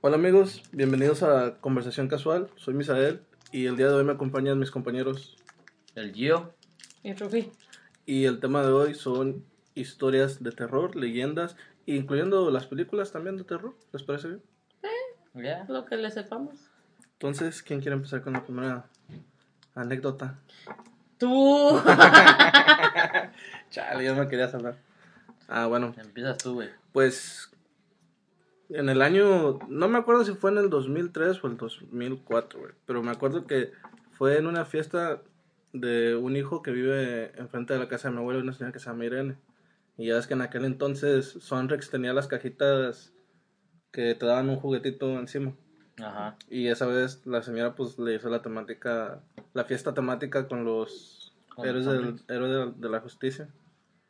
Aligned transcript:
Hola 0.00 0.16
amigos, 0.16 0.62
bienvenidos 0.72 1.22
a 1.22 1.56
Conversación 1.60 2.08
Casual. 2.08 2.48
Soy 2.56 2.74
Misael 2.74 3.20
y 3.52 3.66
el 3.66 3.76
día 3.76 3.88
de 3.88 3.94
hoy 3.94 4.04
me 4.04 4.12
acompañan 4.12 4.58
mis 4.58 4.70
compañeros. 4.70 5.36
El 5.94 6.12
Gio. 6.12 6.52
Y 7.02 7.14
Rubí. 7.14 7.50
Y 8.06 8.24
el 8.26 8.40
tema 8.40 8.62
de 8.62 8.68
hoy 8.70 8.94
son 8.94 9.44
historias 9.74 10.42
de 10.42 10.52
terror, 10.52 10.94
leyendas, 10.96 11.56
incluyendo 11.86 12.50
las 12.50 12.66
películas 12.66 13.12
también 13.12 13.36
de 13.36 13.44
terror. 13.44 13.74
¿Les 13.92 14.02
parece 14.02 14.28
bien? 14.28 14.42
Ya. 15.34 15.64
Lo 15.68 15.84
que 15.84 15.96
le 15.96 16.10
sepamos. 16.10 16.54
Entonces, 17.14 17.62
¿quién 17.62 17.80
quiere 17.80 17.96
empezar 17.96 18.22
con 18.22 18.32
la 18.34 18.44
primera 18.44 18.84
anécdota? 19.74 20.38
Tú. 21.18 21.80
Chale, 23.70 24.04
ya 24.04 24.14
me 24.14 24.28
querías 24.28 24.54
hablar. 24.54 24.76
Ah, 25.48 25.66
bueno, 25.66 25.94
Empiezas 25.96 26.38
tú, 26.38 26.54
güey. 26.54 26.68
pues 26.92 27.47
en 28.70 28.88
el 28.88 29.02
año, 29.02 29.58
no 29.68 29.88
me 29.88 29.98
acuerdo 29.98 30.24
si 30.24 30.34
fue 30.34 30.50
en 30.50 30.58
el 30.58 30.70
2003 30.70 31.42
o 31.42 31.46
el 31.46 31.56
2004, 31.56 32.60
güey, 32.60 32.72
pero 32.86 33.02
me 33.02 33.10
acuerdo 33.10 33.46
que 33.46 33.72
fue 34.12 34.36
en 34.38 34.46
una 34.46 34.64
fiesta 34.64 35.22
de 35.72 36.16
un 36.16 36.36
hijo 36.36 36.62
que 36.62 36.70
vive 36.70 37.32
enfrente 37.38 37.74
de 37.74 37.78
la 37.78 37.88
casa 37.88 38.08
de 38.08 38.14
mi 38.14 38.20
abuelo, 38.20 38.40
una 38.40 38.52
señora 38.52 38.72
que 38.72 38.78
se 38.78 38.86
llama 38.86 39.04
Irene. 39.04 39.36
Y 39.96 40.06
ya 40.06 40.14
ves 40.14 40.26
que 40.26 40.34
en 40.34 40.42
aquel 40.42 40.64
entonces 40.64 41.36
Sonrex 41.40 41.90
tenía 41.90 42.12
las 42.12 42.28
cajitas 42.28 43.12
que 43.90 44.14
te 44.14 44.26
daban 44.26 44.48
un 44.48 44.56
juguetito 44.56 45.18
encima. 45.18 45.54
Ajá. 45.98 46.36
Y 46.48 46.68
esa 46.68 46.86
vez 46.86 47.26
la 47.26 47.42
señora 47.42 47.74
pues 47.74 47.98
le 47.98 48.14
hizo 48.14 48.28
la 48.28 48.42
temática, 48.42 49.20
la 49.54 49.64
fiesta 49.64 49.94
temática 49.94 50.46
con 50.46 50.64
los 50.64 51.34
Con 51.54 51.66
héroes, 51.66 51.86
del, 51.86 52.20
héroes 52.28 52.52
de, 52.52 52.80
de 52.80 52.88
la 52.88 53.00
justicia. 53.00 53.48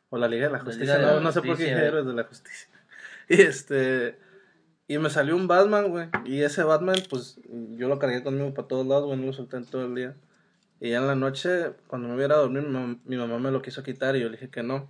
O 0.09 0.17
la 0.17 0.27
Liga 0.27 0.45
de 0.45 0.51
la 0.51 0.57
La 0.57 0.63
Justicia, 0.63 0.97
Liga 0.97 1.09
de 1.09 1.15
no, 1.15 1.21
no 1.21 1.31
sé 1.31 1.41
por 1.41 1.57
qué 1.57 1.69
eh. 1.69 1.87
héroes 1.87 2.05
de 2.05 2.13
la 2.13 2.23
justicia. 2.23 2.69
Y 3.31 3.41
este, 3.41 4.17
y 4.89 4.97
me 4.97 5.09
salió 5.09 5.37
un 5.37 5.47
Batman, 5.47 5.89
güey. 5.89 6.09
Y 6.25 6.41
ese 6.41 6.63
Batman, 6.63 6.97
pues 7.09 7.39
yo 7.77 7.87
lo 7.87 7.97
cargué 7.99 8.21
conmigo 8.23 8.53
para 8.53 8.67
todos 8.67 8.85
lados, 8.85 9.05
güey, 9.05 9.17
no 9.19 9.27
lo 9.27 9.33
solté 9.33 9.55
en 9.55 9.65
todo 9.65 9.85
el 9.85 9.95
día. 9.95 10.15
Y 10.81 10.89
ya 10.89 10.97
en 10.97 11.07
la 11.07 11.15
noche, 11.15 11.71
cuando 11.87 12.07
me 12.09 12.15
hubiera 12.15 12.35
a 12.35 12.39
dormir, 12.39 12.63
mi, 12.63 12.73
mam- 12.77 12.99
mi 13.05 13.15
mamá 13.15 13.37
me 13.39 13.51
lo 13.51 13.61
quiso 13.61 13.83
quitar 13.83 14.15
y 14.15 14.21
yo 14.21 14.25
le 14.27 14.33
dije 14.37 14.49
que 14.49 14.63
no. 14.63 14.89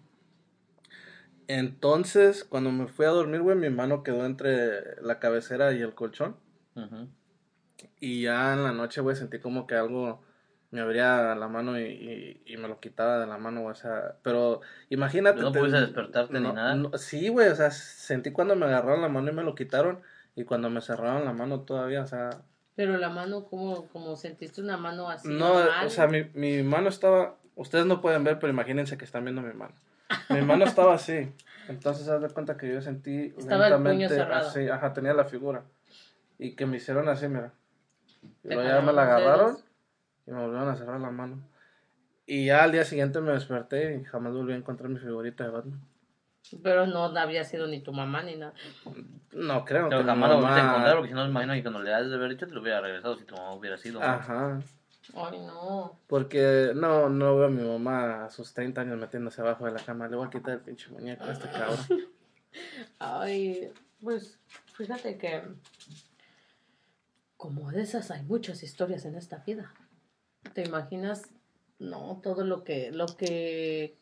Entonces, 1.47 2.43
cuando 2.43 2.71
me 2.71 2.87
fui 2.87 3.05
a 3.05 3.09
dormir, 3.09 3.41
güey, 3.41 3.57
mi 3.57 3.69
mano 3.69 4.03
quedó 4.03 4.25
entre 4.25 5.01
la 5.01 5.19
cabecera 5.19 5.73
y 5.73 5.81
el 5.81 5.95
colchón. 5.95 6.35
Y 7.99 8.21
ya 8.23 8.53
en 8.53 8.63
la 8.63 8.71
noche, 8.71 9.01
güey, 9.01 9.15
sentí 9.15 9.39
como 9.39 9.65
que 9.67 9.75
algo 9.75 10.21
me 10.71 10.81
abría 10.81 11.33
la 11.35 11.47
mano 11.47 11.79
y, 11.79 11.83
y, 11.85 12.43
y 12.53 12.57
me 12.57 12.67
lo 12.67 12.79
quitaba 12.79 13.19
de 13.19 13.27
la 13.27 13.37
mano, 13.37 13.65
o 13.65 13.73
sea, 13.73 14.15
pero 14.23 14.61
imagínate. 14.89 15.41
¿No 15.41 15.51
te- 15.51 15.59
pudiste 15.59 15.79
despertarte 15.81 16.39
ni 16.39 16.51
nada? 16.51 16.75
no- 16.75 16.97
sí, 16.97 17.29
güey, 17.29 17.49
o 17.49 17.55
sea, 17.55 17.71
sentí 17.71 18.31
cuando 18.31 18.55
me 18.55 18.65
agarraron 18.65 19.01
la 19.01 19.09
mano 19.09 19.31
y 19.31 19.33
me 19.33 19.43
lo 19.43 19.55
quitaron 19.55 20.01
y 20.35 20.43
cuando 20.43 20.69
me 20.69 20.81
cerraron 20.81 21.25
la 21.25 21.33
mano 21.33 21.61
todavía, 21.61 22.03
o 22.03 22.07
sea, 22.07 22.29
Pero 22.75 22.97
la 22.97 23.09
mano, 23.09 23.45
como, 23.45 23.87
como 23.89 24.15
sentiste 24.15 24.61
una 24.61 24.77
mano 24.77 25.09
así. 25.09 25.27
no, 25.29 25.55
o 25.85 25.89
sea, 25.89 26.07
mi, 26.07 26.23
mi 26.33 26.63
mano 26.63 26.89
estaba, 26.89 27.35
ustedes 27.55 27.85
no 27.85 27.99
pueden 27.99 28.23
ver, 28.23 28.39
pero 28.39 28.53
imagínense 28.53 28.97
que 28.97 29.05
están 29.05 29.23
viendo 29.25 29.41
mi 29.41 29.53
mano. 29.53 29.73
Mi 30.29 30.41
mano 30.43 30.63
estaba 30.65 30.93
así, 30.93 31.33
entonces 31.67 32.07
haz 32.07 32.21
de 32.21 32.29
cuenta 32.29 32.57
que 32.57 32.71
yo 32.71 32.81
sentí 32.81 33.33
Estaba 33.37 33.67
el 33.67 33.73
puño 33.75 34.07
lentamente 34.07 34.15
cerrado. 34.15 34.47
así, 34.47 34.69
ajá, 34.69 34.93
tenía 34.93 35.13
la 35.13 35.25
figura 35.25 35.63
y 36.37 36.55
que 36.55 36.65
me 36.67 36.77
hicieron 36.77 37.09
así, 37.09 37.27
mira. 37.27 37.51
Y 38.43 38.47
luego 38.53 38.69
ya 38.69 38.81
me 38.81 38.93
la 38.93 39.03
agarraron. 39.03 39.57
Y 40.29 40.31
me 40.31 40.41
volvieron 40.41 40.69
a 40.69 40.75
cerrar 40.75 41.01
la 41.01 41.09
mano. 41.11 41.41
Y 42.25 42.45
ya 42.45 42.63
al 42.63 42.71
día 42.71 42.85
siguiente 42.85 43.19
me 43.21 43.31
desperté 43.31 43.95
y 43.99 44.03
jamás 44.05 44.33
volví 44.33 44.53
a 44.53 44.57
encontrar 44.57 44.89
mi 44.89 44.99
figurita 44.99 45.43
de 45.45 45.49
Batman. 45.49 45.81
Pero 46.63 46.85
no 46.87 47.05
había 47.05 47.43
sido 47.43 47.67
ni 47.67 47.81
tu 47.81 47.91
mamá 47.91 48.21
ni 48.23 48.35
nada. 48.35 48.53
No 49.33 49.65
creo 49.65 49.89
Pero 49.89 50.01
que 50.01 50.07
jamás 50.07 50.29
mi 50.29 50.35
lo 50.35 50.41
volviste 50.41 50.59
a 50.59 50.63
mamá- 50.63 50.69
encontrar 50.71 50.95
porque 50.95 51.09
si 51.09 51.13
no, 51.15 51.23
me 51.25 51.29
imagino 51.31 51.53
que 51.53 51.61
cuando 51.63 51.83
le 51.83 51.93
has 51.93 52.09
de 52.09 52.15
haber 52.15 52.29
dicho 52.29 52.47
te 52.47 52.53
lo 52.53 52.61
hubiera 52.61 52.81
regresado 52.81 53.15
si 53.17 53.25
tu 53.25 53.35
mamá 53.35 53.53
hubiera 53.53 53.77
sido. 53.77 54.01
Ajá. 54.01 54.59
Ay, 55.15 55.39
no. 55.39 55.99
Porque 56.07 56.71
no, 56.75 57.09
no 57.09 57.35
veo 57.35 57.47
a 57.47 57.49
mi 57.49 57.63
mamá 57.67 58.25
a 58.25 58.29
sus 58.29 58.53
30 58.53 58.81
años 58.81 58.97
metiéndose 58.99 59.41
abajo 59.41 59.65
de 59.65 59.71
la 59.71 59.79
cama. 59.79 60.07
Le 60.07 60.15
voy 60.15 60.27
a 60.27 60.29
quitar 60.29 60.53
el 60.53 60.59
pinche 60.61 60.89
muñeco 60.91 61.23
a 61.23 61.31
este 61.31 61.49
cabrón. 61.49 61.77
Ay, 62.99 63.71
pues 64.03 64.39
fíjate 64.73 65.17
que. 65.17 65.41
Como 67.37 67.71
de 67.71 67.81
esas 67.83 68.11
hay 68.11 68.21
muchas 68.23 68.63
historias 68.63 69.05
en 69.05 69.15
esta 69.15 69.37
vida. 69.37 69.73
¿Te 70.53 70.63
imaginas? 70.63 71.29
No, 71.79 72.19
todo 72.23 72.43
lo 72.43 72.63
que. 72.63 72.91
lo 72.91 73.05
que 73.05 73.95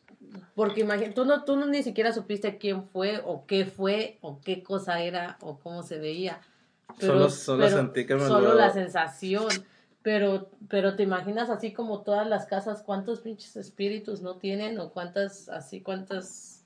Porque 0.54 0.80
imagínate, 0.80 1.14
tú 1.14 1.24
no, 1.24 1.44
tú 1.44 1.56
no 1.56 1.66
ni 1.66 1.82
siquiera 1.82 2.12
supiste 2.12 2.58
quién 2.58 2.84
fue, 2.88 3.22
o 3.24 3.46
qué 3.46 3.64
fue, 3.66 4.18
o 4.20 4.40
qué 4.40 4.62
cosa 4.62 5.00
era, 5.00 5.38
o 5.40 5.58
cómo 5.58 5.82
se 5.82 5.98
veía. 5.98 6.40
Solo- 6.98 7.30
solo 7.30 7.68
sentí 7.68 8.04
que 8.06 8.14
me 8.16 8.26
Solo 8.26 8.48
lo- 8.50 8.54
la 8.54 8.70
sensación. 8.70 9.48
Pero, 10.02 10.50
pero 10.68 10.96
te 10.96 11.02
imaginas 11.02 11.50
así 11.50 11.72
como 11.72 12.02
todas 12.02 12.26
las 12.26 12.46
casas, 12.46 12.82
cuántos 12.82 13.20
pinches 13.20 13.56
espíritus 13.56 14.22
no 14.22 14.36
tienen, 14.36 14.78
o 14.78 14.90
cuántas, 14.90 15.48
así, 15.48 15.80
cuántas 15.80 16.64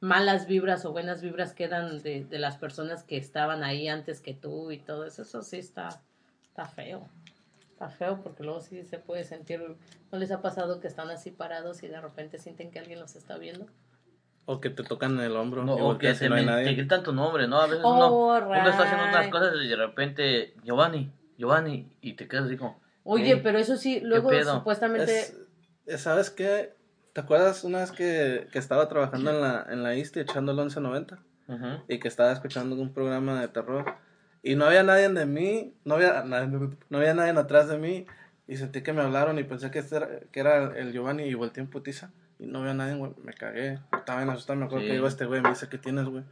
malas 0.00 0.46
vibras 0.46 0.84
o 0.84 0.92
buenas 0.92 1.22
vibras 1.22 1.54
quedan 1.54 2.02
de, 2.02 2.24
de 2.24 2.38
las 2.38 2.58
personas 2.58 3.02
que 3.04 3.16
estaban 3.16 3.62
ahí 3.64 3.88
antes 3.88 4.20
que 4.20 4.34
tú 4.34 4.70
y 4.70 4.78
todo 4.78 5.04
eso. 5.06 5.22
Eso 5.22 5.42
sí 5.42 5.56
está, 5.58 6.02
está 6.48 6.66
feo. 6.66 7.08
Está 7.74 7.88
feo 7.90 8.20
porque 8.22 8.44
luego 8.44 8.60
sí 8.60 8.84
se 8.84 8.98
puede 8.98 9.24
sentir. 9.24 9.60
¿No 10.12 10.18
les 10.18 10.30
ha 10.30 10.40
pasado 10.40 10.78
que 10.80 10.86
están 10.86 11.10
así 11.10 11.32
parados 11.32 11.82
y 11.82 11.88
de 11.88 12.00
repente 12.00 12.38
sienten 12.38 12.70
que 12.70 12.78
alguien 12.78 13.00
los 13.00 13.16
está 13.16 13.36
viendo? 13.36 13.66
O 14.46 14.60
que 14.60 14.70
te 14.70 14.84
tocan 14.84 15.18
el 15.18 15.34
hombro. 15.36 15.64
No, 15.64 15.76
y 15.76 15.80
o 15.80 15.98
que 15.98 16.12
te, 16.14 16.28
no 16.28 16.36
hay 16.36 16.46
nadie. 16.46 16.72
gritan 16.74 17.02
tu 17.02 17.12
nombre, 17.12 17.48
¿no? 17.48 17.60
A 17.60 17.66
veces 17.66 17.80
Oh, 17.82 17.94
uno, 17.94 18.46
uno 18.46 18.68
está 18.70 18.84
haciendo 18.84 19.08
unas 19.08 19.26
cosas 19.28 19.54
y 19.60 19.66
de 19.68 19.74
repente, 19.76 20.54
Giovanni, 20.62 21.10
Giovanni, 21.36 21.96
y 22.00 22.12
te 22.12 22.28
quedas 22.28 22.44
así 22.46 22.56
como, 22.56 22.80
Oye, 23.02 23.32
¿Eh? 23.32 23.40
pero 23.42 23.58
eso 23.58 23.76
sí, 23.76 24.00
luego 24.00 24.30
supuestamente. 24.44 25.18
Es- 25.20 25.36
es- 25.86 26.00
¿Sabes 26.00 26.30
qué? 26.30 26.74
¿Te 27.12 27.20
acuerdas 27.22 27.64
una 27.64 27.80
vez 27.80 27.90
que, 27.90 28.46
que 28.52 28.58
estaba 28.60 28.88
trabajando 28.88 29.30
en 29.30 29.40
la, 29.40 29.66
en 29.68 29.82
la 29.82 29.94
ISTE 29.96 30.20
echando 30.20 30.52
el 30.52 30.58
1190? 30.58 31.18
ujú. 31.48 31.66
y 31.88 31.98
que 31.98 32.08
estaba 32.08 32.32
escuchando 32.32 32.74
un 32.76 32.94
programa 32.94 33.40
de 33.40 33.48
terror 33.48 33.96
y 34.44 34.54
no 34.56 34.66
había 34.66 34.82
nadie 34.84 35.08
de 35.08 35.26
mí, 35.26 35.74
no 35.84 35.94
había, 35.96 36.22
nadie- 36.22 36.76
no 36.90 36.98
había 36.98 37.14
nadie 37.14 37.32
atrás 37.32 37.66
de 37.68 37.78
mí 37.78 38.06
y 38.46 38.56
sentí 38.58 38.82
que 38.82 38.92
me 38.92 39.00
hablaron 39.02 39.38
y 39.38 39.44
pensé 39.44 39.70
que, 39.70 39.78
este 39.80 39.96
era, 39.96 40.08
que 40.30 40.38
era 40.40 40.76
el 40.78 40.92
Giovanni 40.92 41.24
y 41.24 41.34
volteé 41.34 41.62
en 41.62 41.70
putiza 41.70 42.10
y 42.38 42.46
no 42.46 42.60
había 42.60 42.74
nadie, 42.74 42.94
güey, 42.94 43.12
me 43.24 43.32
cagué, 43.32 43.78
estaba 43.96 44.18
bien 44.20 44.30
asustado, 44.30 44.58
me 44.58 44.66
acuerdo 44.66 44.84
Sí. 44.84 44.90
que 44.90 44.96
iba 44.96 45.08
este 45.08 45.24
güey, 45.24 45.40
me 45.40 45.48
dice, 45.48 45.68
¿qué 45.68 45.78
tienes, 45.78 46.04
güey? 46.04 46.22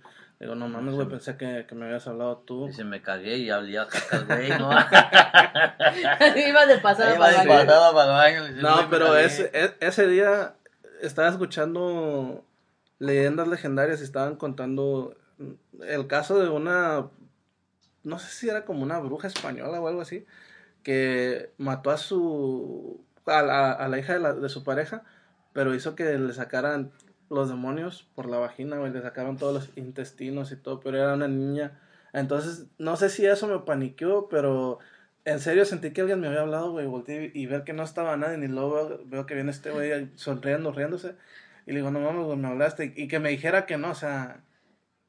Digo, 0.40 0.56
no 0.56 0.68
mames, 0.68 0.94
güey, 0.96 1.08
pensé 1.08 1.36
que, 1.36 1.66
que 1.68 1.74
me 1.76 1.84
habías 1.86 2.06
hablado 2.08 2.38
tú. 2.38 2.66
Dice, 2.66 2.82
me 2.82 3.00
cagué 3.00 3.36
y 3.36 3.48
hablé 3.50 3.76
cacas, 3.88 4.26
güey, 4.26 4.48
¿no? 4.58 4.70
Iba 6.36 6.66
de 6.66 6.78
pasada 6.82 7.16
para 7.16 7.32
de 7.36 7.42
el 7.42 7.48
baño. 7.48 7.66
para 7.94 8.34
el 8.34 8.42
baño. 8.42 8.62
No, 8.62 8.72
"Güey, 8.74 8.84
me 8.84 8.90
pero 8.90 9.06
cagué". 9.06 9.24
ese, 9.24 9.50
e- 9.54 9.74
ese 9.80 10.06
día 10.08 10.54
estaba 11.00 11.28
escuchando 11.28 12.44
leyendas 12.98 13.48
legendarias 13.48 14.00
y 14.00 14.04
estaban 14.04 14.36
contando 14.36 15.14
el 15.86 16.06
caso 16.08 16.40
de 16.40 16.48
una, 16.48 17.06
no 18.04 18.18
sé 18.18 18.28
si 18.30 18.48
era 18.48 18.64
como 18.64 18.82
una 18.82 18.98
bruja 19.00 19.28
española 19.28 19.80
o 19.80 19.88
algo 19.88 20.00
así, 20.00 20.24
que 20.82 21.50
mató 21.58 21.90
a 21.90 21.96
su, 21.98 23.00
a 23.26 23.42
la, 23.42 23.72
a 23.72 23.88
la 23.88 23.98
hija 23.98 24.14
de, 24.14 24.20
la- 24.20 24.32
de 24.34 24.48
su 24.48 24.64
pareja, 24.64 25.02
pero 25.52 25.74
hizo 25.74 25.94
que 25.94 26.18
le 26.18 26.32
sacaran 26.32 26.90
los 27.30 27.48
demonios 27.48 28.06
por 28.14 28.28
la 28.28 28.38
vagina, 28.38 28.76
güey, 28.78 28.92
le 28.92 29.02
sacaron 29.02 29.36
todos 29.36 29.54
los 29.54 29.76
intestinos 29.78 30.52
y 30.52 30.56
todo, 30.56 30.80
pero 30.80 30.98
era 30.98 31.14
una 31.14 31.28
niña. 31.28 31.78
Entonces, 32.12 32.66
no 32.78 32.96
sé 32.96 33.08
si 33.08 33.24
eso 33.26 33.46
me 33.48 33.58
paniqueó, 33.60 34.28
pero 34.28 34.78
en 35.24 35.40
serio 35.40 35.64
sentí 35.64 35.92
que 35.92 36.00
alguien 36.02 36.20
me 36.20 36.26
había 36.26 36.40
hablado, 36.42 36.72
güey, 36.72 36.86
volteé 36.86 37.30
y 37.32 37.46
ver 37.46 37.64
que 37.64 37.72
no 37.72 37.84
estaba 37.84 38.16
nadie, 38.16 38.36
ni 38.38 38.48
luego 38.48 38.74
veo, 38.88 39.00
veo 39.06 39.26
que 39.26 39.34
viene 39.34 39.50
este 39.50 39.70
güey 39.70 40.10
sonriendo, 40.16 40.72
riéndose, 40.72 41.14
y 41.66 41.70
le 41.72 41.76
digo, 41.78 41.90
no 41.90 42.00
mames, 42.00 42.26
güey, 42.26 42.36
me 42.36 42.48
hablaste, 42.48 42.92
y 42.96 43.08
que 43.08 43.18
me 43.20 43.30
dijera 43.30 43.64
que 43.66 43.78
no, 43.78 43.90
o 43.90 43.94
sea, 43.94 44.40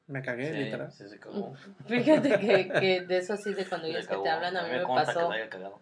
me 0.07 0.21
cagué, 0.21 0.51
Sí, 0.51 0.57
literal. 0.57 0.91
sí, 0.91 1.07
se 1.07 1.19
cagó. 1.19 1.53
Fíjate 1.87 2.39
que, 2.39 2.69
que 2.69 3.01
de 3.01 3.17
eso 3.17 3.37
sí, 3.37 3.53
de 3.53 3.65
cuando 3.65 3.87
ellos 3.87 4.07
que 4.07 4.17
te 4.17 4.29
hablan, 4.29 4.57
a 4.57 4.63
mí 4.63 4.69
me 4.71 4.85
pasó. 4.85 5.29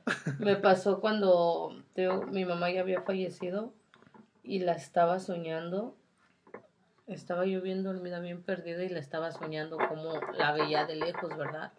Me 0.39 0.56
pasó 0.56 1.00
cuando 1.01 1.83
digo, 1.95 2.23
mi 2.27 2.45
mamá 2.45 2.71
ya 2.71 2.81
había 2.81 3.01
fallecido 3.01 3.73
y 4.44 4.59
la 4.59 4.73
estaba 4.73 5.19
soñando. 5.19 5.95
Estaba 7.07 7.45
yo 7.45 7.62
bien 7.62 7.83
dormida, 7.83 8.19
bien 8.19 8.41
perdida 8.44 8.83
y 8.83 8.89
la 8.89 9.00
estaba 9.00 9.31
soñando 9.31 9.77
como 9.77 10.13
la 10.38 10.51
veía 10.53 10.85
de 10.85 10.95
lejos, 10.95 11.35
¿verdad? 11.38 11.74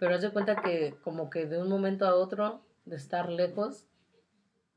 Pero 0.00 0.14
haz 0.14 0.22
de 0.22 0.30
cuenta 0.30 0.56
que 0.56 0.96
como 1.04 1.30
que 1.30 1.46
de 1.46 1.58
un 1.60 1.68
momento 1.68 2.06
a 2.06 2.14
otro, 2.14 2.62
de 2.84 2.96
estar 2.96 3.28
lejos, 3.30 3.86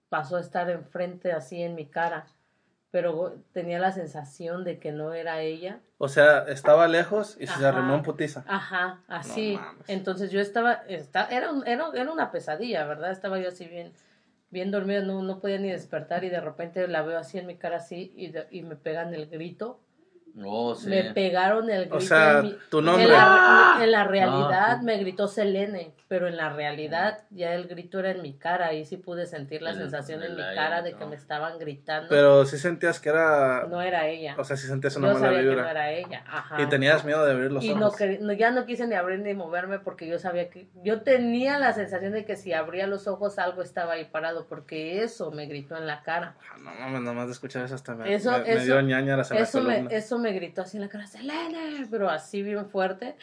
pasó 0.09 0.37
a 0.37 0.41
estar 0.41 0.69
enfrente 0.69 1.31
así 1.31 1.61
en 1.63 1.73
mi 1.75 1.87
cara. 1.87 2.27
Pero 2.91 3.35
tenía 3.53 3.79
la 3.79 3.91
sensación 3.93 4.63
de 4.65 4.77
que 4.77 4.91
no 4.91 5.13
era 5.13 5.39
ella. 5.41 5.79
O 5.97 6.09
sea, 6.09 6.39
estaba 6.47 6.87
lejos 6.89 7.37
y 7.39 7.47
se 7.47 7.65
arrimó 7.65 7.95
en 7.95 8.03
putiza. 8.03 8.43
Ajá, 8.47 8.99
así. 9.07 9.57
Entonces 9.87 10.29
yo 10.31 10.41
estaba, 10.41 10.73
está, 10.89 11.25
era, 11.27 11.51
un- 11.51 11.65
era, 11.65 11.89
era 11.93 12.11
una 12.11 12.31
pesadilla, 12.31 12.85
¿verdad? 12.85 13.11
Estaba 13.11 13.39
yo 13.39 13.47
así 13.47 13.65
bien, 13.65 13.93
bien 14.49 14.71
dormida, 14.71 15.01
no, 15.03 15.23
no 15.23 15.39
podía 15.39 15.57
ni 15.57 15.69
despertar 15.69 16.25
y 16.25 16.29
de 16.29 16.41
repente 16.41 16.85
la 16.89 17.01
veo 17.01 17.17
así 17.17 17.37
en 17.39 17.47
mi 17.47 17.55
cara 17.55 17.77
así 17.77 18.11
y, 18.15 18.27
de- 18.27 18.47
y 18.51 18.61
me 18.63 18.75
pegan 18.75 19.13
el 19.13 19.27
grito 19.29 19.79
No 20.33 20.75
sé. 20.75 20.89
Me 20.89 21.13
pegaron 21.13 21.69
el 21.69 21.81
grito. 21.81 21.97
O 21.97 22.01
sea, 22.01 22.39
en 22.39 22.43
mi- 22.45 22.57
tu 22.69 22.81
nombre. 22.81 23.03
En 23.03 23.11
la, 23.11 23.77
en 23.81 23.91
la 23.91 24.03
realidad 24.05 24.77
sí. 24.79 24.85
me 24.85 24.97
gritó 24.97 25.27
Selene, 25.27 25.93
pero 26.07 26.27
en 26.27 26.37
la 26.37 26.49
realidad 26.49 27.19
ya 27.31 27.53
el 27.53 27.67
grito 27.67 27.99
era 27.99 28.11
en 28.11 28.21
mi 28.21 28.33
cara 28.33 28.73
y 28.73 28.85
sí 28.85 28.97
pude 28.97 29.25
sentir 29.25 29.61
la 29.61 29.71
El- 29.71 29.77
sensación 29.77 30.23
en 30.23 30.31
el 30.31 30.37
mi 30.37 30.41
aire, 30.43 30.55
cara 30.55 30.81
de 30.81 30.93
que 30.93 30.99
¿no? 31.01 31.07
me 31.09 31.15
estaban 31.15 31.59
gritando. 31.59 32.07
Pero 32.09 32.45
sí 32.45 32.57
sentías 32.57 32.99
que 32.99 33.09
era. 33.09 33.65
no 33.69 33.81
era 33.81 34.07
ella. 34.07 34.35
O 34.37 34.43
sea, 34.43 34.55
sí 34.55 34.67
sentías 34.67 34.95
una 34.95 35.09
Yo 35.09 35.13
mala 35.15 35.25
sabía 35.25 35.39
que 35.41 35.45
no 35.47 35.51
vibra. 35.55 35.71
era 35.71 35.91
ella. 35.91 36.23
Ajá. 36.27 36.61
Y 36.61 36.65
tenías 36.67 37.03
miedo 37.03 37.25
de 37.25 37.31
abrir 37.33 37.51
los 37.51 37.63
y 37.63 37.73
no, 37.75 37.87
ojos. 37.87 37.99
quer- 37.99 38.19
no- 38.19 38.33
ya 38.33 38.51
no 38.51 38.65
quise 38.65 38.87
ni 38.87 38.95
abrir 38.95 39.19
ni 39.19 39.33
moverme 39.33 39.79
porque 39.79 40.07
yo 40.07 40.17
sabía 40.17 40.49
que 40.49 40.67
yo 40.83 41.01
tenía 41.01 41.59
la 41.59 41.73
sensación 41.73 42.13
de 42.13 42.23
que 42.25 42.35
si 42.37 42.53
abría 42.53 42.87
los 42.87 43.07
ojos 43.07 43.37
algo 43.37 43.61
estaba 43.61 43.93
ahí 43.93 44.05
parado 44.05 44.47
porque 44.47 45.03
eso 45.03 45.31
me 45.31 45.45
gritó 45.45 45.75
en 45.75 45.87
la 45.87 46.03
cara. 46.03 46.35
Ah, 46.53 46.57
No 46.57 46.71
mames, 46.71 47.01
nomás 47.01 47.25
de 47.27 47.33
escuchar 47.33 47.65
eso 47.65 47.75
hasta 47.75 47.95
me, 47.95 48.13
Eso- 48.13 48.31
me, 48.31 48.39
me 48.39 48.53
eso- 48.53 48.63
dio 48.63 48.81
ñañaras 48.81 49.29
en 49.31 49.37
Eso 49.37 49.59
la 49.61 49.81
me, 49.81 49.95
eso 49.95 50.20
me 50.21 50.31
gritó 50.31 50.61
así 50.61 50.77
en 50.77 50.81
la 50.83 50.89
cara, 50.89 51.07
Selene, 51.07 51.85
pero 51.91 52.09
así 52.09 52.41
bien 52.43 52.69
fuerte. 52.69 53.15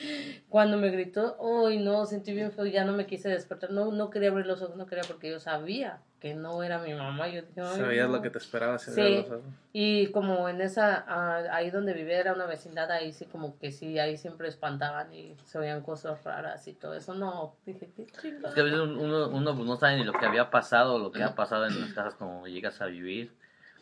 Cuando 0.49 0.77
me 0.77 0.91
gritó, 0.91 1.37
uy, 1.41 1.79
no, 1.79 2.05
sentí 2.07 2.33
bien 2.35 2.53
feo, 2.53 2.67
ya 2.67 2.85
no 2.85 2.93
me 2.93 3.07
quise 3.07 3.29
despertar, 3.31 3.71
no, 3.71 3.91
no 3.93 4.11
quería 4.11 4.29
abrir 4.31 4.47
los 4.47 4.61
ojos, 4.63 4.77
no 4.77 4.87
quería 4.87 5.05
porque 5.05 5.31
yo 5.31 5.41
sabía 5.41 6.01
que 6.21 6.35
no 6.35 6.65
era 6.65 6.79
mi 6.81 6.93
mamá. 6.95 7.29
Yo 7.29 7.43
dije, 7.43 7.61
"Ay, 7.61 7.79
Sabías 7.79 8.09
no". 8.09 8.17
lo 8.17 8.23
que 8.23 8.31
te 8.31 8.39
esperaba. 8.39 8.77
si 8.79 8.91
Sí. 8.91 9.01
abrías 9.01 9.29
los 9.29 9.39
ojos. 9.41 9.53
Y 9.73 10.07
como 10.09 10.49
en 10.49 10.61
esa, 10.61 11.05
ah, 11.07 11.43
ahí 11.53 11.71
donde 11.71 11.93
vivía 11.93 12.19
era 12.19 12.33
una 12.33 12.47
vecindad, 12.47 12.91
ahí 12.91 13.13
sí 13.13 13.25
como 13.27 13.57
que 13.59 13.71
sí, 13.71 14.01
ahí 14.01 14.17
siempre 14.17 14.49
espantaban 14.49 15.15
y 15.15 15.37
se 15.45 15.59
oían 15.59 15.81
cosas 15.83 16.25
raras 16.25 16.67
y 16.67 16.73
todo 16.73 16.95
eso. 16.95 17.15
No, 17.15 17.55
dije, 17.65 17.89
qué 17.97 18.07
chingada. 18.21 18.49
Es 18.49 18.55
que 18.55 18.61
a 18.61 18.65
veces 18.65 18.81
uno, 18.81 19.29
uno 19.29 19.55
pues, 19.55 19.67
no 19.67 19.77
sabe 19.77 19.97
ni 19.99 20.05
lo 20.05 20.13
que 20.13 20.27
había 20.27 20.51
pasado 20.51 20.99
lo 20.99 21.13
que 21.13 21.23
ha 21.23 21.37
pasado 21.37 21.67
en 21.67 21.81
las 21.81 21.93
casas 21.93 22.15
cuando 22.15 22.49
llegas 22.49 22.81
a 22.81 22.87
vivir 22.87 23.33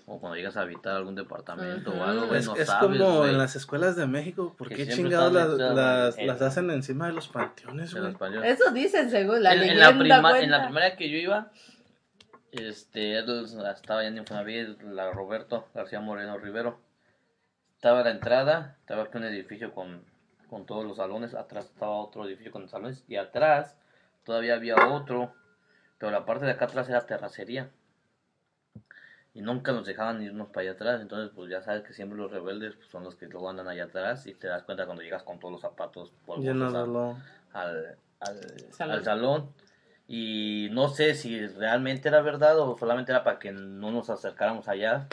o 0.08 0.20
cuando 0.20 0.37
llegas 0.37 0.56
a 0.56 0.61
habitar 0.62 0.94
algún 0.97 1.14
departamento 1.17 1.91
o 1.93 2.05
algo, 2.05 2.26
güey, 2.29 2.38
Es, 2.41 2.47
no 2.47 2.55
es 2.55 2.67
sabes, 2.67 2.99
como 2.99 3.19
güey, 3.19 3.31
en 3.32 3.38
las 3.38 3.56
escuelas 3.56 3.97
de 3.97 4.06
México. 4.06 4.55
¿Por 4.56 4.69
qué 4.69 4.87
chingados 4.88 5.32
las, 5.32 5.49
las, 5.50 6.17
en- 6.19 6.26
las 6.29 6.41
hacen 6.43 6.70
encima 6.70 7.08
de 7.08 7.12
los 7.12 7.26
panteones, 7.29 7.93
güey? 7.93 8.12
los. 8.12 8.44
Eso 8.44 8.70
dicen 8.73 9.11
según 9.11 9.43
la 9.43 9.53
en, 9.55 9.62
en 9.62 9.67
leyenda 9.67 9.91
la 9.91 9.99
prima- 9.99 10.17
en 10.17 10.23
la 10.23 10.58
cuenta. 10.58 10.64
primaria 10.67 10.97
que 10.97 11.11
yo 11.11 11.17
iba, 11.19 11.50
este, 12.53 13.19
él 13.19 13.44
estaba 13.75 14.03
ya 14.03 14.08
en 14.08 14.19
Infonavit, 14.19 14.81
la 14.82 15.11
Roberto 15.11 15.67
García 15.75 16.00
Moreno 16.00 16.38
Rivero. 16.38 16.79
Estaba 17.75 18.03
la 18.03 18.11
entrada, 18.11 18.76
estaba 18.81 19.03
aquí 19.03 19.19
un 19.19 19.25
edificio 19.25 19.75
con, 19.75 20.03
con 20.49 20.64
todos 20.67 20.85
los 20.85 20.97
salones, 20.97 21.35
atrás 21.35 21.67
estaba 21.67 21.93
otro 21.97 22.25
edificio 22.26 22.50
con 22.53 22.69
salones 22.69 23.05
y 23.08 23.17
atrás 23.17 23.76
todavía 24.25 24.55
había 24.55 24.88
otro, 24.88 25.35
pero 25.99 26.11
la 26.11 26.25
parte 26.25 26.47
de 26.47 26.53
acá 26.53 26.64
atrás 26.67 26.88
era 26.88 27.05
terracería. 27.06 27.69
Y 29.37 29.43
nunca 29.43 29.73
nos 29.73 29.85
dejaban 29.85 30.23
irnos 30.23 30.49
para 30.49 30.62
allá 30.62 30.73
atrás, 30.73 31.03
entonces 31.03 31.31
pues 31.35 31.50
ya 31.50 31.61
sabes 31.61 31.83
que 31.83 31.93
siempre 31.93 32.17
los 32.17 32.33
rebeldes 32.33 32.75
pues, 32.75 32.88
son 32.88 33.05
los 33.05 33.17
que 33.17 33.27
luego 33.27 33.50
andan 33.50 33.69
allá 33.69 33.85
atrás 33.85 34.27
y 34.27 34.33
te 34.33 34.49
das 34.49 34.62
cuenta 34.62 34.87
cuando 34.87 35.03
llegas 35.03 35.25
con 35.25 35.38
todos 35.38 35.53
los 35.53 35.61
zapatos 35.61 36.11
Llenos 36.38 36.75
al, 36.75 37.99
Salón. 38.73 38.91
al 38.91 39.05
salón. 39.05 39.50
Y 40.09 40.69
no 40.73 40.88
sé 40.88 41.15
si 41.15 41.47
realmente 41.49 42.09
era 42.09 42.23
verdad 42.23 42.59
o 42.59 42.79
solamente 42.79 43.12
era 43.12 43.25
para 43.25 43.38
que 43.38 43.53
no 43.53 43.91
nos 43.91 44.09
acercáramos 44.09 44.69
allá. 44.69 45.06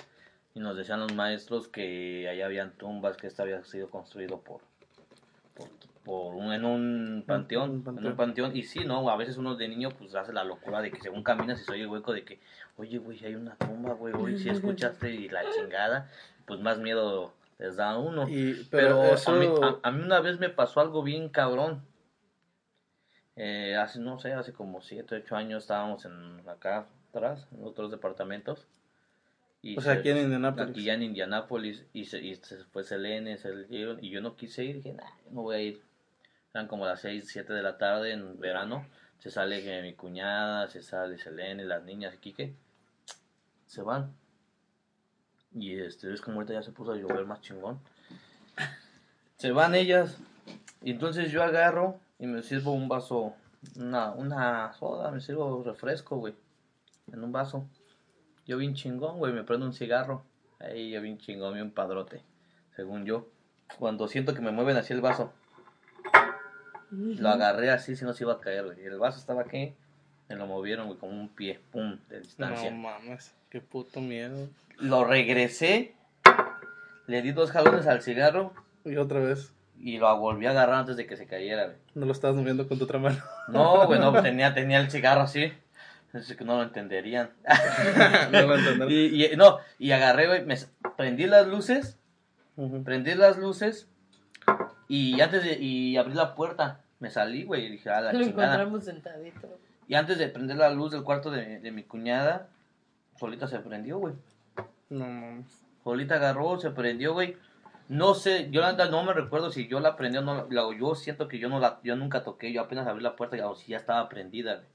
Y 0.55 0.61
nos 0.61 0.77
decían 0.77 1.01
los 1.01 1.13
maestros 1.13 1.67
que 1.67 2.29
allá 2.29 2.45
habían 2.45 2.71
tumbas, 2.77 3.17
que 3.17 3.27
esto 3.27 3.41
había 3.41 3.61
sido 3.65 3.89
construido 3.89 4.39
por, 4.39 4.61
por, 6.03 6.35
un, 6.35 6.51
en 6.53 6.65
un 6.65 7.23
panteón, 7.25 7.69
un 7.71 7.83
panteón. 7.83 8.05
En 8.05 8.11
un 8.11 8.17
panteón. 8.17 8.55
Y 8.57 8.63
sí, 8.63 8.85
no, 8.85 9.09
a 9.09 9.15
veces 9.17 9.37
uno 9.37 9.55
de 9.55 9.67
niño 9.67 9.89
pues 9.91 10.13
hace 10.15 10.33
la 10.33 10.43
locura 10.43 10.81
de 10.81 10.91
que 10.91 10.99
según 11.01 11.23
caminas 11.23 11.61
y 11.61 11.63
se 11.65 11.71
oye 11.71 11.87
hueco 11.87 12.13
de 12.13 12.23
que, 12.23 12.39
oye, 12.77 12.97
güey, 12.97 13.23
hay 13.25 13.35
una 13.35 13.55
tumba, 13.55 13.93
güey, 13.93 14.13
oye, 14.13 14.37
si 14.37 14.49
escuchaste 14.49 15.11
y 15.11 15.29
la 15.29 15.43
chingada, 15.51 16.09
pues 16.45 16.59
más 16.59 16.77
miedo 16.79 17.33
les 17.59 17.75
da 17.77 17.91
a 17.91 17.97
uno. 17.97 18.27
Y, 18.27 18.67
Pero, 18.69 19.01
pero, 19.01 19.13
eso... 19.13 19.31
a, 19.31 19.35
mí, 19.35 19.47
a- 19.61 19.79
a 19.87 19.91
mí 19.91 20.03
una 20.03 20.19
vez 20.19 20.39
me 20.39 20.49
pasó 20.49 20.81
algo 20.81 21.03
bien 21.03 21.29
cabrón. 21.29 21.81
Eh, 23.35 23.75
hace, 23.75 23.99
no 23.99 24.19
sé, 24.19 24.33
hace 24.33 24.53
como 24.53 24.81
7, 24.81 25.15
8 25.15 25.35
años 25.35 25.63
estábamos 25.63 26.05
en 26.05 26.47
acá 26.47 26.85
atrás, 27.09 27.47
en 27.51 27.63
otros 27.63 27.89
departamentos. 27.89 28.67
Y 29.61 29.77
O 29.77 29.81
sea, 29.81 29.93
se- 29.93 29.99
aquí 29.99 30.09
en 30.09 30.17
Indianápolis. 30.17 30.69
Aquí 30.71 30.83
ya 30.83 30.93
en 30.93 31.03
Indianápolis. 31.03 31.85
Y 31.93 32.05
se, 32.05 32.19
y 32.19 32.35
se 32.35 32.57
fue 32.65 32.83
Selene, 32.83 33.37
se 33.37 33.49
y 33.69 34.09
yo 34.09 34.21
no 34.21 34.35
quise 34.35 34.65
ir. 34.65 34.75
Dije, 34.77 34.93
nah, 34.93 35.09
no 35.31 35.43
voy 35.43 35.55
a 35.55 35.61
ir. 35.61 35.81
Eran 36.53 36.67
como 36.67 36.85
las 36.85 37.01
6, 37.01 37.25
7 37.27 37.51
de 37.51 37.63
la 37.63 37.77
tarde 37.77 38.11
en 38.11 38.39
verano. 38.39 38.85
Se 39.17 39.31
sale 39.31 39.81
mi 39.81 39.93
cuñada, 39.95 40.69
se 40.69 40.83
sale 40.83 41.17
Selene, 41.17 41.65
las 41.65 41.83
niñas 41.83 42.13
y 42.13 42.17
Quique. 42.17 42.55
Se 43.65 43.81
van. 43.81 44.15
Y 45.51 45.79
este, 45.79 46.13
es 46.13 46.21
como 46.21 46.37
ahorita 46.37 46.53
ya 46.53 46.61
se 46.61 46.71
puso 46.71 46.91
a 46.91 46.95
llover 46.95 47.25
más 47.25 47.41
chingón. 47.41 47.79
Se 49.37 49.51
van 49.51 49.73
ellas. 49.73 50.17
Y 50.81 50.91
entonces 50.91 51.31
yo 51.31 51.41
agarro 51.41 51.99
y 52.19 52.27
me 52.27 52.43
sirvo 52.43 52.73
un 52.73 52.87
vaso, 52.87 53.33
una, 53.75 54.11
una 54.11 54.73
soda, 54.73 55.09
me 55.09 55.21
sirvo 55.21 55.63
refresco, 55.63 56.17
güey. 56.17 56.35
En 57.11 57.23
un 57.23 57.31
vaso. 57.31 57.67
Yo 58.45 58.57
bien 58.57 58.75
chingón, 58.75 59.17
güey, 59.17 59.33
me 59.33 59.43
prendo 59.43 59.65
un 59.65 59.73
cigarro. 59.73 60.23
Ahí 60.59 60.91
yo 60.91 61.01
bien 61.01 61.17
chingón, 61.17 61.55
bien 61.55 61.71
padrote. 61.71 62.21
Según 62.75 63.05
yo. 63.05 63.29
Cuando 63.79 64.07
siento 64.07 64.35
que 64.35 64.41
me 64.41 64.51
mueven 64.51 64.77
así 64.77 64.93
el 64.93 65.01
vaso. 65.01 65.33
Lo 67.19 67.29
agarré 67.29 67.71
así, 67.71 67.95
si 67.95 68.05
no 68.05 68.13
se 68.13 68.23
iba 68.23 68.33
a 68.33 68.39
caer, 68.39 68.65
güey. 68.65 68.85
El 68.85 68.99
vaso 68.99 69.17
estaba 69.19 69.41
aquí. 69.41 69.73
Me 70.29 70.35
lo 70.35 70.47
movieron, 70.47 70.87
güey, 70.87 70.97
como 70.99 71.11
un 71.19 71.29
pie, 71.29 71.59
pum, 71.71 71.97
de 72.09 72.19
distancia. 72.21 72.69
No 72.71 72.77
mames, 72.77 73.33
qué 73.49 73.61
puto 73.61 73.99
miedo. 74.01 74.47
Lo 74.77 75.03
regresé. 75.03 75.93
Le 77.07 77.21
di 77.21 77.31
dos 77.31 77.51
jalones 77.51 77.87
al 77.87 78.01
cigarro. 78.01 78.53
Y 78.85 78.95
otra 78.97 79.19
vez, 79.19 79.51
Y 79.79 79.97
lo 79.97 80.17
volví 80.17 80.45
a 80.45 80.51
agarrar 80.51 80.75
antes 80.75 80.95
de 80.97 81.05
que 81.05 81.17
se 81.17 81.25
cayera, 81.27 81.65
güey. 81.65 81.77
no 81.95 82.05
lo 82.05 82.11
estabas 82.11 82.35
moviendo 82.37 82.67
con 82.67 82.77
tu 82.77 82.85
otra 82.85 82.99
mano. 82.99 83.17
No, 83.47 83.85
güey, 83.85 83.99
no, 83.99 84.13
tenía, 84.21 84.53
tenía 84.53 84.79
el 84.79 84.89
cigarro 84.89 85.21
así. 85.21 85.51
Así 86.13 86.35
que 86.35 86.45
no 86.45 86.57
lo 86.57 86.63
entenderían. 86.63 87.31
no 88.31 88.41
lo 88.43 88.55
entendí. 88.57 88.93
Y, 89.13 89.25
y- 89.25 89.35
no, 89.35 89.57
y 89.79 89.91
agarré, 89.91 90.27
güey, 90.27 90.45
me 90.45 90.55
prendí 90.95 91.25
las 91.25 91.47
luces, 91.47 91.97
prendí 92.85 93.15
las 93.15 93.37
luces 93.37 93.87
y 94.87 95.19
antes 95.21 95.43
de, 95.43 95.57
y 95.59 95.97
abrí 95.97 96.13
la 96.13 96.35
puerta, 96.35 96.81
me 96.99 97.09
salí, 97.09 97.43
güey, 97.43 97.65
y 97.65 97.69
dije, 97.71 97.89
a 97.89 98.01
la 98.01 98.13
Lo 98.13 98.19
chingada. 98.23 98.53
encontramos 98.53 98.85
sentadito. 98.85 99.47
Y 99.87 99.95
antes 99.95 100.17
de 100.17 100.29
prender 100.29 100.57
la 100.57 100.69
luz 100.69 100.91
del 100.91 101.03
cuarto 101.03 101.29
de, 101.31 101.59
de 101.59 101.71
mi 101.71 101.83
cuñada, 101.83 102.47
solita 103.19 103.47
se 103.47 103.59
prendió, 103.59 103.97
güey. 103.99 104.13
No 104.89 105.05
mames. 105.05 105.65
Solita 105.83 106.15
agarró, 106.15 106.59
se 106.59 106.71
prendió, 106.71 107.13
güey. 107.13 107.35
No 107.89 108.13
sé, 108.13 108.49
yo 108.49 108.61
la 108.61 108.73
no 108.87 109.03
me 109.03 109.13
recuerdo 109.13 109.51
si 109.51 109.67
yo 109.67 109.79
la 109.81 109.97
prendí 109.97 110.17
o 110.17 110.21
no. 110.21 110.47
La, 110.49 110.63
yo 110.77 110.95
siento 110.95 111.27
que 111.27 111.37
yo 111.37 111.49
no 111.49 111.59
la, 111.59 111.79
yo 111.83 111.95
nunca 111.97 112.23
toqué, 112.23 112.53
yo 112.53 112.61
apenas 112.61 112.87
abrí 112.87 113.03
la 113.03 113.15
puerta 113.15 113.47
o 113.49 113.55
si 113.55 113.71
ya 113.71 113.77
estaba 113.77 114.07
prendida, 114.07 114.55
güey. 114.55 114.67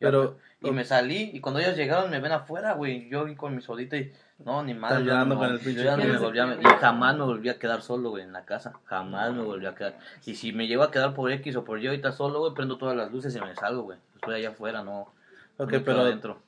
Yo 0.00 0.08
Pero- 0.08 0.38
y 0.60 0.70
me 0.70 0.84
salí, 0.84 1.30
y 1.32 1.40
cuando 1.40 1.58
ellos 1.60 1.76
llegaron 1.76 2.10
me 2.10 2.20
ven 2.20 2.32
afuera, 2.32 2.74
güey. 2.74 3.08
Yo 3.08 3.24
vi 3.24 3.34
con 3.34 3.54
mi 3.54 3.60
solita 3.62 3.96
y. 3.96 4.12
No, 4.44 4.62
ni 4.62 4.74
madre. 4.74 4.98
Yo 5.00 5.04
llorando 5.10 5.34
no- 5.34 5.40
con 5.40 5.50
el 5.50 5.58
yo 5.58 5.64
pinche 5.64 5.84
ya 5.84 5.92
no 5.96 6.02
me 6.04 6.08
frío. 6.10 6.20
volví 6.20 6.38
a- 6.38 6.58
Y 6.60 6.64
jamás 6.80 7.16
me 7.16 7.24
volví 7.24 7.48
a 7.48 7.58
quedar 7.58 7.82
solo, 7.82 8.10
güey, 8.10 8.24
en 8.24 8.32
la 8.32 8.44
casa. 8.44 8.72
Jamás 8.84 9.32
me 9.32 9.42
volví 9.42 9.66
a 9.66 9.74
quedar. 9.74 9.98
Y 10.26 10.34
si 10.34 10.52
me 10.52 10.66
llego 10.66 10.82
a 10.82 10.90
quedar 10.90 11.14
por 11.14 11.30
X 11.30 11.54
o 11.56 11.64
por 11.64 11.80
Y 11.80 11.86
ahorita 11.86 12.12
solo, 12.12 12.40
güey, 12.40 12.54
prendo 12.54 12.78
todas 12.78 12.96
las 12.96 13.12
luces 13.12 13.34
y 13.36 13.40
me 13.40 13.54
salgo, 13.54 13.82
güey. 13.82 13.98
Estoy 14.16 14.34
allá 14.36 14.50
afuera, 14.50 14.82
no. 14.82 15.12
Ok, 15.58 15.74
pero 15.84 16.00
adentro. 16.00 16.40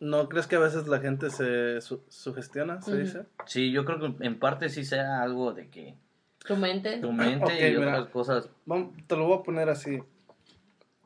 ¿no 0.00 0.28
crees 0.28 0.46
que 0.46 0.54
a 0.54 0.60
veces 0.60 0.86
la 0.86 1.00
gente 1.00 1.28
se 1.30 1.80
su- 1.80 2.02
sugestiona, 2.08 2.80
se 2.82 2.96
dice? 2.96 3.26
Sí, 3.46 3.72
yo 3.72 3.84
creo 3.84 3.98
que 3.98 4.24
en 4.24 4.38
parte 4.38 4.68
sí 4.68 4.84
sea 4.84 5.22
algo 5.22 5.52
de 5.52 5.68
que 5.70 5.96
Tu 6.46 6.54
mente. 6.54 6.98
tu 7.00 7.10
mente 7.10 7.68
y 7.72 7.76
mira. 7.76 7.98
otras 7.98 8.06
cosas. 8.12 8.48
Vamos, 8.64 8.92
te 9.08 9.16
lo 9.16 9.26
voy 9.26 9.38
a 9.38 9.42
poner 9.42 9.68
así. 9.68 10.00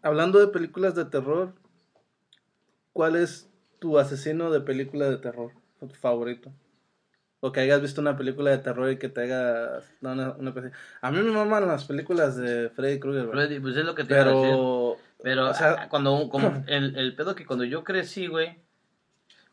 Hablando 0.02 0.38
de 0.40 0.49
películas 0.49 0.94
de 0.94 1.06
terror, 1.06 1.54
¿cuál 2.92 3.16
es 3.16 3.49
tu 3.78 3.99
asesino 3.99 4.50
de 4.50 4.61
película 4.61 5.09
de 5.09 5.16
terror? 5.16 5.52
O 5.82 5.86
tu 5.88 5.94
favorito. 5.96 6.52
O 7.40 7.50
que 7.50 7.58
hayas 7.60 7.82
visto 7.82 8.00
una 8.00 8.16
película 8.16 8.52
de 8.52 8.58
terror 8.58 8.88
y 8.92 8.98
que 8.98 9.08
te 9.08 9.22
haga 9.24 9.80
no, 10.00 10.12
una, 10.12 10.30
una 10.32 10.50
especie- 10.50 10.70
A 11.00 11.10
mí 11.10 11.18
me 11.20 11.32
maman 11.32 11.66
las 11.66 11.84
películas 11.84 12.36
de 12.36 12.70
Freddy 12.70 13.00
Krueger. 13.00 13.28
Freddy, 13.30 13.58
Pues 13.58 13.76
es 13.76 13.84
lo 13.84 13.96
que 13.96 14.04
te 14.04 14.14
iba 14.14 14.22
a 14.22 14.26
decir. 14.26 14.40
Pero 14.42 14.96
Pero 15.24 15.50
o 15.50 15.54
sea- 15.54 15.76
ah, 15.80 15.88
cuando 15.88 16.28
como 16.28 16.62
el, 16.68 16.96
el 16.96 17.16
pedo 17.16 17.34
que 17.34 17.44
cuando 17.44 17.64
yo 17.64 17.82
crecí, 17.82 18.28
güey, 18.28 18.60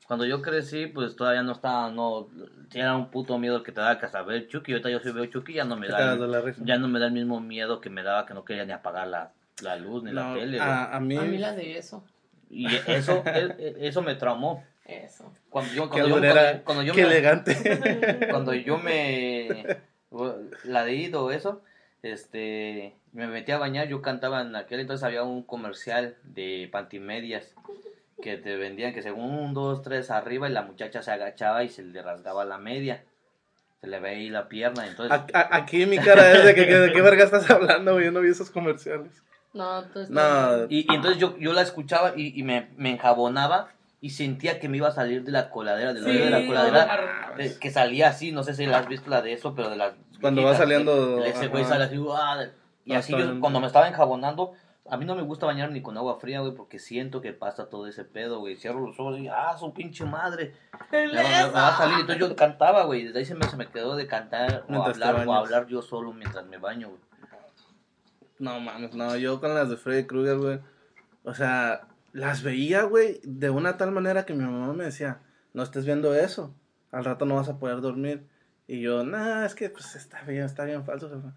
cuando 0.06 0.26
yo 0.26 0.42
crecí, 0.44 0.86
pues 0.88 1.16
todavía 1.16 1.42
no 1.44 1.52
estaba, 1.54 1.92
no, 1.92 2.28
era 2.74 2.96
un 2.96 3.10
puto 3.12 3.38
miedo 3.40 3.62
que 3.64 3.72
te 3.72 3.82
daba 3.82 3.98
que 4.00 4.06
hasta 4.06 4.22
ver 4.24 4.48
Chucky. 4.48 4.72
Ahorita 4.74 4.90
yo 4.92 5.00
si 5.00 5.12
veo 5.12 5.26
Chucky 5.26 5.54
ya 5.54 5.66
no 5.66 5.76
me 5.76 5.88
da, 5.88 6.16
ya 6.64 6.78
no 6.78 6.88
me 6.88 7.00
da 7.00 7.08
el 7.08 7.12
mismo 7.14 7.40
miedo 7.42 7.82
que 7.82 7.90
me 7.90 8.04
daba 8.04 8.26
que 8.28 8.34
no 8.36 8.46
quería 8.46 8.66
ni 8.66 8.72
apagar 8.72 9.08
la, 9.08 9.32
la 9.64 9.76
luz 9.78 10.04
ni 10.04 10.12
la 10.12 10.34
tele, 10.36 10.60
a, 10.60 10.96
a 10.96 11.00
mí, 11.00 11.18
A 11.18 11.22
mí 11.24 11.38
la 11.40 11.54
de 11.54 11.78
eso. 11.78 12.04
Y 12.52 12.68
eso, 12.88 13.24
e- 13.26 13.78
eso 13.82 14.02
me 14.04 14.14
traumó. 14.16 14.64
Eso. 14.90 15.32
Cuando 15.50 15.72
yo, 15.74 15.84
qué 15.84 15.90
cuando 15.90 16.08
yo, 16.08 16.16
alburera, 16.16 16.42
cuando, 16.42 16.64
cuando 16.64 16.84
yo 16.84 16.94
qué 16.94 17.02
me, 17.04 17.08
elegante. 17.12 18.28
cuando 18.32 18.54
yo 18.54 18.78
me 18.80 19.66
la 20.64 20.84
de 20.84 20.94
ido 20.96 21.26
o 21.26 21.32
eso 21.32 21.62
este 22.02 22.96
me 23.14 23.28
metí 23.28 23.52
a 23.52 23.58
bañar 23.60 23.88
yo 23.88 24.02
cantaba 24.02 24.42
en 24.42 24.56
aquel 24.56 24.80
entonces 24.80 25.04
había 25.04 25.24
un 25.24 25.44
comercial 25.44 26.16
de 26.24 26.68
pantimedias 26.72 27.54
que 28.22 28.38
te 28.38 28.56
vendían 28.56 28.94
que 28.94 29.04
según 29.04 29.26
un 29.32 29.54
dos 29.54 29.82
tres 29.84 30.10
arriba 30.10 30.50
y 30.50 30.54
la 30.54 30.64
muchacha 30.64 31.02
se 31.04 31.12
agachaba 31.12 31.64
y 31.64 31.70
se 31.70 31.84
le 31.84 32.02
rasgaba 32.02 32.44
la 32.46 32.58
media 32.58 33.04
Se 33.82 33.88
le 33.88 34.00
ve 34.00 34.10
ahí 34.10 34.30
la 34.30 34.50
pierna, 34.50 34.88
entonces... 34.88 35.12
A- 35.18 35.28
a- 35.40 35.56
aquí 35.58 35.86
mi 35.86 35.98
cara 36.00 36.32
es 36.34 36.44
de 36.44 36.54
que, 36.56 36.66
que- 36.68 36.76
de 36.80 36.92
qué 36.92 37.02
verga 37.02 37.24
estás 37.24 37.50
hablando. 37.50 38.02
Yo 38.02 38.12
no 38.12 38.20
vi 38.20 38.30
esos 38.30 38.50
comerciales. 38.52 39.24
No, 39.54 39.84
tú 39.86 40.00
estás... 40.02 40.10
No, 40.10 40.66
Y, 40.70 40.80
y 40.92 40.96
entonces 40.96 41.18
yo, 41.18 41.38
yo 41.38 41.54
la 41.54 41.62
escuchaba 41.62 42.12
y, 42.16 42.38
y 42.38 42.44
me, 42.44 42.68
me 42.76 42.90
enjabonaba 42.92 43.72
y 44.02 44.12
sentía 44.12 44.60
que 44.60 44.70
me 44.70 44.78
iba 44.78 44.88
a 44.88 44.92
salir 44.92 45.24
de 45.24 45.32
la 45.32 45.50
coladera, 45.50 45.94
del 45.94 46.06
hoyo 46.06 46.26
de 46.26 46.30
la 46.30 46.40
Sí, 46.40 46.48
coladera, 46.48 47.32
no, 47.36 47.42
eh, 47.44 47.58
que 47.60 47.70
salía 47.72 48.10
así, 48.10 48.32
no 48.32 48.44
sé 48.44 48.54
si 48.54 48.66
la 48.66 48.80
has 48.80 48.88
visto 48.88 49.10
la 49.10 49.22
de 49.22 49.34
eso, 49.34 49.54
pero 49.56 49.70
de 49.70 49.76
las... 49.76 49.94
Cuando 50.22 50.44
va 50.44 50.56
saliendo, 50.56 51.22
que 51.22 51.30
Ese 51.30 51.48
güey 51.48 51.66
sale 51.66 51.90
y 52.86 52.94
así 52.94 53.12
yo 53.12 53.40
cuando 53.40 53.60
me 53.60 53.68
estaba 53.68 53.88
enjabonando, 53.88 54.54
a 54.90 54.98
mí 54.98 55.06
no 55.06 55.16
me 55.16 55.22
gusta 55.22 55.46
bañar 55.46 55.70
ni 55.72 55.82
con 55.82 55.96
agua 55.98 56.20
fría, 56.20 56.40
güey, 56.40 56.56
porque 56.56 56.80
siento 56.80 57.22
que 57.22 57.34
pasa 57.34 57.70
todo 57.70 57.86
ese 57.86 58.04
pedo, 58.04 58.40
güey. 58.40 58.56
Cierro 58.56 58.80
los 58.88 59.00
ojos 59.00 59.20
y, 59.20 59.28
¡ah, 59.28 59.56
su 59.60 59.72
pinche 59.72 60.04
madre! 60.06 60.56
Me 60.92 61.06
va, 61.08 61.14
me- 61.14 61.20
me 61.46 61.50
va 61.52 61.68
a 61.68 61.78
salir. 61.78 62.00
Entonces 62.00 62.18
yo 62.28 62.36
cantaba, 62.36 62.86
güey. 62.86 63.04
Desde 63.04 63.20
ahí 63.20 63.26
se 63.26 63.36
me, 63.36 63.46
se 63.48 63.56
me 63.58 63.68
quedó 63.68 63.96
de 63.96 64.08
cantar 64.08 64.64
o 64.68 64.82
hablar, 64.84 65.28
o 65.28 65.34
hablar 65.34 65.68
yo 65.68 65.84
solo 65.84 66.12
mientras 66.14 66.44
me 66.48 66.58
baño, 66.58 66.88
güey. 66.90 67.02
No 68.40 68.60
mames, 68.60 68.96
no, 68.96 69.16
yo 69.18 69.40
con 69.40 69.54
las 69.54 69.70
de 69.70 69.78
Freddy 69.78 70.06
Krueger, 70.08 70.38
güey. 70.38 70.60
O 71.24 71.34
sea, 71.36 71.82
las 72.14 72.44
veía, 72.44 72.84
güey, 72.84 73.20
de 73.24 73.50
una 73.50 73.78
tal 73.78 73.92
manera 73.92 74.26
que 74.26 74.34
mi 74.34 74.44
mamá 74.44 74.74
me 74.74 74.86
decía, 74.86 75.20
no 75.54 75.64
estés 75.64 75.86
viendo 75.86 76.14
eso, 76.16 76.54
al 76.92 77.06
rato 77.06 77.26
no 77.26 77.36
vas 77.36 77.50
a 77.50 77.60
poder 77.60 77.82
dormir. 77.82 78.26
Y 78.68 78.82
yo, 78.82 79.04
nah, 79.04 79.46
es 79.46 79.56
que 79.56 79.70
pues 79.70 79.96
está 79.96 80.22
bien, 80.24 80.44
está 80.44 80.66
bien 80.66 80.86
falso. 80.86 81.10
jefa". 81.10 81.34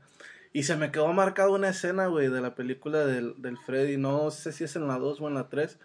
Y 0.53 0.65
se 0.65 0.77
me 0.77 0.91
quedó 0.91 1.13
marcada 1.13 1.49
una 1.51 1.71
escena, 1.71 2.07
güey, 2.07 2.29
de 2.29 2.41
la 2.41 2.55
película 2.55 3.07
del, 3.07 3.41
del 3.41 3.57
Freddy, 3.59 3.97
no 3.97 4.31
sé 4.31 4.53
si 4.53 4.65
es 4.65 4.77
en 4.77 4.87
la 4.87 4.99
2 4.99 5.21
o 5.21 5.29
en 5.29 5.35
la 5.35 5.49
3, 5.49 5.79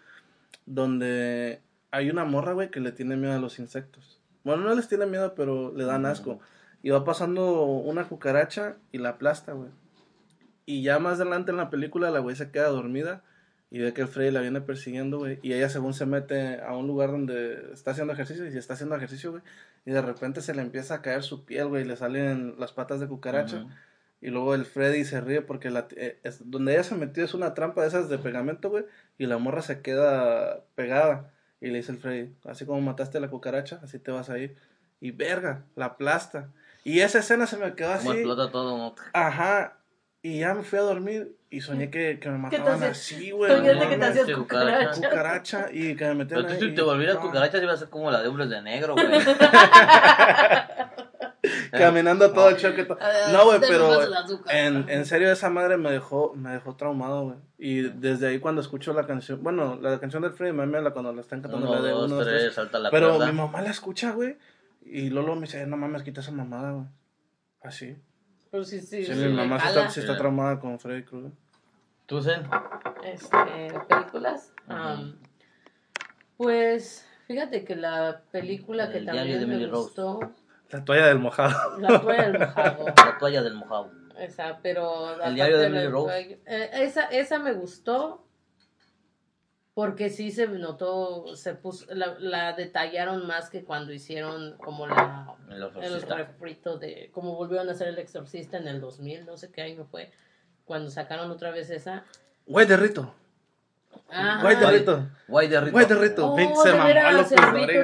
donde 0.66 1.62
hay 1.90 2.10
una 2.10 2.24
morra, 2.24 2.52
güey, 2.52 2.70
que 2.70 2.80
le 2.80 2.92
tiene 2.92 3.16
miedo 3.16 3.32
a 3.32 3.38
los 3.38 3.58
insectos. 3.58 4.20
Bueno, 4.44 4.64
no 4.64 4.74
les 4.74 4.88
tiene 4.88 5.06
miedo, 5.06 5.34
pero 5.34 5.72
le 5.74 5.84
dan 5.84 6.06
asco. 6.06 6.40
Y 6.82 6.90
va 6.90 7.04
pasando 7.04 7.62
una 7.64 8.08
cucaracha 8.08 8.76
y 8.92 8.98
la 8.98 9.10
aplasta, 9.10 9.52
güey. 9.52 9.70
Y 10.66 10.82
ya 10.82 10.98
más 10.98 11.20
adelante 11.20 11.50
en 11.50 11.56
la 11.56 11.70
película 11.70 12.10
la 12.10 12.18
güey 12.18 12.36
se 12.36 12.50
queda 12.50 12.68
dormida 12.68 13.24
y 13.70 13.78
ve 13.80 13.92
que 13.92 14.00
el 14.02 14.08
Freddy 14.08 14.30
la 14.30 14.40
viene 14.40 14.60
persiguiendo, 14.60 15.18
güey. 15.18 15.38
Y 15.42 15.52
ella 15.52 15.68
según 15.68 15.92
se 15.94 16.06
mete 16.06 16.60
a 16.62 16.74
un 16.76 16.86
lugar 16.86 17.10
donde 17.10 17.70
está 17.72 17.90
haciendo 17.90 18.12
ejercicio 18.12 18.46
y 18.46 18.50
si 18.52 18.58
está 18.58 18.74
haciendo 18.74 18.96
ejercicio, 18.96 19.30
güey. 19.32 19.42
Y 19.84 19.90
de 19.90 20.00
repente 20.02 20.40
se 20.40 20.54
le 20.54 20.62
empieza 20.62 20.94
a 20.94 21.02
caer 21.02 21.22
su 21.22 21.44
piel, 21.44 21.66
güey, 21.68 21.82
y 21.82 21.86
le 21.86 21.96
salen 21.96 22.54
las 22.58 22.72
patas 22.72 23.00
de 23.00 23.06
cucaracha. 23.08 23.66
Y 24.20 24.28
luego 24.30 24.54
el 24.54 24.64
Freddy 24.64 25.04
se 25.04 25.20
ríe 25.20 25.42
porque 25.42 25.70
la, 25.70 25.86
eh, 25.96 26.18
es- 26.24 26.50
donde 26.50 26.72
ella 26.72 26.82
se 26.82 26.94
metió 26.96 27.24
es 27.24 27.34
una 27.34 27.54
trampa 27.54 27.82
de 27.82 27.88
esas 27.88 28.08
de 28.08 28.18
pegamento, 28.18 28.68
güey. 28.70 28.84
Y 29.16 29.26
la 29.26 29.38
morra 29.38 29.62
se 29.62 29.80
queda 29.80 30.64
pegada. 30.74 31.30
Y 31.60 31.68
le 31.68 31.78
dice 31.78 31.92
el 31.92 31.98
Freddy, 31.98 32.34
así 32.44 32.64
como 32.66 32.80
mataste 32.80 33.18
a 33.18 33.20
la 33.20 33.28
cucaracha, 33.30 33.80
así 33.82 33.98
te 33.98 34.10
vas 34.10 34.28
a 34.30 34.38
ir. 34.38 34.56
Y 35.00 35.12
verga, 35.12 35.64
la 35.76 35.86
aplasta. 35.86 36.48
Y 36.84 37.00
esa 37.00 37.18
escena 37.20 37.46
se 37.46 37.56
me 37.58 37.74
quedó 37.74 37.96
Como 37.96 38.10
así. 38.10 38.18
explota 38.20 38.50
todo, 38.50 38.76
¿no? 38.78 38.94
Ajá. 39.12 39.77
Y 40.22 40.40
ya 40.40 40.54
me 40.54 40.62
fui 40.62 40.78
a 40.78 40.82
dormir 40.82 41.36
y 41.50 41.60
soñé 41.60 41.90
que, 41.90 42.18
que 42.20 42.28
me 42.28 42.38
mataban 42.38 42.82
así, 42.82 43.30
güey. 43.30 43.50
Soñaste 43.50 43.88
que 43.88 43.96
te 43.98 44.04
hacías 44.04 44.26
Sí, 44.26 44.32
cucaracha. 44.34 44.94
cucaracha 44.94 45.66
y 45.72 45.96
que 45.96 46.04
me 46.06 46.14
metían 46.16 46.42
Pero 46.42 46.48
tú 46.58 46.64
ahí 46.64 46.68
si 46.70 46.74
te 46.74 46.82
volvieras 46.82 47.14
no, 47.16 47.22
cucarachas 47.22 47.62
iba 47.62 47.72
a 47.72 47.76
ser 47.76 47.88
como 47.88 48.10
la 48.10 48.20
de 48.20 48.28
hombres 48.28 48.50
de 48.50 48.60
negro, 48.60 48.94
güey. 48.94 49.06
Caminando 51.70 52.32
todo 52.32 52.48
el 52.48 52.56
choque. 52.56 52.84
to- 52.84 52.98
No, 53.32 53.44
güey, 53.44 53.60
pero 53.60 54.00
en, 54.50 54.88
en 54.88 55.06
serio 55.06 55.30
esa 55.30 55.50
madre 55.50 55.76
me 55.76 55.90
dejó, 55.90 56.34
me 56.34 56.50
dejó 56.50 56.74
traumado, 56.76 57.22
güey. 57.24 57.36
Y 57.58 57.82
desde 57.82 58.28
ahí 58.28 58.38
cuando 58.40 58.60
escucho 58.60 58.92
la 58.92 59.06
canción, 59.06 59.42
bueno, 59.42 59.78
la 59.80 59.98
canción 60.00 60.22
del 60.22 60.32
Freddy 60.32 60.52
me 60.52 60.66
la 60.80 60.90
cuando 60.90 61.12
la 61.12 61.20
están 61.20 61.40
cantando 61.40 61.66
Uno, 61.70 61.76
la 61.76 61.82
de 61.86 61.90
dos, 61.92 62.06
uno, 62.06 62.16
dos, 62.16 62.26
tres, 62.26 62.42
tres. 62.42 62.54
salta 62.54 62.78
la 62.78 62.90
Pero 62.90 63.10
cuerda. 63.16 63.26
mi 63.26 63.32
mamá 63.38 63.62
la 63.62 63.70
escucha, 63.70 64.10
güey. 64.12 64.36
Y 64.84 65.10
Lolo 65.10 65.34
me 65.36 65.42
dice, 65.42 65.66
no 65.66 65.76
mames, 65.76 66.02
quita 66.02 66.20
esa 66.20 66.32
mamada, 66.32 66.72
güey. 66.72 66.86
Así. 67.62 67.96
Pero 68.50 68.64
sí, 68.64 68.80
sí, 68.80 69.04
Sí, 69.04 69.12
sí, 69.14 69.18
mi 69.20 69.34
mamá 69.34 69.58
cala. 69.58 69.68
está, 69.68 69.90
sí 69.90 70.00
está 70.00 70.16
traumada 70.16 70.58
con 70.58 70.78
Freddy 70.78 71.02
Krueger. 71.04 71.32
¿Tú, 72.06 72.22
Zen? 72.22 72.42
este, 73.04 73.78
películas. 73.88 74.52
Ujú. 74.66 74.76
am, 74.76 75.18
pues 76.36 77.06
fíjate 77.26 77.64
que 77.64 77.76
la 77.76 78.22
película 78.30 78.90
que 78.90 78.98
El 78.98 79.06
de 79.06 79.12
también 79.12 79.48
me 79.48 79.66
Rose. 79.66 79.82
gustó, 79.82 80.20
La 80.70 80.84
toalla 80.84 81.06
del 81.08 81.18
mojado. 81.18 81.78
La 81.78 82.00
toalla 82.00 82.22
del 82.30 82.38
mojado. 82.40 82.84
La 82.96 83.18
toalla 83.18 83.42
del 83.42 83.54
mojado. 83.54 83.90
Esa, 84.18 84.58
pero 84.62 85.06
aparte 85.10 85.34
diario 85.34 85.58
de 85.58 85.66
Emily 85.66 85.86
Rose. 85.88 86.06
toalla- 86.12 86.38
eh, 86.46 86.70
esa, 86.84 87.04
esa 87.06 87.38
me 87.38 87.52
gustó 87.52 88.24
porque 89.78 90.10
sí 90.10 90.32
se 90.32 90.48
notó, 90.48 91.36
se 91.36 91.54
puso, 91.54 91.86
la, 91.94 92.16
la 92.18 92.52
detallaron 92.52 93.28
más 93.28 93.48
que 93.48 93.62
cuando 93.62 93.92
hicieron 93.92 94.56
como 94.56 94.88
la 94.88 95.36
El 95.48 95.54
el 95.54 95.62
exorcista. 95.62 96.16
refrito 96.16 96.78
de 96.78 97.12
como 97.12 97.36
volvieron 97.36 97.68
a 97.68 97.70
hacer 97.70 97.86
el 97.86 97.98
exorcista 98.00 98.56
en 98.56 98.66
el 98.66 98.80
2000, 98.80 99.24
no 99.24 99.36
sé 99.36 99.52
qué 99.52 99.62
año 99.62 99.86
fue, 99.88 100.10
cuando 100.64 100.90
sacaron 100.90 101.30
otra 101.30 101.52
vez 101.52 101.70
esa. 101.70 102.02
Güey 102.44 102.66
de 102.66 102.76
Rito. 102.76 103.14
Ajá. 104.08 104.42
Güey 104.42 104.56
de 104.56 104.66
Rito. 104.66 105.08
Guay 105.28 105.46
de 105.46 105.60
Rito. 105.60 105.72
Güey 105.72 105.86
de 105.86 105.94
Rito. 105.94 106.32
Oh, 106.32 106.36
Rito 106.36 106.62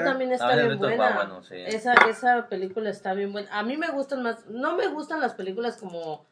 también 0.03 0.33
está 0.33 0.57
bien 0.57 0.71
Rito 0.73 0.89
está 0.89 1.05
buena. 1.05 1.15
bueno, 1.15 1.43
sí. 1.45 1.55
esa, 1.59 1.95
esa 2.11 2.49
película 2.49 2.91
está 2.91 3.15
bien 3.15 3.33
buena. 3.33 3.57
A 3.57 3.63
mí 3.63 3.77
me 3.77 3.93
gustan 3.93 4.21
más, 4.25 4.45
no 4.47 4.75
me 4.77 4.89
gustan 4.89 5.21
las 5.21 5.35
películas 5.35 5.77
como, 5.77 6.27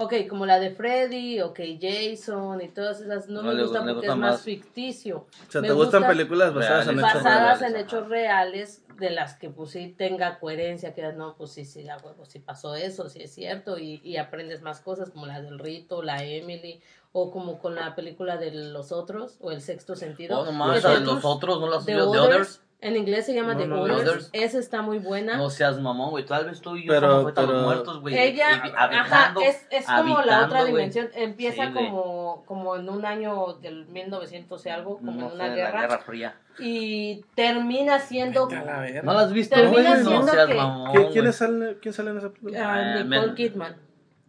ok, 0.00 0.14
como 0.28 0.46
la 0.46 0.58
de 0.60 0.70
Freddy, 0.70 1.40
ok, 1.40 1.58
Jason 1.80 2.60
y 2.62 2.68
todas 2.68 3.00
esas, 3.00 3.28
no, 3.28 3.42
No 3.42 3.48
me 3.48 3.54
le 3.54 3.62
gustan 3.64 3.82
gu- 3.82 3.86
le 3.86 3.92
porque 3.94 4.06
gusta 4.08 4.12
es 4.14 4.18
más, 4.20 4.32
más. 4.34 4.42
ficticio. 4.42 5.16
O 5.18 5.50
sea, 5.50 5.60
Me 5.60 5.68
¿te 5.68 5.74
gustan 5.74 6.00
gusta- 6.02 6.08
películas 6.08 6.54
basadas 6.54 6.86
en 6.88 6.96
Reales. 6.98 7.10
hechos 7.12 7.24
Basadas 7.24 7.60
reales? 7.60 7.74
en 7.80 7.84
hechos 7.84 8.08
reales, 8.08 8.84
de 8.98 9.10
las 9.10 9.34
que 9.34 9.48
pues 9.50 9.70
sí 9.70 9.94
tenga 9.96 10.38
coherencia, 10.40 10.92
que 10.94 11.02
no, 11.12 11.36
pues 11.36 11.52
sí, 11.52 11.64
sí, 11.64 11.88
a 11.88 11.96
huevo, 11.98 12.24
sí 12.24 12.38
pasó 12.40 12.74
eso, 12.74 13.08
sí 13.08 13.20
es 13.22 13.32
cierto, 13.32 13.78
y, 13.78 14.00
y 14.04 14.16
aprendes 14.16 14.60
más 14.62 14.80
cosas 14.80 15.10
como 15.10 15.26
la 15.26 15.40
del 15.40 15.58
Rito, 15.58 16.02
la 16.02 16.24
Emily, 16.24 16.80
o 17.12 17.30
como 17.30 17.58
con 17.58 17.74
la 17.74 17.94
película 17.94 18.36
de 18.36 18.50
los 18.52 18.90
otros, 18.92 19.36
o 19.40 19.50
el 19.52 19.60
sexto 19.62 19.94
sentido. 19.96 20.40
Oh, 20.40 20.52
no 20.52 20.74
esa 20.74 20.90
de 20.90 20.98
te- 20.98 21.04
los 21.04 21.24
otros, 21.24 21.60
¿no 21.60 21.68
las? 21.68 21.84
The 21.86 22.00
Others, 22.00 22.24
Others. 22.24 22.62
En 22.80 22.96
inglés 22.96 23.26
se 23.26 23.34
llama 23.34 23.54
No, 23.54 23.60
The 23.60 23.66
no, 23.66 23.82
Others. 23.82 24.30
Esa 24.32 24.58
está 24.60 24.82
muy 24.82 24.98
buena. 25.00 25.36
No 25.36 25.50
seas 25.50 25.80
mamón, 25.80 26.10
güey. 26.10 26.24
Tal 26.24 26.44
vez 26.44 26.60
tú 26.60 26.76
y 26.76 26.84
yo 26.86 26.92
Pero- 26.92 27.10
somos 27.18 27.32
pero- 27.34 27.62
muertos, 27.62 28.00
güey. 28.00 28.16
Ella, 28.16 28.62
y 28.64 28.68
ajá, 28.68 28.84
habitando- 28.84 29.40
es, 29.40 29.66
es 29.70 29.84
como 29.84 30.14
la 30.14 30.18
habitando, 30.20 30.46
otra 30.46 30.60
güey. 30.60 30.72
dimensión. 30.72 31.08
Empieza 31.14 31.66
Sí, 31.66 31.72
como, 31.72 32.44
como 32.46 32.76
en 32.76 32.88
un 32.88 33.04
año 33.04 33.54
del 33.54 33.86
1900 33.86 34.64
y 34.64 34.68
algo, 34.68 34.98
como 34.98 35.10
No 35.10 35.26
en 35.26 35.32
una 35.34 35.48
la 35.48 35.54
guerra, 35.56 35.80
Guerra 35.80 35.98
Fría. 35.98 36.36
Y 36.60 37.24
termina 37.34 37.98
siendo 37.98 38.48
la. 38.48 39.02
¿No 39.02 39.12
la 39.12 39.20
has 39.22 39.32
visto, 39.32 39.56
Termina 39.56 39.90
güey? 39.94 40.04
No 40.04 40.08
siendo 40.10 40.28
seas 40.32 40.46
que- 40.46 40.54
mamón, 40.54 40.88
¿Qui- 40.92 41.00
güey. 41.00 41.12
¿Quién, 41.12 41.32
sale, 41.32 41.78
¿Quién 41.82 41.94
sale 41.94 42.10
en 42.10 42.18
esa 42.18 42.28
película? 42.30 42.60
ah, 42.64 42.94
Ah, 43.00 43.02
Nicole 43.02 43.34
Kidman. 43.34 43.76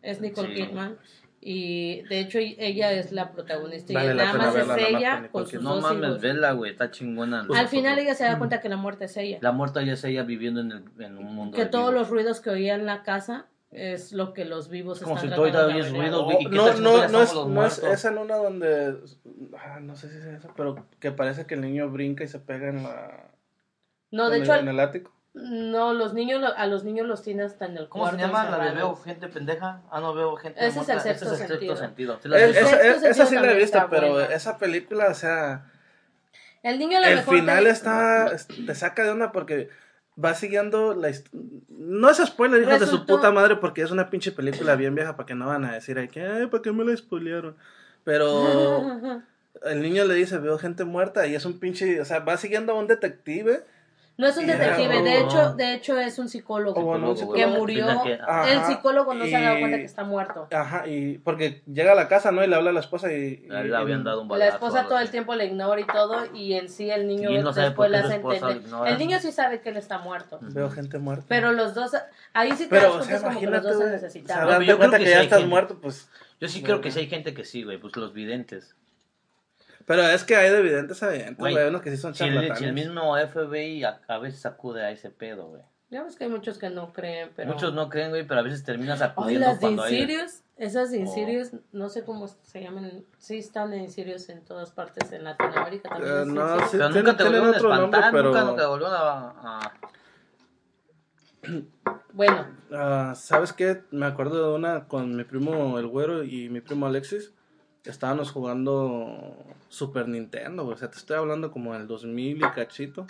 Es 0.02 0.22
Nicole 0.22 0.48
Sí. 0.48 0.56
Kidman. 0.66 0.98
Y 1.42 2.02
de 2.04 2.20
hecho 2.20 2.38
ella 2.40 2.92
es 2.92 3.14
la 3.14 3.32
protagonista 3.32 3.94
Vale 3.94 4.12
y 4.14 4.18
nada 4.18 4.34
más 4.34 4.54
verla, 4.54 4.60
es 4.62 4.68
nada 4.68 4.82
más 4.82 4.90
ella 4.90 5.12
con 5.12 5.22
Nicole 5.22 5.32
con 5.32 5.48
sus. 5.48 5.62
No 5.62 5.76
dos 5.76 5.84
mames, 5.84 6.10
hijos. 6.10 6.22
vela, 6.22 6.52
güey. 6.52 6.72
Está 6.72 6.92
chingona. 6.92 7.48
Al 7.56 7.68
final 7.70 7.98
ella 7.98 8.14
se 8.14 8.26
da 8.26 8.38
cuenta 8.38 8.60
que 8.60 8.68
la 8.68 8.76
muerte 8.76 9.06
es 9.06 9.16
ella. 9.16 9.38
La 9.42 9.54
muerta 9.54 9.82
ya 9.82 9.94
es 9.94 10.04
ella 10.04 10.24
viviendo 10.24 10.60
en, 10.60 10.72
el, 10.72 10.84
en 11.00 11.18
un 11.18 11.34
mundo 11.34 11.56
que 11.56 11.66
todos 11.66 11.92
vivos. 11.92 12.02
los 12.02 12.10
ruidos 12.10 12.42
que 12.42 12.50
oía 12.50 12.76
en 12.76 12.86
la 12.86 13.04
casa 13.04 13.46
es 13.72 14.12
lo 14.12 14.34
que 14.34 14.46
los 14.46 14.70
vivos 14.70 15.00
Como 15.00 15.16
están 15.16 15.30
si 15.30 15.36
tratando 15.36 15.68
de 15.68 15.74
oyes 15.76 15.92
ruidos, 15.92 16.24
güey. 16.26 16.38
¿y 16.42 16.50
qué 16.50 16.56
no, 16.56 16.74
no, 16.74 17.08
no, 17.08 17.22
es, 17.22 17.34
no 17.34 17.66
es 17.66 17.78
esa 17.84 18.10
en 18.10 18.18
una 18.18 18.36
donde. 18.36 18.98
ah, 19.58 19.80
no 19.80 19.96
sé 19.96 20.10
si 20.10 20.18
es 20.18 20.26
esa, 20.26 20.54
pero 20.56 20.88
que 21.00 21.12
parece 21.12 21.46
que 21.46 21.54
el 21.54 21.62
niño 21.62 21.90
brinca 21.90 22.24
y 22.24 22.28
se 22.28 22.40
pega 22.40 22.68
en 22.70 22.84
la. 22.84 23.32
No, 24.12 24.30
de 24.30 24.40
hecho, 24.40 24.56
en 24.56 24.68
el 24.68 24.80
ático. 24.80 25.14
No, 25.42 25.94
los 25.94 26.14
niños, 26.14 26.42
a 26.56 26.68
los 26.68 26.84
niños 26.84 27.08
los 27.08 27.22
tiene 27.24 27.44
hasta 27.44 27.66
en 27.66 27.78
el 27.78 27.88
¿Cómo 27.90 28.06
se 28.10 28.18
cuarto. 28.18 28.28
llama 28.38 28.58
la 28.58 28.66
de 28.66 28.72
veo 28.76 28.96
gente 28.96 29.28
pendeja? 29.28 29.82
Ah, 29.92 30.00
no 30.00 30.14
veo 30.14 30.36
gente 30.36 30.60
Ese 30.60 30.68
es 30.68 30.76
muerta. 30.76 30.94
el 30.94 31.00
sexto 31.02 31.26
Ese 31.26 31.36
es 31.36 31.42
el 31.42 31.48
sentido. 31.48 31.76
sexto 31.76 31.86
sentido. 31.88 32.20
¿Sí 32.22 32.28
la 32.30 32.38
Es- 32.40 32.48
visto? 32.48 32.60
esa, 32.66 32.70
sexto 32.70 32.88
es- 32.90 33.04
esa 33.04 33.14
sentido 33.26 33.28
sí 33.42 33.48
la 33.48 33.52
he 33.52 33.56
visto, 33.58 33.88
pero 33.90 34.12
buena. 34.14 34.34
esa 34.34 34.58
película, 34.58 35.08
o 35.10 35.14
sea. 35.14 35.66
El 36.64 36.78
niño 36.80 36.98
a 36.98 37.02
lo 37.02 37.08
El 37.08 37.16
mejor 37.18 37.36
final 37.40 37.64
te- 37.64 37.70
está. 37.70 38.32
Te 38.66 38.76
saca 38.76 39.04
de 39.04 39.10
onda 39.12 39.32
porque 39.32 39.70
va 40.24 40.34
siguiendo 40.34 40.94
la 40.94 41.10
No 41.70 42.10
es 42.10 42.18
spoiler, 42.18 42.62
hijos 42.62 42.74
de 42.74 42.86
su 42.86 42.98
Resultó- 42.98 43.16
puta 43.16 43.32
madre, 43.32 43.56
porque 43.56 43.82
es 43.82 43.92
una 43.92 44.10
pinche 44.10 44.32
película 44.34 44.76
bien 44.76 44.94
vieja 44.94 45.16
para 45.16 45.26
que 45.26 45.36
no 45.36 45.48
van 45.48 45.64
a 45.64 45.72
decir 45.74 45.98
ay, 45.98 46.10
que, 46.10 46.22
ay, 46.22 46.48
¿para 46.48 46.62
qué 46.62 46.72
me 46.74 46.84
la 46.84 46.96
spoilearon? 46.98 47.56
Pero 48.04 48.28
el 49.64 49.82
niño 49.82 50.04
le 50.06 50.14
dice, 50.16 50.38
veo 50.38 50.58
gente 50.58 50.84
muerta 50.84 51.26
y 51.28 51.36
es 51.36 51.46
un 51.46 51.60
pinche. 51.60 52.02
O 52.02 52.06
sea, 52.06 52.20
va 52.20 52.36
siguiendo 52.38 52.74
a 52.74 52.76
un 52.76 52.88
detective. 52.88 53.64
No 54.20 54.28
es 54.28 54.36
un 54.36 54.48
detective, 54.48 55.02
de 55.02 55.22
hecho, 55.22 55.54
de 55.54 55.76
hecho 55.76 55.98
es 55.98 56.20
un 56.20 56.28
psicólogo. 56.28 56.78
Oh, 56.78 56.84
bueno, 56.84 57.12
un 57.12 57.16
Luego, 57.16 57.34
que 57.34 57.48
murió. 57.48 57.88
Ajá. 57.88 58.52
el 58.52 58.66
psicólogo 58.66 59.14
no 59.14 59.24
se 59.24 59.34
ha 59.34 59.42
dado 59.42 59.60
cuenta 59.60 59.78
que 59.78 59.86
está 59.86 60.04
muerto. 60.04 60.50
Ajá, 60.52 60.86
y 60.88 61.20
porque 61.20 61.62
llega 61.66 61.94
a 61.94 61.96
la 61.96 62.10
casa, 62.10 62.30
¿no? 62.34 62.44
Y 62.44 62.48
le 62.48 62.56
habla 62.58 62.72
a 62.72 62.74
la 62.74 62.82
esposa 62.82 63.14
y. 63.14 63.38
Le 63.48 63.74
habían 63.74 64.04
dado 64.04 64.24
un 64.24 64.28
La 64.28 64.34
balazo. 64.34 64.56
esposa 64.56 64.80
algo 64.80 64.90
todo 64.90 65.00
el 65.00 65.10
tiempo 65.10 65.36
le 65.36 65.46
ignora 65.46 65.80
y 65.80 65.86
todo, 65.88 66.26
y 66.36 66.56
en 66.56 66.68
sí 66.68 66.92
el 66.92 67.08
niño 67.08 67.30
no 67.30 67.54
después 67.54 67.90
esposa 67.94 68.08
lo 68.08 68.14
entender. 68.14 68.88
El 68.88 68.98
niño 68.98 69.20
sí 69.22 69.32
sabe 69.32 69.62
que 69.62 69.70
él 69.70 69.78
está 69.78 70.00
muerto. 70.00 70.38
Veo 70.42 70.70
gente 70.70 71.00
muerta. 71.00 71.24
Pero 71.30 71.54
los 71.54 71.74
dos, 71.74 71.92
ahí 72.34 72.52
sí 72.52 72.66
te 72.66 72.72
Pero, 72.72 72.96
das 72.96 72.96
o 72.96 73.04
sea, 73.04 73.22
como 73.22 73.40
que 73.40 73.48
los 73.48 73.64
dos 73.64 73.72
se. 73.72 73.78
O 73.78 73.84
sea, 73.84 73.92
necesitaban. 73.94 74.44
No, 74.44 74.52
darte 74.52 74.66
yo 74.66 74.78
creo 74.78 74.90
cuenta 74.90 74.98
que 74.98 75.10
ya 75.12 75.22
estás 75.22 75.40
gente. 75.40 75.50
muerto, 75.50 75.80
pues. 75.80 76.10
Yo 76.42 76.50
sí 76.50 76.62
creo 76.62 76.82
que 76.82 76.92
sí 76.92 77.00
hay 77.00 77.08
gente 77.08 77.34
que 77.34 77.46
sí, 77.46 77.64
güey. 77.64 77.78
Pues 77.78 77.96
los 77.96 78.12
videntes. 78.12 78.76
Pero 79.90 80.04
es 80.04 80.24
que 80.24 80.36
hay 80.36 80.52
de 80.52 80.60
evidentes 80.60 81.02
a 81.02 81.10
evidentes, 81.10 81.40
Güey. 81.40 81.58
Hay 81.58 81.68
unos 81.70 81.82
que 81.82 81.90
sí 81.90 81.98
son 81.98 82.14
Si 82.14 82.24
el, 82.24 82.30
si 82.30 82.38
el 82.38 82.48
charlatanes. 82.50 82.74
mismo 82.76 83.16
FBI 83.18 83.84
a, 83.86 84.00
a 84.08 84.20
veces 84.20 84.46
acude 84.46 84.84
a 84.86 84.92
ese 84.92 85.10
pedo, 85.10 85.48
güey. 85.48 85.64
Ya 85.90 86.04
ves 86.04 86.16
que 86.16 86.26
hay 86.26 86.30
muchos 86.30 86.60
que 86.60 86.70
no 86.70 86.94
creen, 86.94 87.32
pero... 87.36 87.52
Muchos 87.52 87.74
no 87.74 87.90
creen, 87.90 88.12
güey, 88.12 88.24
pero 88.28 88.42
a 88.42 88.44
veces 88.44 88.64
terminas 88.64 89.02
Ay, 89.02 89.08
acudiendo 89.10 89.48
las 89.48 89.56
de 89.60 89.62
cuando 89.62 89.82
hay... 89.82 90.08
Esas 90.58 90.92
de 90.92 90.98
Oh. 90.98 91.02
Insirius, 91.02 91.50
no 91.72 91.90
sé 91.90 92.04
cómo 92.04 92.28
se 92.28 92.62
llaman, 92.62 93.04
sí 93.18 93.40
están 93.40 93.74
en 93.74 93.82
Insirius 93.86 94.30
en 94.30 94.46
todas 94.46 94.70
partes, 94.70 95.12
en 95.12 95.24
Latinoamérica 95.24 95.90
también. 95.90 96.14
Eh, 96.14 96.26
no, 96.28 96.60
sí, 96.60 96.66
Pero 96.74 96.90
nunca 96.90 97.18
te 97.18 97.24
volvieron 97.24 97.48
a 97.48 97.52
otro 97.58 97.70
nombre, 97.70 98.00
espantar, 98.00 98.12
pero- 98.14 98.32
nunca 98.34 98.56
te 98.62 98.66
volvieron 98.68 98.96
a... 98.96 99.30
a- 99.42 99.74
Bueno, 102.14 102.46
Ah, 102.72 103.14
¿Sabes 103.16 103.54
qué? 103.54 103.82
Me 103.90 104.06
acuerdo 104.06 104.52
de 104.52 104.56
una 104.56 104.88
con 104.88 105.16
mi 105.16 105.24
primo 105.24 105.80
el 105.80 105.88
güero 105.88 106.24
y 106.24 106.50
mi 106.50 106.62
primo 106.62 106.86
Alexis. 106.86 107.34
Estábamos 107.90 108.32
jugando 108.32 109.36
Super 109.70 110.08
Nintendo, 110.08 110.64
güey. 110.64 110.76
O 110.76 110.78
sea, 110.78 110.90
te 110.90 110.98
estoy 110.98 111.18
hablando 111.18 111.52
como 111.52 111.74
del 111.74 111.88
2000 111.88 112.38
y 112.38 112.42
cachito. 112.42 113.08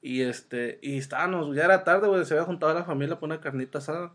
Y 0.00 0.22
este, 0.22 0.78
y 0.82 0.98
estábamos, 0.98 1.54
ya 1.54 1.64
era 1.64 1.84
tarde, 1.84 2.08
güey. 2.08 2.24
Se 2.24 2.34
había 2.34 2.46
juntado 2.46 2.74
la 2.74 2.84
familia 2.84 3.18
por 3.18 3.28
una 3.28 3.40
carnita 3.40 3.78
asada. 3.78 4.12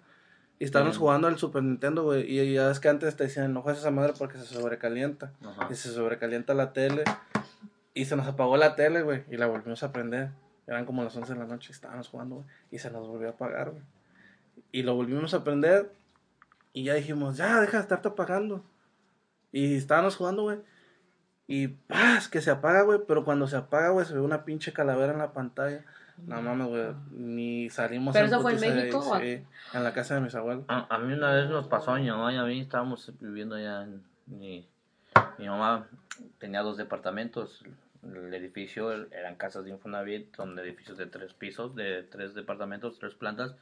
Y 0.60 0.65
estábamos 0.65 0.98
jugando 0.98 1.27
al 1.27 1.38
Super 1.38 1.63
Nintendo, 1.63 2.03
güey. 2.03 2.30
Y 2.32 2.53
ya 2.53 2.72
es 2.72 2.80
que 2.80 2.89
antes 2.89 3.15
te 3.15 3.25
decían, 3.25 3.53
no 3.53 3.62
juegues 3.62 3.82
esa 3.82 3.92
madre 3.92 4.13
porque 4.18 4.38
se 4.38 4.46
sobrecalienta. 4.46 5.34
Ajá. 5.46 5.68
Y 5.70 5.75
se 5.75 5.89
sobrecalienta 5.89 6.53
la 6.53 6.74
tele. 6.74 7.03
Y 7.94 8.06
se 8.06 8.15
nos 8.15 8.27
apagó 8.27 8.58
la 8.58 8.75
tele, 8.75 9.01
güey. 9.01 9.24
Y 9.30 9.38
la 9.38 9.48
volvimos 9.48 9.84
a 9.84 9.92
prender. 9.92 10.30
Eran 10.68 10.86
como 10.86 11.03
las 11.03 11.15
11 11.15 11.34
de 11.34 11.39
la 11.39 11.46
noche. 11.46 11.72
y 11.72 11.74
Estábamos 11.74 12.08
jugando, 12.08 12.36
güey. 12.36 12.48
Y 12.72 12.80
se 12.80 12.89
nos 12.89 13.08
volvió 13.08 13.27
a 13.27 13.32
apagar, 13.32 13.72
güey. 13.72 13.84
Y 14.72 14.84
lo 14.84 14.96
volvimos 14.96 15.34
a 15.34 15.44
prender. 15.44 15.92
Y 16.72 16.86
ya 16.86 16.94
dijimos, 16.94 17.38
ya, 17.38 17.60
deja 17.60 17.77
de 17.77 17.84
estarte 17.84 18.08
apagando. 18.08 18.63
Y 19.54 19.76
estábamos 19.78 20.18
jugando, 20.18 20.42
güey. 20.42 20.58
Y 21.48 21.68
¡paz! 21.68 22.28
que 22.28 22.42
se 22.42 22.52
apaga, 22.52 22.82
güey. 22.82 23.00
Pero 23.08 23.24
cuando 23.24 23.48
se 23.48 23.56
apaga, 23.56 23.92
güey, 23.92 24.06
se 24.06 24.14
ve 24.14 24.20
una 24.20 24.44
pinche 24.44 24.74
calavera 24.74 25.14
en 25.14 25.20
la 25.20 25.32
pantalla. 25.32 25.86
No 26.18 26.42
mames, 26.42 26.68
güey. 26.68 26.88
Ni 27.12 27.70
salimos 27.70 28.14
¿Pero 28.14 28.26
eso 28.26 28.42
fue 28.42 28.54
en 28.56 28.60
México 28.60 29.14
ahí, 29.14 29.36
o 29.36 29.38
Sí, 29.38 29.78
en 29.78 29.84
la 29.84 29.94
casa 29.94 30.16
de 30.16 30.22
mis 30.22 30.36
abuelos. 30.36 30.66
A, 30.68 30.94
a 30.94 30.98
mí 30.98 31.14
una 31.14 31.32
vez 31.32 31.50
nos 31.50 31.68
pasó 31.68 31.92
a 31.92 32.00
mi 32.00 32.10
mamá 32.10 32.34
y 32.34 32.38
a 32.38 32.44
mí, 32.44 32.60
estábamos 32.60 33.12
viviendo 33.20 33.56
allá 33.56 33.84
en 33.84 34.04
mi, 34.26 34.68
mi 35.38 35.48
mamá 35.48 35.88
tenía 36.40 36.62
dos 36.62 36.78
departamentos, 36.78 37.64
el 38.04 38.34
edificio 38.34 38.92
eran 39.12 39.36
casas 39.36 39.66
de 39.66 39.72
Infonavit, 39.72 40.36
son 40.36 40.58
edificios 40.60 40.98
de 40.98 41.06
tres 41.06 41.34
pisos, 41.34 41.76
de 41.76 42.04
tres 42.04 42.34
departamentos, 42.34 43.00
tres 43.00 43.16
plantas, 43.16 43.56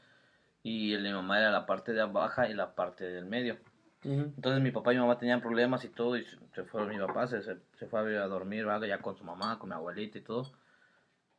y 0.63 0.93
el 0.93 1.03
de 1.03 1.09
mi 1.09 1.15
mamá 1.15 1.39
era 1.39 1.51
la 1.51 1.65
parte 1.65 1.93
de 1.93 2.03
baja 2.03 2.49
y 2.49 2.53
la 2.53 2.75
parte 2.75 3.05
del 3.05 3.25
medio. 3.25 3.57
Entonces 4.03 4.61
mi 4.63 4.71
papá 4.71 4.93
y 4.93 4.95
mi 4.95 5.01
mamá 5.01 5.17
tenían 5.17 5.41
problemas 5.41 5.85
y 5.85 5.89
todo, 5.89 6.17
y 6.17 6.25
se- 6.53 6.63
fueron, 6.65 6.89
mi 6.89 6.97
papá 6.99 7.27
se, 7.27 7.41
se, 7.43 7.57
se 7.77 7.85
fue 7.87 7.99
a 8.17 8.27
dormir, 8.27 8.65
¿verdad? 8.65 8.87
ya 8.87 8.97
con 8.99 9.15
su 9.15 9.23
mamá, 9.23 9.59
con 9.59 9.69
mi 9.69 9.75
abuelita 9.75 10.17
y 10.17 10.21
todo. 10.21 10.51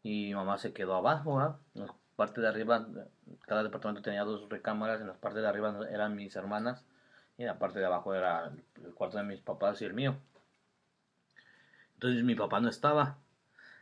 Y 0.02 0.26
mi 0.26 0.34
mamá 0.34 0.58
se 0.58 0.72
quedó 0.72 0.94
abajo, 0.94 1.36
¿verdad? 1.36 1.56
En 1.74 1.86
la 1.86 1.94
parte 2.16 2.40
de 2.40 2.48
arriba, 2.48 2.86
cada 3.46 3.62
departamento 3.64 4.02
tenía 4.02 4.24
dos 4.24 4.48
recámaras, 4.48 5.00
en 5.00 5.08
la 5.08 5.14
parte 5.14 5.40
de 5.40 5.48
arriba 5.48 5.76
eran 5.90 6.14
mis 6.16 6.36
hermanas, 6.36 6.84
y 7.38 7.42
en 7.42 7.48
la 7.48 7.58
parte 7.58 7.78
de 7.80 7.86
abajo 7.86 8.14
era 8.14 8.52
el 8.84 8.94
cuarto 8.94 9.16
de 9.18 9.24
mis 9.24 9.40
papás 9.40 9.80
y 9.82 9.84
el 9.84 9.94
mío. 9.94 10.16
Entonces 11.94 12.22
mi 12.24 12.34
papá 12.34 12.60
no 12.60 12.68
estaba. 12.68 13.18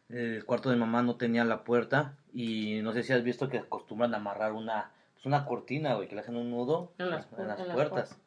El 0.08 0.44
cuarto 0.44 0.70
de 0.70 0.76
mamá 0.76 1.02
no 1.02 1.16
tenía 1.16 1.44
la 1.44 1.64
puerta, 1.64 2.16
y 2.32 2.80
no 2.82 2.92
sé 2.92 3.02
si 3.02 3.12
has 3.12 3.22
visto 3.22 3.48
que 3.48 3.58
acostumbran 3.58 4.12
a 4.14 4.18
amarrar 4.18 4.52
una, 4.52 4.90
pues 5.14 5.26
una 5.26 5.44
cortina, 5.44 5.94
güey, 5.94 6.08
que 6.08 6.14
le 6.14 6.22
hacen 6.22 6.36
un 6.36 6.50
nudo 6.50 6.92
las 7.10 7.26
en 7.38 7.48
las 7.48 7.58
puertas. 7.74 8.20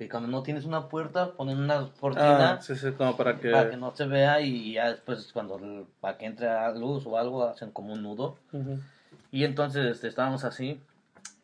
Que 0.00 0.08
cuando 0.08 0.30
no 0.30 0.42
tienes 0.42 0.64
una 0.64 0.88
puerta, 0.88 1.32
ponen 1.32 1.58
una 1.58 1.90
cortina 2.00 2.52
Ah, 2.52 2.62
sí, 2.62 2.74
sí, 2.74 2.90
como 2.92 3.18
para 3.18 3.38
que... 3.38 3.50
para 3.50 3.68
que 3.68 3.76
no 3.76 3.94
se 3.94 4.06
vea 4.06 4.40
y 4.40 4.72
ya 4.72 4.88
después 4.88 5.30
cuando 5.30 5.86
para 6.00 6.16
que 6.16 6.24
entre 6.24 6.48
a 6.48 6.70
luz 6.72 7.04
o 7.04 7.18
algo 7.18 7.44
hacen 7.44 7.70
como 7.70 7.92
un 7.92 8.02
nudo. 8.02 8.38
Y 9.30 9.44
entonces 9.44 9.84
este, 9.84 10.08
estábamos 10.08 10.44
así 10.44 10.80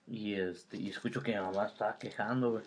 y 0.07 0.37
este 0.37 0.79
y 0.79 0.89
escucho 0.89 1.23
que 1.23 1.33
mi 1.33 1.39
mamá 1.39 1.67
estaba 1.67 1.99
quejando 1.99 2.53
güey. 2.53 2.65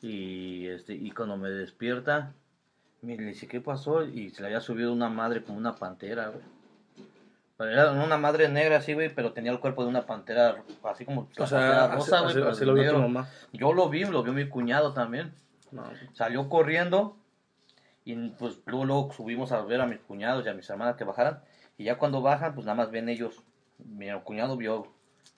Y 0.00 0.66
este 0.66 0.94
y 0.94 1.12
cuando 1.12 1.36
me 1.36 1.48
despierta 1.48 2.32
me 3.00 3.16
dice 3.16 3.46
qué 3.46 3.60
pasó 3.60 4.04
y 4.04 4.30
se 4.30 4.42
le 4.42 4.48
había 4.48 4.60
subido 4.60 4.92
una 4.92 5.08
madre 5.08 5.44
como 5.44 5.56
una 5.56 5.76
pantera 5.76 6.30
güey 6.30 6.42
era 7.64 7.90
una 7.92 8.16
madre 8.18 8.48
negra 8.48 8.76
así 8.78 8.94
güey 8.94 9.08
pero 9.14 9.32
tenía 9.32 9.52
el 9.52 9.60
cuerpo 9.60 9.82
de 9.82 9.88
una 9.90 10.06
pantera 10.06 10.62
así 10.84 11.04
como 11.04 11.28
O 11.38 11.46
sea, 11.46 11.88
rosa, 11.88 12.20
güey, 12.20 12.30
así- 12.38 12.42
así 12.48 12.64
lo 12.64 12.74
vio 12.74 12.92
tu 12.92 12.98
mamá. 12.98 13.28
yo 13.52 13.72
lo 13.72 13.88
vi 13.88 14.04
lo 14.04 14.22
vio 14.22 14.32
mi 14.32 14.48
cuñado 14.48 14.92
también. 14.92 15.32
No. 15.70 15.84
salió 16.12 16.48
corriendo 16.50 17.16
y 18.04 18.14
pues 18.30 18.58
luego, 18.66 18.84
luego 18.84 19.12
subimos 19.12 19.52
a 19.52 19.62
ver 19.62 19.80
a 19.80 19.86
mis 19.86 20.00
cuñados 20.00 20.44
y 20.44 20.48
a 20.48 20.54
mis 20.54 20.68
hermanas 20.68 20.96
que 20.96 21.04
bajaran 21.04 21.40
y 21.78 21.84
ya 21.84 21.96
cuando 21.98 22.20
bajan 22.20 22.54
pues 22.54 22.66
nada 22.66 22.76
más 22.76 22.90
ven 22.90 23.08
ellos. 23.08 23.42
Mi 23.78 24.08
cuñado 24.22 24.56
vio 24.56 24.86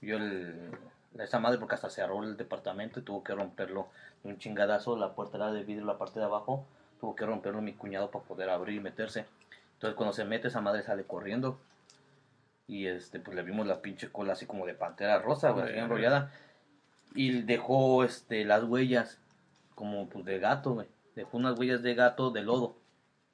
vio 0.01 0.17
el, 0.17 0.71
esa 1.19 1.39
madre 1.39 1.59
porque 1.59 1.77
hasta 1.77 1.89
cerró 1.89 2.23
el 2.25 2.37
departamento 2.37 3.01
y 3.01 3.03
tuvo 3.03 3.23
que 3.23 3.35
romperlo. 3.35 3.89
De 4.23 4.31
un 4.31 4.39
chingadazo 4.39 4.97
la 4.97 5.13
puerta 5.15 5.37
era 5.37 5.53
de 5.53 5.63
vidrio 5.63 5.85
la 5.87 5.99
parte 5.99 6.19
de 6.19 6.25
abajo 6.27 6.67
tuvo 7.01 7.15
que 7.15 7.25
romperlo 7.27 7.61
mi 7.63 7.73
cuñado 7.75 8.11
para 8.11 8.25
poder 8.25 8.51
abrir 8.51 8.77
y 8.77 8.81
meterse. 8.81 9.27
Entonces 9.75 9.97
cuando 9.97 10.13
se 10.13 10.25
mete 10.25 10.49
esa 10.49 10.61
madre 10.61 10.83
sale 10.83 11.05
corriendo 11.05 11.59
y 12.67 12.87
este 12.87 13.21
pues 13.21 13.37
le 13.37 13.43
vimos 13.43 13.67
la 13.67 13.83
pinche 13.83 14.11
cola 14.11 14.33
así 14.33 14.47
como 14.47 14.65
de 14.67 14.75
pantera 14.75 15.19
rosa 15.19 15.51
güey, 15.51 15.65
así 15.67 15.79
enrollada 15.79 16.33
y 17.15 17.43
dejó 17.43 18.05
este 18.05 18.45
las 18.45 18.65
huellas 18.65 19.21
como 19.75 20.09
pues 20.09 20.25
de 20.25 20.39
gato, 20.39 20.75
güey. 20.75 20.87
Dejó 21.15 21.37
unas 21.37 21.59
huellas 21.59 21.83
de 21.83 21.95
gato 21.95 22.31
de 22.31 22.43
lodo. 22.43 22.77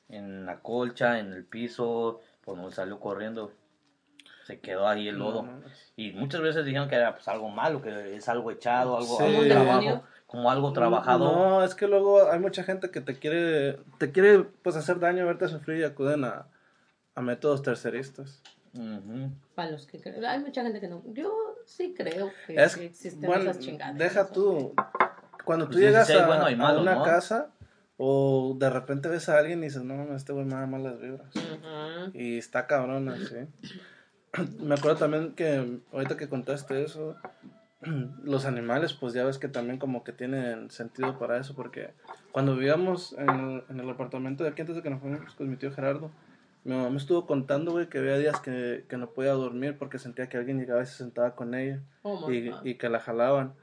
En 0.09 0.45
la 0.47 0.61
colcha, 0.61 1.19
en 1.19 1.33
el 1.33 1.45
piso, 1.45 2.21
por 2.45 2.57
donde 2.57 2.75
salió 2.75 2.99
corriendo. 3.01 3.45
güey. 3.45 3.57
Se 4.47 4.59
quedó 4.61 4.89
ahí 4.89 5.09
el 5.09 5.17
lodo. 5.19 5.45
No. 5.45 5.61
Y 5.97 6.13
muchas 6.13 6.41
veces 6.41 6.65
dijeron 6.65 6.89
que 6.89 6.97
era 6.97 7.15
pues 7.15 7.29
algo 7.29 7.49
malo, 7.49 7.81
que 7.81 8.17
es 8.17 8.29
algo 8.29 8.51
echado, 8.51 8.97
algo, 8.99 9.17
Sí. 9.17 9.23
algo 9.23 9.37
¿Como 9.37 9.43
un 9.43 9.49
trabajo, 9.49 10.03
como 10.27 10.51
algo 10.51 10.73
trabajado. 10.73 11.33
No, 11.33 11.65
es 11.65 11.75
que 11.75 11.87
luego 11.87 12.31
hay 12.31 12.39
mucha 12.39 12.65
gente 12.65 12.91
que 12.91 13.01
te 13.01 13.19
quiere, 13.19 13.79
te 13.99 14.11
quiere 14.11 14.41
pues 14.63 14.77
hacer 14.77 14.99
daño, 14.99 15.25
verte 15.27 15.49
sufrir 15.49 15.79
y 15.79 15.85
acuden 15.85 16.25
a, 16.25 16.47
a 17.15 17.21
métodos 17.23 17.63
terceristas. 17.63 18.43
Para 19.55 19.71
los 19.71 19.87
que 19.87 20.01
creen. 20.01 20.25
Hay 20.25 20.41
mucha 20.41 20.63
gente 20.63 20.81
que 20.81 20.89
no. 20.89 21.03
Yo 21.13 21.33
sí 21.67 21.95
creo 21.97 22.31
que 22.47 22.55
Es, 22.63 22.73
sí 22.73 22.85
existen 22.85 23.29
bueno, 23.29 23.51
esas 23.51 23.59
chingadas. 23.59 23.99
deja 23.99 24.29
tú, 24.29 24.75
cuando 25.45 25.67
tú 25.67 25.73
Pues 25.73 25.85
llegas 25.85 26.09
hay 26.11 26.19
a, 26.19 26.27
bueno 26.27 26.51
y 26.51 26.55
a 26.55 26.57
malo, 26.57 26.81
una 26.83 26.95
¿no? 26.97 27.03
casa 27.03 27.51
o 27.97 28.57
de 28.59 28.71
repente 28.71 29.09
ves 29.09 29.29
a 29.29 29.39
alguien 29.39 29.59
y 29.61 29.65
dices, 29.65 29.83
no, 29.85 29.95
mames, 29.95 30.17
este 30.17 30.33
güey 30.33 30.45
me 30.47 30.55
da 30.55 30.67
malas 30.67 30.99
vibras. 31.01 31.29
Y 32.15 32.39
está 32.39 32.67
cabrón 32.67 33.09
así. 33.11 33.35
Me 34.61 34.75
acuerdo 34.75 34.97
también 34.97 35.33
que 35.35 35.81
ahorita 35.93 36.17
que 36.17 36.29
contaste 36.29 36.83
eso, 36.83 37.17
los 38.25 38.45
animales, 38.47 38.95
pues 38.95 39.13
ya 39.13 39.25
ves 39.25 39.39
que 39.39 39.49
también 39.49 39.79
como 39.79 40.03
que 40.05 40.13
tienen 40.13 40.71
sentido 40.71 41.19
para 41.19 41.37
eso, 41.37 41.55
porque 41.55 41.91
cuando 42.33 42.55
vivíamos 42.55 43.13
en 43.19 43.29
el, 43.29 43.65
en 43.69 43.81
el 43.81 43.91
apartamento 43.91 44.45
de 44.45 44.51
aquí 44.51 44.63
antes 44.63 44.77
de 44.77 44.83
que 44.83 44.91
nos 44.91 45.01
fuimos 45.01 45.35
con 45.35 45.51
mi 45.51 45.57
tío 45.57 45.73
Gerardo, 45.73 46.11
mi 46.65 46.75
mamá 46.75 46.91
me 46.91 46.99
estuvo 46.99 47.27
contando, 47.27 47.73
güey, 47.73 47.89
que 47.89 47.99
había 47.99 48.19
días 48.19 48.41
que, 48.41 48.85
que 48.89 48.97
no 48.97 49.11
podía 49.11 49.33
dormir 49.33 49.77
porque 49.79 49.99
sentía 49.99 50.29
que 50.29 50.37
alguien 50.37 50.59
llegaba 50.59 50.83
y 50.83 50.87
se 50.87 50.95
sentaba 50.95 51.35
con 51.35 51.55
ella 51.55 51.83
Oh 52.03 52.31
y, 52.31 52.53
y 52.65 52.75
que 52.75 52.89
la 52.89 53.01
jalaban. 53.01 53.55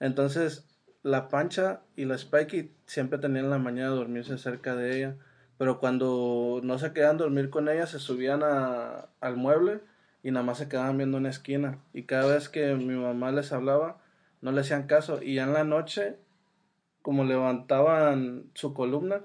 Entonces, 0.00 0.66
la 1.02 1.28
Pancha 1.28 1.80
y 1.96 2.04
la 2.04 2.16
Spikey 2.16 2.72
siempre 2.86 3.18
tenían 3.18 3.50
la 3.50 3.58
mañana 3.58 3.90
de 3.90 3.96
dormirse 3.96 4.38
cerca 4.38 4.76
de 4.76 4.96
ella, 4.96 5.16
pero 5.58 5.80
cuando 5.80 6.60
no 6.62 6.78
se 6.78 6.92
quedaban 6.92 7.18
dormir 7.18 7.50
con 7.50 7.68
ella, 7.68 7.86
se 7.86 7.98
subían 7.98 8.42
a, 8.42 9.08
al 9.20 9.36
mueble 9.36 9.80
y 10.22 10.30
nada 10.30 10.44
más 10.44 10.58
se 10.58 10.68
quedaban 10.68 10.96
viendo 10.96 11.18
una 11.18 11.30
esquina. 11.30 11.78
Y 11.92 12.04
cada 12.04 12.32
vez 12.34 12.48
que 12.48 12.74
mi 12.74 12.94
mamá 12.94 13.32
les 13.32 13.52
hablaba, 13.52 14.00
no 14.40 14.52
le 14.52 14.60
hacían 14.60 14.86
caso. 14.86 15.22
Y 15.22 15.34
ya 15.34 15.44
en 15.44 15.52
la 15.52 15.64
noche, 15.64 16.16
como 17.02 17.24
levantaban 17.24 18.50
su 18.54 18.74
columna 18.74 19.22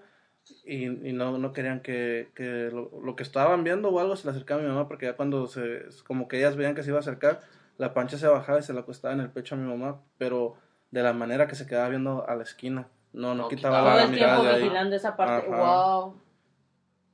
y, 0.65 0.85
y 0.85 1.13
no, 1.13 1.37
no 1.37 1.53
querían 1.53 1.81
que, 1.81 2.29
que 2.35 2.69
lo, 2.71 2.91
lo 3.03 3.15
que 3.15 3.23
estaban 3.23 3.63
viendo 3.63 3.89
o 3.89 3.99
algo 3.99 4.15
se 4.15 4.25
le 4.25 4.31
acercaba 4.31 4.59
a 4.61 4.63
mi 4.63 4.69
mamá, 4.69 4.87
porque 4.87 5.05
ya 5.07 5.15
cuando 5.15 5.47
se, 5.47 5.83
como 6.07 6.27
que 6.27 6.37
ellas 6.39 6.55
veían 6.55 6.75
que 6.75 6.83
se 6.83 6.89
iba 6.89 6.97
a 6.97 7.01
acercar, 7.01 7.41
la 7.77 7.93
pancha 7.93 8.17
se 8.17 8.27
bajaba 8.27 8.59
y 8.59 8.63
se 8.63 8.73
la 8.73 8.81
acostaba 8.81 9.13
en 9.13 9.21
el 9.21 9.29
pecho 9.31 9.55
a 9.55 9.57
mi 9.57 9.67
mamá, 9.67 10.01
pero 10.17 10.55
de 10.91 11.01
la 11.03 11.13
manera 11.13 11.47
que 11.47 11.55
se 11.55 11.65
quedaba 11.67 11.89
viendo 11.89 12.27
a 12.27 12.35
la 12.35 12.43
esquina. 12.43 12.87
No, 13.13 13.29
no, 13.35 13.43
No 13.43 13.47
quitaba 13.49 13.77
quitaba 13.79 13.89
Todo 13.89 13.97
la 13.97 14.03
el 14.05 14.11
mirada 14.11 14.33
tiempo 14.35 14.43
de 14.49 14.55
ahí. 14.55 14.61
vigilando 14.63 14.95
esa 14.95 15.15
parte. 15.15 15.47
Ajá. 15.51 15.57
Wow. 16.03 16.21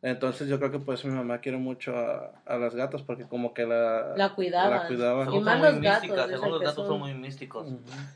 Entonces 0.02 0.48
yo 0.48 0.60
creo 0.60 0.70
que 0.72 0.78
por 0.80 0.94
eso 0.94 1.08
mi 1.08 1.16
mamá 1.16 1.40
quiere 1.40 1.58
mucho 1.58 1.98
a, 1.98 2.32
a 2.46 2.58
las 2.58 2.76
gatas, 2.76 3.02
porque 3.02 3.24
como 3.28 3.54
que 3.56 3.66
la, 3.66 4.14
La 4.16 4.36
cuidaba. 4.36 4.88
Y 5.34 5.40
más 5.40 5.60
los 5.62 5.82
gatos, 5.82 6.30
según 6.30 6.50
los 6.52 6.60
gatos 6.62 6.76
son- 6.76 6.88
son 6.88 7.00
muy 7.00 7.14
místicos. 7.16 7.68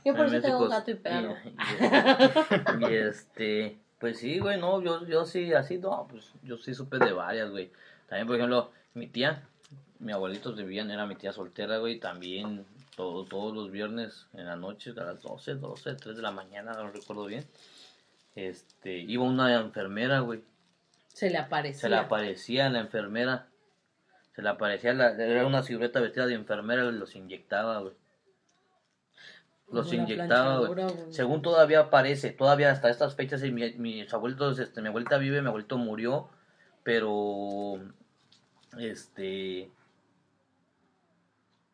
Yo 0.05 0.15
por 0.15 0.27
eso 0.27 0.39
tengo 0.41 0.60
místicos. 0.60 0.69
gato 0.69 0.91
y 0.91 0.95
perro. 0.95 1.36
Y, 1.45 2.86
y- 2.86 2.91
y 2.91 2.95
este, 2.95 3.79
pues 3.99 4.19
sí, 4.19 4.39
güey, 4.39 4.59
no, 4.59 4.81
yo, 4.81 5.05
yo 5.05 5.25
sí, 5.25 5.53
así, 5.53 5.77
no, 5.77 6.07
pues 6.09 6.31
yo 6.41 6.57
sí 6.57 6.73
supe 6.73 6.97
de 6.99 7.12
varias, 7.12 7.51
güey. 7.51 7.71
También, 8.07 8.27
por 8.27 8.38
ejemplo, 8.38 8.71
mi 8.93 9.07
tía, 9.07 9.43
mi 9.99 10.13
abuelitos 10.13 10.55
vivían, 10.55 10.89
era 10.89 11.05
mi 11.05 11.15
tía 11.15 11.33
soltera, 11.33 11.77
güey, 11.77 11.99
también 11.99 12.65
todo, 12.95 13.25
todos 13.25 13.53
los 13.53 13.71
viernes 13.71 14.27
en 14.33 14.45
la 14.45 14.55
noche, 14.55 14.91
a 14.97 15.03
las 15.03 15.21
12, 15.21 15.55
12, 15.55 15.95
3 15.95 16.15
de 16.15 16.21
la 16.21 16.31
mañana, 16.31 16.73
no 16.73 16.89
recuerdo 16.91 17.25
bien. 17.25 17.45
Este, 18.35 18.99
iba 18.99 19.23
una 19.23 19.53
enfermera, 19.55 20.19
güey. 20.19 20.43
Se 21.09 21.29
le 21.29 21.38
aparecía. 21.38 21.81
Se 21.81 21.89
le 21.89 21.97
aparecía 21.97 22.69
la 22.69 22.79
enfermera. 22.79 23.47
Se 24.29 24.35
Se 24.35 24.41
le 24.41 24.49
aparecía, 24.49 24.93
la, 24.93 25.12
era 25.12 25.45
una 25.45 25.62
silueta 25.62 25.99
vestida 25.99 26.25
de 26.25 26.35
enfermera 26.35 26.85
y 26.85 26.91
los 26.93 27.15
inyectaba, 27.15 27.79
güey. 27.79 27.93
Los 29.71 29.88
Como 29.88 29.97
la 29.97 30.03
inyectaba, 30.03 30.58
güey. 30.58 30.73
planchadora, 30.73 31.03
güey. 31.03 31.13
Según 31.13 31.41
todavía 31.41 31.79
aparece, 31.82 32.32
todavía 32.32 32.71
hasta 32.71 32.89
estas 32.89 33.15
fechas, 33.15 33.43
y 33.43 33.51
mi, 33.51 33.71
mis 33.73 34.13
abuelitos, 34.13 34.60
este, 34.60 34.82
mi 34.82 34.88
abuelita 34.88 35.17
vive, 35.17 35.41
mi 35.41 35.47
abuelito 35.47 35.77
murió, 35.77 36.29
pero, 36.84 37.79
este, 38.77 39.69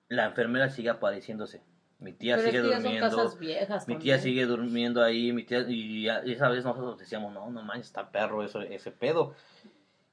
la 0.10 0.26
enfermera 0.26 0.70
sigue 0.70 0.90
apareciéndose. 0.90 1.62
Mi 2.00 2.12
tía 2.12 2.36
Pero 2.36 2.48
es 2.48 2.54
sigue 2.54 2.64
que 2.70 2.76
durmiendo. 2.76 3.38
viejas 3.40 3.88
Mi 3.88 3.98
tía 3.98 4.20
sigue 4.20 4.46
durmiendo 4.46 5.02
ahí, 5.02 5.32
mi 5.32 5.44
tía, 5.44 5.62
y 5.62 6.08
esa 6.08 6.50
vez 6.50 6.66
nosotros 6.66 6.98
decíamos, 6.98 7.34
no, 7.34 7.50
no 7.50 7.64
manches, 7.64 7.88
está 7.88 8.12
perro 8.12 8.44
eso, 8.44 8.62
ese 8.62 8.92
pedo. 8.92 9.34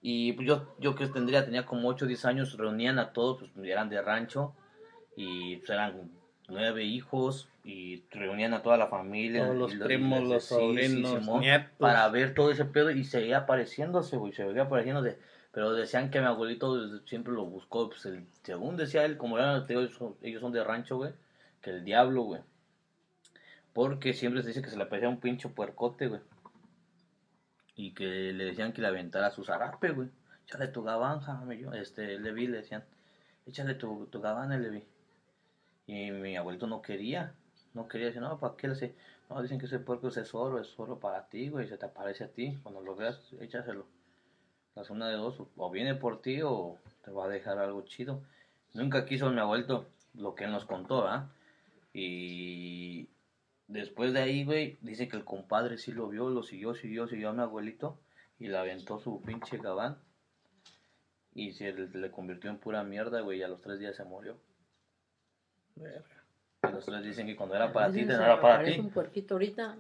Y 0.01 0.33
pues 0.33 0.47
yo, 0.47 0.75
yo 0.79 0.95
que 0.95 1.07
tendría, 1.07 1.45
tenía 1.45 1.66
como 1.66 1.88
8 1.88 2.05
o 2.05 2.09
10 2.09 2.25
años, 2.25 2.57
reunían 2.57 2.99
a 2.99 3.12
todos, 3.12 3.38
pues 3.38 3.66
eran 3.66 3.88
de 3.88 4.01
rancho, 4.01 4.55
y 5.16 5.57
pues, 5.57 5.71
eran 5.71 6.11
nueve 6.49 6.85
hijos, 6.85 7.49
y 7.64 8.05
reunían 8.11 8.55
a 8.55 8.62
toda 8.62 8.77
la 8.77 8.88
familia. 8.88 9.44
Todos 9.44 9.57
los 9.57 9.75
primos, 9.75 10.22
los 10.25 10.44
sí, 10.44 10.55
sí, 10.55 10.61
sobrinos, 10.61 11.38
nietos. 11.40 11.70
Para 11.79 12.09
ver 12.09 12.35
todo 12.35 12.51
ese 12.51 12.64
pedo, 12.64 12.90
y 12.90 13.05
seguía 13.05 13.38
apareciéndose, 13.38 14.16
güey, 14.16 14.33
seguía 14.33 14.62
apareciéndose. 14.62 15.18
Pero 15.53 15.72
decían 15.72 16.11
que 16.11 16.20
mi 16.20 16.27
abuelito 16.27 16.98
siempre 17.07 17.33
lo 17.35 17.44
buscó, 17.44 17.88
pues 17.90 18.07
el, 18.07 18.27
según 18.42 18.77
decía 18.77 19.05
él, 19.05 19.16
como 19.18 19.38
eran, 19.38 19.64
ellos 19.68 19.94
son- 19.94 20.16
ellos 20.22 20.40
son 20.40 20.53
de 20.53 20.64
rancho, 20.64 20.96
güey, 20.96 21.12
que 21.61 21.70
el 21.70 21.85
diablo, 21.85 22.22
güey. 22.22 22.40
Porque 23.72 24.12
siempre 24.14 24.42
se 24.42 24.48
dice 24.48 24.62
que 24.62 24.70
se 24.70 24.77
le 24.77 24.85
aparecía 24.85 25.09
un 25.09 25.20
pincho 25.20 25.53
puercote, 25.53 26.09
güey. 26.09 26.20
Y 27.77 27.92
que 27.92 28.05
le 28.05 28.44
decían 28.44 28.72
que 28.72 28.83
le 28.83 28.88
aventara 28.88 29.31
su 29.31 29.44
zarape, 29.44 29.90
güey. 29.90 30.09
Échale 30.46 30.68
tu 30.68 30.83
gabanja, 30.83 31.42
este, 31.75 32.18
Levi 32.18 32.46
le 32.46 32.59
decían, 32.59 32.85
échale 33.46 33.75
tu, 33.75 34.07
tu 34.11 34.20
gabana, 34.20 34.59
Levi. 34.59 34.85
Y 35.87 36.11
mi 36.11 36.37
abuelito 36.37 36.66
no 36.66 36.83
quería, 36.83 37.35
no 37.75 37.89
quería 37.89 38.09
decir, 38.09 38.21
no, 38.21 38.39
¿para 38.39 38.57
qué 38.57 38.69
le 38.69 38.75
sé? 38.75 38.95
No, 39.31 39.41
dicen 39.41 39.59
que 39.59 39.67
ese 39.67 39.79
puerco 39.79 40.09
es 40.09 40.35
oro, 40.35 40.61
es 40.61 40.79
oro 40.79 40.99
para 40.99 41.29
ti, 41.29 41.49
güey, 41.49 41.67
se 41.67 41.79
te 41.79 41.87
aparece 41.87 42.25
a 42.25 42.29
ti. 42.29 42.59
Cuando 42.63 42.81
lo 42.81 42.95
veas, 42.95 43.21
échaselo. 43.41 43.87
La 44.75 44.85
zona 44.85 45.09
de 45.09 45.17
dos, 45.17 45.43
o 45.57 45.71
viene 45.71 45.95
por 45.95 46.23
ti 46.23 46.41
o 46.43 46.79
te 47.05 47.11
va 47.11 47.27
a 47.27 47.29
dejar 47.29 47.59
algo 47.59 47.83
chido. 47.83 48.23
Nunca 48.75 49.05
quiso 49.05 49.31
mi 49.31 49.41
abuelito 49.41 49.87
lo 50.15 50.35
que 50.35 50.45
él 50.45 50.53
nos 50.53 50.65
contó, 50.65 51.07
¿ah? 51.07 51.31
Y 51.93 53.09
después 53.69 54.13
de 54.13 54.21
ahí, 54.21 54.45
güey, 54.45 54.79
dice 54.81 55.09
que 55.09 55.17
el 55.17 55.25
compadre 55.25 55.79
sí 55.79 55.93
lo 55.93 56.09
vio, 56.09 56.31
lo 56.31 56.43
siguió, 56.43 56.75
siguió, 56.75 57.07
siguió 57.07 57.31
a 57.31 57.33
mi 57.33 57.43
abuelito 57.43 57.99
y 58.39 58.49
le 58.49 58.57
aventó 58.57 58.99
su 58.99 59.21
pinche 59.23 59.59
gabán. 59.59 59.99
Y 61.35 61.53
se 61.53 61.73
le, 61.73 61.89
le 61.89 62.11
convirtió 62.11 62.51
en 62.51 62.59
pura 62.59 62.83
mierda, 62.83 63.21
güey, 63.21 63.41
y 63.41 63.43
a 63.43 63.49
los 63.49 63.61
tres 63.61 63.79
días 63.79 63.97
se 63.97 64.05
murió. 64.05 64.37
Verga. 65.77 66.22
Los 66.70 66.85
tres 66.85 67.03
dicen 67.03 67.27
que 67.27 67.37
cuando 67.37 67.57
era 67.57 67.72
para 67.72 67.90
ti, 67.90 68.05
no 68.05 68.14
era 68.14 68.40
para 68.40 68.62
ti. 68.64 68.79
un 68.79 68.90
puerquito 68.90 69.35
ahorita. 69.35 69.77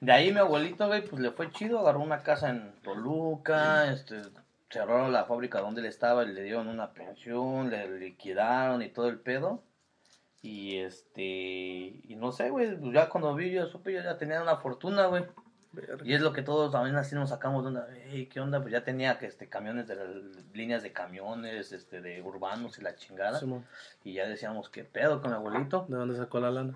De 0.00 0.12
ahí 0.12 0.32
mi 0.32 0.40
abuelito, 0.40 0.86
güey, 0.86 1.02
pues 1.02 1.22
le 1.22 1.30
fue 1.30 1.50
chido, 1.52 1.78
agarró 1.78 2.00
una 2.00 2.22
casa 2.22 2.50
en 2.50 2.72
Toluca, 2.82 3.90
este, 3.92 4.22
cerraron 4.68 5.12
la 5.12 5.24
fábrica 5.24 5.60
donde 5.60 5.80
él 5.80 5.86
estaba 5.86 6.24
y 6.24 6.32
le 6.32 6.42
dieron 6.42 6.68
una 6.68 6.92
pensión, 6.92 7.70
le 7.70 7.98
liquidaron 7.98 8.82
y 8.82 8.88
todo 8.88 9.08
el 9.08 9.18
pedo. 9.18 9.62
Y 10.42 10.78
este, 10.78 11.22
y 11.22 12.14
no 12.16 12.32
sé, 12.32 12.50
güey, 12.50 12.76
pues 12.76 12.92
ya 12.92 13.08
cuando 13.08 13.34
vi, 13.34 13.52
yo 13.52 13.66
supe, 13.66 13.92
yo 13.92 14.02
ya 14.02 14.18
tenía 14.18 14.42
una 14.42 14.56
fortuna, 14.56 15.06
güey. 15.06 15.24
Verga. 15.76 16.04
Y 16.04 16.14
es 16.14 16.20
lo 16.20 16.32
que 16.32 16.42
todos 16.42 16.72
también 16.72 16.96
así 16.96 17.14
nos 17.14 17.28
sacamos 17.28 17.62
de 17.62 17.68
onda, 17.68 17.88
"Ey, 18.06 18.26
¿qué 18.26 18.40
onda? 18.40 18.60
Pues 18.60 18.72
ya 18.72 18.82
tenía 18.82 19.18
que 19.18 19.26
este 19.26 19.48
camiones 19.48 19.86
de 19.86 19.96
las 19.96 20.08
líneas 20.54 20.82
de 20.82 20.92
camiones, 20.92 21.72
este 21.72 22.00
de 22.00 22.22
urbanos 22.22 22.78
y 22.78 22.82
la 22.82 22.96
chingada. 22.96 23.40
Y 24.02 24.14
ya 24.14 24.26
decíamos, 24.26 24.70
¿qué 24.70 24.84
pedo 24.84 25.20
con 25.20 25.30
mi 25.30 25.36
abuelito? 25.36 25.86
¿De 25.88 25.96
dónde 25.96 26.16
sacó 26.16 26.40
la 26.40 26.50
lana? 26.50 26.74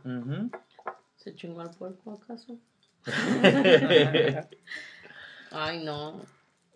¿Se 1.16 1.34
chingó 1.34 1.62
al 1.62 1.70
puerco 1.70 2.20
acaso? 2.22 2.58
Ay, 5.50 5.82
no. 5.82 6.20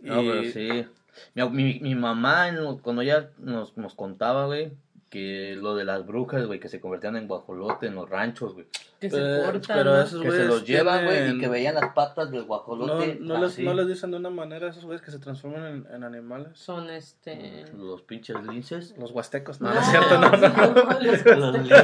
No, 0.01 0.17
pero 0.21 0.45
sí. 0.45 0.87
Mi, 1.35 1.49
mi, 1.51 1.81
mi 1.81 1.95
mamá, 1.95 2.51
cuando 2.83 3.03
ella 3.03 3.31
nos, 3.39 3.77
nos 3.77 3.95
contaba, 3.95 4.47
güey, 4.47 4.73
que 5.15 5.55
lo 5.57 5.77
de 5.77 5.85
las 5.85 6.05
brujas, 6.05 6.45
güey, 6.45 6.59
que 6.59 6.69
se 6.69 6.81
convertían 6.81 7.15
en 7.17 7.29
guajolote 7.29 7.87
en 7.87 7.95
los 7.95 8.11
ranchos, 8.11 8.55
güey. 8.55 8.67
Que 8.99 9.09
se 9.09 9.17
cortan. 9.45 9.77
pero 9.79 9.93
¿no? 9.93 10.01
esos 10.03 10.21
Que 10.21 10.31
se 10.33 10.45
los 10.45 10.65
llevan, 10.67 11.05
güey, 11.05 11.31
y 11.31 11.39
que 11.39 11.47
veían 11.47 11.77
las 11.77 11.93
patas 11.95 12.33
del 12.33 12.41
No, 12.41 12.47
guajolote. 12.49 13.19
no, 13.21 13.39
les, 13.39 13.57
no 13.61 13.75
les 13.75 13.87
dicen 13.87 14.11
de 14.11 14.17
una 14.17 14.31
manera 14.31 14.67
a 14.67 14.71
esos 14.71 14.85
güeyes 14.85 15.03
que 15.03 15.13
se 15.13 15.21
transforman 15.21 15.65
en, 15.67 15.95
en 15.95 16.03
animales. 16.03 16.49
Son 16.59 16.91
este. 16.91 17.65
Los 17.77 18.03
pinches 18.03 18.43
linces. 18.43 18.93
Los 18.99 19.13
huastecos, 19.13 19.61
no, 19.61 19.73
no 19.73 19.79
es 19.79 19.87
cierto, 19.87 20.19
no, 20.19 20.31
no. 20.31 21.01
los 21.01 21.25
Los 21.25 21.55
linces. 21.61 21.83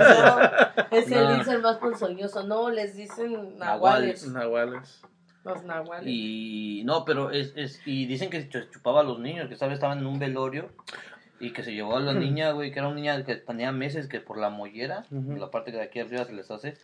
Es 0.91 1.13
el 1.13 1.23
No. 1.23 1.35
lince 1.35 1.53
el 1.53 1.63
más 1.63 1.77
ponzoñoso. 1.79 2.43
No, 2.43 2.69
les 2.69 2.97
dicen 2.97 3.57
nahuales. 3.59 4.27
Nahuales. 4.27 5.03
Los 5.45 5.63
nahuales. 5.63 6.05
Y 6.09 6.83
no, 6.85 7.05
pero 7.05 7.31
es, 7.31 7.53
es, 7.55 7.81
y 7.87 8.07
dicen 8.07 8.29
que 8.29 8.49
chupaba 8.49 9.03
a 9.03 9.05
los 9.05 9.21
niños, 9.21 9.49
que 9.49 9.55
vez 9.55 9.75
estaban 9.75 9.99
en 10.01 10.07
un 10.07 10.19
velorio 10.19 10.71
y 11.41 11.53
que 11.53 11.63
se 11.63 11.73
llevó 11.73 11.97
a 11.97 12.01
la 12.01 12.13
niña, 12.13 12.53
güey, 12.53 12.71
que 12.71 12.79
era 12.79 12.89
una 12.89 12.97
niña 12.97 13.25
que 13.25 13.37
tenía 13.37 13.73
meses, 13.73 14.07
que 14.09 14.21
por 14.21 14.39
la 14.39 14.51
mollera, 14.51 15.05
Ujú. 15.11 15.37
la 15.37 15.51
parte 15.51 15.71
que 15.73 15.79
de 15.79 15.85
aquí 15.85 15.99
arriba 16.01 16.25
se 16.25 16.33
les 16.35 16.51
hace, 16.51 16.75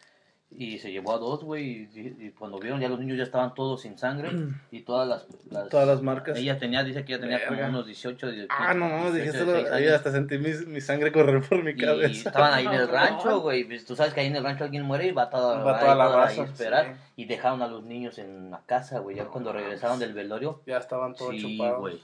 y 0.48 0.78
se 0.78 0.92
llevó 0.92 1.12
a 1.12 1.18
dos, 1.18 1.42
güey, 1.42 1.88
y, 1.92 2.16
y 2.26 2.30
cuando 2.30 2.58
vieron 2.60 2.80
ya 2.80 2.88
los 2.88 3.00
niños 3.00 3.18
ya 3.18 3.24
estaban 3.24 3.52
todos 3.52 3.82
sin 3.82 3.98
sangre 3.98 4.30
y 4.70 4.82
todas 4.82 5.06
las... 5.08 5.26
las- 5.50 5.68
Todas 5.68 5.88
las 5.88 6.02
marcas. 6.02 6.38
Ella 6.38 6.56
tenía, 6.56 6.84
dice 6.84 7.04
que 7.04 7.14
ella 7.14 7.20
tenía 7.20 7.46
como 7.48 7.66
unos 7.68 7.84
18, 7.84 8.30
18 8.30 8.54
Ah, 8.56 8.72
no, 8.72 8.88
no, 8.88 9.10
18, 9.12 9.14
dijiste 9.16 9.44
16 9.44 9.72
ahí 9.72 9.88
hasta 9.88 10.12
sentí 10.12 10.38
mi, 10.38 10.52
mi 10.68 10.80
sangre 10.80 11.10
correr 11.10 11.42
por 11.42 11.64
mi 11.64 11.72
Y 11.72 11.76
cabeza. 11.76 12.28
estaban 12.28 12.54
ahí 12.54 12.64
en 12.64 12.72
el 12.74 12.88
rancho, 12.88 13.40
güey. 13.40 13.64
pues, 13.64 13.84
Tú 13.84 13.96
sabes 13.96 14.14
que 14.14 14.20
ahí 14.20 14.28
en 14.28 14.36
el 14.36 14.44
rancho 14.44 14.62
alguien 14.62 14.84
muere 14.84 15.08
y 15.08 15.10
va 15.12 15.28
toda, 15.28 15.58
Va 15.58 15.72
va 15.72 15.80
toda 15.80 15.92
ahí 15.92 15.98
la 15.98 16.08
raza, 16.16 16.42
ahí 16.42 16.48
esperar. 16.48 16.94
sí. 16.94 17.00
Y 17.16 17.24
dejaron 17.24 17.60
a 17.62 17.66
los 17.66 17.82
niños 17.82 18.18
en 18.20 18.50
la 18.52 18.60
casa, 18.66 19.00
güey. 19.00 19.16
Ya 19.16 19.24
cuando 19.24 19.52
regresaron 19.52 19.98
del 19.98 20.14
velorio. 20.14 20.62
Ya 20.64 20.78
estaban 20.78 21.14
todos 21.16 21.32
Sí, 21.34 21.42
chupados. 21.56 21.80
güey. 21.80 22.00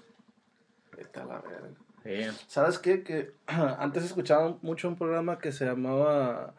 A 1.14 1.18
la 1.24 1.40
verga. 1.40 1.68
¿Sabes 2.46 2.78
qué? 2.78 3.02
Que 3.02 3.32
antes 3.46 4.04
escuchaba 4.04 4.56
mucho 4.62 4.88
un 4.88 4.96
programa 4.96 5.38
que 5.38 5.52
se 5.52 5.64
llamaba. 5.64 6.54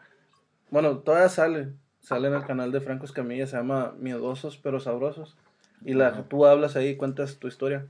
Bueno, 0.70 0.98
todavía 0.98 1.28
sale. 1.28 1.72
Sale 2.00 2.28
en 2.28 2.34
el 2.34 2.44
canal 2.44 2.72
de 2.72 2.80
Franco 2.80 3.06
Escamilla. 3.06 3.46
Se 3.46 3.56
llama 3.56 3.94
Miedosos 3.98 4.58
pero 4.58 4.80
Sabrosos. 4.80 5.36
Y 5.84 5.94
la, 5.94 6.24
tú 6.24 6.46
hablas 6.46 6.76
ahí 6.76 6.88
y 6.88 6.96
cuentas 6.96 7.36
tu 7.36 7.48
historia. 7.48 7.86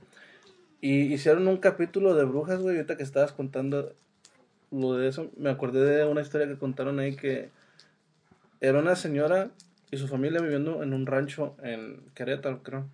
Y 0.80 1.12
hicieron 1.12 1.48
un 1.48 1.58
capítulo 1.58 2.14
de 2.14 2.24
brujas, 2.24 2.60
güey. 2.60 2.76
Ahorita 2.76 2.96
que 2.96 3.02
estabas 3.02 3.32
contando 3.32 3.92
lo 4.70 4.94
de 4.94 5.08
eso, 5.08 5.30
me 5.36 5.50
acordé 5.50 5.84
de 5.84 6.04
una 6.04 6.20
historia 6.20 6.48
que 6.48 6.58
contaron 6.58 6.98
ahí 6.98 7.14
que 7.14 7.50
era 8.60 8.80
una 8.80 8.96
señora 8.96 9.50
y 9.90 9.96
su 9.96 10.08
familia 10.08 10.40
viviendo 10.40 10.82
en 10.82 10.92
un 10.92 11.06
rancho 11.06 11.54
en 11.62 12.00
Querétaro, 12.14 12.62
creo. 12.62 12.86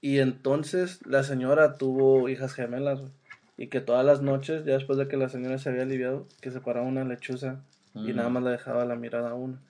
Y 0.00 0.18
entonces 0.18 1.04
la 1.06 1.22
señora 1.22 1.76
tuvo 1.76 2.28
hijas 2.28 2.54
gemelas, 2.54 3.00
güey. 3.00 3.12
Y 3.58 3.66
que 3.66 3.80
todas 3.82 4.06
las 4.06 4.22
noches, 4.22 4.64
ya 4.64 4.72
después 4.74 4.98
de 4.98 5.08
que 5.08 5.16
la 5.18 5.28
señora 5.28 5.58
se 5.58 5.68
había 5.68 5.82
aliviado, 5.82 6.26
que 6.40 6.50
se 6.50 6.60
paraba 6.60 6.86
una 6.86 7.04
lechuza 7.04 7.60
y 7.94 8.12
Mm. 8.12 8.16
nada 8.16 8.28
más 8.30 8.42
la 8.44 8.50
dejaba 8.52 8.84
la 8.86 8.94
mirada 8.96 9.30
a 9.30 9.34
una. 9.34 9.60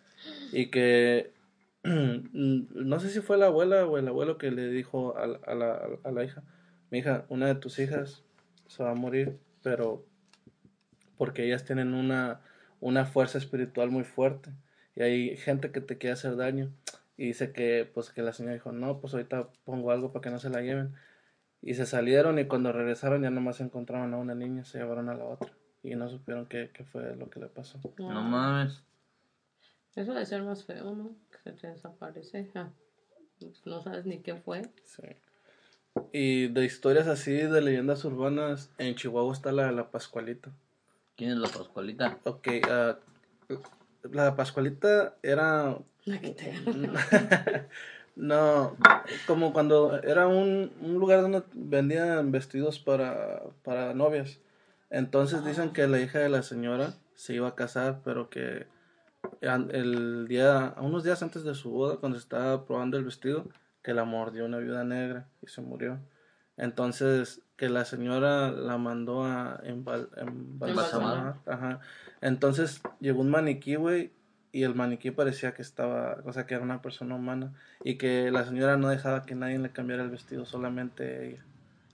Y 0.52 0.66
que 0.66 1.32
no 1.84 3.00
sé 3.00 3.08
si 3.10 3.20
fue 3.20 3.38
la 3.38 3.46
abuela 3.46 3.86
o 3.86 3.96
el 3.98 4.06
abuelo 4.08 4.36
que 4.38 4.50
le 4.50 4.68
dijo 4.68 5.16
a, 5.16 5.26
la- 5.26 5.40
a 5.46 5.54
la, 5.54 5.80
a 6.04 6.10
la 6.12 6.24
hija, 6.24 6.42
mi 6.90 6.98
hija, 6.98 7.24
una 7.28 7.46
de 7.46 7.54
tus 7.54 7.78
hijas 7.78 8.22
se 8.66 8.82
va 8.82 8.90
a 8.90 8.94
morir, 8.94 9.38
pero 9.62 10.04
porque 11.16 11.44
ellas 11.46 11.64
tienen 11.64 11.94
una, 11.94 12.40
una 12.80 13.04
fuerza 13.06 13.38
espiritual 13.38 13.90
muy 13.90 14.04
fuerte 14.04 14.50
y 14.94 15.02
hay 15.02 15.36
gente 15.36 15.70
que 15.70 15.80
te 15.80 15.98
quiere 15.98 16.12
hacer 16.14 16.36
daño 16.36 16.70
y 17.16 17.26
dice 17.26 17.52
que 17.52 17.88
pues 17.92 18.10
que 18.10 18.22
la 18.22 18.32
señora 18.32 18.54
dijo 18.54 18.72
no 18.72 19.00
pues 19.00 19.14
ahorita 19.14 19.48
pongo 19.64 19.90
algo 19.90 20.12
para 20.12 20.22
que 20.22 20.30
no 20.30 20.38
se 20.38 20.50
la 20.50 20.60
lleven 20.60 20.94
y 21.62 21.74
se 21.74 21.86
salieron 21.86 22.38
y 22.38 22.46
cuando 22.46 22.72
regresaron 22.72 23.22
ya 23.22 23.30
nomás 23.30 23.60
encontraron 23.60 24.14
a 24.14 24.16
una 24.18 24.34
niña 24.34 24.64
se 24.64 24.78
llevaron 24.78 25.08
a 25.08 25.14
la 25.14 25.24
otra 25.24 25.50
y 25.82 25.94
no 25.94 26.08
supieron 26.08 26.46
qué, 26.46 26.70
qué 26.72 26.84
fue 26.84 27.14
lo 27.16 27.28
que 27.30 27.40
le 27.40 27.46
pasó 27.46 27.78
No 27.98 28.22
mames. 28.22 28.82
Eso 29.96 30.12
debe 30.12 30.26
ser 30.26 30.42
más 30.42 30.64
feo, 30.64 30.94
¿no? 30.94 31.10
Que 31.30 31.38
se 31.50 31.52
te 31.52 31.66
desaparece. 31.68 32.48
No 33.64 33.80
sabes 33.82 34.06
ni 34.06 34.20
qué 34.20 34.34
fue. 34.36 34.62
Sí. 34.84 35.02
y 36.12 36.46
de 36.48 36.64
historias 36.64 37.08
así 37.08 37.32
de 37.32 37.60
leyendas 37.60 38.04
urbanas 38.04 38.70
en 38.78 38.94
Chihuahua 38.94 39.32
está 39.32 39.50
la 39.52 39.66
de 39.66 39.72
la 39.72 39.90
Pascualita 39.90 40.50
¿Quién 41.16 41.30
es 41.32 41.38
la 41.38 41.48
Pascualita? 41.48 42.18
ok 42.24 42.48
ah, 42.70 42.98
la 44.12 44.36
Pascualita 44.36 45.16
era 45.22 45.76
La 46.04 46.20
que 46.20 46.30
te- 46.30 46.54
No, 48.18 48.76
como 49.28 49.52
cuando 49.52 50.02
era 50.02 50.26
un, 50.26 50.72
un 50.80 50.94
lugar 50.98 51.22
donde 51.22 51.42
vendían 51.54 52.32
vestidos 52.32 52.80
para, 52.80 53.42
para 53.62 53.94
novias. 53.94 54.40
Entonces 54.90 55.44
dicen 55.44 55.70
que 55.72 55.86
la 55.86 56.00
hija 56.00 56.18
de 56.18 56.28
la 56.28 56.42
señora 56.42 56.94
se 57.14 57.34
iba 57.34 57.46
a 57.48 57.54
casar, 57.54 58.00
pero 58.04 58.28
que 58.28 58.66
el 59.40 60.26
día, 60.28 60.74
unos 60.80 61.04
días 61.04 61.22
antes 61.22 61.44
de 61.44 61.54
su 61.54 61.70
boda, 61.70 61.96
cuando 61.96 62.18
estaba 62.18 62.64
probando 62.66 62.96
el 62.96 63.04
vestido, 63.04 63.44
que 63.82 63.94
la 63.94 64.04
mordió 64.04 64.46
una 64.46 64.58
viuda 64.58 64.82
negra 64.82 65.28
y 65.40 65.46
se 65.46 65.60
murió. 65.60 65.98
Entonces, 66.56 67.42
que 67.56 67.68
la 67.68 67.84
señora 67.84 68.50
la 68.50 68.78
mandó 68.78 69.22
a 69.24 69.60
embal- 69.62 70.08
embalsamar. 70.16 71.36
Ajá. 71.46 71.80
Entonces, 72.20 72.82
llegó 72.98 73.20
un 73.20 73.30
maniquí, 73.30 73.76
güey, 73.76 74.10
y 74.52 74.62
el 74.62 74.74
maniquí 74.74 75.10
parecía 75.10 75.52
que 75.54 75.62
estaba, 75.62 76.18
o 76.24 76.32
sea, 76.32 76.46
que 76.46 76.54
era 76.54 76.62
una 76.64 76.80
persona 76.82 77.14
humana. 77.14 77.52
Y 77.84 77.96
que 77.98 78.30
la 78.30 78.44
señora 78.44 78.76
no 78.76 78.88
dejaba 78.88 79.24
que 79.24 79.34
nadie 79.34 79.58
le 79.58 79.70
cambiara 79.70 80.02
el 80.02 80.10
vestido, 80.10 80.44
solamente 80.46 81.28
ella. 81.28 81.44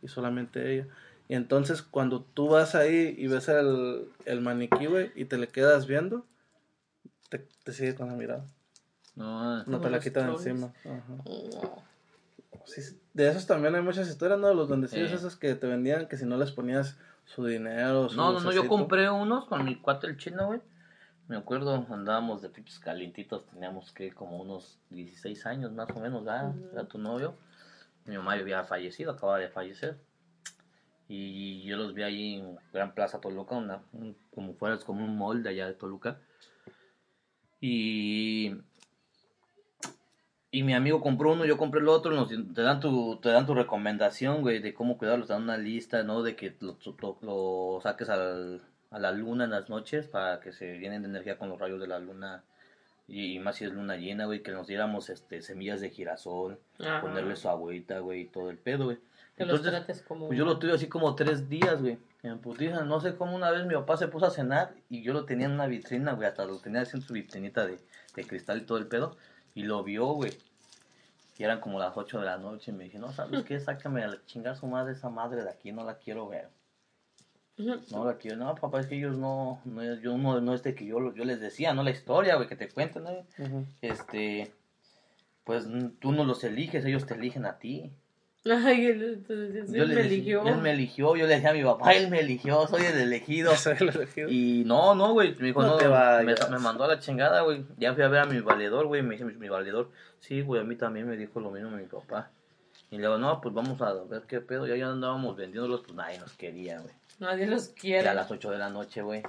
Y 0.02 0.08
solamente 0.08 0.72
ella. 0.72 0.86
Y 1.28 1.34
entonces, 1.34 1.82
cuando 1.82 2.20
tú 2.22 2.48
vas 2.48 2.74
ahí 2.74 3.14
y 3.16 3.26
ves 3.28 3.48
el, 3.48 4.06
el 4.26 4.40
maniquí, 4.40 4.86
güey, 4.86 5.10
y 5.14 5.24
te 5.24 5.38
le 5.38 5.48
quedas 5.48 5.86
viendo, 5.86 6.24
te, 7.30 7.46
te 7.64 7.72
sigue 7.72 7.94
con 7.94 8.08
la 8.08 8.14
mirada. 8.14 8.44
No, 9.16 9.58
No 9.58 9.64
Como 9.64 9.80
te 9.80 9.90
la 9.90 9.96
los 9.96 10.04
quita 10.04 10.20
de 10.20 10.26
trolls. 10.26 10.46
encima. 10.46 10.72
Ajá. 10.84 11.02
No. 11.24 11.82
Sí, 12.66 12.80
de 13.12 13.28
esos 13.28 13.46
también 13.46 13.74
hay 13.74 13.82
muchas 13.82 14.08
historias, 14.08 14.38
¿no? 14.38 14.52
Los 14.54 14.68
duendecillos 14.68 15.10
Sí. 15.10 15.16
esos 15.16 15.36
que 15.36 15.54
te 15.54 15.66
vendían 15.66 16.08
que 16.08 16.16
si 16.16 16.24
no 16.24 16.36
les 16.36 16.50
ponías 16.50 16.96
su 17.26 17.44
dinero, 17.44 18.08
su 18.08 18.16
no, 18.16 18.32
no, 18.32 18.40
no, 18.40 18.52
yo 18.52 18.66
compré 18.68 19.08
unos 19.10 19.46
con 19.46 19.64
mi 19.64 19.76
cuate 19.76 20.06
el 20.06 20.16
chino, 20.16 20.46
güey. 20.46 20.60
Me 21.26 21.36
acuerdo, 21.36 21.86
andábamos 21.90 22.42
de 22.42 22.50
pinches 22.50 22.78
calientitos, 22.78 23.46
teníamos 23.46 23.92
que 23.92 24.12
como 24.12 24.38
unos 24.42 24.78
16 24.90 25.46
años 25.46 25.72
más 25.72 25.88
o 25.90 26.00
menos, 26.00 26.24
¿verdad? 26.24 26.54
Era 26.72 26.86
tu 26.86 26.98
novio. 26.98 27.34
Mi 28.04 28.16
mamá 28.16 28.34
había 28.34 28.62
fallecido, 28.64 29.12
acababa 29.12 29.38
de 29.38 29.48
fallecer. 29.48 29.96
Y 31.08 31.62
yo 31.64 31.76
los 31.76 31.94
vi 31.94 32.02
ahí 32.02 32.34
en 32.34 32.56
Gran 32.72 32.94
Plaza 32.94 33.20
Toluca, 33.20 33.56
una, 33.56 33.82
un- 33.92 34.16
como 34.34 34.54
fuera, 34.54 34.74
es 34.74 34.84
como 34.84 35.04
un 35.04 35.16
mall 35.16 35.42
de 35.42 35.50
allá 35.50 35.66
de 35.66 35.74
Toluca. 35.74 36.18
Y 37.60 38.54
y 40.50 40.62
mi 40.62 40.72
amigo 40.74 41.00
compró 41.00 41.32
uno, 41.32 41.44
yo 41.46 41.58
compré 41.58 41.80
el 41.80 41.88
otro, 41.88 42.12
nos, 42.14 42.28
te 42.28 42.62
dan 42.62 42.78
tu, 42.78 43.16
te 43.20 43.30
dan 43.30 43.44
tu 43.44 43.54
recomendación, 43.54 44.42
güey, 44.42 44.60
de 44.60 44.72
cómo 44.72 44.98
cuidarlos, 44.98 45.26
te 45.26 45.32
dan 45.32 45.42
una 45.42 45.56
lista, 45.56 46.04
¿no? 46.04 46.22
De 46.22 46.36
que 46.36 46.54
lo, 46.60 46.78
lo- 47.00 47.18
lo 47.22 47.80
saques 47.82 48.08
al- 48.08 48.62
a 48.94 48.98
la 49.00 49.10
luna 49.12 49.44
en 49.44 49.50
las 49.50 49.68
noches 49.68 50.06
para 50.06 50.40
que 50.40 50.52
se 50.52 50.78
llenen 50.78 51.02
de 51.02 51.08
energía 51.08 51.36
con 51.36 51.48
los 51.48 51.58
rayos 51.58 51.80
de 51.80 51.88
la 51.88 51.98
luna. 51.98 52.44
Y, 53.08 53.34
y 53.34 53.38
más 53.38 53.56
si 53.56 53.64
es 53.64 53.72
luna 53.72 53.96
llena, 53.96 54.24
güey, 54.26 54.42
que 54.42 54.52
nos 54.52 54.66
diéramos 54.66 55.10
este, 55.10 55.42
semillas 55.42 55.80
de 55.80 55.90
girasol, 55.90 56.58
Ajá. 56.78 57.00
ponerle 57.00 57.36
su 57.36 57.48
agüita, 57.48 57.98
güey, 57.98 58.22
y 58.22 58.24
todo 58.26 58.50
el 58.50 58.56
pedo, 58.56 58.84
güey. 58.84 58.98
Que 59.36 59.44
los 59.44 59.58
Entonces, 59.58 59.72
trates 59.84 60.02
como. 60.02 60.28
pues 60.28 60.38
yo 60.38 60.44
lo 60.44 60.58
tuve 60.58 60.72
así 60.72 60.86
como 60.88 61.14
tres 61.16 61.48
días, 61.48 61.82
güey. 61.82 61.98
En 62.22 62.38
putiza, 62.38 62.84
no 62.84 63.00
sé 63.00 63.16
cómo 63.16 63.34
una 63.34 63.50
vez 63.50 63.66
mi 63.66 63.74
papá 63.74 63.96
se 63.96 64.06
puso 64.08 64.26
a 64.26 64.30
cenar 64.30 64.72
y 64.88 65.02
yo 65.02 65.12
lo 65.12 65.24
tenía 65.24 65.46
en 65.46 65.52
una 65.52 65.66
vitrina, 65.66 66.12
güey. 66.12 66.28
Hasta 66.28 66.44
lo 66.46 66.58
tenía 66.60 66.82
así 66.82 66.96
en 66.96 67.02
su 67.02 67.12
vitrinita 67.12 67.66
de, 67.66 67.78
de 68.14 68.24
cristal 68.24 68.58
y 68.58 68.60
todo 68.64 68.78
el 68.78 68.86
pedo. 68.86 69.16
Y 69.54 69.64
lo 69.64 69.82
vio, 69.82 70.06
güey. 70.12 70.32
Y 71.36 71.42
eran 71.42 71.60
como 71.60 71.80
las 71.80 71.96
8 71.96 72.20
de 72.20 72.24
la 72.26 72.38
noche. 72.38 72.70
Y 72.70 72.74
me 72.74 72.84
dije, 72.84 72.98
no, 73.00 73.12
¿sabes 73.12 73.44
qué? 73.44 73.58
Sácame 73.58 74.04
a 74.04 74.08
la 74.08 74.24
chingar 74.24 74.56
su 74.56 74.66
madre 74.68 74.92
esa 74.92 75.10
madre 75.10 75.42
de 75.42 75.50
aquí. 75.50 75.72
No 75.72 75.84
la 75.84 75.98
quiero 75.98 76.28
ver. 76.28 76.48
No 77.56 78.04
la 78.04 78.16
quiero. 78.16 78.36
No, 78.36 78.54
papá, 78.54 78.80
es 78.80 78.86
que 78.86 78.96
ellos 78.96 79.16
no. 79.16 79.60
no 79.64 79.94
yo 80.00 80.18
no, 80.18 80.40
no 80.40 80.54
es 80.54 80.62
de 80.62 80.74
que 80.74 80.86
yo, 80.86 81.14
yo 81.14 81.24
les 81.24 81.40
decía, 81.40 81.72
no 81.72 81.82
la 81.82 81.90
historia, 81.90 82.36
güey, 82.36 82.48
que 82.48 82.56
te 82.56 82.68
cuenten, 82.68 83.04
¿no? 83.04 83.10
Ujú. 83.38 83.66
Este. 83.80 84.52
Pues 85.44 85.68
tú 86.00 86.12
no 86.12 86.24
los 86.24 86.42
eliges, 86.42 86.84
ellos 86.84 87.06
te 87.06 87.14
eligen 87.14 87.44
a 87.44 87.58
ti. 87.58 87.92
Ay, 88.46 88.86
él, 88.86 89.02
entonces, 89.02 89.72
Yo 89.72 89.84
él 89.84 89.88
le 89.88 89.94
me 89.94 90.00
eligió. 90.02 90.46
Él 90.46 90.58
me 90.58 90.72
eligió, 90.72 91.16
yo 91.16 91.26
le 91.26 91.34
decía 91.34 91.50
a 91.50 91.54
mi 91.54 91.62
papá, 91.62 91.94
él 91.94 92.10
me 92.10 92.20
eligió, 92.20 92.66
soy 92.66 92.82
el 92.82 92.98
elegido. 92.98 93.54
Soy 93.56 93.76
el 93.80 93.88
elegido. 93.88 94.28
Y 94.28 94.64
no, 94.66 94.94
no, 94.94 95.12
güey, 95.12 95.34
me 95.36 95.46
dijo, 95.46 95.62
No 95.62 95.68
no, 95.68 95.76
te 95.76 95.88
me, 95.88 96.34
me 96.50 96.58
mandó 96.58 96.84
a 96.84 96.88
la 96.88 96.98
chingada, 96.98 97.40
güey. 97.42 97.64
Ya 97.78 97.94
fui 97.94 98.02
a 98.02 98.08
ver 98.08 98.20
a 98.20 98.26
mi 98.26 98.40
valedor, 98.40 98.86
güey, 98.86 99.02
me 99.02 99.12
dice 99.12 99.24
mi, 99.24 99.34
mi 99.34 99.48
valedor, 99.48 99.90
sí, 100.20 100.42
güey, 100.42 100.60
a 100.60 100.64
mí 100.64 100.76
también 100.76 101.08
me 101.08 101.16
dijo 101.16 101.40
lo 101.40 101.50
mismo 101.50 101.70
mi 101.70 101.84
papá. 101.84 102.30
Y 102.90 102.96
le 102.96 103.02
digo, 103.02 103.16
no, 103.16 103.40
pues 103.40 103.54
vamos 103.54 103.80
a 103.80 103.94
ver 104.04 104.22
qué 104.28 104.40
pedo, 104.40 104.66
ya, 104.66 104.76
ya 104.76 104.90
andábamos 104.90 105.36
vendiéndolos, 105.36 105.80
pues 105.80 105.94
nadie 105.94 106.18
nos 106.18 106.34
quería, 106.34 106.80
güey. 106.80 106.94
Nadie 107.18 107.46
los 107.46 107.68
Ya 107.68 107.80
quiere. 107.80 108.08
a 108.08 108.14
las 108.14 108.30
8 108.30 108.50
de 108.50 108.58
la 108.58 108.70
noche, 108.70 109.02
güey, 109.02 109.22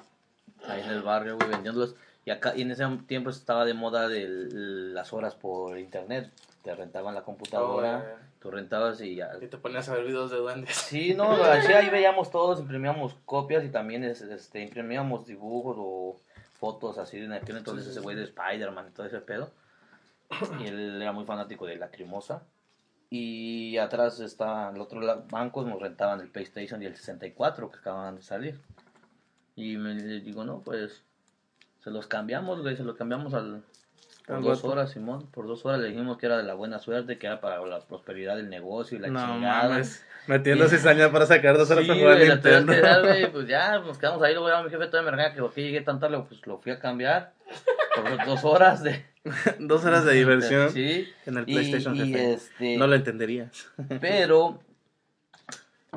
ahí 0.67 0.81
en 0.81 0.89
el 0.89 1.01
barrio, 1.01 1.37
güey, 1.37 1.49
vendiéndolos. 1.49 1.95
Y 2.25 2.31
acá, 2.31 2.53
y 2.55 2.63
en 2.63 2.71
ese 2.71 2.83
tiempo 3.07 3.29
estaba 3.29 3.65
de 3.65 3.73
moda 3.75 4.07
de 4.07 4.27
las 4.27 5.13
horas 5.13 5.35
por 5.35 5.77
internet. 5.77 6.31
Te 6.63 6.73
rentaban 6.73 7.13
la 7.13 7.21
computadora, 7.23 8.15
Oh, 8.17 8.25
tú 8.41 8.49
rentabas 8.51 8.99
y 9.01 9.15
ya, 9.15 9.31
Y 9.39 9.45
te 9.47 9.57
ponías 9.57 9.87
a 9.89 9.93
ver 9.93 10.05
videos 10.05 10.31
de 10.31 10.37
duendes. 10.37 10.75
Sí, 10.75 11.13
no, 11.13 11.31
así 11.43 11.71
ahí 11.71 11.89
veíamos 11.91 12.31
todos, 12.31 12.59
imprimíamos 12.59 13.15
copias 13.25 13.63
y 13.63 13.69
también 13.69 14.03
es- 14.03 14.21
este, 14.21 14.61
imprimíamos 14.61 15.27
dibujos 15.27 15.75
o 15.79 16.19
fotos 16.59 16.97
así 16.97 17.17
en 17.17 17.33
aquel 17.33 17.57
entonces 17.57 17.85
ese 17.87 17.99
güey 17.99 18.15
de 18.15 18.23
Spider-Man 18.23 18.87
y 18.89 18.91
todo 18.91 19.05
ese 19.05 19.19
pedo. 19.19 19.51
Y 20.59 20.65
él 20.67 20.99
era 20.99 21.11
muy 21.11 21.25
fanático 21.25 21.67
de 21.67 21.75
Lacrimosa. 21.75 22.41
Y 23.09 23.77
atrás 23.77 24.19
está 24.19 24.71
el 24.73 24.81
otro 24.81 24.99
la- 25.01 25.23
banco, 25.29 25.63
nos 25.63 25.79
rentaban 25.79 26.19
el 26.21 26.27
PlayStation 26.29 26.81
y 26.81 26.85
el 26.85 26.95
64 26.95 27.71
que 27.71 27.77
acababan 27.77 28.15
de 28.15 28.21
salir. 28.21 28.59
Y 29.55 29.77
me 29.77 29.93
digo, 29.95 30.43
no, 30.43 30.59
pues 30.59 31.03
se 31.83 31.91
los 31.91 32.07
cambiamos, 32.07 32.61
güey, 32.61 32.75
se 32.75 32.83
los 32.83 32.95
cambiamos 32.97 33.33
al, 33.33 33.61
por 34.27 34.41
dos 34.41 34.61
vato. 34.63 34.71
horas, 34.73 34.91
Simón. 34.91 35.27
Por 35.31 35.47
dos 35.47 35.65
horas 35.65 35.79
le 35.79 35.89
dijimos 35.89 36.17
que 36.17 36.25
era 36.25 36.37
de 36.37 36.43
la 36.43 36.55
buena 36.55 36.79
suerte, 36.79 37.17
que 37.19 37.27
era 37.27 37.39
para 37.39 37.63
la 37.65 37.79
prosperidad 37.81 38.35
del 38.35 38.49
negocio 38.49 38.97
y 38.97 39.01
la 39.01 39.07
no 39.09 39.19
chingada. 39.19 39.69
mames. 39.69 40.03
Metiendo 40.27 40.67
cizaña 40.67 41.11
para 41.11 41.27
sacar 41.27 41.55
dos 41.55 41.69
horas 41.69 41.83
Sí, 41.83 41.87
para 41.89 41.99
jugar 41.99 42.15
güey, 42.17 42.27
la 42.27 42.33
Nintendo. 42.35 42.73
dar, 42.81 43.01
güey, 43.03 43.31
pues 43.31 43.47
ya, 43.47 43.77
nos 43.79 43.97
quedamos 43.99 44.23
ahí, 44.23 44.33
luego 44.33 44.49
ya 44.49 44.63
mi 44.63 44.71
jefe 44.71 44.87
todavía 44.87 45.11
me 45.11 45.15
regaña 45.17 45.35
que 45.35 45.41
por 45.41 45.53
qué 45.53 45.61
llegué 45.61 45.81
tan 45.81 45.99
tarde, 45.99 46.19
pues 46.27 46.45
lo 46.47 46.57
fui 46.57 46.71
a 46.71 46.79
cambiar 46.79 47.33
por 47.95 48.25
dos 48.25 48.43
horas 48.43 48.81
de... 48.83 49.05
dos 49.59 49.83
horas 49.85 50.05
de 50.05 50.13
diversión 50.13 50.71
Sí, 50.71 51.07
en 51.25 51.37
el 51.37 51.43
y, 51.47 51.53
PlayStation 51.53 51.95
y, 51.95 52.13
este, 52.13 52.77
No 52.77 52.87
lo 52.87 52.95
entenderías. 52.95 53.71
pero 54.01 54.59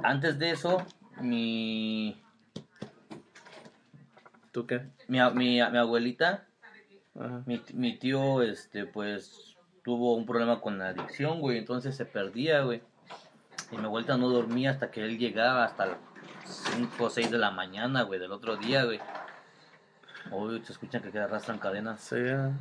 antes 0.03 0.39
de 0.39 0.51
eso, 0.51 0.85
mi, 1.21 2.21
¿Tú 4.53 4.67
qué? 4.67 4.83
mi, 5.09 5.19
mi, 5.35 5.61
mi 5.61 5.79
abuelita, 5.79 6.47
Ajá. 7.19 7.43
mi, 7.47 7.61
mi 7.75 7.99
tío, 7.99 8.43
este, 8.43 8.87
pues, 8.87 9.57
tuvo 9.83 10.15
un 10.15 10.27
problema 10.27 10.61
con 10.61 10.79
la 10.79 10.89
adicción, 10.89 11.41
güey, 11.41 11.59
entonces 11.59 11.97
se 11.97 12.05
perdía, 12.05 12.63
güey, 12.63 12.83
y 13.73 13.77
mi 13.77 13.85
abuelita 13.85 14.17
no 14.17 14.29
dormía 14.29 14.71
hasta 14.71 14.91
que 14.91 15.05
él 15.05 15.19
llegaba, 15.19 15.65
hasta 15.65 15.87
las 15.87 15.99
5 16.45 17.05
o 17.05 17.11
6 17.11 17.31
de 17.31 17.39
la 17.39 17.51
mañana, 17.51 18.03
güey, 18.03 18.19
del 18.19 18.33
otro 18.33 18.57
día, 18.57 18.85
güey. 18.85 19.01
Uy, 20.31 20.63
se 20.65 20.73
escuchan 20.73 21.03
que 21.03 21.19
arrastran 21.19 21.59
cadenas. 21.59 22.01
Sí, 22.01 22.17
ah. 22.29 22.53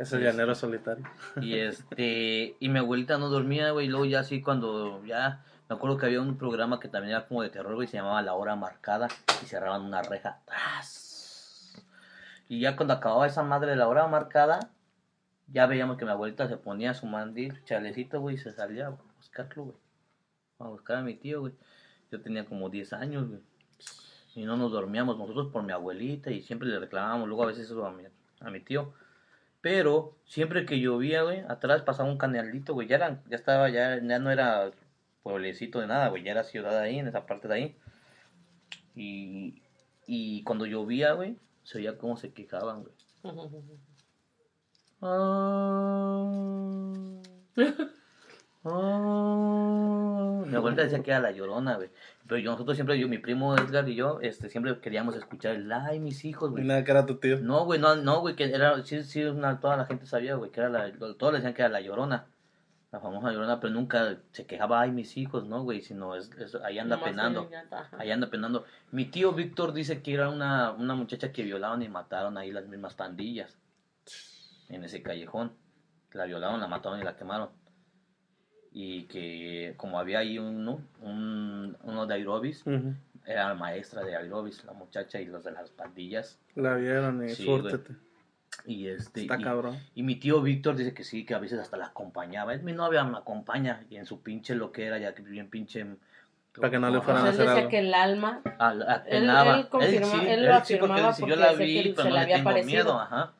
Es 0.00 0.12
el 0.14 0.22
llanero 0.22 0.54
solitario. 0.54 1.04
Y 1.42 1.58
este, 1.58 2.56
y 2.58 2.68
mi 2.70 2.78
abuelita 2.78 3.18
no 3.18 3.28
dormía, 3.28 3.70
güey, 3.72 3.86
y 3.86 3.88
luego 3.90 4.06
ya 4.06 4.20
así 4.20 4.40
cuando 4.40 5.04
ya, 5.04 5.44
me 5.68 5.76
acuerdo 5.76 5.98
que 5.98 6.06
había 6.06 6.22
un 6.22 6.38
programa 6.38 6.80
que 6.80 6.88
también 6.88 7.14
era 7.14 7.28
como 7.28 7.42
de 7.42 7.50
terror, 7.50 7.74
güey, 7.74 7.86
se 7.86 7.98
llamaba 7.98 8.22
La 8.22 8.34
Hora 8.34 8.56
Marcada, 8.56 9.08
y 9.42 9.46
cerraban 9.46 9.82
una 9.82 10.00
reja. 10.02 10.40
¡Tras! 10.46 11.84
Y 12.48 12.60
ya 12.60 12.76
cuando 12.76 12.94
acababa 12.94 13.26
esa 13.26 13.42
madre 13.42 13.72
de 13.72 13.76
la 13.76 13.88
hora 13.88 14.06
marcada, 14.08 14.70
ya 15.48 15.66
veíamos 15.66 15.98
que 15.98 16.06
mi 16.06 16.10
abuelita 16.12 16.48
se 16.48 16.56
ponía 16.56 16.94
su 16.94 17.06
mandil, 17.06 17.62
chalecito, 17.64 18.20
güey, 18.20 18.36
y 18.36 18.38
se 18.38 18.52
salía 18.52 18.86
a 18.86 18.98
buscarlo, 19.18 19.64
güey. 19.64 19.76
A 20.60 20.68
buscar 20.68 20.96
a 20.96 21.02
mi 21.02 21.14
tío, 21.14 21.40
güey. 21.40 21.52
Yo 22.10 22.22
tenía 22.22 22.46
como 22.46 22.70
10 22.70 22.92
años, 22.94 23.28
güey. 23.28 23.40
Y 24.34 24.44
no 24.44 24.56
nos 24.56 24.72
dormíamos 24.72 25.18
nosotros 25.18 25.52
por 25.52 25.62
mi 25.62 25.72
abuelita 25.72 26.30
y 26.30 26.42
siempre 26.42 26.68
le 26.68 26.78
reclamábamos 26.78 27.28
luego 27.28 27.44
a 27.44 27.46
veces 27.46 27.66
eso 27.66 27.84
a 27.86 27.92
mi, 27.92 28.04
a 28.40 28.50
mi 28.50 28.60
tío. 28.60 28.94
Pero 29.60 30.16
siempre 30.24 30.64
que 30.64 30.80
llovía, 30.80 31.22
güey, 31.22 31.40
atrás 31.48 31.82
pasaba 31.82 32.08
un 32.10 32.18
canalito, 32.18 32.74
güey. 32.74 32.88
Ya, 32.88 32.96
era, 32.96 33.22
ya 33.28 33.36
estaba, 33.36 33.68
ya, 33.68 34.00
ya 34.02 34.18
no 34.18 34.30
era 34.30 34.70
pueblecito 35.22 35.80
de 35.80 35.86
nada, 35.86 36.08
güey. 36.08 36.22
Ya 36.22 36.32
era 36.32 36.44
ciudad 36.44 36.78
ahí, 36.78 36.98
en 36.98 37.08
esa 37.08 37.26
parte 37.26 37.48
de 37.48 37.54
ahí. 37.54 37.76
Y, 38.94 39.62
y 40.06 40.42
cuando 40.44 40.66
llovía, 40.66 41.12
güey, 41.12 41.36
se 41.62 41.78
oía 41.78 41.98
cómo 41.98 42.16
se 42.16 42.32
quejaban, 42.32 42.82
güey. 42.82 42.94
Ah, 45.02 46.30
Mi 50.46 50.54
abuelita 50.56 50.82
decía 50.82 51.02
que 51.02 51.10
era 51.10 51.20
la 51.20 51.30
llorona, 51.30 51.76
güey. 51.76 51.90
Pero 52.26 52.38
yo, 52.38 52.50
nosotros 52.52 52.76
siempre, 52.76 52.98
yo, 52.98 53.08
mi 53.08 53.18
primo 53.18 53.56
Edgar 53.56 53.88
y 53.88 53.94
yo, 53.94 54.20
este, 54.20 54.48
siempre 54.50 54.78
queríamos 54.80 55.16
escuchar 55.16 55.54
el 55.56 55.70
ay, 55.72 55.98
mis 56.00 56.24
hijos, 56.24 56.50
Y 56.50 56.52
güey. 56.52 56.64
nada 56.64 56.84
que 56.84 56.90
era 56.90 57.06
tu 57.06 57.16
tío. 57.16 57.38
No, 57.40 57.64
güey, 57.64 57.80
no, 57.80 57.96
no, 57.96 58.20
güey, 58.20 58.36
que 58.36 58.44
era, 58.44 58.82
sí, 58.84 59.02
sí, 59.02 59.24
una- 59.24 59.60
toda 59.60 59.76
la 59.76 59.86
gente 59.86 60.06
sabía, 60.06 60.34
güey, 60.34 60.50
que 60.50 60.60
era 60.60 60.68
la, 60.68 60.92
todos 60.92 61.32
le 61.32 61.38
decían 61.38 61.54
que 61.54 61.62
era 61.62 61.68
la 61.70 61.80
llorona. 61.80 62.26
La 62.92 62.98
famosa 63.00 63.30
llorona, 63.30 63.60
pero 63.60 63.72
nunca 63.72 64.18
se 64.32 64.46
quejaba, 64.46 64.80
ay, 64.80 64.90
mis 64.90 65.16
hijos, 65.16 65.46
¿no, 65.46 65.62
güey? 65.62 65.80
Sino, 65.80 66.14
es, 66.16 66.30
es- 66.38 66.56
ahí 66.56 66.78
anda 66.78 66.96
Nomás 66.96 67.10
penando. 67.10 67.48
Ahí 67.98 68.10
anda 68.10 68.28
penando. 68.30 68.64
Mi 68.90 69.04
tío 69.06 69.32
Víctor 69.32 69.72
dice 69.72 70.02
que 70.02 70.12
era 70.14 70.28
una, 70.28 70.72
una 70.72 70.94
muchacha 70.94 71.32
que 71.32 71.44
violaron 71.44 71.82
y 71.82 71.88
mataron 71.88 72.36
ahí 72.36 72.50
las 72.52 72.66
mismas 72.66 72.94
pandillas. 72.94 73.56
En 74.68 74.84
ese 74.84 75.02
callejón. 75.02 75.52
La 76.12 76.24
violaron, 76.24 76.60
la 76.60 76.66
mataron 76.66 77.00
y 77.00 77.04
la 77.04 77.14
quemaron. 77.16 77.48
Y 78.72 79.04
que 79.04 79.74
como 79.76 79.98
había 79.98 80.20
ahí 80.20 80.38
uno, 80.38 80.80
un, 81.02 81.76
uno 81.82 82.06
de 82.06 82.14
aerobis, 82.14 82.64
Ujú. 82.66 82.94
era 83.26 83.48
la 83.48 83.54
maestra 83.54 84.04
de 84.04 84.14
aerobis, 84.16 84.64
la 84.64 84.72
muchacha 84.72 85.20
y 85.20 85.26
los 85.26 85.42
de 85.44 85.50
las 85.52 85.70
pandillas. 85.70 86.38
La 86.54 86.74
vieron 86.76 87.24
y 87.24 87.30
Sí, 87.30 87.44
súrtete. 87.44 87.94
Y 88.66 88.88
este. 88.88 89.22
Está 89.22 89.36
y, 89.38 89.42
cabrón. 89.42 89.76
y 89.94 90.02
mi 90.02 90.16
tío 90.16 90.40
Víctor 90.42 90.76
dice 90.76 90.94
que 90.94 91.02
sí, 91.04 91.24
que 91.24 91.34
a 91.34 91.38
veces 91.38 91.58
hasta 91.58 91.76
la 91.76 91.86
acompañaba. 91.86 92.54
Es 92.54 92.62
mi 92.62 92.72
novia, 92.72 93.02
me 93.04 93.18
acompaña. 93.18 93.84
Y 93.90 93.96
en 93.96 94.06
su 94.06 94.22
pinche 94.22 94.54
lo 94.54 94.70
que 94.70 94.84
era, 94.86 94.98
ya 94.98 95.14
que 95.14 95.22
bien 95.22 95.48
pinche. 95.50 95.86
Para 96.54 96.70
que 96.70 96.78
no 96.80 96.90
le 96.90 96.98
O 96.98 97.02
fueran 97.02 97.22
sea, 97.22 97.30
a 97.30 97.34
él 97.34 97.40
hacer 97.40 97.46
decía 97.46 97.58
algo. 97.60 97.70
que 97.70 97.78
el 97.78 97.94
alma 97.94 98.40
Ah, 98.58 98.74
la- 98.74 98.84
Él- 99.06 99.28
apenaba. 99.28 99.56
él 99.58 99.68
confirma- 99.68 100.06
sí, 100.06 100.26
él 100.28 100.46
lo 100.46 100.64
sí, 100.64 100.76
porque 100.76 101.00
él 101.00 101.06
dice, 101.06 101.26
yo 101.28 101.36
la 101.36 101.52
vi, 101.54 101.78
él 101.78 101.92
pero 101.94 102.02
se 102.02 102.08
no 102.08 102.10
le 102.10 102.10
le 102.18 102.20
había 102.24 102.36
tengo 102.36 102.50
parecido. 102.50 102.72
miedo, 102.84 103.00
ajá. 103.00 103.32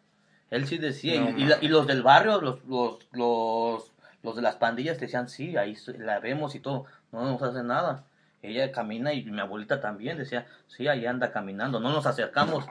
Él 0.51 0.67
sí 0.67 0.79
decía, 0.79 1.21
No, 1.21 1.31
y, 1.39 1.43
y 1.43 1.47
la- 1.47 1.59
y 1.61 1.69
los 1.69 1.87
del 1.89 2.03
barrio, 2.03 2.41
los, 2.41 2.65
los, 2.67 2.99
los, 3.13 3.90
los 4.23 4.37
de 4.37 4.43
las 4.43 4.57
pandillas 4.57 4.99
decían, 5.01 5.29
sí, 5.29 5.57
ahí 5.57 5.77
la 5.99 6.19
vemos 6.21 6.55
y 6.55 6.61
todo, 6.61 6.85
no 7.13 7.25
nos 7.25 7.43
hace 7.43 7.63
nada. 7.63 8.05
Ella 8.43 8.73
camina 8.73 9.13
y 9.13 9.25
mi 9.25 9.41
abuelita 9.41 9.81
también 9.81 10.17
decía, 10.19 10.47
sí, 10.67 10.89
ahí 10.89 11.05
anda 11.07 11.31
caminando, 11.33 11.79
no 11.81 11.91
nos 11.91 12.07
acercamos, 12.07 12.65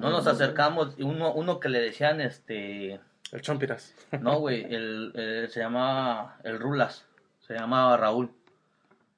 no 0.00 0.10
nos 0.10 0.26
acercamos. 0.26 0.94
Y 0.96 1.02
uno, 1.02 1.32
uno 1.32 1.58
que 1.60 1.68
le 1.68 1.80
decían, 1.80 2.20
este, 2.20 3.00
El 3.32 3.40
chompiras. 3.42 3.94
no, 4.20 4.38
güey, 4.38 4.62
el, 4.72 5.12
el- 5.14 5.50
se 5.50 5.60
llamaba 5.60 6.36
el 6.44 6.58
Rulas, 6.60 7.04
se 7.40 7.54
llamaba 7.54 7.96
Raúl, 7.96 8.30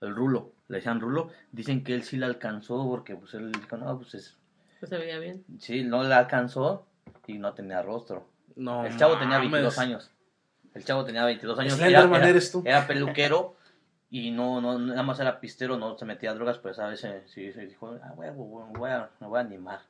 el 0.01 0.15
Rulo, 0.15 0.53
le 0.69 0.77
decían 0.79 1.01
Rulo, 1.01 1.31
dicen 1.53 1.83
que 1.85 1.95
él 1.95 2.03
sí 2.03 2.17
la 2.17 2.27
alcanzó 2.27 2.87
porque 2.89 3.17
pues 3.17 3.35
él 3.35 3.53
dijo, 3.53 3.77
no, 3.77 3.99
pues 3.99 4.15
es, 4.15 4.37
Pues 4.81 4.89
se 4.91 4.97
veía 4.99 5.19
bien. 5.19 5.45
sí, 5.59 5.83
no 5.85 6.03
la 6.03 6.19
alcanzó 6.19 6.87
y 7.27 7.39
no 7.39 7.53
tenía 7.53 7.83
rostro. 7.83 8.27
No, 8.57 8.85
el 8.87 8.97
chavo 8.97 9.15
tenía 9.19 9.37
mames. 9.39 9.53
22 9.53 9.79
años, 9.79 10.11
el 10.79 10.85
chavo 10.85 11.05
tenía 11.05 11.25
22 11.25 11.59
años, 11.59 11.75
Slenderman 11.75 12.23
eres 12.25 12.51
tú. 12.53 12.63
era 12.65 12.87
peluquero 12.87 13.55
y 14.11 14.31
no, 14.31 14.61
no, 14.63 14.79
nada 14.79 15.03
más 15.03 15.21
era 15.21 15.39
pistero, 15.41 15.77
no 15.77 15.99
se 15.99 16.05
metía 16.07 16.31
a 16.31 16.35
drogas, 16.35 16.59
pues 16.59 16.79
a 16.79 16.87
veces 16.89 17.23
sí, 17.31 17.53
sí 17.53 17.61
dijo, 17.67 17.95
ah, 18.03 18.13
huevo, 18.17 18.67
me 18.73 18.79
voy 18.79 18.91
a, 18.91 19.11
me 19.21 19.27
voy 19.27 19.39
a 19.39 19.43
animar. 19.43 19.81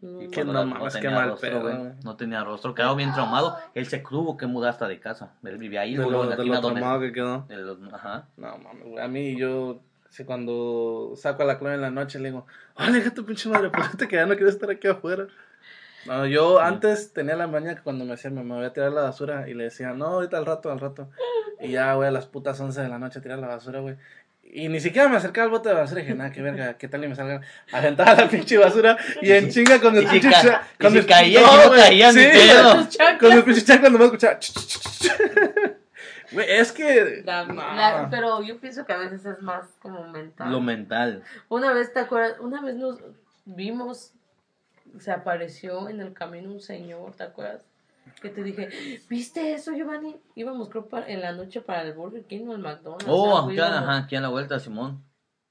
No, 0.00 0.20
Y 0.22 0.28
Que 0.28 0.42
cuando 0.44 0.64
no 0.64 0.88
tenía 0.88 1.10
mal 1.12 1.28
rostro, 1.30 1.48
pedo, 1.50 1.60
güey, 1.62 1.76
güey. 1.76 1.92
No 2.02 2.16
tenía 2.16 2.42
rostro, 2.42 2.74
quedó 2.74 2.96
bien 2.96 3.12
traumado. 3.12 3.56
Él 3.74 3.86
se 3.86 3.98
tuvo 3.98 4.36
que 4.36 4.46
mudar 4.46 4.70
hasta 4.70 4.88
de 4.88 4.98
casa. 4.98 5.34
Él 5.44 5.56
vivía 5.56 5.82
ahí, 5.82 5.92
De 5.92 5.98
luego 5.98 6.10
lo, 6.10 6.22
en 6.24 6.30
la 6.30 6.36
de 6.36 6.42
esquina 6.42 6.56
lo 6.56 6.62
donde- 6.62 6.80
traumado 6.80 7.00
que 7.02 7.12
quedó. 7.12 7.44
de 7.48 7.56
los- 7.58 7.78
ajá. 7.94 8.26
No 8.36 8.58
mames, 8.58 8.84
güey. 8.88 9.04
A 9.04 9.06
mí, 9.06 9.36
yo, 9.38 9.78
si 10.10 10.24
cuando 10.24 11.12
saco 11.14 11.44
a 11.44 11.46
la 11.46 11.60
clave 11.60 11.76
en 11.76 11.82
la 11.82 11.90
noche, 11.92 12.18
le 12.18 12.30
digo, 12.30 12.44
¡Órale, 12.74 12.98
hija 12.98 13.14
tu 13.14 13.24
pinche 13.24 13.48
madre! 13.48 13.70
¿Por 13.70 13.96
qué 13.96 14.08
que 14.08 14.16
ya 14.16 14.26
no 14.26 14.34
quiero 14.34 14.48
estar 14.50 14.68
aquí 14.68 14.88
afuera? 14.88 15.28
No, 16.06 16.26
yo 16.26 16.60
antes 16.60 17.12
tenía 17.12 17.36
la 17.36 17.46
mañana 17.46 17.76
que 17.76 17.82
cuando 17.82 18.04
me 18.04 18.12
decían, 18.12 18.34
me 18.34 18.54
voy 18.54 18.64
a 18.64 18.72
tirar 18.72 18.92
la 18.92 19.02
basura, 19.02 19.48
y 19.48 19.54
le 19.54 19.64
decía, 19.64 19.92
no, 19.92 20.06
ahorita 20.06 20.36
al 20.36 20.46
rato, 20.46 20.70
al 20.70 20.80
rato. 20.80 21.08
Y 21.60 21.70
ya, 21.70 21.94
güey, 21.94 22.08
a 22.08 22.12
las 22.12 22.26
putas 22.26 22.60
11 22.60 22.80
de 22.82 22.88
la 22.88 22.98
noche 22.98 23.18
a 23.18 23.22
tirar 23.22 23.38
la 23.38 23.46
basura, 23.46 23.80
güey. 23.80 23.96
Y 24.42 24.68
ni 24.68 24.78
siquiera 24.78 25.08
me 25.08 25.16
acercaba 25.16 25.46
al 25.46 25.50
bote 25.50 25.70
de 25.70 25.74
basura 25.74 26.00
y 26.00 26.04
dije, 26.04 26.14
nada, 26.16 26.30
qué 26.30 26.42
verga, 26.42 26.74
qué 26.74 26.86
tal 26.86 27.02
y 27.02 27.08
me 27.08 27.14
salgan. 27.16 27.42
Aventaba 27.72 28.14
la 28.14 28.28
pinche 28.28 28.58
basura 28.58 28.96
y 29.22 29.32
en 29.32 29.48
chinga 29.50 29.80
con 29.80 29.96
el 29.96 30.06
pinche 30.06 30.30
con 30.80 30.92
si 30.92 30.98
el- 30.98 31.06
caía, 31.06 31.40
no 31.40 31.70
caía, 31.72 32.12
sí, 32.12 32.18
pedo. 32.30 32.86
Con 33.18 33.32
el 33.32 33.42
pinche 33.42 33.64
chat 33.64 33.80
cuando 33.80 33.98
me 33.98 34.04
escuchaba. 34.04 34.38
Güey, 36.32 36.46
es 36.50 36.72
que. 36.72 37.22
La- 37.24 37.46
no. 37.46 37.54
la- 37.54 38.08
pero 38.10 38.42
yo 38.42 38.58
pienso 38.60 38.84
que 38.84 38.92
a 38.92 38.96
veces 38.98 39.24
es 39.24 39.40
más 39.42 39.64
como 39.80 40.06
mental. 40.08 40.50
Lo 40.50 40.60
mental. 40.60 41.22
Una 41.48 41.72
vez, 41.72 41.92
¿te 41.92 42.00
acuerdas? 42.00 42.38
Una 42.40 42.60
vez 42.62 42.74
nos 42.76 42.98
vimos, 43.44 44.12
se 44.98 45.10
apareció 45.12 45.88
en 45.88 46.00
el 46.00 46.12
camino 46.12 46.50
un 46.52 46.60
señor, 46.60 47.14
¿te 47.14 47.24
acuerdas? 47.24 47.64
Que 48.20 48.28
te 48.28 48.42
dije, 48.42 48.68
¿viste 49.08 49.54
eso, 49.54 49.72
Giovanni? 49.72 50.16
Íbamos, 50.34 50.68
creo, 50.68 50.86
para- 50.88 51.08
en 51.08 51.20
la 51.20 51.32
noche 51.32 51.60
para 51.62 51.82
el 51.82 51.94
Burger 51.94 52.24
King 52.24 52.46
o 52.48 52.52
el 52.52 52.58
McDonald's. 52.58 53.06
Oh, 53.08 53.38
ajá, 53.38 53.96
aquí 53.98 54.16
a 54.16 54.20
la 54.20 54.28
vuelta, 54.28 54.58
Simón. 54.60 55.02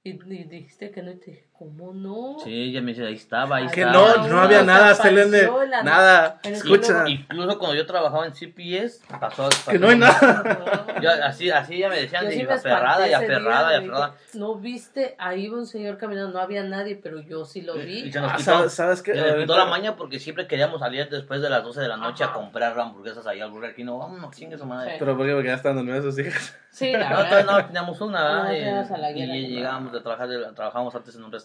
Y, 0.04 0.12
y 0.12 0.44
dijiste 0.44 0.92
que 0.92 1.02
no, 1.02 1.12
y 1.12 1.16
te 1.16 1.32
dije, 1.32 1.48
¿cómo 1.58 1.94
no? 1.94 2.38
Sí, 2.44 2.52
ella 2.70 2.82
me 2.82 2.92
dice, 2.92 3.06
ahí 3.06 3.14
estaba, 3.16 3.58
ahí 3.58 3.68
Que 3.68 3.82
estaba. 3.82 4.16
no, 4.18 4.28
no 4.28 4.42
había 4.42 4.60
se 4.62 4.66
nada, 4.66 4.96
Selene. 4.96 5.50
Nada. 5.84 6.40
el 6.44 6.54
Escucha. 6.54 7.06
Incluso 7.08 7.58
cuando 7.60 7.76
yo 7.78 7.86
trabajaba 7.86 8.26
en 8.26 8.34
CPS, 8.34 9.02
pasó. 9.20 9.44
pasó 9.50 9.72
Que 9.72 9.80
no 9.80 9.88
hay 9.90 9.98
nada. 9.98 10.98
Yo, 11.02 11.10
así, 11.24 11.50
así 11.50 11.78
ya 11.78 11.90
me 11.90 12.00
decían, 12.02 12.30
sí 12.32 12.44
me 12.44 12.54
aferrada 12.54 13.06
y 13.06 13.10
día, 13.10 13.18
aferrada 13.20 13.74
y 13.74 13.78
aferrada. 13.78 14.16
No 14.34 14.56
viste, 14.56 15.16
ahí 15.18 15.46
iba 15.46 15.58
un 15.58 15.66
señor 15.68 15.98
caminando, 15.98 16.34
no 16.34 16.40
había 16.40 16.64
nadie, 16.64 16.96
pero 17.02 17.22
yo 17.22 17.46
sí 17.46 17.62
lo 17.62 17.78
Y 17.82 17.86
vi. 17.86 18.12
se 18.12 18.20
nos 18.20 18.32
Ah, 18.32 18.36
quitó, 18.38 18.52
¿sabes- 18.52 18.74
sabes 18.74 19.02
qué? 19.02 19.14
se 19.14 19.22
nos 19.22 19.36
quitó 19.38 19.58
la 19.58 19.66
maña 19.66 19.96
porque 19.96 20.20
siempre 20.20 20.48
queríamos 20.48 20.80
salir 20.80 21.08
después 21.10 21.42
de 21.42 21.50
las 21.50 21.64
12 21.64 21.82
de 21.82 21.88
la 21.88 21.98
noche 21.98 22.24
a 22.24 22.28
Ajá. 22.28 22.36
comprar 22.36 22.78
hamburguesas 22.80 23.26
ahí 23.28 23.40
al 23.40 23.52
Burger 23.52 23.76
King. 23.76 23.86
No, 23.86 24.00
vámonos, 24.00 24.36
chingue 24.36 24.58
su 24.58 24.66
madre. 24.66 24.92
Sí. 24.92 24.96
Pero 25.00 25.16
¿por 25.16 25.26
qué? 25.28 25.34
Porque 25.34 25.48
ya 25.50 25.54
están 25.56 25.76
dormidas 25.76 26.04
sus 26.04 26.18
hijas. 26.20 26.58
Sí, 26.72 26.92
la 26.92 27.08
No, 27.10 27.18
verdad. 27.18 27.46
no 27.46 27.66
teníamos 27.68 28.02
una, 28.02 28.20
No, 28.20 28.50
¿verdad? 28.50 28.90
no 28.90 28.98
Y- 28.98 29.04
a 29.04 29.12
y, 29.12 29.28
¿no? 29.28 29.34
llegábamos 29.58 29.94
de 29.94 30.02
trabajar, 30.02 30.28
trabajábamos 30.56 30.96
antes 30.96 31.16
en 31.16 31.24
un 31.24 31.32
restaurante. 31.32 31.43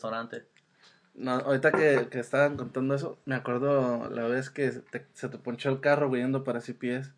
No, 1.15 1.33
ahorita 1.33 1.73
que, 1.73 2.09
que 2.11 2.21
estaban 2.21 2.57
contando 2.57 2.95
eso, 2.95 3.19
me 3.25 3.35
acuerdo 3.35 4.09
la 4.11 4.23
vez 4.25 4.51
que 4.51 4.71
se 4.71 4.81
te, 4.81 5.05
se 5.15 5.29
te 5.29 5.39
ponchó 5.39 5.69
el 5.71 5.81
carro 5.81 6.09
güey, 6.09 6.23
yendo 6.23 6.45
para 6.45 6.61
CPS, 6.61 7.13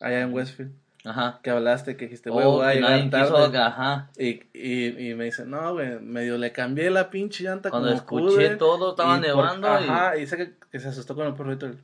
allá 0.00 0.20
en 0.20 0.32
Westfield, 0.32 0.72
Ajá. 1.04 1.40
que 1.42 1.50
hablaste, 1.50 1.96
que 1.96 2.04
dijiste, 2.04 2.30
güey, 2.30 2.46
Oh, 2.46 2.52
voy 2.58 2.66
a 2.66 2.74
llegar 2.74 3.10
tarde. 3.10 3.58
ajá. 3.58 4.10
Y, 4.16 4.42
y, 4.54 5.10
y 5.10 5.14
me 5.16 5.24
dice, 5.24 5.44
no, 5.46 5.72
güey, 5.72 5.98
medio 5.98 6.38
le 6.38 6.52
cambié 6.52 6.90
la 6.90 7.10
pinche 7.10 7.42
llanta 7.42 7.70
Cuando 7.70 7.88
como 8.04 8.20
escuché 8.28 8.46
pude, 8.50 8.56
todo, 8.56 8.90
estaba 8.90 9.16
y 9.16 9.20
por- 9.20 9.26
nevando. 9.28 9.66
y- 9.68 9.88
Ajá, 9.88 10.16
y 10.16 10.20
dice 10.20 10.36
que, 10.36 10.54
que 10.70 10.78
se 10.78 10.88
asustó 10.88 11.16
con 11.16 11.26
el 11.26 11.34
perrito. 11.34 11.66
el- 11.66 11.82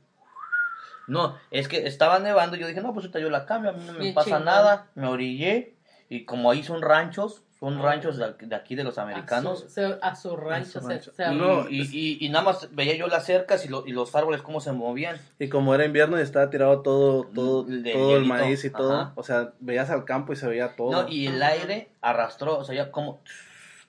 No, 1.07 1.37
es 1.51 1.67
que 1.67 1.85
estaba 1.85 2.19
nevando. 2.19 2.55
Yo 2.55 2.65
dije, 2.67 2.81
no, 2.81 2.93
pues 2.93 3.03
ahorita 3.05 3.19
yo 3.19 3.29
la 3.29 3.45
cambio, 3.45 3.71
a 3.71 3.73
mí 3.73 3.83
no 3.85 3.93
me 3.93 3.99
Bien 3.99 4.13
pasa 4.13 4.39
nada. 4.39 4.87
Me 4.95 5.07
orillé. 5.07 5.75
Y 6.09 6.23
como 6.25 6.49
ahí 6.49 6.63
son 6.63 6.81
ranchos, 6.81 7.43
son 7.59 7.77
Ah. 7.79 7.81
ranchos 7.83 8.17
de, 8.17 8.33
de 8.39 8.55
aquí 8.55 8.75
de 8.75 8.83
los 8.83 8.97
americanos. 8.97 9.59
A 9.63 9.67
su, 9.67 9.69
se- 9.69 9.97
a 10.01 10.15
su 10.15 10.35
rancho. 10.35 10.79
A 10.79 10.81
su 10.81 10.87
se- 10.87 10.93
rancho. 10.93 11.11
se- 11.13 11.31
No, 11.31 11.69
y, 11.69 11.81
y, 11.91 12.17
y 12.25 12.29
nada 12.29 12.43
más 12.45 12.67
veía 12.75 12.95
yo 12.97 13.07
las 13.07 13.25
cercas 13.25 13.65
y, 13.65 13.69
lo- 13.69 13.87
y 13.87 13.91
los 13.91 14.13
árboles 14.15 14.41
cómo 14.41 14.59
se 14.59 14.71
movían. 14.73 15.17
Y 15.39 15.47
como 15.49 15.73
era 15.73 15.85
invierno 15.85 16.19
y 16.19 16.21
estaba 16.21 16.49
tirado 16.49 16.81
todo, 16.81 17.23
todo, 17.33 17.63
De 17.63 17.93
todo 17.93 18.17
el 18.17 18.25
maíz 18.25 18.65
y 18.65 18.69
todo, 18.69 18.93
ajá. 18.93 19.11
o 19.15 19.23
sea, 19.23 19.53
veías 19.59 19.89
al 19.89 20.03
campo 20.05 20.33
y 20.33 20.35
se 20.35 20.47
veía 20.47 20.75
todo. 20.75 20.91
No, 21.03 21.07
y 21.09 21.27
el 21.27 21.41
aire 21.41 21.89
arrastró, 22.01 22.57
o 22.57 22.63
sea, 22.65 22.75
ya 22.75 22.91
como 22.91 23.21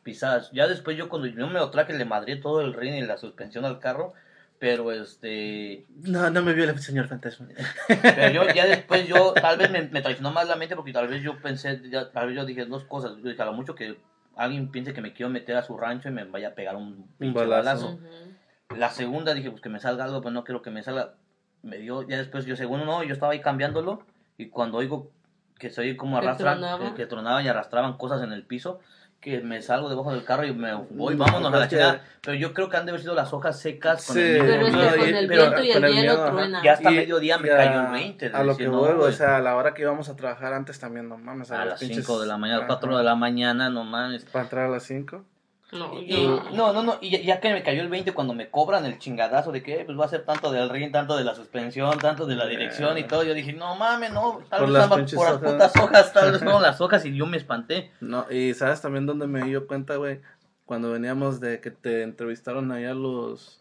pisadas. 0.02 0.50
Ya 0.52 0.68
después 0.68 0.96
yo 0.96 1.09
cuando 1.09 1.26
yo 1.29 1.46
me 1.48 1.55
lo 1.59 1.70
traje 1.70 1.92
le 1.92 2.05
madré 2.05 2.37
todo 2.37 2.61
el 2.61 2.72
rin 2.74 2.94
y 2.94 3.02
la 3.02 3.16
suspensión 3.18 3.64
al 3.64 3.81
carro, 3.81 4.14
pero 4.58 4.92
este 4.92 5.86
No, 5.88 6.30
no 6.30 6.42
me 6.42 6.52
vio 6.54 6.64
el 6.64 6.78
señor 6.78 7.08
fantasma. 7.08 7.48
pero 7.88 8.30
yo 8.30 8.54
ya 8.54 8.66
después 8.66 9.06
yo 9.06 9.32
tal 9.40 9.58
vez 9.58 9.70
me, 9.70 9.82
me 9.82 10.02
traicionó 10.02 10.32
más 10.32 10.48
la 10.48 10.56
mente 10.56 10.76
porque 10.76 10.92
tal 10.92 11.08
vez 11.08 11.22
yo 11.22 11.40
pensé, 11.40 11.80
ya- 11.90 12.10
tal 12.10 12.28
vez 12.28 12.36
yo 12.36 12.44
dije 12.44 12.64
dos 12.64 12.84
cosas, 12.84 13.12
yo 13.16 13.28
dije 13.28 13.42
a 13.42 13.46
lo 13.46 13.52
mucho 13.52 13.74
que 13.74 13.98
alguien 14.36 14.70
piense 14.70 14.92
que 14.92 15.00
me 15.00 15.12
quiero 15.12 15.30
meter 15.30 15.56
a 15.56 15.62
su 15.62 15.76
rancho 15.76 16.08
y 16.08 16.12
me 16.12 16.24
vaya 16.24 16.48
a 16.48 16.54
pegar 16.54 16.76
un, 16.76 17.08
pinche 17.18 17.44
balazo. 17.46 17.94
Ujú. 17.94 18.76
La 18.76 18.90
segunda 18.90 19.32
dije, 19.32 19.50
pues 19.50 19.62
que 19.62 19.68
me 19.68 19.80
salga 19.80 20.04
algo, 20.04 20.20
pero 20.20 20.32
no 20.32 20.44
quiero 20.44 20.62
que 20.62 20.70
me 20.70 20.82
salga. 20.82 21.14
Me 21.62 21.78
dio, 21.78 22.02
ya 22.06 22.18
después 22.18 22.44
yo 22.44 22.54
según 22.54 22.84
no, 22.84 23.02
yo 23.02 23.12
estaba 23.14 23.32
ahí 23.32 23.40
cambiándolo 23.40 24.04
y 24.36 24.48
cuando 24.48 24.78
oigo 24.78 25.10
que 25.58 25.70
se 25.70 25.80
oye 25.80 25.96
como 25.96 26.18
arrastran, 26.18 26.60
que, 26.78 26.94
que 26.94 27.06
tronaban 27.06 27.44
y 27.44 27.48
arrastraban 27.48 27.96
cosas 27.96 28.22
en 28.22 28.32
el 28.32 28.44
piso, 28.44 28.80
que 29.26 29.40
me 29.40 29.60
salgo 29.60 29.88
debajo 29.88 30.12
del 30.12 30.22
carro 30.22 30.44
y 30.46 30.52
me 30.54 30.72
voy, 30.72 31.16
No, 31.16 31.24
vámonos 31.24 31.52
a 31.52 31.58
la 31.58 31.66
chingada. 31.68 32.00
Pero 32.22 32.36
yo 32.38 32.54
creo 32.54 32.68
que 32.68 32.76
han 32.76 32.86
de 32.86 32.92
haber 32.92 33.00
sido 33.00 33.12
las 33.16 33.32
hojas 33.32 33.58
secas 33.58 34.06
con 34.06 34.14
Sí, 34.14 34.22
el 34.22 34.38
Pero 34.38 34.52
es 34.52 34.64
que 34.66 34.70
no, 34.70 34.78
viento. 34.78 34.98
con 34.98 35.08
y- 35.08 35.16
el 35.16 35.26
pero 35.26 35.42
viento 35.42 35.62
y 35.64 35.72
con 35.72 35.84
el 35.84 35.90
el 35.90 35.96
hielo 35.96 36.12
miedo, 36.12 36.22
ajá. 36.22 36.32
truena. 36.32 36.62
ya 36.62 36.72
hasta 36.74 36.92
Y- 36.92 36.94
mediodía 36.94 37.38
me 37.38 37.50
a- 37.50 37.56
cayó 37.56 37.80
el 37.80 37.92
20. 37.92 38.26
A 38.32 38.44
lo 38.44 38.56
que 38.56 38.68
voy, 38.68 38.90
o 38.90 39.10
sea, 39.12 39.36
a 39.38 39.40
la 39.40 39.56
hora 39.56 39.74
que 39.74 39.82
íbamos 39.82 40.08
a 40.08 40.14
trabajar 40.14 40.52
antes 40.54 40.78
también, 40.78 41.08
no 41.08 41.18
mames. 41.18 41.50
a 41.50 41.58
los 41.58 41.66
las 41.70 41.80
pinches- 41.80 42.04
5 42.06 42.20
de 42.20 42.28
la 42.28 42.38
mañana, 42.38 42.58
Ajá. 42.60 42.66
4 42.68 42.96
de 42.96 43.02
la 43.02 43.16
mañana, 43.16 43.68
no 43.68 43.82
mames. 43.82 44.24
Para 44.26 44.44
entrar 44.44 44.66
a 44.66 44.68
las 44.68 44.84
5. 44.84 45.24
No, 45.72 46.00
Y- 46.00 46.07
yo- 46.07 46.44
no, 46.52 46.72
no, 46.72 46.83
no, 46.85 46.96
y 47.00 47.11
ya, 47.11 47.20
ya 47.20 47.40
que 47.40 47.52
me 47.52 47.62
cayó 47.64 47.83
el 47.83 47.88
20 47.88 48.12
cuando 48.12 48.35
me 48.35 48.48
cobran 48.50 48.87
el 48.87 48.98
chingadazo 49.00 49.50
de 49.50 49.62
que 49.64 49.85
pues 49.85 49.98
va 49.98 50.05
a 50.05 50.09
ser 50.09 50.24
tanto 50.24 50.52
del 50.52 50.68
ring, 50.70 50.92
tanto 50.92 51.16
de 51.16 51.24
la 51.24 51.35
suspensión, 51.35 51.98
tanto 51.98 52.24
de 52.26 52.37
la 52.37 52.46
dirección 52.46 52.96
y 52.98 53.02
todo, 53.05 53.24
yo 53.24 53.35
dije, 53.35 53.52
no 53.52 53.74
mames, 53.74 54.12
no, 54.12 54.42
tal 54.48 54.61
Por 54.61 54.68
vez 54.68 54.70
las 54.74 54.85
estaba 54.85 54.96
por 54.96 55.02
las 55.02 55.35
hojas. 55.35 55.52
putas 55.52 55.76
hojas, 55.76 56.12
tal 56.12 56.31
vez 56.33 56.40
fueron 56.44 56.62
las 56.62 56.81
hojas 56.81 57.05
y 57.05 57.16
yo 57.16 57.26
me 57.26 57.37
espanté. 57.37 57.90
No, 58.00 58.26
y 58.31 58.55
sabes 58.55 58.81
también 58.81 59.07
dónde 59.07 59.26
me 59.26 59.42
dio 59.42 59.66
cuenta, 59.66 59.96
güey, 59.96 60.20
cuando 60.66 60.92
veníamos 60.92 61.40
de 61.40 61.61
que 61.61 61.70
te 61.72 62.02
entrevistaron 62.02 62.70
allá 62.70 62.94
los... 62.94 63.61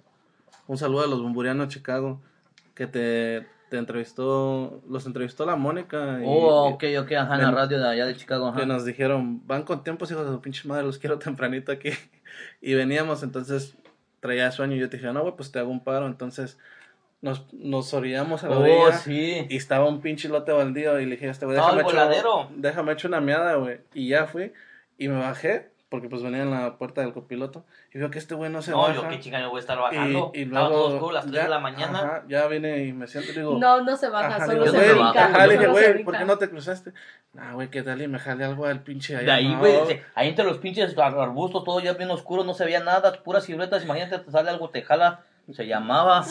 Un 0.68 0.78
saludo 0.78 1.04
a 1.04 1.08
los 1.08 1.22
Bumburianos 1.22 1.70
Chicago, 1.70 2.22
que 2.76 2.86
te, 2.88 3.48
te 3.70 3.78
entrevistó, 3.78 4.82
los 4.90 5.06
entrevistó 5.06 5.46
la 5.46 5.56
Mónica. 5.56 6.20
Y, 6.22 6.24
Oh, 6.26 6.68
ok, 6.70 6.84
ok, 7.02 7.12
ajá, 7.14 7.36
en 7.36 7.42
la 7.42 7.52
radio 7.52 7.80
de 7.80 7.88
allá 7.88 8.06
de 8.06 8.16
Chicago, 8.16 8.48
ajá. 8.48 8.60
que 8.60 8.66
nos 8.66 8.86
dijeron, 8.86 9.46
van 9.48 9.64
con 9.64 9.84
tiempos, 9.84 10.12
hijos 10.12 10.26
de 10.26 10.32
su 10.34 10.42
pinche 10.42 10.68
madre, 10.68 10.84
los 10.84 10.98
quiero 11.00 11.18
tempranito 11.20 11.72
aquí. 11.72 11.90
Y 12.62 12.74
veníamos, 12.74 13.24
entonces 13.24 13.76
traía 14.20 14.52
sueño 14.52 14.76
y 14.76 14.80
yo 14.80 14.90
te 14.90 14.98
dije, 14.98 15.12
no, 15.14 15.22
güey, 15.22 15.36
pues 15.36 15.52
te 15.52 15.60
hago 15.60 15.70
un 15.72 15.84
paro. 15.84 16.06
Entonces 16.08 16.58
nos, 17.22 17.52
nos 17.54 17.94
orillamos 17.94 18.44
a 18.44 18.50
la 18.50 18.58
Oh, 18.58 18.62
orilla 18.62 18.94
sí. 18.94 19.46
y 19.50 19.56
estaba 19.56 19.88
un 19.88 20.02
pinche 20.02 20.30
lote 20.30 20.52
baldío 20.52 21.00
y 21.00 21.06
le 21.06 21.12
dije, 21.12 21.30
este 21.30 21.46
güey, 21.46 21.58
déjame, 21.58 21.84
voladero. 21.84 22.50
déjame 22.56 22.92
echar 22.94 23.10
una 23.12 23.22
miada, 23.22 23.56
güey. 23.56 23.80
Y 23.94 24.10
ya 24.10 24.26
fui 24.28 24.52
y 24.98 25.08
me 25.08 25.18
bajé, 25.20 25.72
porque 25.90 26.10
pues 26.10 26.24
venía 26.24 26.42
en 26.42 26.52
la 26.52 26.78
puerta 26.78 27.02
del 27.02 27.14
copiloto 27.14 27.64
y 27.94 28.00
veo 28.00 28.10
que 28.10 28.18
este 28.20 28.34
güey 28.36 28.50
no 28.52 28.62
se 28.62 28.72
No, 28.72 28.82
baja. 28.82 28.94
yo 28.96 29.08
qué 29.08 29.20
chinga 29.20 29.40
me 29.40 29.48
voy 29.48 29.58
a 29.58 29.60
estar 29.62 29.78
bajando. 29.78 30.32
y, 30.34 30.40
y 30.40 30.44
Estaba 30.44 30.68
luego 30.68 30.84
todo 30.84 30.94
oscuro, 30.96 31.14
las 31.14 31.24
3 31.26 31.36
ya, 31.36 31.44
de 31.44 31.50
la 31.50 31.60
mañana. 31.60 32.00
ajá, 32.00 32.24
ya 32.28 32.48
vine 32.48 32.84
y 32.86 32.92
me 32.94 33.08
siento 33.08 33.32
y 33.32 33.36
digo, 33.36 33.58
No, 33.60 33.82
no 33.82 33.96
se 33.96 34.10
baja, 34.10 34.36
Ajá, 34.36 34.46
solo 34.48 34.66
se 34.66 34.72
güey, 34.72 34.92
brinca. 34.92 35.26
ajá, 35.26 35.48
le 35.48 35.54
dije, 35.54 35.68
güey, 35.68 36.04
¿por 36.04 36.18
qué 36.18 36.26
no 36.26 36.38
te 36.38 36.50
cruzaste? 36.50 36.92
Nah, 37.34 37.54
güey, 37.54 37.70
¿qué 37.70 37.84
tal? 37.84 38.02
Y 38.02 38.08
me 38.08 38.18
jalé 38.20 38.46
algo 38.46 38.66
al 38.66 38.82
pinche 38.82 39.16
allá. 39.16 39.26
De 39.26 39.32
ahí, 39.32 39.48
no. 39.54 39.60
güey, 39.60 39.80
dice, 39.82 40.04
ahí 40.16 40.30
entre 40.30 40.44
los 40.46 40.58
pinches 40.58 40.98
ar- 40.98 41.18
arbustos, 41.20 41.64
todo 41.64 41.80
ya 41.80 41.94
bien 41.94 42.10
oscuro, 42.10 42.44
no 42.44 42.54
se 42.54 42.66
veía 42.66 42.80
nada, 42.80 43.14
puras 43.24 43.44
siluetas, 43.46 43.84
imagínate, 43.84 44.20
te 44.20 44.32
sale 44.32 44.50
algo, 44.50 44.70
te 44.72 44.82
jala, 44.82 45.22
Se 45.54 45.68
llamaba. 45.68 46.22
No, 46.22 46.26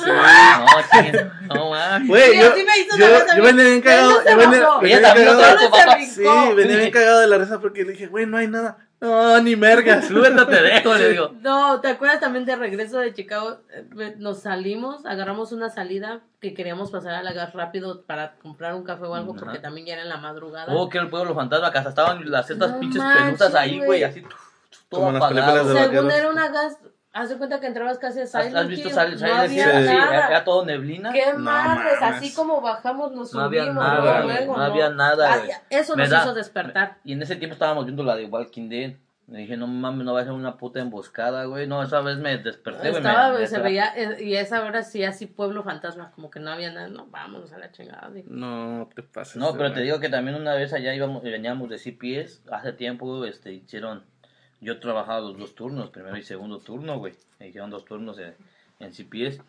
chinga, 1.03 1.41
no. 1.43 1.71
Güey, 2.09 2.33
Sí, 2.33 2.41
yo, 2.41 2.49
así 2.53 2.65
me 2.65 2.79
hizo 2.79 2.97
yo, 2.97 3.07
yo 3.37 3.43
venía 3.45 3.65
bien 3.65 3.81
cagado. 3.81 4.11
no 4.11 4.31
Yo 4.31 4.37
venía, 4.37 4.59
enojó. 4.59 4.81
venía 4.81 4.99
Ella 4.99 5.15
bien 5.15 5.27
cagado. 5.29 5.55
no 5.71 6.05
Sí, 6.05 6.55
venía 6.57 6.77
bien 6.79 6.91
cagado 6.91 7.21
de 7.21 7.27
la 7.29 7.39
risa 7.39 7.61
porque 7.61 7.85
le 7.85 7.93
dije, 7.93 8.07
güey, 8.09 8.27
no 8.27 8.37
hay 8.39 8.49
nada. 8.49 8.84
No, 9.01 9.39
ni 9.43 9.55
mergas. 9.55 10.07
Suelta 10.07 10.47
te 10.47 10.63
dejo, 10.63 10.95
le 10.95 11.09
digo. 11.11 11.31
No, 11.43 11.81
¿te 11.81 11.89
acuerdas 11.89 12.21
también 12.21 12.45
de 12.47 12.57
regreso 12.57 12.99
de 12.99 13.13
Chicago? 13.13 13.59
Eh, 13.71 14.15
Nos 14.19 14.41
salimos, 14.43 15.05
agarramos 15.05 15.53
una 15.53 15.69
salida 15.69 16.21
que 16.41 16.55
queríamos 16.55 16.91
pasar 16.91 17.15
a 17.15 17.23
la 17.23 17.33
gas 17.33 17.53
rápido 17.53 18.03
para 18.07 18.37
comprar 18.37 18.75
un 18.75 18.83
café 18.85 19.05
o 19.05 19.15
algo 19.15 19.33
Ajá. 19.35 19.45
porque 19.45 19.59
también 19.59 19.87
ya 19.87 19.93
era 19.95 20.03
en 20.03 20.09
la 20.09 20.17
madrugada. 20.17 20.73
Oh, 20.75 20.89
que 20.89 20.97
era 20.99 21.05
el 21.05 21.11
pueblo 21.11 21.35
fantasma, 21.35 21.71
que 21.71 21.79
hasta 21.79 21.91
estaban 21.91 22.31
las 22.31 22.49
estas 22.51 22.71
No 22.73 22.81
pinches 22.81 23.03
manches, 23.03 23.25
pelutas 23.25 23.55
ahí, 23.55 23.79
güey. 23.85 24.03
así 24.05 24.23
tuf, 24.23 24.33
tuf, 24.71 24.83
todo 24.89 25.01
Como 25.01 25.13
las 25.13 25.23
apagado. 25.23 25.75
Según 25.77 26.11
era 26.11 26.29
una 26.31 26.49
gas, 26.49 26.79
haz 27.15 27.31
de 27.31 27.39
cuenta 27.39 27.61
que 27.61 27.67
entrabas 27.69 27.99
casi 27.99 28.21
a 28.21 28.25
¿Has, 28.25 28.31
Silent 28.31 28.57
has 28.57 28.69
visto 28.69 28.89
Hill, 28.89 28.95
Silent 28.95 29.21
no 29.21 29.27
Hill? 29.29 29.33
había 29.35 29.65
Sí, 29.81 29.87
nada. 29.87 30.29
era 30.29 30.45
todo 30.45 30.65
neblina. 30.67 31.13
¿Qué 31.13 31.33
No 31.33 31.39
madres? 31.39 31.99
mames. 32.01 32.17
Así 32.17 32.35
como 32.35 32.61
bajamos, 32.61 33.13
nos 33.13 33.33
No 33.33 33.41
había 33.41 33.63
subimos. 33.63 33.83
nada, 33.83 34.01
luego, 34.03 34.23
güey, 34.25 34.37
luego, 34.37 34.57
no 34.57 34.63
había 34.63 34.91
nada, 34.91 35.37
güey. 35.39 35.49
ya, 35.49 35.63
Eso 35.71 35.97
nos 35.97 36.11
da- 36.11 36.21
hizo 36.23 36.35
despertar. 36.35 36.99
Y 37.05 37.13
en 37.15 37.23
ese 37.23 37.37
tiempo 37.37 37.55
estábamos 37.55 37.85
viendo 37.87 38.03
la 38.03 38.17
de 38.17 38.27
Walking 38.27 38.69
Dead. 38.69 38.95
Me 39.27 39.39
dije, 39.39 39.57
no 39.57 39.67
mames, 39.67 40.05
no 40.05 40.13
va 40.13 40.21
a 40.21 40.25
ser 40.25 40.35
una 40.35 40.59
puta 40.59 40.81
emboscada, 40.81 41.47
güey. 41.47 41.67
No, 41.67 41.83
esa 41.83 42.03
vez 42.03 42.19
me 42.19 42.37
desperté, 42.37 42.91
güey. 42.91 43.01
Estaba, 43.03 43.33
me- 43.39 43.47
se 43.47 43.59
veía, 43.59 43.87
eh, 43.97 44.23
y 44.23 44.35
esa 44.35 44.63
hora 44.63 44.83
sí, 44.83 45.03
así 45.03 45.25
pueblo 45.27 45.63
fantasma, 45.63 46.11
como 46.11 46.31
que 46.31 46.41
no 46.41 46.51
había 46.51 46.71
nada. 46.73 46.89
No, 46.89 47.07
vámonos 47.07 47.51
a 47.55 47.59
la 47.59 47.73
chingada. 47.73 48.11
dije. 48.11 48.29
No 48.31 48.87
te 48.95 49.03
pases. 49.03 49.37
No, 49.37 49.57
pero 49.57 49.73
te 49.73 49.81
digo 49.81 49.99
que 49.99 50.11
también 50.11 50.37
una 50.37 50.53
vez 50.55 50.75
allá 50.75 50.93
íbamos, 50.95 51.23
veníamos 51.23 51.71
de 51.71 51.79
CPS, 51.79 52.43
hace 52.53 52.75
tiempo, 52.75 53.25
este, 53.25 53.53
hicieron, 53.55 54.05
yo 54.65 54.81
trabajaba 54.81 55.21
los 55.21 55.39
dos 55.39 55.55
turnos, 55.55 55.91
primero 55.91 56.17
y 56.17 56.23
segundo 56.23 56.59
turno, 56.59 56.99
güey, 56.99 57.15
me 57.39 57.49
hicieron 57.49 57.71
dos 57.71 57.85
turnos 57.85 58.19
en, 58.19 58.35
en 58.81 58.93
CPS, 58.93 59.43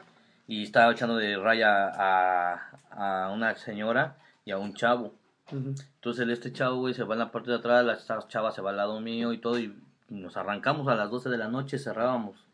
y 0.48 0.64
estaba 0.64 0.92
echando 0.92 1.16
de 1.16 1.38
raya 1.38 1.90
a, 1.90 2.80
a 2.92 3.32
una 3.32 3.56
señora 3.56 4.18
y 4.46 4.52
a 4.52 4.58
un 4.58 4.74
chavo, 4.74 5.14
entonces 5.52 6.28
este 6.28 6.52
chavo, 6.52 6.78
güey, 6.78 6.94
se 6.94 7.04
va 7.04 7.16
en 7.16 7.20
la 7.20 7.32
parte 7.32 7.52
de 7.52 7.58
atrás, 7.58 7.86
la 7.86 8.28
chava 8.28 8.52
se 8.52 8.62
va 8.62 8.72
al 8.72 8.78
lado 8.78 9.00
mío 9.00 9.32
y 9.32 9.38
todo, 9.38 9.60
y 9.60 9.76
nos 10.10 10.38
arrancamos 10.38 10.88
a 10.88 10.96
las 10.96 11.10
12 11.12 11.30
de 11.30 11.38
la 11.38 11.48
noche, 11.48 11.78
cerrábamos 11.78 12.46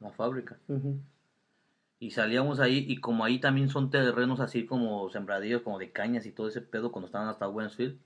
la 0.00 0.10
fábrica. 0.10 0.58
Y 2.00 2.10
salíamos 2.12 2.60
ahí, 2.60 2.84
y 2.88 2.96
como 2.96 3.24
ahí 3.24 3.38
también 3.38 3.68
son 3.68 3.90
terrenos 3.90 4.40
así 4.40 4.66
como 4.66 5.10
sembradillos, 5.10 5.62
como 5.62 5.78
de 5.78 5.92
cañas 5.92 6.26
y 6.26 6.32
todo 6.32 6.48
ese 6.48 6.62
pedo 6.62 6.90
cuando 6.90 7.06
estaban 7.06 7.28
hasta 7.28 7.48
Westfield. 7.48 7.98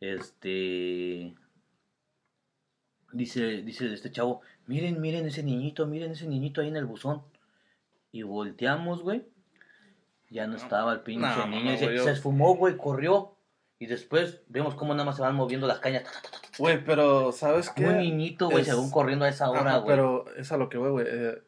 Este. 0.00 1.34
Dice, 3.12 3.62
dice 3.62 3.92
este 3.92 4.10
chavo, 4.10 4.40
miren, 4.66 5.00
miren 5.00 5.26
ese 5.26 5.42
niñito, 5.42 5.86
miren 5.86 6.12
ese 6.12 6.26
niñito 6.26 6.60
ahí 6.60 6.68
en 6.68 6.76
el 6.76 6.86
buzón. 6.86 7.22
Y 8.10 8.22
volteamos, 8.22 9.02
güey. 9.02 9.24
Ya 10.30 10.46
no 10.46 10.56
estaba 10.56 10.92
el 10.94 11.00
pinche 11.00 11.26
No, 11.26 11.46
niño. 11.46 11.72
no, 11.72 11.76
se, 11.78 12.10
esfumó, 12.10 12.54
güey, 12.56 12.76
corrió. 12.76 13.34
Y 13.78 13.86
después 13.86 14.40
vemos 14.48 14.74
cómo 14.74 14.94
nada 14.94 15.04
más 15.04 15.16
se 15.16 15.22
van 15.22 15.34
moviendo 15.34 15.66
las 15.66 15.80
cañas. 15.80 16.04
Güey, 16.58 16.82
pero 16.84 17.32
¿sabes 17.32 17.68
qué? 17.70 17.84
Un 17.86 17.98
niñito, 17.98 18.46
güey, 18.48 18.62
Es- 18.62 18.68
se 18.68 18.74
van 18.74 18.90
corriendo 18.90 19.24
a 19.24 19.28
esa 19.28 19.50
hora, 19.50 19.78
güey. 19.78 19.86
pero 19.86 20.24
es 20.36 20.52
a 20.52 20.56
lo 20.56 20.68
que 20.68 20.78
voy, 20.78 20.90
güey. 20.90 21.06
eh, 21.08 21.42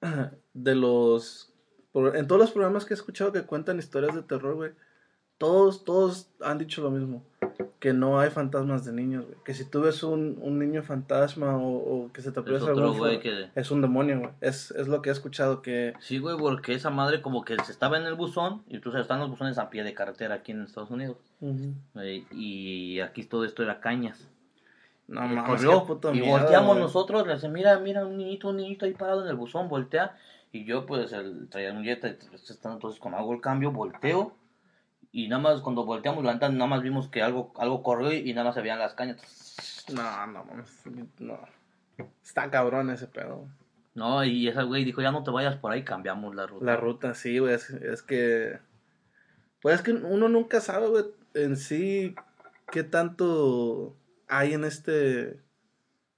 de 0.54 0.74
los... 0.74 1.52
En 1.94 2.26
todos 2.26 2.40
los 2.40 2.50
programas 2.50 2.84
que 2.84 2.94
he 2.94 2.96
escuchado 2.96 3.30
que 3.32 3.42
cuentan 3.42 3.78
historias 3.78 4.16
de 4.16 4.22
terror, 4.22 4.56
güey, 4.56 4.72
todos, 5.44 5.84
todos 5.84 6.28
han 6.40 6.58
dicho 6.58 6.82
lo 6.82 6.90
mismo. 6.90 7.22
Que 7.78 7.92
no 7.92 8.18
hay 8.18 8.30
fantasmas 8.30 8.86
de 8.86 8.92
niños, 8.92 9.26
güey. 9.26 9.36
Que 9.44 9.52
si 9.52 9.66
tú 9.66 9.82
ves 9.82 10.02
un, 10.02 10.38
un 10.40 10.58
niño 10.58 10.82
fantasma 10.82 11.58
o, 11.58 11.68
o 12.06 12.12
que 12.12 12.22
se 12.22 12.32
te 12.32 12.40
aparece 12.40 12.64
otro 12.64 12.84
algún 12.86 12.98
güey 12.98 13.16
fa- 13.16 13.22
que- 13.22 13.50
Es 13.54 13.70
un 13.70 13.82
demonio, 13.82 14.20
güey. 14.20 14.30
Es, 14.40 14.70
es 14.70 14.88
lo 14.88 15.02
que 15.02 15.10
he 15.10 15.12
escuchado 15.12 15.60
que... 15.60 15.92
Sí, 16.00 16.18
güey, 16.18 16.36
porque 16.38 16.72
esa 16.72 16.88
madre 16.88 17.20
como 17.20 17.44
que 17.44 17.56
se 17.62 17.72
estaba 17.72 17.98
en 17.98 18.04
el 18.06 18.14
buzón, 18.14 18.62
y 18.68 18.78
tú 18.78 18.90
sabes, 18.90 19.04
están 19.04 19.20
los 19.20 19.28
buzones 19.28 19.58
a 19.58 19.68
pie 19.68 19.84
de 19.84 19.92
carretera 19.92 20.36
aquí 20.36 20.52
en 20.52 20.62
Estados 20.62 20.90
Unidos, 20.90 21.18
eh, 21.96 22.24
y 22.30 23.00
aquí 23.00 23.24
todo 23.24 23.44
esto 23.44 23.62
era 23.62 23.80
cañas. 23.80 24.26
No 25.06 25.20
mames, 25.20 25.44
corrió, 25.44 25.86
y 26.14 26.20
miedo, 26.20 26.38
volteamos 26.38 26.70
güey. 26.70 26.80
nosotros, 26.82 27.26
le 27.26 27.34
dice, 27.34 27.50
mira, 27.50 27.78
mira, 27.78 28.06
un 28.06 28.16
niñito, 28.16 28.48
un 28.48 28.56
niñito 28.56 28.86
ahí 28.86 28.94
parado 28.94 29.22
en 29.22 29.28
el 29.28 29.36
buzón, 29.36 29.68
voltea, 29.68 30.16
y 30.50 30.64
yo 30.64 30.86
pues 30.86 31.12
el, 31.12 31.48
traía 31.50 31.72
un 31.74 31.84
Jetta, 31.84 32.08
entonces 32.08 32.98
cuando 32.98 33.18
hago 33.18 33.34
el 33.34 33.42
cambio, 33.42 33.70
volteo, 33.70 34.32
y 35.14 35.28
nada 35.28 35.40
más 35.40 35.60
cuando 35.60 35.84
volteamos 35.84 36.24
la 36.24 36.34
neta, 36.34 36.48
nada 36.48 36.66
más 36.66 36.82
vimos 36.82 37.06
que 37.08 37.22
algo, 37.22 37.52
algo 37.56 37.84
corrió 37.84 38.12
y 38.12 38.34
nada 38.34 38.46
más 38.46 38.56
se 38.56 38.62
veían 38.62 38.80
las 38.80 38.94
cañas. 38.94 39.86
No, 39.94 40.26
no 40.26 40.44
mames. 40.44 40.82
No. 41.20 41.38
Está 42.20 42.50
cabrón 42.50 42.90
ese 42.90 43.06
pedo. 43.06 43.46
No, 43.94 44.24
y 44.24 44.48
esa 44.48 44.64
güey 44.64 44.84
dijo, 44.84 45.02
ya 45.02 45.12
no 45.12 45.22
te 45.22 45.30
vayas 45.30 45.54
por 45.54 45.70
ahí, 45.70 45.84
cambiamos 45.84 46.34
la 46.34 46.48
ruta. 46.48 46.64
La 46.64 46.76
ruta, 46.76 47.14
sí, 47.14 47.38
güey. 47.38 47.54
Es, 47.54 47.70
es 47.70 48.02
que. 48.02 48.58
Pues 49.62 49.76
es 49.76 49.82
que 49.82 49.92
uno 49.92 50.28
nunca 50.28 50.60
sabe, 50.60 50.88
güey, 50.88 51.04
en 51.34 51.56
sí, 51.56 52.16
qué 52.72 52.82
tanto 52.82 53.94
hay 54.26 54.54
en 54.54 54.64
este. 54.64 55.38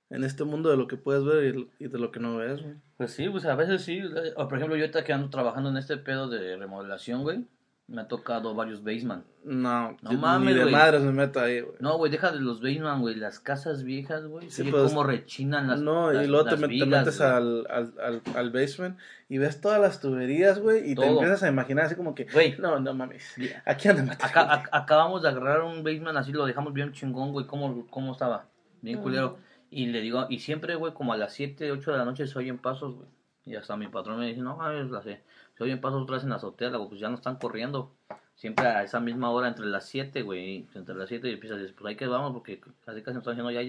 En 0.09 0.25
este 0.25 0.45
mundo 0.45 0.71
de 0.71 0.79
lo 0.79 0.87
que 0.87 0.97
puedes 0.97 1.23
ver 1.23 1.55
y, 1.55 1.71
y 1.81 1.89
de 1.89 1.99
lo 1.99 2.13
que 2.13 2.21
no 2.21 2.39
ves, 2.39 2.63
güey. 2.63 2.77
Pues 2.97 3.13
sí, 3.13 3.29
pues 3.29 3.45
a 3.45 3.57
veces 3.57 3.83
sí. 3.83 3.99
eh, 3.99 4.33
o 4.37 4.49
Por 4.49 4.57
ejemplo, 4.57 4.75
yo 4.75 4.85
ahorita 4.85 5.05
que 5.05 5.13
ando 5.13 5.29
trabajando 5.29 5.69
en 5.69 5.77
este 5.77 5.99
pedo 5.99 6.31
de 6.31 6.57
remodelación, 6.57 7.25
güey, 7.25 7.45
me 7.89 8.01
ha 8.03 8.09
tocado 8.09 8.53
varios 8.55 8.83
basement. 8.83 9.25
No, 9.45 9.97
No 10.03 10.11
yo 10.11 10.19
mames, 10.19 10.49
ni 10.49 10.55
de 10.55 10.63
güey. 10.63 10.73
madres 10.75 11.03
me 11.03 11.13
meto 11.13 11.39
ahí, 11.39 11.61
güey. 11.61 11.77
No, 11.79 11.97
güey, 11.99 12.11
deja 12.11 12.33
de 12.33 12.41
los 12.41 12.61
basement, 12.61 13.01
güey, 13.01 13.15
las 13.15 13.39
casas 13.39 13.85
viejas, 13.85 14.27
güey. 14.27 14.51
Sí, 14.51 14.65
pues, 14.65 14.91
cómo 14.91 15.05
rechinan 15.05 15.69
las 15.69 15.81
no, 15.81 16.11
las- 16.13 16.25
y 16.25 16.29
luego 16.29 16.45
te, 16.47 16.51
las 16.53 16.61
met- 16.61 16.63
te 16.65 16.69
vigas, 16.73 16.89
metes 16.89 17.21
al, 17.21 17.65
al, 17.71 17.95
al, 18.03 18.23
al 18.35 18.51
basement 18.51 18.99
y 19.29 19.39
ves 19.39 19.61
todas 19.61 19.81
las 19.81 20.01
tuberías, 20.01 20.59
güey, 20.59 20.91
y 20.91 20.95
te 20.97 21.07
empiezas 21.07 21.45
a 21.45 21.49
imaginar 21.49 21.85
así 21.87 21.95
como 21.95 22.15
que, 22.17 22.25
Güey. 22.25 22.57
no, 22.59 22.81
no 22.81 22.93
mames, 22.93 23.37
aquí 23.65 23.89
anda 23.89 24.03
meter 24.03 24.27
Acá, 24.27 24.65
acabamos 24.73 25.23
de 25.23 25.29
agarrar 25.29 25.63
un 25.63 25.85
basement 25.85 26.17
así, 26.19 26.33
lo 26.33 26.45
dejamos 26.45 26.73
bien 26.73 26.93
chingón, 26.93 27.31
güey, 27.33 27.47
cómo, 27.47 27.87
cómo 27.89 28.13
estaba. 28.13 28.49
Bien 28.83 28.99
Mm. 28.99 29.03
culero. 29.03 29.39
Y 29.71 29.87
le 29.87 30.01
digo, 30.01 30.27
y 30.29 30.41
siempre, 30.41 30.75
güey, 30.75 30.93
como 30.93 31.13
a 31.13 31.17
las 31.17 31.33
7, 31.35 31.71
8 31.71 31.93
de 31.93 31.99
la 31.99 32.05
noche 32.05 32.27
se 32.27 32.37
oyen 32.39 32.59
pasos, 32.59 32.95
güey. 32.97 33.09
Y 33.45 33.55
hasta 33.55 33.77
mi 33.77 33.87
patrón 33.87 34.19
me 34.19 34.27
dice, 34.27 34.41
no, 34.41 34.57
mames, 34.57 34.91
la 34.91 35.03
sé. 35.03 35.23
Se 35.57 35.65
oyen 35.65 35.81
pasos 35.81 36.03
otra 36.03 36.15
vez 36.17 36.25
en 36.25 36.31
la 36.31 36.37
azotea, 36.37 36.71
digo, 36.71 36.89
pues 36.89 37.01
ya 37.01 37.09
no 37.09 37.15
están 37.15 37.37
corriendo. 37.37 37.93
Siempre 38.35 38.67
a 38.67 38.83
esa 38.83 39.01
misma 39.01 39.31
hora, 39.31 39.49
entre 39.49 39.65
las 39.65 39.87
7, 39.87 40.21
güey, 40.21 40.67
entre 40.75 40.95
las 40.95 41.09
7 41.09 41.31
y 41.31 41.33
empiezas 41.33 41.57
a 41.57 41.61
decir, 41.63 41.75
pues 41.75 41.89
ahí 41.89 41.97
que 41.97 42.07
vamos, 42.07 42.33
porque 42.33 42.61
casi 42.85 43.01
casi 43.03 43.15
nos 43.15 43.27
están 43.27 43.33
diciendo, 43.37 43.51
ya 43.51 43.63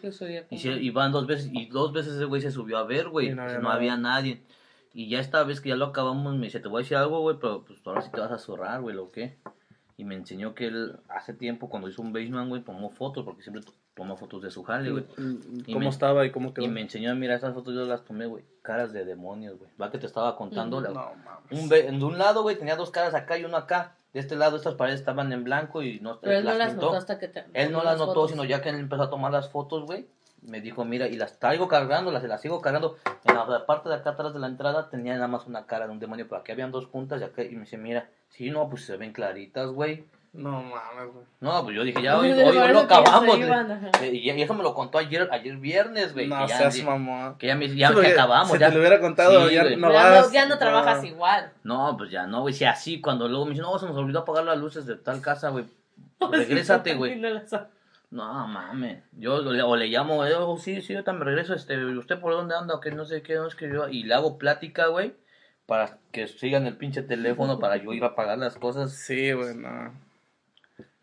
que 0.00 0.12
soy 0.12 0.36
Y, 0.50 0.58
se- 0.58 0.82
y 0.82 0.90
van 0.90 1.12
dos 1.12 1.26
veces, 1.26 1.48
y 1.50 1.66
dos 1.66 1.92
veces 1.94 2.14
ese 2.14 2.26
güey 2.26 2.42
se 2.42 2.50
subió 2.50 2.76
a 2.76 2.84
ver, 2.84 3.08
güey. 3.08 3.30
No 3.30 3.36
pues 3.36 3.54
había 3.54 3.58
no 3.62 3.70
había 3.70 3.96
nadie. 3.96 4.42
Y 4.92 5.08
ya 5.08 5.20
esta 5.20 5.42
vez 5.44 5.62
que 5.62 5.70
ya 5.70 5.76
lo 5.76 5.86
acabamos, 5.86 6.36
me 6.36 6.44
dice, 6.46 6.60
te 6.60 6.68
voy 6.68 6.80
a 6.80 6.82
decir 6.82 6.98
algo, 6.98 7.20
güey, 7.20 7.38
pero 7.40 7.64
pues 7.64 7.78
ahora 7.86 8.02
sí 8.02 8.10
te 8.12 8.20
vas 8.20 8.30
a 8.32 8.38
zurrar, 8.38 8.82
güey, 8.82 8.94
¿lo 8.94 9.10
qué? 9.10 9.38
Y 9.96 10.04
me 10.04 10.14
enseñó 10.14 10.54
que 10.54 10.66
él 10.66 10.98
hace 11.08 11.32
tiempo, 11.32 11.70
cuando 11.70 11.88
hizo 11.88 12.02
un 12.02 12.12
basement, 12.12 12.48
güey, 12.50 12.62
tomó 12.62 12.90
fotos, 12.90 13.24
porque 13.24 13.42
siempre 13.42 13.62
toma 13.96 14.14
fotos 14.16 14.42
de 14.42 14.50
su 14.50 14.62
jale, 14.62 14.90
güey. 14.90 15.04
Y 15.66 15.72
¿Cómo 15.72 15.86
me- 15.86 15.88
estaba 15.88 16.24
y 16.26 16.30
cómo 16.30 16.52
quedó? 16.52 16.64
Y 16.64 16.68
me 16.68 16.82
enseñó, 16.82 17.14
mira, 17.16 17.34
esas 17.34 17.54
fotos 17.54 17.74
yo 17.74 17.86
las 17.86 18.04
tomé, 18.04 18.26
güey. 18.26 18.44
Caras 18.62 18.92
de 18.92 19.04
demonios, 19.06 19.58
güey. 19.58 19.70
Va 19.80 19.90
que 19.90 19.98
te 19.98 20.06
estaba 20.06 20.36
contando. 20.36 20.80
la- 20.82 20.90
No 20.90 21.12
mames. 21.24 21.62
un 21.62 21.68
de 21.68 22.04
un 22.04 22.18
lado, 22.18 22.42
güey, 22.42 22.56
tenía 22.56 22.76
dos 22.76 22.90
caras 22.90 23.14
acá 23.14 23.38
y 23.38 23.44
uno 23.44 23.56
acá. 23.56 23.94
De 24.12 24.20
este 24.20 24.36
lado, 24.36 24.56
estas 24.56 24.74
paredes 24.74 25.00
estaban 25.00 25.32
en 25.32 25.44
blanco 25.44 25.82
y 25.82 25.98
no 26.00 26.20
Pero 26.20 26.38
él 26.38 26.44
no 26.44 26.54
las 26.54 26.68
pintó. 26.70 26.86
notó 26.86 26.96
hasta 26.98 27.18
que 27.18 27.28
te. 27.28 27.44
Él 27.54 27.72
no 27.72 27.82
las 27.82 27.98
notó, 27.98 28.12
fotos. 28.14 28.30
sino 28.32 28.44
ya 28.44 28.60
que 28.62 28.68
él 28.68 28.76
empezó 28.76 29.02
a 29.04 29.10
tomar 29.10 29.32
las 29.32 29.48
fotos, 29.50 29.84
güey. 29.86 30.06
Me 30.42 30.60
dijo, 30.60 30.84
mira, 30.84 31.08
y 31.08 31.16
las 31.16 31.38
traigo 31.40 31.66
cargando, 31.66 32.12
las, 32.12 32.22
las 32.22 32.40
sigo 32.40 32.60
cargando. 32.60 32.96
En 33.24 33.34
la 33.34 33.66
parte 33.66 33.88
de 33.88 33.94
acá 33.96 34.10
atrás 34.10 34.32
de 34.32 34.38
la 34.40 34.46
entrada 34.46 34.88
tenía 34.90 35.14
nada 35.14 35.26
más 35.28 35.46
una 35.46 35.66
cara 35.66 35.86
de 35.86 35.92
un 35.92 35.98
demonio, 35.98 36.26
pero 36.28 36.40
aquí 36.42 36.52
habían 36.52 36.70
dos 36.70 36.86
juntas 36.86 37.20
y 37.20 37.24
acá, 37.24 37.42
y 37.42 37.50
me 37.54 37.60
dice, 37.62 37.78
mira, 37.78 38.08
sí, 38.28 38.50
no, 38.50 38.68
pues 38.70 38.84
se 38.84 38.96
ven 38.96 39.12
claritas, 39.12 39.70
güey. 39.70 40.04
No 40.36 40.62
mames, 40.62 41.12
güey. 41.14 41.24
No, 41.40 41.64
pues 41.64 41.74
yo 41.76 41.82
dije, 41.82 42.02
ya 42.02 42.18
hoy, 42.18 42.30
hoy, 42.30 42.42
hoy 42.58 42.72
lo 42.72 42.80
acabamos. 42.80 43.38
iban, 43.38 43.90
eh, 44.02 44.10
y, 44.12 44.30
y 44.30 44.42
eso 44.42 44.52
me 44.54 44.62
lo 44.62 44.74
contó 44.74 44.98
ayer, 44.98 45.26
ayer 45.32 45.56
viernes, 45.56 46.12
güey. 46.12 46.26
No 46.28 46.42
que 46.42 46.48
ya, 46.48 46.58
seas 46.70 46.82
mamón. 46.84 47.38
que 47.38 47.46
ya, 47.46 47.54
me, 47.56 47.74
ya 47.74 47.88
Sí, 47.88 47.94
que 48.00 48.06
acabamos. 48.08 48.50
Si 48.52 48.58
ya. 48.58 48.68
te 48.68 48.74
lo 48.74 48.80
hubiera 48.80 49.00
contado, 49.00 49.48
Sí, 49.48 49.54
ya 49.54 49.64
no 49.64 49.90
ya, 49.92 50.10
vas. 50.10 50.26
no, 50.26 50.32
ya 50.32 50.46
no 50.46 50.58
trabajas 50.58 51.02
igual. 51.04 51.52
No, 51.64 51.96
pues 51.96 52.10
ya 52.10 52.26
no, 52.26 52.42
güey. 52.42 52.52
Si 52.52 52.64
así, 52.66 53.00
cuando 53.00 53.28
luego 53.28 53.46
me 53.46 53.52
dicen, 53.52 53.64
no, 53.64 53.78
se 53.78 53.86
nos 53.86 53.96
olvidó 53.96 54.20
apagar 54.20 54.44
las 54.44 54.58
luces 54.58 54.84
de 54.84 54.96
tal 54.96 55.22
casa, 55.22 55.48
güey. 55.48 55.64
Regrésate, 56.30 56.94
güey. 56.94 57.20
No 58.10 58.46
mames. 58.46 59.02
Yo 59.12 59.40
le- 59.40 59.62
o 59.62 59.74
le 59.74 59.88
llamo, 59.88 60.24
eh, 60.26 60.34
oh, 60.34 60.58
sí, 60.58 60.80
sí, 60.82 60.92
yo 60.94 61.02
también 61.02 61.26
regreso. 61.26 61.54
Este, 61.54 61.82
¿Usted 61.84 62.20
por 62.20 62.32
dónde 62.32 62.54
anda? 62.54 62.74
O 62.74 62.80
que 62.80 62.90
no 62.90 63.04
sé 63.04 63.22
qué, 63.22 63.34
no 63.36 63.46
es 63.48 63.54
que 63.54 63.68
yo. 63.68 63.88
Y 63.88 64.04
le 64.04 64.14
hago 64.14 64.38
plática, 64.38 64.86
güey. 64.88 65.14
Para 65.66 65.98
que 66.12 66.28
sigan 66.28 66.66
el 66.66 66.76
pinche 66.76 67.02
teléfono 67.02 67.58
para 67.58 67.76
yo 67.78 67.92
ir 67.92 68.04
a 68.04 68.14
pagar 68.14 68.38
las 68.38 68.56
cosas. 68.56 68.92
Sí, 68.92 69.32
güey, 69.32 69.56
no. 69.56 69.92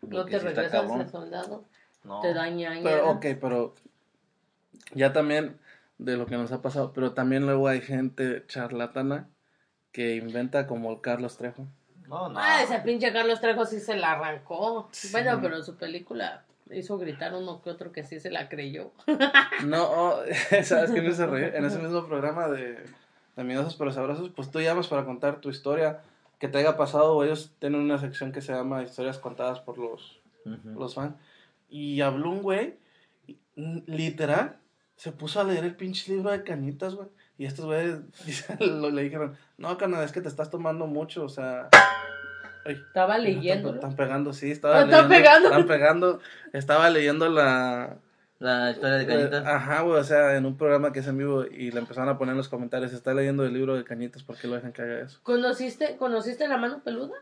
No 0.08 0.24
te 0.24 0.38
sí 0.38 0.38
regresas 0.38 0.72
cabrón. 0.72 0.98
de 0.98 1.08
soldado. 1.08 1.64
No. 2.04 2.20
Te 2.20 2.34
daña. 2.34 2.72
Pero, 2.82 3.10
ok, 3.10 3.26
pero 3.40 3.74
ya 4.94 5.12
también 5.12 5.58
de 5.98 6.16
lo 6.16 6.26
que 6.26 6.36
nos 6.36 6.52
ha 6.52 6.62
pasado, 6.62 6.92
pero 6.92 7.12
también 7.12 7.46
luego 7.46 7.68
hay 7.68 7.80
gente 7.80 8.44
charlatana 8.46 9.28
que 9.92 10.16
inventa 10.16 10.66
como 10.66 10.90
el 10.92 11.00
Carlos 11.00 11.36
Trejo. 11.36 11.66
No, 12.08 12.28
no. 12.28 12.38
Ah, 12.38 12.62
ese 12.62 12.78
pinche 12.80 13.12
Carlos 13.12 13.40
Trejo 13.40 13.64
sí 13.64 13.80
se 13.80 13.96
la 13.96 14.12
arrancó. 14.12 14.88
Sí. 14.92 15.08
Bueno, 15.12 15.38
pero 15.40 15.56
en 15.56 15.64
su 15.64 15.76
película 15.76 16.44
hizo 16.70 16.98
gritar 16.98 17.34
uno 17.34 17.62
que 17.62 17.70
otro 17.70 17.92
que 17.92 18.04
sí 18.04 18.20
se 18.20 18.30
la 18.30 18.48
creyó. 18.48 18.92
No, 19.64 19.84
oh, 19.84 20.22
¿sabes 20.64 20.90
reír? 21.18 21.54
En 21.54 21.64
ese 21.64 21.78
mismo 21.78 22.06
programa 22.06 22.48
de, 22.48 22.84
de 23.36 23.44
miedosos 23.44 23.76
pero 23.76 23.92
sabrosos, 23.92 24.30
pues 24.30 24.50
tú 24.50 24.60
llamas 24.60 24.88
para 24.88 25.04
contar 25.04 25.40
tu 25.40 25.50
historia 25.50 26.00
que 26.44 26.48
te 26.50 26.58
haya 26.58 26.76
pasado. 26.76 27.16
o 27.16 27.24
Ellos 27.24 27.54
tienen 27.58 27.80
una 27.80 27.96
sección 27.98 28.30
que 28.30 28.42
se 28.42 28.52
llama 28.52 28.82
Historias 28.82 29.18
contadas 29.18 29.60
por 29.60 29.78
los, 29.78 30.20
los 30.76 30.94
fans. 30.94 31.14
Y 31.70 32.02
habló 32.02 32.28
un 32.30 32.42
güey, 32.42 32.76
literal, 33.56 34.58
se 34.96 35.10
puso 35.10 35.40
a 35.40 35.44
leer 35.44 35.64
el 35.64 35.74
pinche 35.74 36.12
libro 36.12 36.30
de 36.30 36.44
cañitas, 36.44 36.94
güey. 36.96 37.08
Y 37.38 37.46
estos 37.46 37.64
güeyes 37.64 38.00
le 38.60 39.02
dijeron, 39.02 39.36
no, 39.56 39.76
carnal, 39.78 40.04
es 40.04 40.12
que 40.12 40.20
te 40.20 40.28
estás 40.28 40.50
tomando 40.50 40.86
mucho, 40.86 41.24
o 41.24 41.28
sea... 41.30 41.68
Ay, 42.66 42.74
Estaba 42.74 43.16
están, 43.16 43.24
leyendo. 43.24 43.74
están 43.74 43.96
pegando, 43.96 44.32
sí, 44.34 44.50
estaba 44.50 44.80
Ah, 44.80 44.84
están 44.84 45.08
leyendo. 45.08 45.16
pegando. 45.16 45.48
Están 45.48 45.66
pegando. 45.66 46.20
Estaba 46.52 46.90
leyendo 46.90 47.28
la... 47.30 47.96
La 48.40 48.70
historia 48.72 48.96
de 48.96 49.06
Cañitas. 49.06 49.44
eh, 49.44 49.48
Ajá, 49.48 49.80
güey, 49.82 50.00
o 50.00 50.04
sea, 50.04 50.36
en 50.36 50.44
un 50.44 50.56
programa 50.56 50.92
que 50.92 51.00
es 51.00 51.06
en 51.06 51.16
vivo 51.18 51.44
y 51.44 51.70
le 51.70 51.78
empezaron 51.78 52.08
a 52.10 52.18
poner 52.18 52.32
en 52.32 52.38
los 52.38 52.48
comentarios, 52.48 52.92
está 52.92 53.14
leyendo 53.14 53.44
el 53.44 53.52
libro 53.54 53.76
de 53.76 53.84
cañitas, 53.84 54.22
¿por 54.22 54.36
qué 54.36 54.48
lo 54.48 54.54
dejan 54.56 54.72
que 54.72 54.82
haga 54.82 55.00
eso? 55.00 55.18
¿Conociste, 55.22 55.96
¿Conociste 55.96 56.46
la 56.48 56.56
mano 56.58 56.80
peluda? 56.82 57.14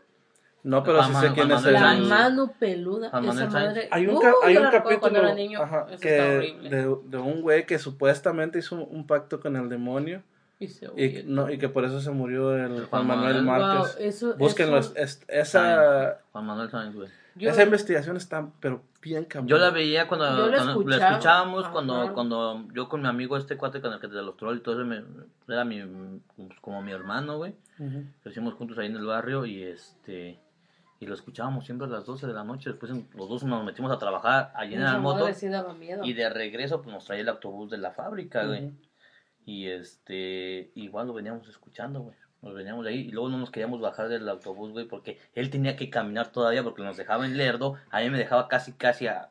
No, 0.63 0.81
pero 0.83 1.03
sí 1.03 1.11
Juan 1.11 1.21
sé 1.23 1.29
Manuel- 1.29 1.33
quién 1.47 1.51
es 1.57 1.65
el... 1.65 1.73
La 1.73 1.93
mano 2.15 2.53
peluda. 2.57 3.07
Esa 3.07 3.47
madre. 3.47 3.87
Hay 3.91 4.07
un, 4.07 4.15
Uh, 4.15 4.21
hay 4.43 4.55
un 4.57 4.63
la 4.63 4.71
capítulo 4.71 5.19
era 5.19 5.33
niño. 5.33 5.61
ajá, 5.61 5.87
Eso 5.89 5.99
que 5.99 6.09
de, 6.09 6.97
de 7.05 7.17
un 7.17 7.41
güey 7.41 7.65
que 7.65 7.77
supuestamente 7.79 8.59
hizo 8.59 8.75
un 8.77 9.05
pacto 9.05 9.39
con 9.41 9.55
el 9.57 9.67
demonio 9.67 10.23
Y 10.59 10.67
se 10.69 10.85
y, 10.95 11.23
no, 11.25 11.49
y 11.51 11.57
que 11.57 11.67
por 11.67 11.83
eso 11.83 11.99
se 11.99 12.11
murió 12.11 12.55
el 12.55 12.85
Juan 12.85 13.05
Juan 13.05 13.07
Manuel 13.07 13.43
Manuel. 13.43 13.67
Wow, 13.67 13.77
Márquez. 13.83 13.97
eso, 13.99 14.35
Búsquenlo, 14.37 14.77
eso- 14.77 14.93
es- 14.95 15.19
es- 15.19 15.25
esa, 15.27 16.19
Juan 16.31 16.45
Manuel 16.45 16.69
Sáenz, 16.71 16.95
güey. 16.95 17.09
Yo- 17.35 17.49
esa 17.49 17.63
investigación 17.63 18.17
está, 18.17 18.49
pero 18.59 18.81
bien 19.01 19.25
cabrón. 19.25 19.47
Yo 19.47 19.57
la 19.57 19.69
veía 19.71 20.07
cuando, 20.07 20.25
Yo 20.25 20.47
la 20.47 20.57
cuando 20.63 20.73
la 20.83 20.95
escuchaba. 20.95 21.11
escuchábamos, 21.11 21.63
Ajá. 21.65 21.71
cuando, 21.73 22.13
cuando 22.13 22.67
yo 22.73 22.87
con 22.89 23.01
mi 23.01 23.07
amigo 23.07 23.37
este 23.37 23.57
cuate 23.57 23.81
con 23.81 23.93
el 23.93 23.99
que 23.99 24.07
te 24.07 24.15
los 24.15 24.37
trolls 24.37 24.59
y 24.59 24.63
todo 24.63 24.75
eso, 24.81 24.85
me- 24.85 25.03
era 25.47 25.65
mi, 25.65 25.81
pues, 26.35 26.49
como 26.61 26.81
mi 26.81 26.91
hermano, 26.91 27.37
güey. 27.37 27.55
Ujú. 27.79 28.03
Crecimos 28.23 28.53
juntos 28.53 28.77
ahí 28.77 28.87
en 28.87 28.95
el 28.95 29.05
barrio 29.05 29.45
y 29.45 29.63
este 29.63 30.39
y 30.99 31.05
lo 31.05 31.15
escuchábamos 31.15 31.65
siempre 31.65 31.85
a 31.87 31.89
las 31.89 32.05
12 32.05 32.27
de 32.27 32.33
la 32.33 32.45
noche. 32.45 32.69
Después 32.69 32.91
los 33.15 33.27
dos 33.27 33.43
nos 33.43 33.65
metimos 33.65 33.91
a 33.91 33.97
trabajar 33.99 34.53
allí 34.55 34.75
en 34.75 34.83
la 34.83 34.97
moto 34.99 35.19
madre 35.21 35.33
sí 35.33 35.49
daba 35.49 35.73
miedo. 35.73 36.01
y 36.05 36.13
de 36.13 36.29
regreso 36.29 36.81
pues 36.81 36.93
nos 36.93 37.03
traía 37.03 37.23
el 37.23 37.29
autobús 37.29 37.69
de 37.71 37.77
la 37.77 37.91
fábrica, 37.91 38.45
güey. 38.45 38.71
Y 39.45 39.67
este, 39.67 40.71
igual 40.75 41.07
lo 41.07 41.13
veníamos 41.13 41.45
escuchando, 41.49 41.99
güey. 41.99 42.15
Nos 42.43 42.53
veníamos 42.53 42.83
de 42.85 42.91
ahí 42.91 42.99
y 43.07 43.11
luego 43.11 43.29
no 43.29 43.37
nos 43.37 43.49
queríamos 43.51 43.79
bajar 43.81 44.09
del 44.09 44.27
autobús, 44.29 44.71
güey, 44.73 44.85
porque 44.85 45.17
él 45.33 45.49
tenía 45.49 45.75
que 45.75 45.89
caminar 45.89 46.27
todavía 46.31 46.61
porque 46.61 46.83
nos 46.83 46.97
dejaba 46.97 47.25
en 47.25 47.37
Lerdo. 47.37 47.75
A 47.89 48.01
mí 48.01 48.09
me 48.09 48.17
dejaba 48.17 48.47
casi, 48.49 48.73
casi 48.73 49.07
a, 49.07 49.29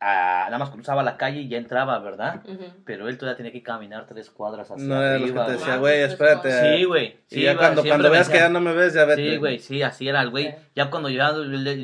a- 0.00 0.44
nada 0.46 0.58
más 0.58 0.70
cruzaba 0.70 1.02
la 1.02 1.16
calle 1.16 1.40
y 1.40 1.48
ya 1.48 1.58
entraba, 1.58 1.98
¿verdad? 1.98 2.42
Pero 2.84 3.08
él 3.08 3.18
todavía 3.18 3.36
tenía 3.36 3.52
que 3.52 3.62
caminar 3.62 4.06
tres 4.06 4.30
cuadras 4.30 4.70
hacia 4.70 4.84
No 4.86 5.02
era 5.02 5.12
de 5.14 5.18
los 5.18 5.32
que 5.32 5.38
arriba, 5.38 5.46
te 5.46 5.50
güey. 5.52 5.58
decía, 5.58 5.76
güey. 5.78 6.00
espérate. 6.02 6.76
Sí, 6.78 6.84
güey. 6.84 7.06
Y 7.28 7.34
Sí, 7.34 7.42
ya 7.42 7.52
iba, 7.52 7.60
cuando, 7.60 7.82
cuando 7.84 8.10
veas 8.10 8.28
que 8.28 8.38
ya 8.38 8.48
no 8.48 8.60
me 8.60 8.72
ves, 8.72 8.94
ya 8.94 9.04
vete. 9.04 9.30
Sí, 9.30 9.36
güey, 9.38 9.58
sí, 9.58 9.82
así 9.82 10.08
era 10.08 10.22
el 10.22 10.30
güey. 10.30 10.54
Ya 10.76 10.90
cuando 10.90 11.08
ya, 11.08 11.32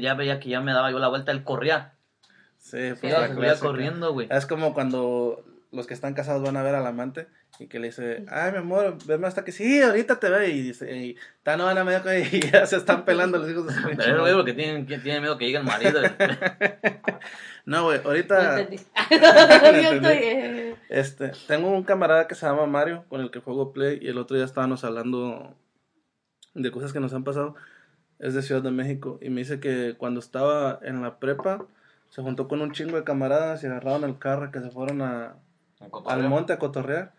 ya 0.00 0.14
veía 0.14 0.38
que 0.40 0.48
ya 0.50 0.60
me 0.60 0.72
daba 0.72 0.90
yo 0.90 0.98
la 1.00 1.08
vuelta, 1.08 1.32
él 1.32 1.42
corría. 1.44 1.94
Sí, 2.58 2.76
pues 2.90 3.00
Sí. 3.00 3.08
La 3.08 3.28
se 3.28 3.34
clásica. 3.34 3.66
corriendo, 3.66 4.12
güey. 4.12 4.28
Es 4.30 4.46
como 4.46 4.74
cuando 4.74 5.44
los 5.70 5.86
que 5.86 5.94
están 5.94 6.14
casados 6.14 6.42
van 6.42 6.56
a 6.56 6.62
ver 6.62 6.74
al 6.74 6.86
amante 6.86 7.26
y 7.58 7.66
que 7.66 7.78
le 7.78 7.88
dice, 7.88 8.24
ay, 8.28 8.52
mi 8.52 8.58
amor, 8.58 8.96
veme 9.06 9.26
hasta 9.26 9.44
que 9.44 9.52
sí, 9.52 9.82
ahorita 9.82 10.18
te 10.18 10.30
ve. 10.30 10.48
Y 10.48 10.62
dice, 10.62 10.96
y 10.96 11.16
tan 11.42 11.58
no 11.58 11.66
van 11.66 11.78
a 11.78 11.84
medio 11.84 12.02
que 12.02 12.20
y 12.20 12.40
ya 12.40 12.66
se 12.66 12.76
están 12.76 13.04
pelando 13.04 13.38
los 13.38 13.50
hijos 13.50 13.66
de 13.66 13.74
su 13.74 13.82
pinche 13.82 13.96
Pero 14.04 14.16
es 14.16 14.20
madre. 14.20 14.34
porque 14.34 14.52
tienen, 14.54 14.86
tienen 14.86 15.22
miedo 15.22 15.36
que 15.36 15.46
llegue 15.46 15.58
el 15.58 15.64
marido. 15.64 16.00
No, 17.66 17.84
güey, 17.84 17.98
No 17.98 18.08
ahorita. 18.08 18.66
Yo 18.70 18.76
estoy, 19.92 20.74
este, 20.88 21.32
tengo 21.46 21.70
un 21.70 21.84
camarada 21.84 22.26
que 22.26 22.34
se 22.34 22.46
llama 22.46 22.64
Mario, 22.64 23.04
con 23.10 23.20
el 23.20 23.30
que 23.30 23.40
juego 23.40 23.74
Play, 23.74 23.98
y 24.00 24.08
el 24.08 24.16
otro 24.16 24.36
día 24.36 24.46
estábamos 24.46 24.84
hablando 24.84 25.54
de 26.54 26.70
cosas 26.70 26.94
que 26.94 27.00
nos 27.00 27.12
han 27.12 27.24
pasado. 27.24 27.56
Es 28.20 28.32
de 28.32 28.40
Ciudad 28.40 28.62
de 28.62 28.70
México, 28.70 29.18
y 29.20 29.28
me 29.28 29.40
dice 29.42 29.60
que 29.60 29.96
cuando 29.98 30.18
estaba 30.18 30.80
en 30.82 31.02
la 31.02 31.18
prepa, 31.18 31.66
se 32.08 32.22
juntó 32.22 32.48
con 32.48 32.62
un 32.62 32.72
chingo 32.72 32.96
de 32.96 33.04
camaradas 33.04 33.62
y 33.62 33.66
agarraron 33.66 34.04
el 34.04 34.18
carro 34.18 34.50
que 34.50 34.60
se 34.60 34.70
fueron 34.70 35.02
a, 35.02 35.36
al 36.06 36.28
monte 36.28 36.52
a 36.52 36.58
cotorrear. 36.58 37.12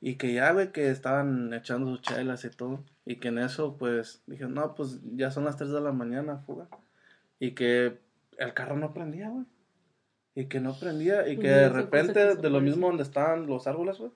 Y 0.00 0.16
que 0.16 0.34
ya, 0.34 0.52
güey, 0.52 0.70
que 0.70 0.90
estaban 0.90 1.52
echando 1.54 1.88
sus 1.90 2.02
chelas 2.02 2.44
y 2.44 2.50
todo. 2.50 2.84
Y 3.06 3.16
que 3.16 3.28
en 3.28 3.38
eso, 3.38 3.76
pues, 3.78 4.22
dije, 4.26 4.44
no, 4.46 4.74
pues 4.74 5.00
ya 5.16 5.30
son 5.30 5.44
las 5.44 5.56
3 5.56 5.70
de 5.70 5.80
la 5.80 5.92
mañana, 5.92 6.38
fuga. 6.46 6.66
Y 7.40 7.52
que 7.52 7.98
el 8.38 8.52
carro 8.54 8.76
no 8.76 8.92
prendía, 8.92 9.30
güey. 9.30 9.44
Y 10.34 10.46
que 10.46 10.60
no 10.60 10.74
prendía. 10.78 11.26
Y 11.28 11.36
que 11.38 11.46
Y 11.46 11.50
de 11.50 11.68
repente, 11.70 12.36
de 12.36 12.50
lo 12.50 12.60
mismo 12.60 12.88
donde 12.88 13.02
estaban 13.02 13.46
los 13.46 13.66
árboles, 13.66 13.98
güey, 13.98 14.10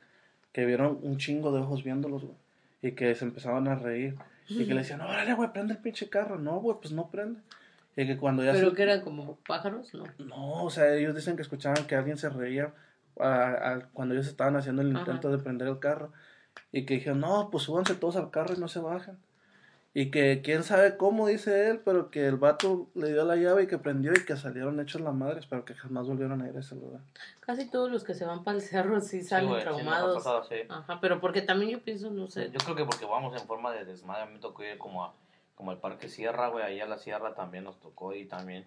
que 0.53 0.67
vieron 0.67 0.99
un 1.03 1.17
chingo 1.17 1.53
de 1.53 1.61
ojos 1.61 1.85
viéndolos, 1.85 2.23
güey. 2.25 2.37
Y 2.83 2.93
que 2.93 3.15
se 3.15 3.25
empezaban 3.25 3.67
a 3.69 3.75
reír. 3.77 4.15
Y 4.49 4.67
que 4.67 4.75
le 4.75 4.81
decían, 4.81 5.01
órale, 5.01 5.33
güey, 5.35 5.53
prende 5.53 5.75
el 5.75 5.79
pinche 5.81 6.09
carro. 6.11 6.39
No, 6.39 6.61
güey, 6.61 6.77
pues 6.81 6.93
no 6.93 7.09
prende. 7.11 7.41
Y 7.97 8.07
que 8.07 8.17
cuando 8.19 8.45
ya 8.45 8.53
Pero 8.53 8.71
se- 8.71 8.77
que 8.77 8.83
eran 8.83 9.01
como 9.01 9.37
pájaros, 9.47 9.93
¿no? 9.95 10.05
no, 10.19 10.65
o 10.65 10.71
sea, 10.71 10.95
ellos 10.95 11.15
dicen 11.15 11.35
que 11.37 11.43
escuchaban 11.43 11.87
que 11.87 11.97
alguien 11.97 12.17
se 12.19 12.29
reía 12.29 12.73
a- 13.21 13.73
a- 13.73 13.89
cuando 13.93 14.15
ellos 14.15 14.27
estaban 14.29 14.57
haciendo 14.57 14.83
el 14.83 14.91
Ajá. 14.91 15.01
intento 15.01 15.31
de 15.31 15.39
prender 15.39 15.69
el 15.69 15.79
carro. 15.79 16.13
Y 16.73 16.85
que 16.87 16.95
dijeron, 16.95 17.21
no, 17.21 17.51
pues 17.51 17.65
súbanse 17.65 17.95
todos 17.95 18.17
al 18.17 18.31
carro 18.31 18.55
y 18.55 18.59
no 18.61 18.69
se 18.69 18.81
bajan. 18.81 19.19
Y 19.95 20.11
que 20.11 20.43
quién 20.43 20.63
sabe 20.65 20.97
cómo, 20.97 21.27
dice 21.27 21.71
él, 21.71 21.81
pero 21.85 22.11
que 22.11 22.27
el 22.27 22.37
vato 22.37 22.89
le 22.95 23.09
dio 23.13 23.25
la 23.25 23.37
llave 23.37 23.65
y 23.65 23.67
que 23.67 23.79
prendió 23.79 24.13
y 24.13 24.25
que 24.25 24.37
salieron 24.37 24.79
hechos 24.81 25.01
la 25.01 25.13
madre, 25.13 25.41
pero 25.49 25.65
que 25.65 25.75
jamás 25.75 26.07
volvieron 26.07 26.41
a 26.43 26.49
ir 26.49 26.57
a 26.57 26.61
ese 26.61 26.75
lugar. 26.77 27.01
Casi 27.41 27.69
todos 27.71 27.91
los 27.91 28.05
que 28.05 28.15
se 28.15 28.25
van 28.27 28.45
para 28.45 28.57
el 28.59 28.63
cerro 28.63 29.01
sí 29.01 29.23
salen 29.23 29.59
traumados. 29.61 30.25
Ajá, 30.69 31.01
pero 31.01 31.21
porque 31.21 31.43
también 31.43 31.73
yo 31.73 31.81
pienso, 31.83 32.11
no 32.11 32.29
sé. 32.29 32.51
Yo 32.51 32.59
creo 32.59 32.77
que 32.77 32.85
porque 32.85 33.07
vamos 33.07 33.41
en 33.41 33.47
forma 33.47 33.73
de 33.73 33.85
desmadre, 33.87 34.31
me 34.31 34.39
tocó 34.39 34.63
ir 34.63 34.77
como, 34.79 35.05
a, 35.05 35.15
como 35.55 35.71
al 35.71 35.79
Parque 35.79 36.09
Sierra, 36.09 36.49
güey, 36.49 36.65
ahí 36.65 36.81
a 36.81 36.87
la 36.87 36.99
Sierra 36.99 37.35
también 37.35 37.65
nos 37.65 37.81
tocó 37.81 38.15
y 38.15 38.27
también 38.27 38.67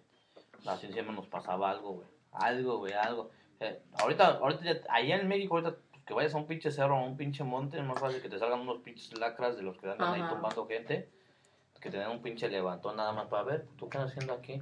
así 0.65 0.91
siempre 0.91 1.15
nos 1.15 1.27
pasaba 1.27 1.69
algo, 1.69 1.93
güey, 1.93 2.07
algo, 2.33 2.79
güey, 2.79 2.93
algo. 2.93 3.29
Eh, 3.61 3.79
ahorita, 3.99 4.27
ahorita, 4.37 4.63
ya- 4.63 4.81
allá 4.89 5.17
en 5.17 5.27
México, 5.27 5.55
ahorita 5.55 5.75
que 6.05 6.13
vayas 6.15 6.33
a 6.33 6.37
un 6.37 6.47
pinche 6.47 6.71
cerro, 6.71 6.97
a 6.97 7.03
un 7.03 7.15
pinche 7.15 7.43
monte, 7.43 7.77
es 7.77 7.83
más 7.83 7.99
fácil 7.99 8.21
que 8.21 8.27
te 8.27 8.39
salgan 8.39 8.61
unos 8.61 8.81
pinches 8.81 9.17
lacras 9.19 9.55
de 9.55 9.61
los 9.63 9.77
que 9.77 9.89
andan 9.89 10.13
ahí 10.15 10.21
tumbando 10.29 10.65
gente, 10.67 11.07
que 11.79 11.89
tener 11.91 12.07
un 12.09 12.21
pinche 12.21 12.49
levantón 12.49 12.97
nada 12.97 13.11
más 13.11 13.27
para 13.27 13.43
ver, 13.43 13.67
¿tú 13.77 13.87
qué 13.87 13.97
estás 13.97 14.11
haciendo 14.11 14.33
aquí? 14.33 14.61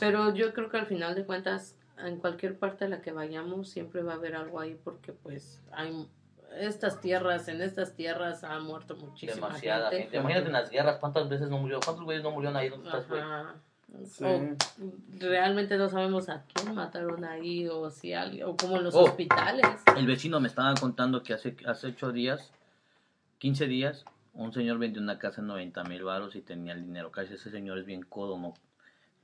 Pero 0.00 0.32
yo 0.34 0.52
creo 0.54 0.70
que 0.70 0.76
al 0.78 0.86
final 0.86 1.14
de 1.16 1.24
cuentas, 1.26 1.76
en 1.98 2.18
cualquier 2.18 2.58
parte 2.58 2.84
a 2.84 2.88
la 2.88 3.00
que 3.02 3.10
vayamos, 3.12 3.68
siempre 3.70 4.02
va 4.02 4.12
a 4.12 4.16
haber 4.16 4.36
algo 4.36 4.60
ahí 4.60 4.78
porque 4.82 5.12
pues 5.12 5.60
hay 5.72 6.08
estas 6.60 7.00
tierras, 7.00 7.48
en 7.48 7.60
estas 7.60 7.94
tierras 7.94 8.44
ha 8.44 8.58
muerto 8.60 8.96
muchísima 8.96 9.48
Demasiada 9.48 9.90
gente. 9.90 10.02
gente. 10.04 10.16
Imagínate 10.18 10.46
en 10.46 10.52
las 10.52 10.70
guerras, 10.70 10.98
¿cuántas 10.98 11.28
veces 11.28 11.48
no 11.48 11.58
murió? 11.58 11.80
¿Cuántos 11.84 12.04
güeyes 12.04 12.22
no 12.22 12.30
murieron 12.30 12.56
ahí 12.56 12.68
donde 12.68 12.86
estás, 12.88 13.08
güey? 13.08 13.20
Sí. 14.04 14.24
O 14.24 14.56
realmente 15.18 15.76
no 15.76 15.88
sabemos 15.88 16.28
a 16.28 16.44
quién 16.52 16.74
mataron 16.74 17.24
ahí 17.24 17.66
o 17.68 17.90
si 17.90 18.12
alguien, 18.12 18.46
o 18.46 18.56
como 18.56 18.76
en 18.76 18.84
los 18.84 18.94
Oh. 18.94 19.04
hospitales. 19.04 19.64
El 19.96 20.06
vecino 20.06 20.40
me 20.40 20.48
estaba 20.48 20.74
contando 20.74 21.22
que 21.22 21.34
hace, 21.34 21.56
hace 21.66 21.88
8 21.88 22.12
días, 22.12 22.52
15 23.38 23.66
días, 23.66 24.04
un 24.34 24.52
señor 24.52 24.78
vendió 24.78 25.00
una 25.02 25.18
casa 25.18 25.40
en 25.40 25.46
90 25.48 25.84
mil 25.84 26.04
baros 26.04 26.36
y 26.36 26.40
tenía 26.42 26.72
el 26.74 26.82
dinero. 26.84 27.10
Casi 27.10 27.34
ese 27.34 27.50
señor 27.50 27.78
es 27.78 27.86
bien 27.86 28.02
codo, 28.02 28.36
no, 28.38 28.54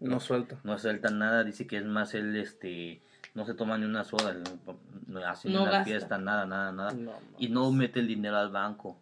No 0.01 0.21
suelta. 0.21 0.57
no 0.65 0.79
suelta 0.79 1.11
nada. 1.11 1.45
Dice 1.45 1.67
que 1.67 1.77
es 1.79 1.85
más 1.85 2.15
él, 2.15 2.35
este, 2.37 3.01
no 3.35 3.45
se 3.45 3.55
toma 3.55 3.77
ni 3.79 3.85
una 3.85 4.05
soda, 4.05 4.35
no 5.07 5.21
hace 5.27 5.49
ni 5.49 5.57
una 5.57 5.65
gasta. 5.71 5.85
fiesta, 5.85 6.19
nada, 6.19 6.47
nada, 6.47 6.73
nada. 6.73 6.93
No, 6.93 7.13
Y 7.39 7.49
no 7.49 7.71
mete 7.73 8.01
el 8.01 8.09
dinero 8.09 8.37
al 8.39 8.51
banco. 8.51 8.97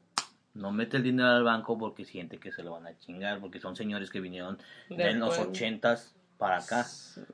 No 0.55 0.73
mete 0.73 0.97
el 0.97 1.03
dinero 1.05 1.29
al 1.29 1.45
banco 1.45 1.79
porque 1.79 2.05
siente 2.05 2.39
que 2.39 2.51
se 2.53 2.63
lo 2.63 2.73
van 2.73 2.87
a 2.87 2.99
chingar, 2.99 3.39
porque 3.41 3.61
son 3.61 3.77
señores 3.77 4.11
que 4.11 4.21
vinieron 4.21 4.59
De 4.89 5.11
en 5.11 5.21
los 5.21 5.39
ochentas 5.39 6.15
para 6.39 6.57
acá, 6.59 6.87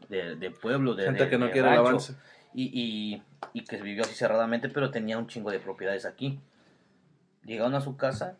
de, 0.09 0.37
de 0.37 0.51
pueblo, 0.51 0.95
de, 0.95 1.05
Gente 1.05 1.25
de- 1.25 1.31
que 1.31 1.39
no 1.39 1.47
de 1.47 1.53
quiere 1.53 1.69
el 1.73 1.79
avance. 1.79 2.15
y, 2.53 2.65
y, 2.73 3.23
y 3.53 3.65
que 3.65 3.81
vivió 3.81 4.03
así 4.03 4.15
cerradamente, 4.15 4.69
pero 4.69 4.91
tenía 4.91 5.17
un 5.19 5.29
chingo 5.29 5.51
de 5.51 5.61
propiedades 5.61 6.05
aquí. 6.05 6.39
Llegaron 7.45 7.75
a 7.75 7.81
su 7.81 7.97
casa, 7.97 8.37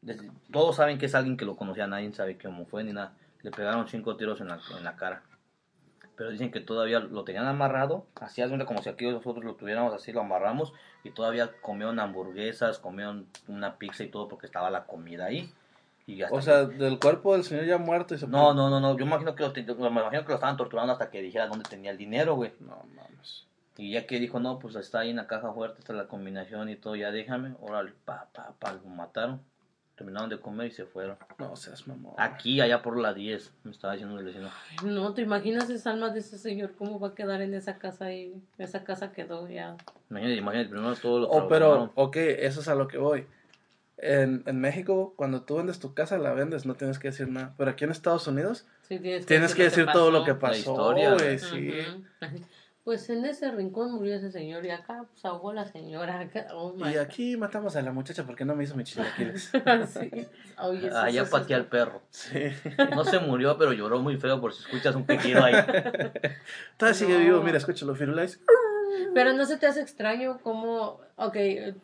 desde- 0.00 0.30
todos 0.50 0.76
saben 0.76 0.98
que 0.98 1.06
es 1.06 1.14
alguien 1.14 1.36
que 1.36 1.44
lo 1.44 1.56
conocía, 1.56 1.86
nadie 1.86 2.12
sabe 2.12 2.38
cómo 2.38 2.64
fue 2.66 2.82
ni 2.84 2.92
nada. 2.92 3.12
Le 3.42 3.50
pegaron 3.50 3.86
cinco 3.88 4.16
tiros 4.16 4.40
en 4.40 4.48
la, 4.48 4.60
en 4.76 4.84
la 4.84 4.96
cara. 4.96 5.22
Pero 6.20 6.32
dicen 6.32 6.50
que 6.50 6.60
todavía 6.60 7.00
lo 7.00 7.24
tenían 7.24 7.46
amarrado, 7.46 8.04
así 8.20 8.42
como 8.66 8.82
si 8.82 8.90
aquí 8.90 9.10
nosotros 9.10 9.42
lo 9.42 9.54
tuviéramos 9.54 9.94
así, 9.94 10.12
lo 10.12 10.20
amarramos 10.20 10.74
y 11.02 11.12
todavía 11.12 11.50
comieron 11.62 11.98
hamburguesas, 11.98 12.78
comieron 12.78 13.26
una 13.48 13.76
pizza 13.78 14.04
y 14.04 14.08
todo 14.10 14.28
porque 14.28 14.44
estaba 14.44 14.68
la 14.68 14.84
comida 14.84 15.24
ahí. 15.24 15.50
Y 16.06 16.20
hasta 16.20 16.36
O 16.36 16.42
sea, 16.42 16.64
del 16.66 16.98
cuerpo 16.98 17.32
del 17.32 17.44
señor 17.44 17.64
ya 17.64 17.78
muerto 17.78 18.14
y 18.14 18.18
se 18.18 18.26
no, 18.26 18.52
no, 18.52 18.68
no, 18.68 18.80
no, 18.80 18.98
yo 18.98 19.06
me 19.06 19.12
imagino 19.12 19.34
que 19.34 19.44
lo, 19.44 19.52
te- 19.54 19.62
me 19.62 19.86
imagino 19.88 20.22
que 20.24 20.28
lo 20.28 20.34
estaban 20.34 20.58
torturando 20.58 20.92
hasta 20.92 21.08
que 21.08 21.22
dijera 21.22 21.46
dónde 21.46 21.66
tenía 21.66 21.90
el 21.90 21.96
dinero, 21.96 22.34
güey. 22.34 22.52
No 22.60 22.84
mames. 22.94 23.46
Y 23.78 23.92
ya 23.92 24.06
que 24.06 24.18
dijo, 24.20 24.40
no, 24.40 24.58
pues 24.58 24.74
está 24.76 24.98
ahí 24.98 25.08
en 25.08 25.16
la 25.16 25.26
caja 25.26 25.54
fuerte, 25.54 25.78
está 25.78 25.94
la 25.94 26.06
combinación 26.06 26.68
y 26.68 26.76
todo, 26.76 26.96
ya 26.96 27.10
déjame, 27.12 27.54
órale, 27.62 27.94
pa, 28.04 28.26
pa, 28.34 28.52
pa, 28.58 28.74
lo 28.74 28.82
mataron. 28.90 29.40
Terminaron 30.00 30.30
de 30.30 30.40
comer 30.40 30.68
y 30.68 30.70
se 30.70 30.86
fueron. 30.86 31.18
No 31.38 31.54
seas 31.56 31.86
mamón. 31.86 32.14
Aquí, 32.16 32.58
allá 32.62 32.80
por 32.80 32.98
la 32.98 33.12
10, 33.12 33.52
me 33.64 33.70
estaba 33.70 33.92
diciendo 33.92 34.18
el 34.18 34.24
vecino. 34.24 34.48
No, 34.82 35.12
¿te 35.12 35.20
imaginas 35.20 35.68
esa 35.68 35.90
alma 35.90 36.08
de 36.08 36.20
ese 36.20 36.38
señor? 36.38 36.72
¿Cómo 36.78 36.98
va 36.98 37.08
a 37.08 37.14
quedar 37.14 37.42
en 37.42 37.52
esa 37.52 37.76
casa 37.76 38.06
ahí? 38.06 38.34
Esa 38.56 38.82
casa 38.82 39.12
quedó 39.12 39.46
ya. 39.46 39.76
Imagínate, 40.08 40.36
imagínate, 40.38 40.70
primero 40.70 40.96
todo 40.96 41.18
lo 41.20 41.28
Oh, 41.28 41.48
pero, 41.48 41.92
ok, 41.96 42.16
eso 42.16 42.60
es 42.60 42.68
a 42.68 42.74
lo 42.74 42.88
que 42.88 42.96
voy. 42.96 43.26
En, 43.98 44.42
en 44.46 44.58
México, 44.58 45.12
cuando 45.16 45.42
tú 45.42 45.56
vendes 45.56 45.78
tu 45.78 45.92
casa, 45.92 46.16
la 46.16 46.32
vendes, 46.32 46.64
no 46.64 46.74
tienes 46.76 46.98
que 46.98 47.08
decir 47.08 47.28
nada. 47.28 47.52
Pero 47.58 47.72
aquí 47.72 47.84
en 47.84 47.90
Estados 47.90 48.26
Unidos, 48.26 48.66
Sí, 48.88 48.98
tienes 48.98 49.20
que 49.20 49.26
tienes 49.26 49.54
que 49.54 49.62
decir 49.64 49.86
todo 49.92 50.10
lo 50.10 50.24
que 50.24 50.32
La 50.32 50.38
pasó, 50.38 50.56
historia. 50.56 51.12
güey, 51.12 51.38
sí. 51.38 51.72
Pues 52.90 53.08
en 53.08 53.24
ese 53.24 53.48
rincón 53.52 53.92
murió 53.92 54.16
ese 54.16 54.32
señor 54.32 54.66
y 54.66 54.70
acá 54.70 55.04
pues, 55.08 55.24
ahogó 55.24 55.52
la 55.52 55.64
señora. 55.64 56.18
Acá, 56.22 56.48
oh 56.54 56.72
my 56.74 56.92
Y 56.92 56.96
aquí 56.96 57.36
matamos 57.36 57.76
a 57.76 57.82
la 57.82 57.92
muchacha 57.92 58.24
porque 58.26 58.44
no 58.44 58.56
me 58.56 58.64
hizo 58.64 58.74
mi 58.74 58.82
chilaquiles. 58.82 59.52
God. 59.52 59.86
Sí. 59.86 60.26
Oye, 60.58 60.88
eso- 60.88 60.98
Allá 60.98 61.22
eso- 61.22 61.30
pateé 61.30 61.54
al 61.54 61.66
perro. 61.66 62.02
Sí. 62.10 62.48
No 62.92 63.04
se 63.04 63.20
murió, 63.20 63.56
pero 63.56 63.72
lloró 63.72 64.00
muy 64.00 64.16
feo 64.16 64.40
por 64.40 64.52
si 64.52 64.64
escuchas 64.64 64.96
un 64.96 65.06
quejido 65.06 65.44
ahí. 65.44 65.54
Todavía 66.76 66.98
sigue 66.98 67.14
No. 67.14 67.20
vivo, 67.20 67.42
mira, 67.44 67.58
escúchalo, 67.58 67.94
Firulais. 67.94 68.40
Pero 69.14 69.34
no 69.34 69.44
se 69.44 69.56
te 69.56 69.68
hace 69.68 69.82
extraño 69.82 70.40
como, 70.42 71.00
ok, 71.14 71.36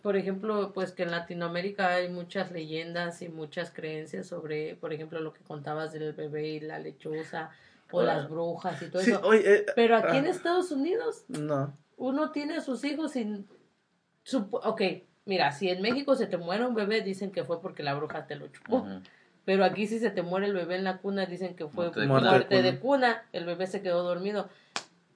por 0.03 0.17
ejemplo, 0.17 0.73
pues 0.73 0.91
que 0.91 1.05
en 1.05 1.13
Latinoamérica 1.13 1.95
hay 1.95 2.09
muchas 2.09 2.51
leyendas 2.51 3.23
y 3.23 3.29
muchas 3.29 3.71
creencias 3.71 4.27
sobre, 4.27 4.75
por 4.75 4.93
ejemplo, 4.93 5.21
lo 5.21 5.33
que 5.33 5.45
contabas 5.45 5.93
del 5.93 6.15
bebé 6.15 6.49
y 6.49 6.59
la 6.61 6.81
lechuza 6.81 7.51
o 7.91 8.03
las 8.03 8.29
brujas 8.29 8.81
y 8.83 8.91
todo 8.91 9.03
Sí, 9.03 9.11
eso. 9.13 9.21
oye, 9.25 9.43
eh, 9.61 9.67
Pero 9.75 9.97
aquí 9.97 10.09
ah, 10.17 10.19
en 10.19 10.27
Estados 10.27 10.71
Unidos 10.73 11.25
No. 11.29 11.73
uno 11.97 12.31
tiene 12.33 12.57
a 12.57 12.61
sus 12.61 12.85
hijos 12.85 13.13
sin... 13.13 13.47
supo- 14.25 14.61
Ok, 14.65 14.83
mira, 15.25 15.53
si 15.53 15.69
en 15.69 15.81
México 15.83 16.15
se 16.17 16.27
te 16.27 16.37
muere 16.37 16.67
un 16.67 16.75
bebé, 16.75 17.03
dicen 17.03 17.31
que 17.31 17.45
fue 17.45 17.61
porque 17.61 17.83
la 17.83 17.95
bruja 17.95 18.27
te 18.27 18.37
lo 18.37 18.49
chupó. 18.49 18.87
Pero 19.45 19.65
aquí 19.65 19.87
si 19.87 20.01
se 20.01 20.11
te 20.11 20.23
muere 20.23 20.47
el 20.47 20.55
bebé 20.55 20.75
en 20.77 20.83
la 20.85 20.99
cuna, 20.99 21.27
dicen 21.27 21.55
que 21.55 21.69
fue 21.69 21.85
Muerte 21.85 22.01
de 22.01 22.07
muerte, 22.09 22.47
cuna. 22.57 22.63
de, 22.63 22.79
cuna. 22.81 23.25
el 23.33 23.45
bebé 23.45 23.67
se 23.69 23.81
quedó 23.83 24.03
dormido. 24.03 24.49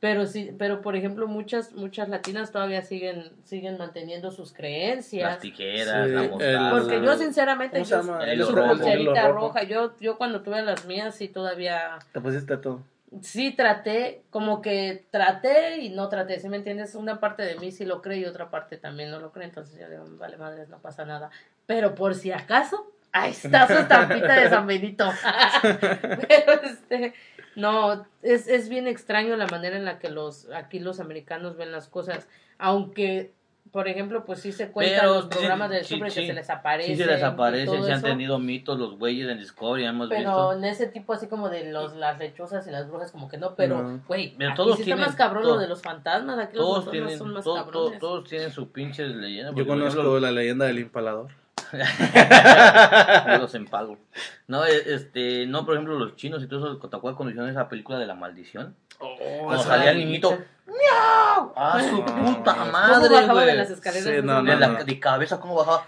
Pero 0.00 0.24
sí, 0.24 0.50
pero 0.58 0.80
por 0.80 0.96
ejemplo, 0.96 1.26
muchas 1.28 1.72
muchas 1.74 2.08
latinas 2.08 2.50
todavía 2.52 2.80
siguen 2.80 3.30
siguen 3.44 3.76
manteniendo 3.76 4.30
sus 4.30 4.52
creencias. 4.54 5.32
Las 5.32 5.40
tijeras, 5.40 6.06
Sí, 6.06 6.12
la 6.14 6.24
el- 6.24 6.30
mostaza. 6.30 6.70
Porque 6.70 7.02
yo 7.04 7.16
sinceramente 7.18 7.74
¿Cómo 7.76 7.84
se 7.84 8.36
yo 8.36 8.46
su 8.46 8.54
pulserita 8.54 9.28
roja, 9.28 9.62
yo 9.64 9.94
yo 10.00 10.16
cuando 10.16 10.40
tuve 10.40 10.62
las 10.62 10.86
mías 10.86 11.14
sí 11.14 11.28
todavía 11.28 11.98
Te 12.12 12.20
pusiste 12.22 12.56
todo. 12.56 12.82
sí 13.20 13.50
traté, 13.52 14.22
como 14.30 14.62
que 14.62 15.04
traté 15.10 15.78
y 15.80 15.90
no 15.90 16.08
traté, 16.08 16.40
¿sí 16.40 16.48
me 16.48 16.56
entiendes? 16.56 16.94
Una 16.94 17.20
parte 17.20 17.42
de 17.42 17.56
mí 17.56 17.70
sí 17.70 17.84
lo 17.84 18.00
cree 18.00 18.18
y 18.20 18.24
otra 18.24 18.48
parte 18.50 18.78
también 18.78 19.10
no 19.10 19.20
lo 19.20 19.32
cree, 19.32 19.44
entonces 19.48 19.78
yo 19.78 19.90
digo, 19.90 20.04
vale 20.18 20.38
madres, 20.38 20.70
no 20.70 20.78
pasa 20.78 21.04
nada. 21.04 21.28
Pero 21.66 21.94
por 21.94 22.14
si 22.14 22.32
acaso, 22.32 22.90
ahí 23.12 23.32
está 23.32 23.66
su 23.66 23.74
estampita 23.74 24.34
de 24.40 24.48
San 24.48 24.66
Benito. 24.66 25.12
Pero 25.62 26.52
este, 26.62 27.12
no, 27.56 28.06
es, 28.22 28.48
es 28.48 28.68
bien 28.68 28.86
extraño 28.86 29.36
la 29.36 29.46
manera 29.48 29.76
en 29.76 29.84
la 29.84 29.98
que 29.98 30.08
los, 30.10 30.48
aquí 30.50 30.78
los 30.78 31.00
americanos 31.00 31.56
ven 31.56 31.72
las 31.72 31.88
cosas, 31.88 32.28
aunque... 32.58 33.32
Por 33.72 33.86
ejemplo, 33.86 34.24
pues 34.24 34.40
sí 34.40 34.50
se 34.50 34.72
cuentan 34.72 34.98
Pero 35.00 35.14
los 35.14 35.24
sí, 35.24 35.30
programas 35.30 35.70
del 35.70 35.84
sí, 35.84 35.94
super 35.94 36.10
sí. 36.10 36.20
que 36.22 36.26
se 36.28 36.32
les 36.32 36.50
aparece. 36.50 36.88
Sí 36.90 36.96
se 36.96 37.06
les 37.06 37.22
aparecen, 37.22 37.84
se 37.84 37.92
han 37.92 38.02
tenido 38.02 38.40
mitos 38.40 38.76
los 38.80 38.98
güeyes 38.98 39.28
en 39.28 39.38
Discovery, 39.38 39.84
hemos 39.84 40.08
Pero 40.08 40.22
visto. 40.24 40.52
en 40.54 40.64
ese 40.64 40.86
tipo 40.88 41.12
así 41.12 41.28
como 41.28 41.48
de 41.50 41.70
los, 41.70 41.94
las 41.94 42.18
lechuzas 42.18 42.66
y 42.66 42.70
las 42.72 42.88
brujas 42.88 43.12
como 43.12 43.28
que 43.28 43.36
no, 43.38 43.54
pero 43.54 43.80
No. 43.80 44.00
güey, 44.08 44.34
Pero 44.36 44.50
aquí 44.50 44.56
todos 44.56 44.76
sí 44.78 44.82
tienen- 44.84 45.00
está 45.04 45.10
más 45.10 45.16
cabrón 45.16 45.42
todo- 45.44 45.54
lo 45.54 45.60
de 45.60 45.68
los 45.68 45.82
fantasmas, 45.82 46.38
aquí 46.40 46.56
los 46.56 46.66
Todos 46.66 46.84
fantasmas 46.86 46.92
tienen, 47.10 47.18
son 47.18 47.32
más 47.32 47.44
todo- 47.44 47.54
todo- 47.54 47.64
cabrones. 47.66 47.98
todos 48.00 48.28
tienen 48.28 48.50
su 48.50 48.72
pinche 48.72 49.06
leyenda. 49.06 49.52
Yo 49.54 49.64
conozco 49.64 50.00
ejemplo, 50.00 50.18
la 50.18 50.32
leyenda 50.32 50.64
del 50.66 50.78
impalador. 50.80 51.28
Yo 51.72 53.38
los 53.38 53.54
empalo. 53.54 53.98
No, 54.46 54.64
e- 54.64 54.94
este, 54.94 55.46
no, 55.46 55.64
por 55.64 55.74
ejemplo, 55.74 55.98
los 55.98 56.16
chinos 56.16 56.42
y 56.42 56.46
todo 56.48 56.74
eso, 56.74 56.88
¿te 56.88 56.96
acuerdas 56.96 57.16
cuando 57.16 57.30
hicieron 57.30 57.50
esa 57.50 57.68
película 57.68 57.98
de 57.98 58.06
la 58.06 58.14
maldición? 58.14 58.74
Oh, 58.98 59.16
Cuando 59.44 59.62
salía 59.62 59.92
el 59.92 59.98
niñito, 59.98 60.30
¡miau! 60.66 61.52
¡Ah, 61.56 61.80
su 61.88 61.96
No. 61.98 62.04
puta 62.36 62.54
¿Cómo 62.54 62.72
madre, 62.72 63.14
bajaba 63.14 63.44
de 63.46 63.54
las 63.54 63.70
escaleras? 63.70 64.04
Sí, 64.04 64.10
de 64.12 64.22
no, 64.22 64.34
De, 64.34 64.42
no, 64.42 64.42
manera? 64.52 64.68
la, 64.72 64.84
de 64.84 65.00
cabeza, 65.00 65.40
¿cómo 65.40 65.54
bajaba? 65.54 65.86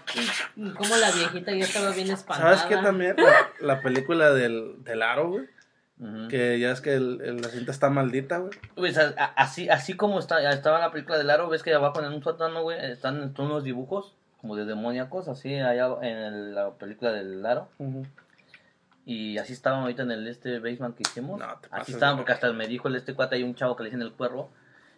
Como 0.55 0.95
la 0.97 1.11
viejita 1.11 1.51
ya 1.53 1.63
estaba 1.65 1.91
bien 1.91 2.09
espantada. 2.09 2.57
¿Sabes 2.57 2.75
qué 2.75 2.83
también? 2.83 3.15
La, 3.17 3.49
la 3.75 3.81
película 3.81 4.31
del, 4.31 4.83
del 4.83 5.01
aro, 5.03 5.29
güey. 5.29 5.45
Ujú. 5.99 6.27
Que 6.27 6.59
ya 6.59 6.71
es 6.71 6.81
que 6.81 6.95
el, 6.95 7.21
el- 7.23 7.41
la 7.41 7.49
cinta 7.49 7.71
está 7.71 7.91
maldita, 7.91 8.39
güey. 8.39 8.51
Pues 8.75 8.97
a- 8.97 9.13
a- 9.15 9.25
así, 9.37 9.69
así 9.69 9.95
como 9.95 10.17
está, 10.19 10.49
estaba 10.49 10.77
en 10.77 10.81
la 10.81 10.91
película 10.91 11.19
del 11.19 11.29
aro, 11.29 11.47
ves 11.49 11.61
que 11.61 11.71
abajo 11.73 12.01
en 12.01 12.11
un 12.11 12.23
sótano, 12.23 12.63
güey, 12.63 12.79
están 12.91 13.21
están 13.23 13.45
unos 13.45 13.63
dibujos 13.63 14.15
como 14.43 14.57
de 14.57 14.65
demoníacos, 14.65 15.29
así 15.29 15.55
allá 15.55 15.87
en 16.01 16.17
el- 16.17 16.53
la 16.53 16.71
película 16.71 17.13
del 17.13 17.45
aro. 17.45 17.69
Ujú. 17.77 18.05
Y 19.05 19.37
así 19.37 19.53
estaban 19.53 19.79
ahorita 19.83 20.03
en 20.03 20.11
el 20.11 20.27
este 20.27 20.59
basement 20.59 20.97
que 20.97 21.03
hicimos. 21.03 21.39
No, 21.39 21.45
así 21.71 21.93
estaban, 21.93 22.17
porque 22.17 22.33
hasta 22.33 22.51
me 22.51 22.67
dijo 22.67 22.89
el 22.89 22.97
este 22.97 23.13
cuate, 23.13 23.37
hay 23.37 23.43
un 23.43 23.55
chavo 23.55 23.77
que 23.77 23.83
le 23.83 23.87
dicen 23.89 24.01
el 24.01 24.11
cuervo. 24.11 24.51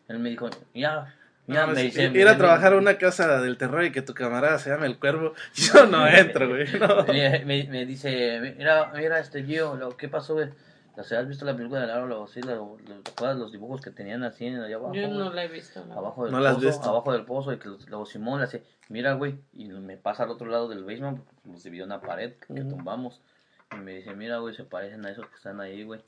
Él 0.08 0.18
me 0.18 0.32
dijo, 0.32 0.50
ya, 0.74 1.14
ya, 1.46 1.68
No, 1.68 1.74
me 1.74 1.84
dice. 1.84 2.06
ir 2.12 2.28
a 2.28 2.32
me- 2.32 2.38
trabajar 2.40 2.74
a 2.74 2.78
una 2.78 2.98
casa 2.98 3.40
del 3.40 3.56
terror 3.60 3.84
y 3.84 3.92
que 3.92 4.02
tu 4.02 4.16
camarada 4.16 4.58
se 4.58 4.72
llame 4.72 4.88
el 4.88 4.98
cuervo. 4.98 5.36
Yo 5.54 5.86
no 5.86 6.08
entro, 6.08 6.50
güey. 6.50 6.66
No. 6.80 7.04
Me, 7.08 7.46
me- 7.46 7.68
me 7.70 7.86
dice, 7.86 8.56
mira, 8.58 8.92
mira, 8.96 9.20
este 9.20 9.44
Gio, 9.44 9.76
lo, 9.76 9.96
¿qué 9.96 10.10
pasó, 10.10 10.34
güey? 10.34 10.50
O 10.98 11.04
sea, 11.04 11.20
¿Has 11.20 11.28
visto 11.28 11.44
la 11.46 11.56
película 11.56 11.82
del 11.82 11.90
aro? 11.90 12.08
Lo, 12.08 12.26
sí, 12.28 12.42
lo, 12.42 12.78
lo- 12.88 13.02
¿te 13.02 13.12
acuerdas 13.12 13.38
los 13.38 13.52
dibujos 13.52 13.82
que 13.82 13.92
tenían 13.92 14.24
así 14.24 14.46
en 14.46 14.60
allá 14.62 14.78
abajo? 14.78 14.94
Yo 14.94 15.08
no 15.08 15.32
la 15.34 15.44
he 15.44 15.48
visto. 15.48 15.84
no. 15.86 15.94
abajo 15.98 16.24
del 16.24 16.32
No 16.32 16.40
la 16.40 16.50
has 16.52 16.56
pozo, 16.56 16.68
visto. 16.68 16.90
abajo 16.90 17.12
del 17.14 17.26
pozo 17.26 17.54
y 17.54 17.58
que 17.60 17.68
los- 17.70 17.90
luego 17.90 18.06
Simón 18.06 18.40
le 18.40 18.46
hace, 18.46 18.64
mira 18.90 19.14
güey, 19.14 19.38
y 19.54 19.66
me 19.68 19.98
pasa 19.98 20.24
al 20.24 20.30
otro 20.30 20.48
lado 20.48 20.68
del 20.70 20.84
basement, 20.84 21.18
porque 21.20 21.50
nos 21.50 21.64
dividió 21.64 21.86
una 21.86 22.00
pared 22.02 22.34
que, 22.36 22.54
que 22.54 22.62
Ujú. 22.62 22.70
tumbamos. 22.70 23.22
Y 23.74 23.78
me 23.78 23.92
dice, 23.96 24.14
mira 24.16 24.38
güey, 24.38 24.56
se 24.56 24.64
parecen 24.64 25.06
a 25.06 25.12
esos 25.12 25.28
que 25.28 25.36
están 25.36 25.60
ahí, 25.60 25.84
güey. 25.84 26.02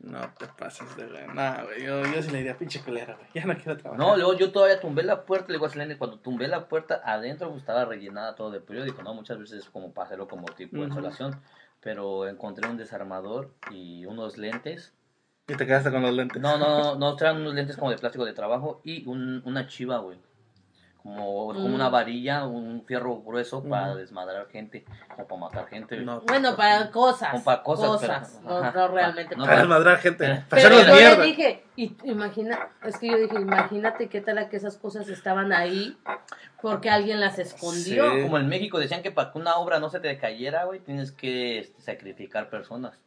No 0.00 0.20
te 0.38 0.46
pases 0.46 0.96
de 0.96 1.06
ver. 1.06 1.34
Nah, 1.34 1.64
güey. 1.64 1.82
Yo, 1.84 2.04
yo 2.04 2.22
sí 2.22 2.30
le 2.30 2.38
diría 2.38 2.56
pinche 2.56 2.80
culera, 2.80 3.16
güey. 3.16 3.26
Ya 3.34 3.44
no 3.44 3.54
quiero 3.56 3.76
trabajar. 3.76 3.98
No, 3.98 4.16
luego 4.16 4.34
yo 4.34 4.52
todavía 4.52 4.78
tumbé 4.80 5.02
la 5.02 5.24
puerta, 5.24 5.48
le 5.48 5.54
digo 5.54 5.66
a 5.66 5.70
Selene, 5.70 5.98
cuando 5.98 6.20
tumbé 6.20 6.46
la 6.46 6.68
puerta, 6.68 7.02
adentro 7.04 7.48
pues, 7.48 7.62
estaba 7.62 7.84
rellenada 7.84 8.36
todo 8.36 8.52
de 8.52 8.60
periódico, 8.60 9.02
¿no? 9.02 9.12
Muchas 9.14 9.38
veces 9.40 9.64
como 9.70 9.92
para 9.92 10.06
hacerlo 10.06 10.28
como 10.28 10.46
tipo 10.52 10.76
de 10.76 10.82
Ujú. 10.82 10.90
insolación. 10.90 11.40
Pero 11.80 12.28
encontré 12.28 12.68
un 12.68 12.76
desarmador 12.76 13.54
y 13.70 14.04
unos 14.06 14.38
lentes. 14.38 14.94
Y 15.46 15.54
te 15.54 15.66
quedaste 15.66 15.90
con 15.90 16.02
los 16.02 16.12
lentes. 16.12 16.42
No, 16.42 16.58
no, 16.58 16.78
no, 16.78 16.94
no, 16.96 17.16
traen 17.16 17.38
unos 17.38 17.54
lentes 17.54 17.76
como 17.76 17.90
de 17.90 17.98
plástico 17.98 18.24
de 18.24 18.32
trabajo 18.32 18.80
y 18.84 19.06
un, 19.06 19.42
una 19.44 19.66
chiva, 19.66 19.98
güey. 19.98 20.18
Como, 21.02 21.46
como 21.54 21.68
Mm. 21.68 21.74
una 21.74 21.88
varilla, 21.88 22.44
un 22.46 22.84
fierro 22.84 23.22
grueso 23.22 23.62
para 23.62 23.94
desmadrar 23.94 24.48
gente 24.48 24.84
o 25.16 25.24
para 25.26 25.40
matar 25.40 25.66
gente. 25.68 25.96
No. 25.98 26.20
Bueno, 26.22 26.56
para 26.56 26.90
cosas. 26.90 27.30
Como 27.30 27.44
para 27.44 27.62
cosas, 27.62 27.86
cosas, 27.88 28.40
pero- 28.44 28.72
no, 28.72 28.88
realmente. 28.88 29.36
no, 29.36 29.44
Para 29.44 29.58
desmadrar 29.60 29.98
gente. 29.98 30.18
Pero- 30.26 30.34
Para 30.48 30.62
Pero 30.62 30.74
hacerlos 30.74 30.86
yo 30.86 30.94
mierda. 30.94 31.18
le 31.18 31.26
dije, 31.26 31.64
y 31.76 31.96
imagina, 32.04 32.68
es 32.84 32.98
que 32.98 33.08
yo 33.10 33.16
dije, 33.16 33.36
imagínate 33.40 34.08
qué 34.08 34.20
tal 34.20 34.48
que 34.48 34.56
esas 34.56 34.76
cosas 34.76 35.08
estaban 35.08 35.52
ahí 35.52 35.96
porque 36.60 36.90
alguien 36.90 37.20
las 37.20 37.38
escondió. 37.38 38.10
Sí. 38.16 38.22
Como 38.22 38.38
en 38.38 38.48
México 38.48 38.78
decían 38.78 39.02
que 39.02 39.10
para 39.12 39.32
que 39.32 39.38
una 39.38 39.54
obra 39.56 39.78
no 39.78 39.88
se 39.90 40.00
te 40.00 40.18
cayera, 40.18 40.64
güey, 40.64 40.80
tienes 40.80 41.12
que 41.12 41.60
este, 41.60 41.80
sacrificar 41.80 42.50
personas. 42.50 42.98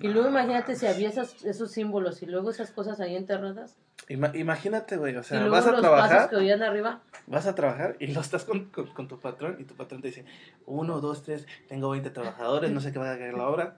Y 0.00 0.08
luego 0.08 0.28
imagínate 0.28 0.74
si 0.76 0.86
había 0.86 1.08
esas, 1.08 1.44
esos 1.44 1.70
símbolos 1.70 2.22
y 2.22 2.26
luego 2.26 2.50
esas 2.50 2.70
cosas 2.70 3.00
ahí 3.00 3.16
enterradas. 3.16 3.76
Ima- 4.08 4.34
imagínate, 4.34 4.96
güey. 4.96 5.16
O 5.16 5.20
y 5.20 5.24
sea, 5.24 5.40
luego 5.40 5.54
vas 5.54 5.66
a 5.66 5.72
los 5.72 5.80
trabajar. 5.80 6.30
que 6.30 6.36
oían 6.36 6.62
arriba. 6.62 7.00
Vas 7.26 7.46
a 7.46 7.54
trabajar 7.54 7.96
y 8.00 8.08
lo 8.08 8.20
estás 8.20 8.44
con, 8.44 8.66
con, 8.66 8.86
con 8.88 9.08
tu 9.08 9.18
patrón 9.20 9.56
y 9.60 9.64
tu 9.64 9.74
patrón 9.74 10.02
te 10.02 10.08
dice, 10.08 10.24
uno, 10.66 11.00
dos, 11.00 11.22
tres, 11.22 11.46
tengo 11.68 11.90
20 11.90 12.10
trabajadores, 12.10 12.70
no 12.70 12.80
sé 12.80 12.92
qué 12.92 12.98
va 12.98 13.12
a 13.12 13.18
caer 13.18 13.34
la 13.34 13.48
obra. 13.48 13.76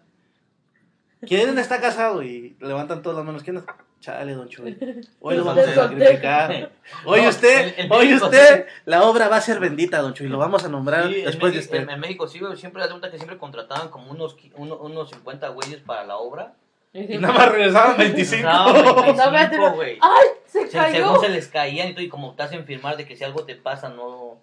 ¿Quién 1.20 1.58
está 1.58 1.80
casado? 1.80 2.22
Y 2.22 2.56
levantan 2.60 3.02
todas 3.02 3.16
las 3.16 3.24
manos. 3.26 3.42
¿Quién 3.42 3.56
es? 3.58 3.64
Chale, 4.04 4.34
don 4.34 4.48
Chuy. 4.48 4.76
Hoy 5.20 5.36
lo 5.36 5.44
vamos 5.44 5.66
a 5.66 5.74
sacrificar. 5.74 6.70
Oye 7.06 7.22
No, 7.22 7.28
usted, 7.30 7.68
en- 7.78 7.86
en 7.86 7.92
oye 7.92 8.06
México 8.10 8.26
usted, 8.26 8.66
la 8.84 9.02
obra 9.04 9.28
va 9.28 9.36
a 9.36 9.40
ser 9.40 9.60
bendita, 9.60 10.02
don 10.02 10.12
Chuy. 10.12 10.28
Lo 10.28 10.36
vamos 10.36 10.62
a 10.64 10.68
nombrar 10.68 11.08
Sí, 11.08 11.20
en, 11.20 11.24
después 11.24 11.52
de 11.54 11.58
México, 11.60 11.74
usted. 11.74 11.82
en, 11.88 11.90
en 11.94 12.00
México 12.00 12.28
sí, 12.28 12.38
siempre 12.56 12.80
la 12.80 12.86
pregunta 12.86 13.10
que 13.10 13.16
siempre 13.16 13.38
contrataban 13.38 13.88
como 13.88 14.10
unos, 14.10 14.36
uno- 14.56 14.76
unos 14.76 15.08
50 15.08 15.48
güeyes 15.48 15.80
para 15.80 16.04
la 16.04 16.18
obra. 16.18 16.52
Y 16.92 17.16
nada 17.18 17.32
más 17.34 17.50
regresaban 17.50 17.96
25. 17.96 18.46
No, 18.46 18.66
No, 18.74 18.94
25, 18.94 19.10
espérate, 19.22 19.56
güey. 19.74 19.98
¡Ay! 20.02 20.28
Se 20.46 20.66
Se, 20.68 20.76
cayó. 20.78 20.94
según 21.06 21.20
se 21.20 21.28
les 21.30 21.48
caían 21.48 21.88
y 21.88 21.92
todo, 21.94 22.02
y 22.04 22.08
como 22.10 22.34
te 22.34 22.42
hacen 22.42 22.64
firmar 22.66 22.96
de 22.98 23.06
que 23.06 23.16
si 23.16 23.24
algo 23.24 23.44
te 23.44 23.56
pasa, 23.56 23.88
no, 23.88 24.36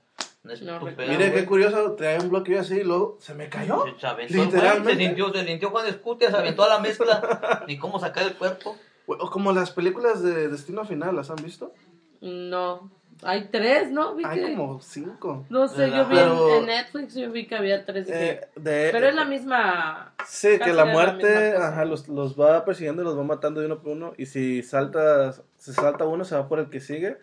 no 0.44 0.52
es 0.54 0.62
No, 0.64 0.80
tu 0.80 0.88
pedo, 0.88 1.08
Mire 1.08 1.30
güey. 1.30 1.34
qué 1.40 1.46
curioso, 1.46 1.94
traía 1.94 2.18
un 2.20 2.30
bloqueo 2.30 2.60
así 2.62 2.78
y 2.78 2.84
luego 2.84 3.18
se 3.22 3.36
me 3.36 3.48
cayó. 3.48 3.86
Se 4.00 4.08
aventó 4.08 4.34
Literalmente. 4.34 4.94
Se 4.94 4.98
sintió, 5.06 5.32
se 5.32 5.46
sintió 5.46 5.70
Juan 5.70 5.86
Escutia, 5.88 6.32
se 6.32 6.36
aventó 6.38 6.64
a 6.64 6.70
la 6.70 6.80
mezcla. 6.80 7.64
Ni 7.68 7.78
cómo 7.78 8.00
sacar 8.00 8.24
el 8.24 8.34
cuerpo. 8.34 8.76
O 9.08 9.30
como 9.30 9.52
las 9.52 9.72
películas 9.72 10.22
de 10.24 10.48
Destino 10.48 10.86
Final, 10.86 11.16
¿las 11.16 11.30
han 11.30 11.38
visto? 11.44 11.74
No. 12.22 12.90
Hay 13.24 13.50
tres, 13.52 13.92
¿no? 13.92 14.16
Vi 14.16 14.24
Hay 14.26 14.40
que- 14.40 14.56
como 14.56 14.82
cinco. 14.82 15.46
No 15.50 15.68
sé, 15.68 15.92
yo 15.92 16.08
vi 16.08 16.16
Pero- 16.16 16.50
en, 16.56 16.60
en 16.62 16.66
Netflix, 16.66 17.14
yo 17.14 17.32
vi 17.32 17.46
que 17.46 17.56
había 17.56 17.86
tres. 17.86 18.08
Eh, 18.10 18.42
de, 18.56 18.90
Pero 18.92 19.08
es 19.08 19.14
la 19.16 19.26
misma. 19.26 20.14
Sí, 20.26 20.58
que 20.58 20.74
la 20.74 20.86
muerte, 20.86 21.56
ajá, 21.56 21.86
los, 21.86 22.08
los 22.08 22.40
va 22.40 22.66
persiguiendo 22.66 23.04
y 23.04 23.06
los 23.06 23.18
va 23.18 23.24
matando 23.24 23.60
de 23.60 23.68
uno 23.68 23.80
por 23.80 23.92
uno. 23.92 24.14
Y 24.18 24.26
si 24.26 24.64
saltas, 24.64 25.44
si 25.58 25.72
salta 25.72 26.06
uno, 26.06 26.24
se 26.26 26.36
va 26.36 26.48
por 26.48 26.60
el 26.60 26.70
que 26.70 26.80
sigue. 26.80 27.18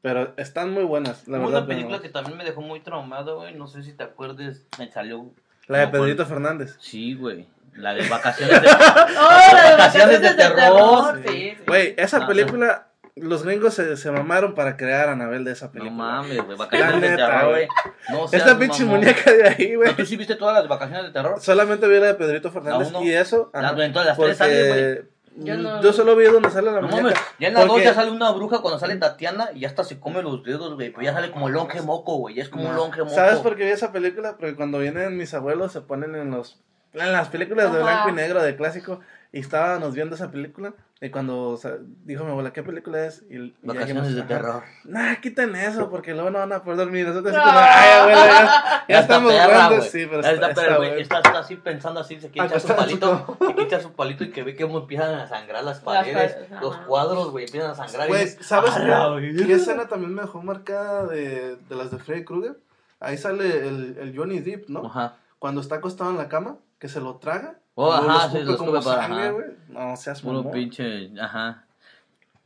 Pero 0.00 0.32
están 0.36 0.72
muy 0.72 0.84
buenas, 0.84 1.26
la 1.28 1.38
verdad. 1.38 1.58
una 1.58 1.66
película 1.66 1.96
pero- 1.98 2.02
que 2.04 2.08
también 2.10 2.38
me 2.38 2.44
dejó 2.44 2.62
muy 2.62 2.80
traumado, 2.80 3.36
güey. 3.40 3.54
No 3.54 3.66
sé 3.66 3.82
si 3.82 3.92
te 3.92 4.04
acuerdes, 4.04 4.64
me 4.78 4.90
salió 4.90 5.26
La 5.66 5.80
de 5.80 5.88
Pedrito 5.88 6.24
Fernández. 6.24 6.76
Sí, 6.80 7.14
güey. 7.14 7.46
La 7.78 7.94
de 7.94 8.08
vacaciones 8.08 8.60
de... 8.62 8.68
¡Oh, 9.20 9.54
la 9.54 9.64
de 9.70 9.76
vacaciones 9.76 10.20
de 10.22 10.34
terror! 10.34 11.22
Sí, 11.26 11.32
sí. 11.50 11.56
Güey, 11.66 11.94
esa 11.96 12.18
Ah, 12.24 12.26
película, 12.26 12.88
los 13.16 13.42
gringos 13.44 13.74
se, 13.74 13.96
se 13.96 14.10
mamaron 14.10 14.54
para 14.54 14.76
crear 14.76 15.08
a 15.08 15.12
Anabel 15.12 15.44
de 15.44 15.52
esa 15.52 15.66
No 15.66 15.72
película. 15.72 15.92
mames, 15.96 16.44
güey. 16.44 16.56
Vacaciones 16.58 17.00
de 17.00 17.16
terror, 17.16 17.50
güey. 17.50 17.66
güey. 17.66 17.68
No 18.10 18.26
Esta 18.32 18.58
pinche 18.58 18.84
mamón. 18.84 19.00
muñeca 19.00 19.32
de 19.32 19.48
ahí, 19.48 19.74
güey. 19.76 19.90
¿No, 19.90 19.96
¿Tú 19.96 20.06
sí 20.06 20.16
viste 20.16 20.34
todas 20.36 20.54
las 20.54 20.68
vacaciones 20.68 21.04
de 21.04 21.10
terror? 21.12 21.40
Solamente 21.40 21.86
vi 21.88 21.98
la 22.00 22.06
de 22.06 22.14
Pedrito 22.14 22.50
Fernández 22.50 22.92
y 23.02 23.12
eso. 23.12 23.50
La- 23.54 23.68
ajá, 23.70 23.84
en 23.84 23.92
todas 23.92 24.08
las 24.08 24.18
tres 24.18 24.38
porque 24.38 25.04
Yo 25.40 25.56
no- 25.56 25.80
yo 25.80 25.92
solo 25.92 26.16
vi 26.16 26.24
donde 26.24 26.50
sale 26.50 26.72
la 26.72 26.80
No 26.80 26.88
muñeca. 26.88 27.20
ya 27.38 27.46
en 27.48 27.54
la 27.54 27.60
dos 27.60 27.68
porque- 27.70 27.84
ya 27.84 27.94
sale 27.94 28.10
una 28.10 28.32
bruja 28.32 28.58
cuando 28.60 28.80
sale 28.80 28.96
Tatiana 28.96 29.50
y 29.54 29.60
ya 29.60 29.68
hasta 29.68 29.84
se 29.84 30.00
come 30.00 30.20
los 30.22 30.42
dedos, 30.42 30.74
güey. 30.74 30.90
Pero 30.90 31.02
ya 31.02 31.12
sale 31.12 31.30
como 31.30 31.48
longe 31.48 31.80
moco, 31.82 32.16
güey. 32.16 32.34
Ya 32.34 32.42
es 32.42 32.48
como 32.48 32.68
un 32.68 32.74
longe 32.74 33.02
moco. 33.02 33.14
¿Sabes 33.14 33.38
por 33.38 33.54
qué 33.54 33.64
vi 33.66 33.70
esa 33.70 33.92
película? 33.92 34.36
Porque 34.36 34.56
cuando 34.56 34.78
vienen 34.80 35.16
mis 35.16 35.32
abuelos 35.34 35.70
se 35.72 35.80
ponen 35.80 36.16
en 36.16 36.30
los 36.32 36.58
en 36.94 37.12
las 37.12 37.28
películas 37.28 37.72
de 37.72 37.78
Ajá. 37.80 37.84
blanco 37.86 38.08
y 38.10 38.12
negro 38.12 38.42
de 38.42 38.56
clásico 38.56 39.00
y 39.32 39.40
estábamos 39.40 39.94
viendo 39.94 40.14
esa 40.14 40.30
película 40.30 40.72
y 41.00 41.10
cuando 41.10 41.50
o 41.50 41.56
sea, 41.56 41.74
dijo 42.04 42.24
mi 42.24 42.30
abuela, 42.30 42.52
¿qué 42.52 42.62
película 42.64 43.04
es? 43.06 43.22
Y, 43.30 43.36
y 43.36 43.54
Vacaciones 43.62 44.04
de 44.04 44.08
dijimos, 44.08 44.26
terror. 44.28 44.62
Nah, 44.84 45.14
quiten 45.16 45.54
eso 45.54 45.88
porque 45.90 46.12
luego 46.12 46.30
no 46.30 46.40
van 46.40 46.52
a 46.52 46.64
poder 46.64 46.78
dormir. 46.78 47.06
Nosotros 47.06 47.34
No. 47.34 47.40
como, 47.44 47.56
ay, 47.56 47.90
abuela, 48.00 48.26
ya, 48.26 48.32
ya 48.44 48.84
Ya 48.88 49.00
estamos 49.00 49.32
perra, 49.32 49.46
grandes. 49.46 49.90
Sí, 49.92 50.06
pero 50.10 50.22
Ya 50.22 50.30
está, 50.32 50.48
está 50.48 50.60
perra, 50.60 50.74
está 50.74 50.88
güey. 50.88 51.00
Está, 51.02 51.16
está 51.18 51.38
así 51.38 51.56
pensando 51.56 52.00
así, 52.00 52.20
se 52.20 52.26
echar 52.26 52.58
su 52.60 52.68
palito, 52.74 53.38
se 53.56 53.62
echar 53.62 53.82
su 53.82 53.92
palito 53.92 54.24
y 54.24 54.30
que 54.30 54.42
ve 54.42 54.56
cómo 54.56 54.78
empiezan 54.78 55.14
a 55.14 55.28
sangrar 55.28 55.62
las 55.62 55.78
paredes, 55.80 56.36
ajá. 56.50 56.60
los 56.60 56.76
cuadros, 56.78 57.30
güey, 57.30 57.44
empiezan 57.44 57.70
a 57.70 57.74
sangrar. 57.76 58.06
y 58.08 58.10
Güey, 58.10 58.26
¿sabes 58.40 58.72
qué 58.74 59.52
escena 59.52 59.86
también 59.86 60.14
me 60.14 60.22
dejó 60.22 60.42
marcada 60.42 61.06
de, 61.06 61.56
de 61.56 61.76
las 61.76 61.92
de 61.92 61.98
Freddy 61.98 62.24
Krueger? 62.24 62.58
Ahí 62.98 63.16
sale 63.18 63.68
el, 63.68 63.96
el 64.00 64.16
Johnny 64.18 64.40
Depp, 64.40 64.68
¿no? 64.68 64.86
Ajá. 64.86 65.16
Cuando 65.38 65.60
está 65.60 65.76
acostado 65.76 66.10
en 66.10 66.16
la 66.16 66.28
cama, 66.28 66.56
que 66.78 66.88
se 66.88 67.00
lo 67.00 67.16
traga. 67.16 67.58
Oh, 67.74 67.92
ajá, 67.92 68.30
sí, 68.30 68.38
lo 68.42 68.56
como 68.58 68.72
para- 68.72 68.82
sangre, 69.06 69.26
ajá. 69.28 69.34
No 69.68 69.96
seas 69.96 70.20
Puro 70.22 70.38
mamón. 70.38 70.52
pinche, 70.52 71.10
ajá. 71.20 71.64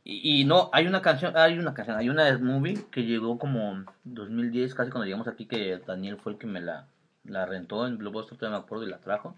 Y, 0.03 0.41
y 0.41 0.45
no, 0.45 0.69
hay 0.73 0.85
una 0.85 1.01
canción, 1.01 1.35
hay 1.37 1.57
una 1.57 1.73
canción, 1.73 1.97
hay 1.97 2.09
una 2.09 2.37
movie 2.37 2.77
que 2.91 3.03
llegó 3.05 3.37
como 3.39 3.83
2010, 4.03 4.75
casi 4.75 4.91
cuando 4.91 5.05
llegamos 5.05 5.27
aquí, 5.27 5.45
que 5.45 5.77
Daniel 5.85 6.17
fue 6.17 6.33
el 6.33 6.37
que 6.37 6.45
me 6.45 6.59
la, 6.61 6.87
la 7.23 7.45
rentó 7.45 7.87
en 7.87 7.97
Blockbuster, 7.97 8.37
todavía 8.37 8.59
me 8.59 8.65
acuerdo, 8.65 8.85
y 8.85 8.89
la 8.89 8.97
trajo. 8.99 9.35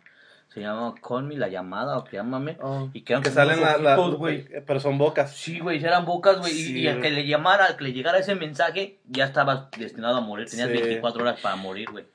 Se 0.49 0.61
llama 0.61 0.93
Call 1.07 1.23
Me, 1.23 1.35
La 1.37 1.49
Llamada, 1.49 1.97
o 1.97 2.07
Llámame. 2.09 2.57
Oh, 2.61 2.89
Y 2.93 3.01
que 3.01 3.15
salen 3.29 3.59
unos 3.59 3.81
la, 3.81 3.95
güey. 3.95 4.47
pero 4.65 4.79
son 4.79 4.97
bocas. 4.97 5.31
Sí, 5.35 5.59
güey, 5.59 5.83
eran 5.83 6.05
bocas, 6.05 6.37
güey. 6.39 6.51
y- 6.53 6.63
Sí, 6.65 6.79
y, 6.81 6.87
al 6.87 7.01
que 7.01 7.09
le 7.11 7.25
llamara, 7.27 7.65
al 7.65 7.77
que 7.77 7.83
le 7.85 7.93
llegara 7.93 8.19
ese 8.19 8.35
mensaje, 8.35 8.99
ya 9.07 9.25
estabas 9.25 9.69
destinado 9.71 10.17
a 10.17 10.21
morir. 10.21 10.47
Tenías 10.49 10.67
Sí. 10.69 10.73
24 10.73 11.23
horas 11.23 11.39
para 11.41 11.55
morir, 11.55 11.89
güey. 11.91 12.05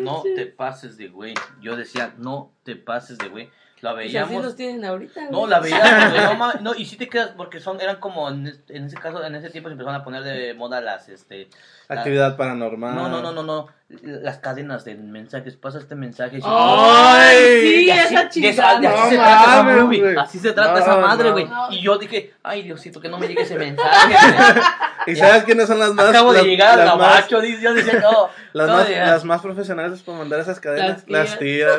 No 0.00 0.22
te 0.22 0.46
pases 0.46 0.96
de 0.96 1.08
güey. 1.08 1.34
Yo 1.60 1.76
decía, 1.76 2.14
no 2.18 2.52
te 2.62 2.76
pases 2.76 3.18
de 3.18 3.28
güey. 3.28 3.50
La 3.82 3.90
Y 3.92 4.06
así 4.06 4.12
veíamos. 4.14 4.44
los 4.44 4.56
tienen 4.56 4.84
ahorita. 4.84 5.28
No, 5.30 5.46
la 5.46 5.60
veíamos, 5.60 6.60
no, 6.62 6.74
y 6.74 6.86
sí 6.86 6.96
te 6.96 7.08
quedas, 7.08 7.30
porque 7.36 7.60
son, 7.60 7.80
eran 7.80 7.96
como, 7.96 8.28
en, 8.30 8.46
en 8.68 8.84
ese 8.86 8.96
caso, 8.96 9.22
en 9.24 9.34
ese 9.34 9.50
tiempo 9.50 9.68
se 9.68 9.72
empezaron 9.72 10.00
a 10.00 10.04
poner 10.04 10.22
de 10.22 10.54
moda 10.54 10.80
las, 10.80 11.08
este... 11.10 11.48
la- 11.88 11.96
Actividad 12.00 12.36
paranormal. 12.36 12.94
no, 12.94 13.08
no, 13.08 13.20
no, 13.20 13.32
no, 13.32 13.42
no, 13.42 13.68
las 13.88 14.38
cadenas 14.38 14.84
de 14.84 14.94
mensajes, 14.94 15.56
pasa 15.56 15.78
este 15.78 15.94
mensaje. 15.94 16.38
y- 16.38 16.42
¡Ay! 16.44 17.36
sí, 17.60 17.84
Y 17.86 17.90
así, 17.90 18.14
esa 18.14 18.28
chingada. 18.30 18.52
esa- 18.52 18.80
de 18.80 18.86
así 18.88 18.96
No 18.98 19.08
se 19.10 19.16
trata 19.16 19.42
esa 19.44 19.62
mames, 19.62 19.82
movie, 19.82 20.00
güey. 20.00 20.16
así 20.16 20.38
se 20.38 20.52
trata 20.52 20.72
No, 20.72 20.78
esa 20.78 20.96
madre, 20.96 21.30
güey. 21.32 21.44
No. 21.44 21.70
Y 21.70 21.82
yo 21.82 21.98
dije, 21.98 22.32
ay, 22.42 22.62
Diosito, 22.62 23.00
que 23.00 23.08
no 23.08 23.18
me 23.18 23.28
llegue 23.28 23.42
ese 23.42 23.56
mensaje. 23.58 24.14
¿Y 25.08 25.14
sabes 25.14 25.44
quiénes 25.44 25.68
son 25.68 25.78
las 25.78 25.92
más? 25.92 26.08
Acabo 26.08 26.32
de 26.32 26.38
las- 26.38 26.46
llegar 26.46 26.80
al 26.80 26.86
gabacho, 26.86 27.40
dice, 27.40 27.60
yo 27.62 27.74
decía, 27.74 28.00
no. 28.00 28.28
Las, 28.54 28.68
más, 28.68 28.88
ya. 28.88 29.06
las 29.06 29.24
más 29.24 29.40
profesionales 29.42 30.00
para 30.02 30.18
mandar 30.18 30.40
esas 30.40 30.58
cadenas. 30.58 31.04
Las 31.06 31.28
Las 31.30 31.38
tías. 31.38 31.78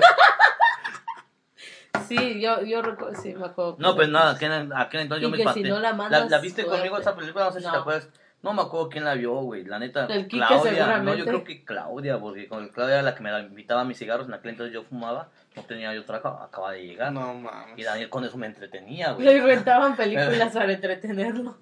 Sí, 2.01 2.39
yo, 2.41 2.61
yo 2.63 2.81
recuerdo, 2.81 3.19
sí, 3.21 3.33
me 3.33 3.45
acuerdo. 3.45 3.75
No, 3.79 3.95
pues 3.95 4.09
nada, 4.09 4.31
aquel, 4.31 4.71
aquel 4.75 5.01
entonces 5.01 5.21
yo 5.23 5.27
Y 5.27 5.31
me 5.31 5.37
espanté. 5.37 5.61
si 5.63 5.69
no 5.69 5.75
la 5.79 5.89
la, 5.91 5.95
mandas, 5.95 6.29
la 6.29 6.39
viste 6.39 6.61
suerte. 6.63 6.79
conmigo 6.79 6.97
esa 6.99 7.15
película, 7.15 7.45
no 7.45 7.51
sé 7.51 7.61
si 7.61 7.69
te 7.69 7.77
acuerdas. 7.77 8.09
No 8.43 8.53
me 8.53 8.61
acuerdo 8.61 8.89
quién 8.89 9.03
la 9.03 9.15
vio, 9.15 9.33
güey. 9.41 9.65
La 9.65 9.79
neta, 9.79 10.05
El 10.05 10.27
Claudia. 10.27 10.99
No, 10.99 11.15
yo 11.15 11.25
creo 11.25 11.43
que 11.43 11.65
Claudia, 11.65 12.19
porque 12.19 12.47
con 12.47 12.67
Claudia 12.69 12.95
era 12.95 13.01
la 13.03 13.15
que 13.15 13.23
me 13.23 13.31
la 13.31 13.39
invitaba 13.41 13.81
a 13.81 13.83
mis 13.83 13.97
cigarros. 13.97 14.27
En 14.27 14.33
aquel 14.35 14.51
entonces 14.51 14.73
yo 14.73 14.83
fumaba, 14.83 15.29
no 15.55 15.63
tenía 15.63 15.93
yo 15.95 16.05
trabajo, 16.05 16.43
acaba 16.43 16.71
de 16.71 16.85
llegar. 16.85 17.11
No 17.11 17.33
Y 17.33 17.41
mames. 17.41 17.85
Daniel 17.85 18.09
con 18.09 18.23
eso 18.23 18.37
me 18.37 18.45
entretenía, 18.45 19.09
Le 19.17 19.39
güey. 19.39 19.39
rentaban 19.39 19.95
películas 19.95 20.53
para 20.53 20.71
entretenerlo. 20.71 21.57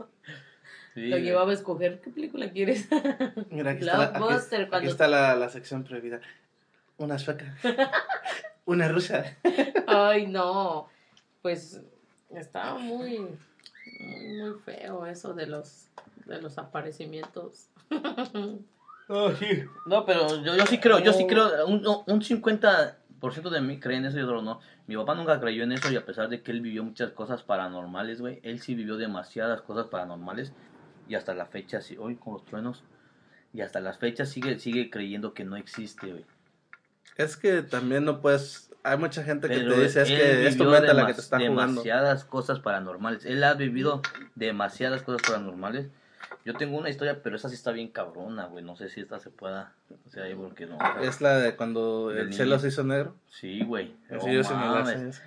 Sí, 0.94 1.08
Lo 1.08 1.18
llevaba 1.18 1.52
a 1.52 1.54
escoger 1.54 2.02
qué 2.02 2.10
película 2.10 2.50
quieres. 2.52 2.88
Mira, 3.50 3.72
aquí 3.72 3.82
está, 3.86 3.98
la, 3.98 4.04
aquí, 4.06 4.66
aquí 4.72 4.88
está 4.88 5.08
la, 5.08 5.36
la 5.36 5.50
sección 5.50 5.84
prohibida. 5.84 6.20
Una 6.98 7.20
sueca. 7.20 7.56
Una 8.66 8.88
rusa. 8.88 9.38
Ay, 9.88 10.28
no. 10.28 10.88
Pues 11.42 11.82
estaba 12.30 12.78
muy, 12.80 13.20
muy, 14.00 14.28
muy 14.42 14.60
feo 14.66 15.06
eso 15.06 15.34
de 15.34 15.48
los, 15.48 15.88
de 16.26 16.42
los 16.42 16.58
aparecimientos. 16.58 17.70
No, 19.86 20.06
pero 20.06 20.44
yo, 20.44 20.56
yo 20.56 20.66
sí 20.66 20.80
creo, 20.80 21.00
yo 21.00 21.14
sí 21.14 21.28
creo, 21.28 21.68
un, 21.68 21.86
un 21.86 22.22
50% 22.22 23.50
de 23.52 23.62
mí 23.62 23.80
cree 23.80 23.98
en 23.98 24.06
eso 24.06 24.18
y 24.18 24.22
otro 24.22 24.42
no. 24.42 24.60
Mi 24.88 24.96
papá 24.96 25.16
nunca 25.16 25.40
creyó 25.40 25.64
en 25.64 25.74
eso 25.74 25.92
y 25.92 25.96
a 25.96 26.06
pesar 26.06 26.30
de 26.30 26.42
que 26.42 26.52
él 26.52 26.62
vivió 26.62 26.84
muchas 26.84 27.12
cosas 27.12 27.44
paranormales, 27.44 28.22
güey, 28.22 28.40
él 28.44 28.60
sí 28.62 28.74
vivió 28.74 28.98
demasiadas 28.98 29.62
cosas 29.62 29.88
paranormales 29.88 30.54
y 31.08 31.16
hasta 31.16 31.34
la 31.36 31.46
fecha, 31.46 31.82
sí, 31.82 31.98
hoy 31.98 32.16
con 32.16 32.34
los 32.34 32.46
truenos, 32.46 32.84
y 33.54 33.62
hasta 33.62 33.80
las 33.80 34.00
fechas 34.00 34.30
sigue, 34.30 34.60
sigue 34.60 34.90
creyendo 34.90 35.34
que 35.34 35.44
no 35.44 35.56
existe, 35.56 36.08
güey. 36.08 36.26
Es 37.18 37.38
que 37.38 37.62
también 37.62 38.06
no 38.06 38.22
puedes. 38.22 38.70
Hay 38.84 38.98
mucha 38.98 39.24
gente 39.24 39.48
que 39.48 39.56
Pero 39.56 39.74
te 39.76 39.82
dice 39.82 40.02
es 40.04 40.08
que 40.08 40.48
es 40.48 40.58
tu 40.58 40.66
mente 40.66 40.94
la 40.94 41.08
que 41.08 41.14
te 41.16 41.22
está 41.22 41.38
jugando. 41.40 41.82
demasiadas 41.82 42.24
cosas 42.24 42.60
paranormales. 42.60 43.26
Él 43.26 43.44
ha 43.44 43.54
vivido 43.56 44.02
demasiadas 44.36 45.02
cosas 45.02 45.22
paranormales. 45.28 45.88
Yo 46.46 46.54
tengo 46.54 46.78
una 46.78 46.90
historia, 46.92 47.24
pero 47.24 47.36
esa 47.36 47.50
sí 47.50 47.56
está 47.56 47.72
bien 47.72 47.88
cabrona, 47.88 48.46
güey. 48.46 48.64
No 48.64 48.76
sé 48.76 48.90
si 48.90 49.02
esta 49.02 49.20
se 49.20 49.32
pueda. 49.32 49.74
O 50.06 50.10
sea, 50.12 50.26
ahí 50.26 50.36
porque 50.36 50.68
no. 50.68 50.78
Es 51.02 51.20
la 51.20 51.38
de 51.40 51.56
cuando 51.56 52.12
el 52.12 52.32
cielo 52.34 52.60
se 52.60 52.68
hizo 52.68 52.84
negro. 52.84 53.16
Sí, 53.30 53.64
güey. 53.64 53.96
No 54.10 54.32
yo 54.32 54.44
sí 54.44 54.54
me 54.54 54.60
la 54.60 54.72
mames. 54.84 55.16
sé, 55.16 55.22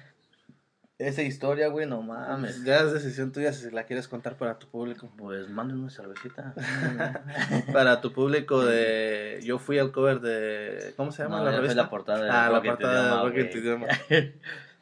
esa. 0.99 1.09
Esa 1.09 1.23
historia, 1.23 1.69
güey, 1.69 1.87
no 1.87 2.03
mames. 2.03 2.65
Ya 2.65 2.81
es 2.81 2.93
decisión 2.93 3.33
tuya 3.33 3.53
si 3.53 3.71
la 3.71 3.85
quieres 3.85 4.09
contar 4.09 4.37
para 4.37 4.59
tu 4.59 4.67
público. 4.67 5.09
Pues 5.17 5.49
manden 5.49 5.79
una 5.79 5.91
cervecita. 5.91 6.55
Para 7.73 8.01
tu 8.01 8.13
público 8.13 8.65
de. 8.65 9.41
Yo 9.45 9.59
fui 9.59 9.79
al 9.79 9.93
cover 9.93 10.21
de. 10.21 10.93
¿Cómo 10.97 11.13
se 11.13 11.23
llama 11.23 11.39
No, 11.39 11.45
la 11.45 11.51
ya 11.53 11.57
fue 11.59 11.63
revista? 11.63 11.83
la 11.83 11.91
portada 11.91 12.25
de 12.25 12.31
ah, 12.31 12.51
la 12.51 12.63
portada 12.63 13.03
de 13.03 13.09
Idioma, 13.09 13.23
Rocket. 13.23 13.55
Idioma. 13.57 13.87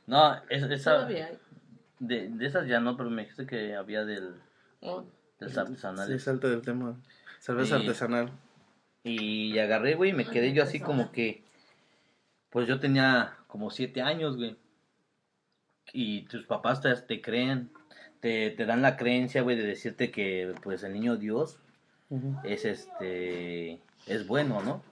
No, 0.07 0.35
es- 0.49 0.63
esa. 0.71 1.07
Hay. 1.07 1.27
De, 1.99 2.29
de 2.29 2.47
esas 2.47 2.67
ya 2.69 2.79
no, 2.81 2.97
pero 2.97 3.11
me 3.11 3.23
dijiste 3.23 3.47
que 3.47 3.75
había 3.75 4.05
del. 4.05 4.35
Oh, 4.81 5.05
Del 5.41 5.51
Sí, 5.53 5.59
artesanales. 5.59 6.23
salte 6.23 6.49
del 6.49 6.63
tema. 6.63 6.97
Cerveza 7.41 7.77
Sí. 7.77 7.83
artesanal. 7.83 8.31
Y 9.03 9.59
agarré, 9.59 9.95
güey, 9.97 10.11
y 10.11 10.15
me 10.15 10.25
quedé 10.27 10.53
yo 10.53 10.63
así 10.63 10.79
como 10.81 11.11
que. 11.13 11.43
Pues 12.51 12.69
yo 12.69 12.79
tenía 12.81 13.37
como 13.49 13.71
siete 13.71 14.01
años, 14.01 14.37
güey. 14.37 14.57
Y 15.93 16.23
tus 16.23 16.45
papás 16.45 16.81
te, 16.81 16.95
te 16.95 17.21
creen, 17.21 17.71
te, 18.21 18.51
te 18.51 18.67
dan 18.67 18.83
la 18.83 18.97
creencia, 18.97 19.43
güey, 19.43 19.57
de 19.57 19.65
decirte 19.65 20.11
que, 20.11 20.55
pues, 20.63 20.83
el 20.83 20.93
niño 20.93 21.17
Dios 21.17 21.61
es 22.45 22.65
este. 22.65 23.81
Es 24.07 24.27
bueno, 24.27 24.63
¿no? 24.63 24.83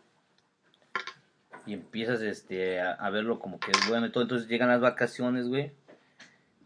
Y 1.66 1.72
empiezas 1.72 2.20
este, 2.20 2.80
a, 2.80 2.92
a 2.92 3.11
verlo 3.11 3.38
como 3.38 3.59
que 3.61 3.70
es 3.70 3.88
bueno 3.88 4.07
y 4.07 4.12
todo. 4.12 4.22
Entonces 4.24 4.49
llegan 4.49 4.68
las 4.68 4.80
vacaciones, 4.80 5.49
güey. 5.49 5.72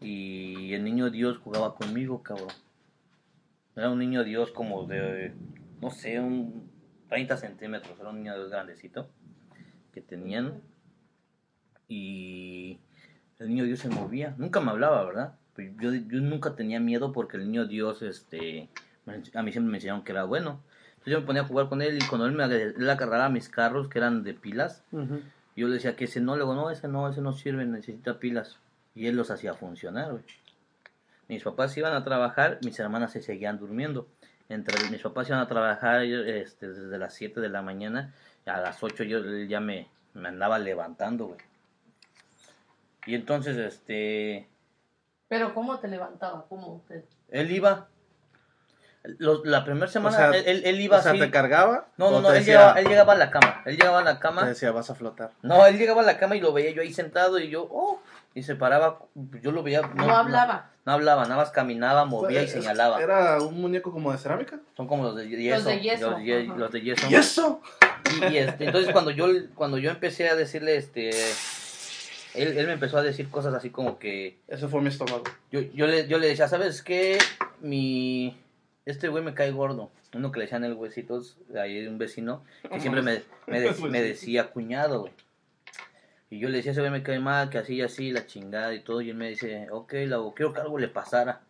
Y 0.01 0.73
el 0.73 0.83
niño 0.83 1.09
Dios 1.09 1.37
jugaba 1.37 1.75
conmigo, 1.75 2.23
cabrón. 2.23 2.49
Era 3.75 3.89
un 3.89 3.99
niño 3.99 4.23
Dios 4.23 4.51
como 4.51 4.85
de, 4.85 5.33
no 5.81 5.91
sé, 5.91 6.19
un 6.19 6.69
30 7.09 7.37
centímetros. 7.37 7.99
Era 7.99 8.09
un 8.09 8.17
niño 8.17 8.35
Dios 8.35 8.49
grandecito 8.49 9.09
que 9.93 10.01
tenían. 10.01 10.61
Y 11.87 12.79
el 13.39 13.47
niño 13.47 13.63
Dios 13.63 13.79
se 13.79 13.89
movía. 13.89 14.35
Nunca 14.37 14.59
me 14.59 14.71
hablaba, 14.71 15.03
¿verdad? 15.05 15.33
Pero 15.55 15.71
yo, 15.79 15.93
yo 15.93 16.19
nunca 16.21 16.55
tenía 16.55 16.79
miedo 16.79 17.11
porque 17.11 17.37
el 17.37 17.45
niño 17.45 17.65
Dios, 17.65 18.01
este, 18.01 18.69
a 19.07 19.41
mí 19.41 19.51
siempre 19.51 19.71
me 19.71 19.77
enseñaron 19.77 20.03
que 20.03 20.11
era 20.11 20.25
bueno. 20.25 20.61
Entonces 20.89 21.13
yo 21.13 21.21
me 21.21 21.25
ponía 21.25 21.41
a 21.43 21.45
jugar 21.45 21.69
con 21.69 21.81
él 21.81 21.97
y 21.97 22.07
cuando 22.07 22.27
él 22.27 22.33
me 22.33 22.43
él 22.43 22.89
agarraba 22.89 23.29
mis 23.29 23.47
carros 23.47 23.87
que 23.87 23.99
eran 23.99 24.23
de 24.23 24.33
pilas, 24.33 24.83
yo 25.55 25.67
le 25.67 25.75
decía 25.75 25.95
que 25.95 26.05
ese 26.05 26.19
no, 26.19 26.35
luego 26.35 26.53
no, 26.53 26.69
ese 26.69 26.87
no, 26.89 27.07
ese 27.09 27.21
no 27.21 27.31
sirve, 27.31 27.65
necesita 27.65 28.19
pilas. 28.19 28.57
Y 28.95 29.07
él 29.07 29.15
los 29.15 29.31
hacía 29.31 29.53
funcionar, 29.53 30.11
güey. 30.11 30.23
Mis 31.29 31.43
papás 31.43 31.77
iban 31.77 31.93
a 31.93 32.03
trabajar, 32.03 32.59
mis 32.63 32.77
hermanas 32.79 33.13
se 33.13 33.21
seguían 33.21 33.59
durmiendo. 33.59 34.07
Entre 34.49 34.89
mis 34.89 35.01
papás 35.01 35.29
iban 35.29 35.39
a 35.39 35.47
trabajar 35.47 36.01
este, 36.03 36.67
desde 36.67 36.97
las 36.97 37.13
7 37.13 37.39
de 37.39 37.49
la 37.49 37.61
mañana, 37.61 38.13
a 38.45 38.59
las 38.59 38.83
8 38.83 39.03
yo 39.03 39.23
ya 39.43 39.59
me, 39.59 39.87
me 40.15 40.27
andaba 40.27 40.57
levantando, 40.59 41.27
güey. 41.27 41.48
Y 43.09 43.15
entonces, 43.15 43.57
este, 43.57 44.47
Pero 45.27 45.55
¿cómo 45.55 45.79
te 45.79 45.87
levantaba? 45.87 46.45
¿Cómo 46.47 46.83
te... 46.87 47.03
él 47.29 47.49
iba, 47.51 47.87
Los- 49.03 49.43
la 49.45 49.63
primera 49.65 49.87
semana 49.87 50.15
O 50.15 50.19
sea, 50.19 50.29
él, 50.39 50.43
él- 50.45 50.61
él 50.65 50.79
iba 50.81 50.99
o 50.99 51.01
sea, 51.01 51.11
así. 51.11 51.19
¿te 51.19 51.31
cargaba? 51.31 51.87
No, 51.97 52.11
no, 52.11 52.17
te 52.17 52.21
no, 52.23 52.29
él 52.33 52.39
decía- 52.39 52.53
llegaba, 52.59 52.79
él 52.79 52.87
llegaba 52.87 53.13
a 53.13 53.17
la 53.17 53.31
cama. 53.31 53.61
Él 53.65 53.77
llegaba 53.77 53.99
a 53.99 54.03
la 54.03 54.13
Te 54.15 54.19
cama. 54.19 54.45
decía, 54.45 54.71
vas 54.71 54.89
a 54.91 54.95
flotar. 54.95 55.31
No, 55.41 55.65
él 55.65 55.77
llegaba 55.79 56.01
a 56.01 56.05
la 56.05 56.17
cama 56.19 56.35
y 56.35 56.39
lo 56.39 56.53
veía 56.53 56.69
yo 56.71 56.81
ahí 56.83 56.93
sentado 56.93 57.39
y 57.39 57.49
yo, 57.49 57.67
oh, 57.71 57.99
y 58.35 58.43
se 58.43 58.55
paraba, 58.55 58.99
yo 59.41 59.51
lo 59.51 59.63
veía. 59.63 59.81
No 59.81 60.15
hablaba. 60.15 60.69
No, 60.85 60.91
hablaba, 60.93 61.23
nada 61.23 61.37
más 61.37 61.49
caminaba, 61.51 62.05
movía 62.05 62.43
y 62.43 62.47
señalaba. 62.47 63.01
¿Era 63.01 63.39
un 63.41 63.59
muñeco 63.59 63.91
como 63.91 64.11
de 64.11 64.17
cerámica? 64.19 64.59
Son 64.77 64.87
como 64.87 65.03
los 65.03 65.15
de 65.15 65.27
yeso. 65.29 65.55
Los 65.55 65.65
de 65.65 65.79
yeso, 65.81 66.11
Los, 66.11 66.19
ye- 66.21 66.43
los 66.45 66.71
de 66.71 66.81
yeso. 66.81 67.07
¿Y 67.09 67.15
eso? 67.15 67.61
Y, 68.21 68.25
y, 68.33 68.37
este, 68.37 68.65
entonces 68.65 68.91
cuando 68.91 69.11
yo, 69.11 69.27
cuando 69.55 69.77
yo 69.79 69.89
empecé 69.91 70.29
a 70.29 70.35
decirle, 70.35 70.77
este, 70.77 71.11
él, 72.35 72.57
él 72.57 72.67
me 72.67 72.73
empezó 72.73 72.97
a 72.97 73.03
decir 73.03 73.29
cosas 73.29 73.53
así 73.53 73.69
como 73.69 73.97
que, 73.99 74.37
Eso 74.47 74.69
fue 74.69 74.81
mi 74.81 74.89
estómago. 74.89 75.23
yo, 75.51 75.61
yo, 75.61 75.87
le, 75.87 76.07
yo 76.07 76.17
le 76.17 76.27
decía, 76.27 76.47
¿sabes 76.47 76.81
qué? 76.83 77.17
Mi, 77.61 78.37
este 78.85 79.07
güey 79.07 79.23
me 79.23 79.33
cae 79.33 79.51
gordo. 79.51 79.91
Uno 80.13 80.31
que 80.31 80.39
le 80.39 80.45
decían 80.45 80.63
el 80.63 80.73
huesitos, 80.73 81.37
ahí 81.55 81.85
un 81.85 81.97
vecino, 81.99 82.43
que 82.71 82.79
siempre 82.79 83.01
me, 83.03 83.21
me, 83.47 83.59
de- 83.61 83.73
me 83.89 84.01
decía 84.01 84.49
cuñado, 84.51 85.01
güey. 85.01 85.13
Y 86.31 86.39
yo 86.39 86.49
le 86.49 86.57
decía, 86.57 86.71
ese 86.73 86.81
güey 86.81 86.91
me 86.91 87.03
cae 87.03 87.19
mal, 87.19 87.49
que 87.49 87.57
así 87.57 87.75
y 87.75 87.81
así, 87.81 88.11
la 88.11 88.25
chingada 88.27 88.73
y 88.73 88.81
todo. 88.81 89.01
Y 89.01 89.09
él 89.09 89.15
me 89.15 89.29
dice, 89.29 89.67
ok, 89.71 89.93
Lau, 90.07 90.33
quiero 90.35 90.53
que 90.53 90.61
algo 90.61 90.77
le 90.77 90.87
pasara. 90.87 91.41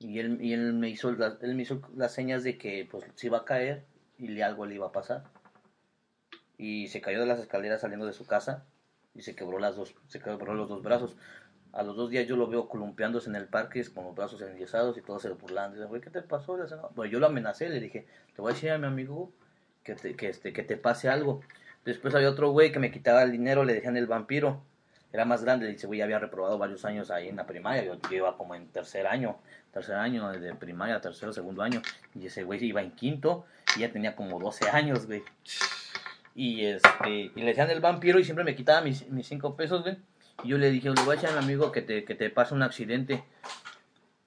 Y 0.00 0.18
él, 0.18 0.38
y 0.40 0.52
él 0.52 0.72
me 0.74 0.88
hizo 0.90 1.12
las, 1.12 1.40
él 1.42 1.54
me 1.54 1.62
hizo 1.62 1.80
las 1.96 2.12
señas 2.12 2.42
de 2.42 2.58
que 2.58 2.88
pues 2.90 3.04
se 3.14 3.28
iba 3.28 3.38
a 3.38 3.44
caer 3.44 3.84
y 4.18 4.26
le, 4.28 4.42
algo 4.42 4.66
le 4.66 4.74
iba 4.74 4.88
a 4.88 4.92
pasar. 4.92 5.22
Y 6.58 6.88
se 6.88 7.00
cayó 7.00 7.20
de 7.20 7.26
las 7.26 7.38
escaleras 7.40 7.80
saliendo 7.80 8.06
de 8.06 8.12
su 8.12 8.26
casa 8.26 8.64
y 9.14 9.22
se 9.22 9.34
quebró 9.34 9.58
las 9.58 9.76
dos, 9.76 9.94
se 10.08 10.20
quebró 10.20 10.54
los 10.54 10.68
dos 10.68 10.82
brazos. 10.82 11.16
A 11.72 11.82
los 11.82 11.96
dos 11.96 12.10
días 12.10 12.26
yo 12.26 12.36
lo 12.36 12.46
veo 12.48 12.68
columpiándose 12.68 13.30
en 13.30 13.36
el 13.36 13.46
parque 13.46 13.82
con 13.94 14.04
los 14.04 14.14
brazos 14.14 14.42
enyesados 14.42 14.98
y 14.98 15.00
todos 15.00 15.22
se 15.22 15.30
burlando. 15.30 15.76
Dice, 15.76 15.86
güey, 15.86 16.02
¿qué 16.02 16.10
te 16.10 16.20
pasó? 16.20 16.56
Le 16.58 17.10
yo 17.10 17.18
lo 17.18 17.26
amenacé, 17.26 17.70
le 17.70 17.80
dije, 17.80 18.06
te 18.34 18.42
voy 18.42 18.52
a 18.52 18.54
decir 18.54 18.70
a 18.70 18.78
mi 18.78 18.86
amigo 18.86 19.32
que 19.82 19.94
te, 19.94 20.14
que, 20.14 20.28
este, 20.28 20.52
que 20.52 20.62
te 20.62 20.76
pase 20.76 21.08
algo. 21.08 21.40
Después 21.84 22.14
había 22.14 22.28
otro 22.28 22.50
güey 22.50 22.72
que 22.72 22.78
me 22.78 22.92
quitaba 22.92 23.22
el 23.22 23.32
dinero, 23.32 23.64
le 23.64 23.74
decían 23.74 23.96
el 23.96 24.06
vampiro. 24.06 24.62
Era 25.12 25.24
más 25.24 25.44
grande, 25.44 25.66
dice, 25.66 25.86
güey, 25.86 26.02
había 26.02 26.18
reprobado 26.18 26.58
varios 26.58 26.84
años 26.84 27.10
ahí 27.10 27.28
en 27.28 27.36
la 27.36 27.46
primaria. 27.46 27.84
Yo, 27.84 27.98
yo 28.10 28.16
iba 28.16 28.36
como 28.36 28.54
en 28.54 28.68
tercer 28.68 29.06
año, 29.06 29.38
tercer 29.72 29.96
año 29.96 30.30
de 30.30 30.54
primaria, 30.54 31.00
tercero, 31.00 31.32
segundo 31.32 31.62
año. 31.62 31.80
Y 32.14 32.26
ese 32.26 32.44
güey 32.44 32.62
iba 32.64 32.82
en 32.82 32.92
quinto 32.92 33.46
y 33.76 33.80
ya 33.80 33.92
tenía 33.92 34.14
como 34.14 34.38
12 34.38 34.68
años, 34.70 35.06
güey. 35.06 35.22
Y 36.34 36.64
este, 36.64 37.10
y 37.10 37.30
le 37.40 37.46
decían 37.46 37.70
el 37.70 37.80
vampiro 37.80 38.18
y 38.18 38.24
siempre 38.24 38.44
me 38.44 38.54
quitaba 38.54 38.80
mis, 38.80 39.08
mis 39.08 39.26
cinco 39.26 39.54
pesos, 39.56 39.82
güey. 39.82 39.96
Y 40.44 40.48
yo 40.48 40.58
le 40.58 40.70
dije, 40.70 40.88
le 40.90 41.02
voy 41.02 41.16
a 41.16 41.18
echar 41.18 41.30
a 41.30 41.40
mi 41.40 41.44
amigo 41.44 41.72
que 41.72 41.82
te, 41.82 42.04
que 42.04 42.14
te 42.14 42.30
pase 42.30 42.54
un 42.54 42.62
accidente. 42.62 43.22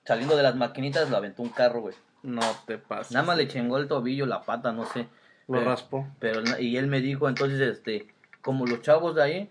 Saliendo 0.06 0.38
de 0.38 0.44
las 0.44 0.56
maquinitas 0.56 1.10
lo 1.10 1.18
aventó 1.18 1.42
un 1.42 1.50
carro, 1.50 1.82
güey. 1.82 1.96
No 2.22 2.42
te 2.68 2.78
pasa. 2.78 3.14
Nada 3.14 3.26
más 3.26 3.38
le 3.38 3.48
chingó 3.48 3.78
el 3.78 3.88
tobillo, 3.88 4.26
la 4.26 4.42
pata, 4.44 4.72
no 4.72 4.86
sé. 4.86 5.08
Lo 5.48 5.60
Pero- 5.60 5.66
raspó. 5.66 6.08
Pero, 6.20 6.42
y 6.60 6.78
él 6.78 6.88
me 6.88 7.02
dijo, 7.02 7.28
entonces, 7.28 7.60
este, 7.60 8.08
como 8.42 8.66
los 8.66 8.82
chavos 8.82 9.16
de 9.16 9.24
ahí, 9.24 9.50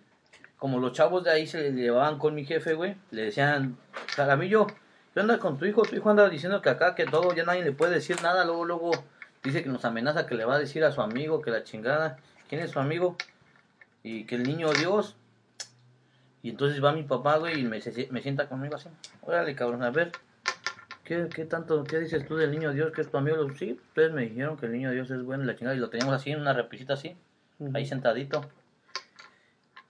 como 0.57 0.78
los 0.78 0.92
chavos 0.92 1.24
de 1.24 1.30
ahí 1.30 1.46
se 1.46 1.61
le 1.61 1.72
llevaban 1.72 2.18
con 2.18 2.34
mi 2.34 2.44
jefe, 2.44 2.74
güey, 2.74 2.96
le 3.11 3.22
decían, 3.22 3.76
Jaramillo, 4.16 4.66
¿qué 5.12 5.20
onda 5.20 5.38
con 5.38 5.59
tu 5.59 5.66
hijo? 5.66 5.82
Tu 5.82 5.96
hijo 5.96 6.11
anda 6.11 6.28
diciendo 6.28 6.62
que 6.62 6.70
acá, 6.70 6.94
que 6.94 7.05
todo, 7.05 7.34
ya 7.34 7.44
nadie 7.44 7.62
le 7.64 7.72
puede 7.72 7.94
decir 7.94 8.22
nada, 8.22 8.44
luego, 8.44 8.64
luego, 8.64 8.90
dice 9.42 9.62
que 9.62 9.68
nos 9.68 9.84
amenaza 9.84 10.26
que 10.26 10.34
le 10.36 10.44
va 10.44 10.55
a 10.55 10.59
decir 10.59 10.84
a 10.84 10.92
su 10.92 11.02
amigo 11.02 11.42
que 11.42 11.50
la 11.50 11.64
chingada, 11.64 12.18
¿quién 12.49 12.61
es 12.61 12.70
su 12.70 12.78
amigo? 12.78 13.16
Y 14.03 14.24
que 14.24 14.36
el 14.36 14.45
niño 14.45 14.72
Dios. 14.72 15.16
Y 16.42 16.51
entonces 16.51 16.82
va 16.82 16.92
mi 16.92 17.05
papá, 17.05 17.38
güey, 17.38 17.61
y 17.61 17.64
me, 17.64 17.80
sienta 17.80 18.49
conmigo 18.49 18.76
así, 18.76 18.88
órale, 19.22 19.55
cabrón, 19.55 19.82
a 19.82 19.90
ver, 19.90 20.12
¿Qué, 21.05 21.28
¿Qué 21.34 21.45
tanto, 21.45 21.84
qué 21.84 21.99
dices 21.99 22.26
tú 22.26 22.36
del 22.36 22.51
niño 22.51 22.72
Dios 22.72 22.92
que 22.92 23.03
es 23.03 23.11
tu 23.11 23.18
amigo? 23.18 23.47
Sí, 23.59 23.72
ustedes 23.88 24.12
me 24.12 24.22
dijeron 24.22 24.57
que 24.57 24.66
el 24.66 24.72
niño 24.72 24.90
Dios 24.90 25.11
es 25.11 25.22
bueno 25.22 25.45
y 25.45 25.47
la 25.47 25.57
chingada, 25.57 25.76
y 25.76 25.78
lo 25.78 25.90
teníamos 25.90 26.14
así 26.14 26.30
en 26.30 26.40
una 26.40 26.55
repisita 26.55 26.95
así, 26.95 27.16
ahí 27.74 27.86
sentadito. 27.86 28.42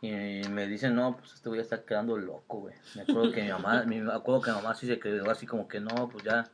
Y 0.01 0.11
me 0.51 0.67
dicen, 0.67 0.95
no, 0.95 1.17
pues 1.17 1.33
este 1.35 1.49
güey 1.49 1.61
está 1.61 1.83
quedando 1.83 2.19
loco, 2.19 2.59
güey. 2.61 2.75
Me 2.95 3.03
acuerdo 3.03 3.33
que 3.33 3.43
mi 3.43 3.49
mamá, 3.49 3.85
me 3.85 4.13
acuerdo 4.13 4.43
que 4.43 4.51
mi 4.51 4.57
mamá 4.57 4.75
sí 4.75 4.87
se 4.87 4.99
quedó 4.99 5.31
así 5.31 5.47
como 5.47 5.67
que 5.67 5.81
no, 5.81 6.09
pues 6.09 6.25
ya, 6.25 6.51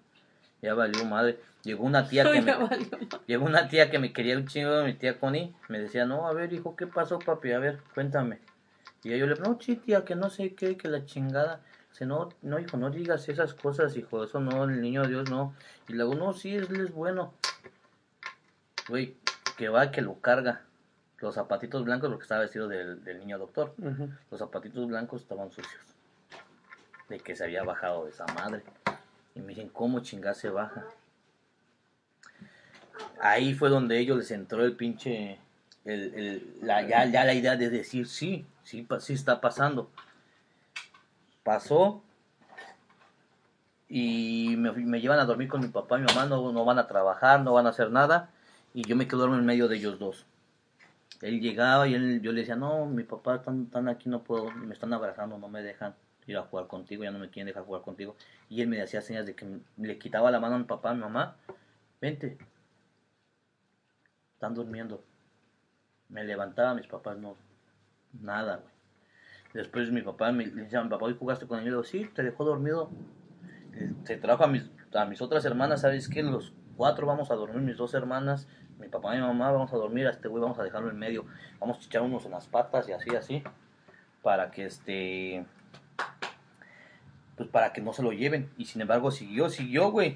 ya 0.62 0.74
valió 0.74 1.04
madre. 1.04 1.38
Llegó 1.62 1.84
una 1.84 2.08
tía 2.08 2.24
que 2.32 2.40
me, 2.40 2.56
llegó 3.26 3.44
una 3.44 3.68
tía 3.68 3.90
que 3.90 3.98
me 3.98 4.12
quería 4.12 4.36
un 4.36 4.46
chingo, 4.46 4.84
mi 4.84 4.94
tía 4.94 5.18
Connie, 5.18 5.54
me 5.68 5.78
decía, 5.78 6.06
no, 6.06 6.26
a 6.26 6.32
ver, 6.32 6.52
hijo, 6.52 6.76
¿qué 6.76 6.86
pasó, 6.86 7.18
papi? 7.18 7.52
A 7.52 7.58
ver, 7.58 7.80
cuéntame. 7.94 8.40
Y 9.02 9.16
yo 9.16 9.26
le 9.26 9.34
no, 9.36 9.58
sí, 9.61 9.76
tía, 9.76 10.04
que 10.04 10.14
no 10.14 10.30
sé 10.30 10.54
qué, 10.54 10.76
que 10.76 10.88
la 10.88 11.04
chingada. 11.04 11.61
Dice, 11.90 12.06
no, 12.06 12.28
no, 12.42 12.58
hijo, 12.58 12.76
no 12.76 12.90
digas 12.90 13.28
esas 13.28 13.54
cosas, 13.54 13.96
hijo, 13.96 14.24
eso 14.24 14.40
no, 14.40 14.64
el 14.64 14.80
niño 14.80 15.06
Dios 15.06 15.30
no. 15.30 15.54
Y 15.88 15.94
luego, 15.94 16.14
no, 16.14 16.32
sí, 16.32 16.54
él 16.54 16.68
es 16.80 16.92
bueno. 16.92 17.34
Güey, 18.88 19.16
que 19.56 19.68
va, 19.68 19.90
que 19.90 20.02
lo 20.02 20.20
carga. 20.20 20.62
Los 21.18 21.34
zapatitos 21.34 21.84
blancos, 21.84 22.08
porque 22.08 22.22
estaba 22.22 22.42
vestido 22.42 22.66
del, 22.68 23.04
del 23.04 23.18
niño 23.18 23.38
doctor. 23.38 23.74
Los 24.30 24.38
zapatitos 24.40 24.86
blancos 24.86 25.22
estaban 25.22 25.50
sucios. 25.50 25.82
De 27.08 27.18
que 27.20 27.36
se 27.36 27.44
había 27.44 27.62
bajado 27.62 28.04
de 28.04 28.11
esa 28.11 28.24
madre. 28.28 28.62
Y 29.35 29.41
me 29.41 29.49
dicen, 29.49 29.68
¿cómo 29.68 30.01
chingada 30.01 30.35
se 30.35 30.51
baja? 30.51 30.85
Ahí 33.20 33.55
fue 33.55 33.68
donde 33.68 33.99
ellos 33.99 34.16
les 34.18 34.31
entró 34.31 34.64
el 34.64 34.76
pinche. 34.76 35.39
El, 35.85 36.14
el- 36.14 36.57
la, 36.62 36.83
ya, 36.83 37.07
ya 37.07 37.24
la 37.24 37.35
idea 37.35 37.57
de 37.57 37.70
decir, 37.70 38.07
sí, 38.07 38.47
sí, 38.62 38.87
sí 38.99 39.12
está 39.14 39.41
pasando. 39.41 39.91
Pasó. 41.43 42.03
Y 43.89 44.55
me, 44.57 44.72
me 44.72 45.01
llevan 45.01 45.18
a 45.18 45.24
dormir 45.24 45.49
con 45.49 45.61
mi 45.61 45.68
papá 45.68 45.99
y 45.99 46.03
mi 46.03 46.07
mamá. 46.07 46.26
No, 46.26 46.53
no 46.53 46.64
van 46.64 46.78
a 46.78 46.87
trabajar, 46.87 47.41
no 47.41 47.53
van 47.53 47.66
a 47.66 47.70
hacer 47.70 47.91
nada. 47.91 48.31
Y 48.74 48.87
yo 48.87 48.95
me 48.97 49.09
quedo 49.09 49.24
en 49.35 49.45
medio 49.47 49.68
de 49.68 49.76
ellos 49.76 49.99
dos. 49.99 50.26
Él 51.22 51.41
llegaba 51.41 51.87
y 51.89 51.95
él, 51.95 52.20
yo 52.22 52.33
le 52.33 52.41
decía, 52.41 52.57
no, 52.57 52.87
mi 52.87 53.03
papá 53.03 53.37
están, 53.37 53.64
están 53.64 53.89
aquí, 53.89 54.09
no 54.09 54.22
puedo, 54.22 54.51
me 54.53 54.72
están 54.72 54.93
abrazando, 54.93 55.37
no 55.39 55.49
me 55.49 55.62
dejan 55.62 55.95
a 56.37 56.43
jugar 56.43 56.66
contigo, 56.66 57.05
ya 57.05 57.11
no 57.11 57.18
me 57.18 57.31
quieren 57.31 57.47
dejar 57.47 57.64
jugar 57.64 57.83
contigo. 57.83 58.16
Y 58.49 58.62
él 58.62 58.68
me 58.68 58.81
hacía 58.81 59.03
señas 59.03 59.26
de 59.26 59.35
que 59.35 59.61
le 59.76 59.99
quitaba 59.99 60.31
la 60.31 60.41
mano 60.41 60.57
a 60.57 60.59
mi 60.59 60.64
papá, 60.64 60.91
a 60.91 60.95
mi 60.95 61.01
mamá, 61.01 61.37
vente. 62.01 62.39
Están 64.35 64.55
durmiendo. 64.55 65.03
Me 66.09 66.24
levantaba, 66.24 66.74
mis 66.74 66.87
papás 66.87 67.18
no, 67.18 67.37
nada, 68.20 68.57
güey. 68.57 68.70
Después 69.53 69.91
mi 69.91 70.03
papá 70.03 70.31
me 70.33 70.47
decía, 70.47 70.83
mi 70.83 70.89
papá, 70.89 71.07
¿hoy 71.07 71.16
jugaste 71.18 71.47
con? 71.47 71.62
Y 71.62 71.70
yo, 71.70 71.83
sí, 71.83 72.09
te 72.14 72.22
dejó 72.22 72.45
dormido. 72.45 72.91
Eh, 73.74 73.93
Se 74.05 74.16
trajo 74.16 74.45
a 74.45 74.47
mis, 74.47 74.70
a 74.95 75.05
mis 75.05 75.20
otras 75.20 75.45
hermanas, 75.45 75.81
¿sabes 75.81 76.09
qué? 76.09 76.22
Los 76.22 76.53
cuatro 76.76 77.07
vamos 77.07 77.31
a 77.31 77.35
dormir, 77.35 77.61
mis 77.61 77.76
dos 77.76 77.95
hermanas, 77.95 78.49
mi 78.78 78.89
papá 78.89 79.14
y 79.14 79.18
mi 79.18 79.26
mamá, 79.26 79.51
vamos 79.51 79.72
a 79.72 79.76
dormir, 79.76 80.07
a 80.07 80.11
este 80.11 80.28
güey 80.28 80.43
vamos 80.43 80.59
a 80.59 80.62
dejarlo 80.62 80.91
en 80.91 80.99
medio, 80.99 81.26
vamos 81.59 81.78
a 81.78 81.85
echar 81.85 82.03
unos 82.03 82.24
en 82.24 82.31
las 82.31 82.47
patas 82.47 82.89
y 82.89 82.93
así, 82.93 83.14
así, 83.14 83.43
para 84.22 84.51
que 84.51 84.64
este, 84.64 85.45
pues 87.41 87.49
para 87.49 87.72
que 87.72 87.80
no 87.80 87.95
se 87.95 88.03
lo 88.03 88.12
lleven. 88.12 88.51
Y 88.59 88.66
sin 88.66 88.82
embargo 88.82 89.11
siguió, 89.11 89.49
siguió, 89.49 89.91
güey. 89.91 90.14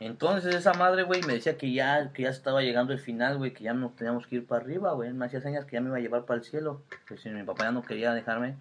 Entonces 0.00 0.54
esa 0.54 0.72
madre, 0.72 1.02
güey, 1.02 1.20
me 1.24 1.34
decía 1.34 1.58
que 1.58 1.70
ya, 1.70 2.10
que 2.14 2.22
ya 2.22 2.30
estaba 2.30 2.62
llegando 2.62 2.94
el 2.94 2.98
final, 2.98 3.36
güey, 3.36 3.52
que 3.52 3.64
ya 3.64 3.74
no 3.74 3.90
teníamos 3.90 4.26
que 4.26 4.36
ir 4.36 4.46
para 4.46 4.62
arriba, 4.62 4.94
güey. 4.94 5.12
Me 5.12 5.26
hacía 5.26 5.42
señas 5.42 5.66
que 5.66 5.72
ya 5.72 5.82
me 5.82 5.88
iba 5.88 5.98
a 5.98 6.00
llevar 6.00 6.24
para 6.24 6.38
el 6.38 6.44
cielo. 6.46 6.80
Pues 7.06 7.20
si 7.20 7.28
mi 7.28 7.42
papá 7.42 7.64
ya 7.64 7.72
no 7.72 7.82
quería 7.82 8.14
dejarme, 8.14 8.54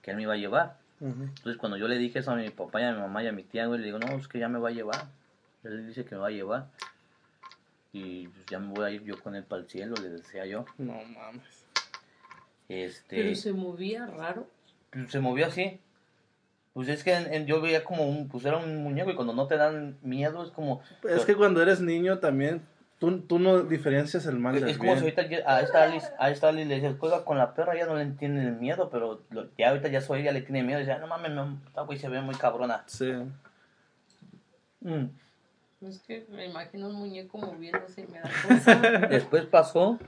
que 0.00 0.12
él 0.12 0.16
me 0.16 0.22
iba 0.22 0.32
a 0.32 0.38
llevar. 0.38 0.78
Entonces 1.02 1.58
cuando 1.58 1.76
yo 1.76 1.86
le 1.86 1.98
dije 1.98 2.20
eso 2.20 2.30
a 2.30 2.36
mi 2.36 2.48
papá 2.48 2.80
y 2.80 2.84
a 2.84 2.92
mi 2.94 3.00
mamá 3.00 3.22
y 3.22 3.26
a 3.26 3.32
mi 3.32 3.42
tía, 3.42 3.66
güey, 3.66 3.80
le 3.80 3.84
digo, 3.84 3.98
no, 3.98 4.06
es 4.16 4.26
que 4.26 4.38
ya 4.38 4.48
me 4.48 4.58
va 4.58 4.70
a 4.70 4.72
llevar. 4.72 5.04
Él 5.64 5.86
dice 5.86 6.06
que 6.06 6.14
me 6.14 6.22
va 6.22 6.28
a 6.28 6.30
llevar. 6.30 6.68
Y 7.92 8.28
pues, 8.28 8.46
ya 8.46 8.58
me 8.58 8.72
voy 8.72 8.86
a 8.86 8.90
ir 8.90 9.04
yo 9.04 9.20
con 9.20 9.36
él 9.36 9.44
para 9.44 9.60
el 9.60 9.68
cielo, 9.68 9.96
le 10.00 10.08
decía 10.08 10.46
yo. 10.46 10.64
No 10.78 10.94
mames. 10.94 11.66
Este, 12.70 13.16
Pero 13.16 13.34
se 13.34 13.52
movía 13.52 14.06
raro. 14.06 14.48
pues, 14.90 15.12
se 15.12 15.20
movió 15.20 15.46
así. 15.46 15.78
Pues 16.74 16.88
es 16.88 17.02
que 17.04 17.14
en- 17.14 17.32
en- 17.32 17.46
yo 17.46 17.60
veía 17.60 17.84
como 17.84 18.06
un, 18.06 18.28
pues 18.28 18.44
era 18.44 18.58
un 18.58 18.82
muñeco 18.82 19.10
y 19.10 19.14
cuando 19.14 19.32
no 19.32 19.46
te 19.46 19.56
dan 19.56 19.96
miedo 20.02 20.42
es 20.44 20.50
como... 20.50 20.82
Es 21.08 21.24
que 21.24 21.36
cuando 21.36 21.62
eres 21.62 21.80
niño 21.80 22.18
también, 22.18 22.62
tú, 22.98 23.20
tú 23.20 23.38
no 23.38 23.60
diferencias 23.62 24.26
el 24.26 24.38
mal 24.40 24.56
Es, 24.56 24.60
del 24.62 24.70
es 24.70 24.78
como 24.78 24.94
si 24.96 25.02
ahorita 25.02 25.22
a 25.46 25.60
esta 25.60 25.84
Alice, 25.84 26.08
a 26.18 26.30
esta 26.30 26.48
Alice 26.48 26.68
le 26.68 26.74
dices, 26.74 26.96
juega 26.98 27.24
con 27.24 27.38
la 27.38 27.54
perra, 27.54 27.76
ya 27.76 27.86
no 27.86 27.94
le 27.94 28.02
entiende 28.02 28.42
el 28.42 28.56
miedo, 28.56 28.90
pero 28.90 29.22
lo- 29.30 29.48
ya 29.56 29.68
ahorita 29.70 29.86
ya 29.88 30.00
soy, 30.00 30.24
ya 30.24 30.32
le 30.32 30.42
tiene 30.42 30.64
miedo, 30.64 30.80
y 30.80 30.82
dice, 30.82 30.92
"Ah, 30.92 30.98
no 30.98 31.06
mames, 31.06 31.30
no, 31.30 31.58
esta 31.66 31.82
güey 31.82 31.96
se 31.98 32.08
ve 32.08 32.20
muy 32.20 32.34
cabrona. 32.34 32.82
Sí. 32.86 33.12
Mm. 34.80 35.04
Es 35.82 35.98
que 36.00 36.26
me 36.30 36.46
imagino 36.46 36.88
un 36.88 36.94
muñeco 36.96 37.38
moviéndose 37.38 38.00
y 38.02 38.06
me 38.08 38.18
da 38.18 38.30
cosa. 38.48 38.74
Después 39.10 39.44
pasó, 39.46 39.98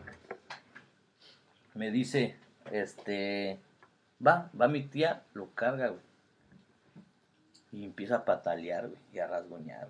me 1.75 1.91
dice, 1.91 2.35
este, 2.73 3.59
va, 4.27 4.51
va 4.59 4.69
mi 4.69 4.83
tía, 4.83 5.23
lo 5.35 5.51
carga, 5.55 5.89
güey. 5.89 6.06
Y 7.77 7.85
empieza 7.85 8.17
a 8.17 8.25
patalear, 8.25 8.89
güey, 8.89 8.99
y 9.13 9.19
a 9.19 9.27
rasguñar. 9.27 9.89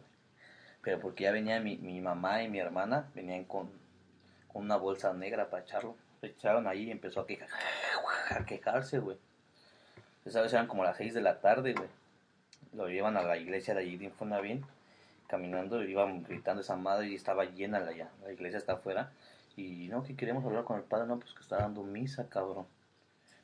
Pero 0.83 0.99
porque 0.99 1.23
ya 1.23 1.31
venía 1.31 1.61
mi, 1.61 1.77
mi 1.77 2.01
mamá 2.01 2.43
y 2.43 2.49
mi 2.49 2.59
hermana, 2.59 3.09
venían 3.15 3.45
con, 3.45 3.71
con 4.53 4.65
una 4.65 4.77
bolsa 4.77 5.13
negra 5.15 5.51
para 5.51 5.63
echarlo. 5.63 5.95
Se 6.21 6.27
echaron 6.27 6.67
ahí 6.67 6.89
y 6.89 6.91
empezó 6.91 7.21
a 7.21 7.27
quejar, 7.29 7.49
a 8.31 8.45
quejarse, 8.45 8.99
güey. 8.99 9.17
Esa 10.25 10.43
vez 10.43 10.53
eran 10.53 10.67
como 10.67 10.83
las 10.83 10.97
6 10.97 11.15
de 11.15 11.21
la 11.21 11.41
tarde, 11.41 11.75
güey. 11.75 11.89
Lo 12.73 12.89
llevan 12.89 13.17
a 13.17 13.23
la 13.23 13.37
iglesia 13.37 13.73
de 13.73 13.83
allí 13.83 13.97
de 13.97 14.07
Infonavit. 14.07 14.65
caminando, 15.29 15.81
iban 15.85 16.25
gritando 16.25 16.63
esa 16.63 16.75
madre 16.75 17.07
y 17.07 17.15
estaba 17.15 17.45
llena 17.45 17.79
la, 17.79 17.93
ya, 17.93 18.11
la 18.25 18.33
iglesia 18.33 18.59
está 18.59 18.73
afuera. 18.73 19.13
Y 19.57 19.87
no, 19.89 20.03
que 20.03 20.17
queremos 20.17 20.45
hablar 20.45 20.65
con 20.65 20.77
el 20.77 20.83
padre, 20.83 21.07
no, 21.07 21.21
pues 21.21 21.33
que 21.35 21.43
está 21.43 21.59
dando 21.59 21.85
misa, 21.85 22.29
cabrón. 22.29 22.67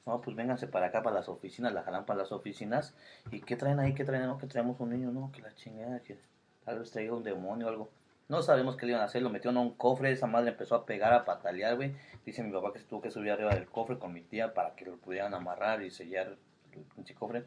No, 0.05 0.21
pues 0.21 0.37
vénganse 0.37 0.67
para 0.67 0.87
acá, 0.87 1.03
para 1.03 1.17
las 1.17 1.29
oficinas, 1.29 1.73
la 1.73 1.83
jalan 1.83 2.05
para 2.05 2.19
las 2.21 2.33
oficinas. 2.33 2.95
¿Y 3.31 3.41
qué 3.41 3.57
traen 3.57 3.79
ahí? 3.79 3.95
¿Qué 3.95 4.05
traen? 4.05 4.27
No, 4.27 4.39
que 4.39 4.47
traemos 4.47 4.81
un 4.81 4.91
niño, 4.91 5.13
no, 5.13 5.31
que 5.33 5.43
la 5.43 5.55
chingada, 5.55 6.01
que 6.01 6.19
tal 6.65 6.81
vez 6.81 6.91
traiga 6.91 7.15
un 7.15 7.23
demonio 7.23 7.67
o 7.67 7.71
algo. 7.71 7.91
No 8.29 8.43
sabemos 8.43 8.77
qué 8.77 8.87
le 8.87 8.93
iban 8.93 9.03
a 9.03 9.07
hacer, 9.07 9.23
lo 9.23 9.31
metieron 9.31 9.59
a 9.59 9.61
un 9.61 9.75
cofre, 9.75 10.11
esa 10.11 10.27
madre 10.27 10.51
empezó 10.51 10.75
a 10.75 10.87
pegar, 10.87 11.13
a 11.13 11.25
patalear, 11.25 11.77
güey. 11.77 11.95
Dice 12.25 12.43
mi 12.43 12.51
papá 12.51 12.73
que 12.73 12.79
se 12.81 12.87
tuvo 12.87 13.03
que 13.03 13.11
subir 13.11 13.31
arriba 13.31 13.55
del 13.55 13.67
cofre 13.67 13.99
con 13.99 14.13
mi 14.13 14.23
tía 14.23 14.55
para 14.55 14.75
que 14.75 14.87
lo 14.87 14.97
pudieran 14.97 15.35
amarrar 15.35 15.83
y 15.83 15.91
sellar 15.91 16.37
el 16.73 17.15
cofre. 17.15 17.45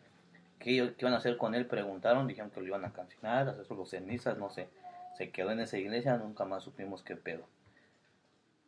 ¿Qué, 0.60 0.93
¿Qué 0.95 0.95
iban 0.99 1.14
a 1.14 1.18
hacer 1.18 1.38
con 1.38 1.56
él? 1.56 1.66
Preguntaron, 1.66 2.28
dijeron 2.28 2.51
que 2.51 2.62
lo 2.62 2.68
iban 2.68 2.86
a 2.86 2.93
cancelar, 2.93 3.49
hacer 3.49 3.76
los 3.76 3.89
cenizas, 3.89 4.38
no 4.38 4.49
sé. 4.49 4.70
Se 5.18 5.32
quedó 5.32 5.51
en 5.51 5.60
esa 5.60 5.78
iglesia, 5.78 6.18
nunca 6.18 6.45
más 6.45 6.64
supimos 6.64 7.03
qué 7.03 7.16
pedo. 7.16 7.45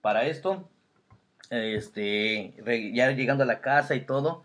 Para 0.02 0.26
esto, 0.26 0.68
este, 1.50 2.54
ya 2.93 3.12
llegando 3.12 3.43
a 3.43 3.48
la 3.48 3.62
casa 3.62 3.95
y 3.95 4.02
todo, 4.02 4.43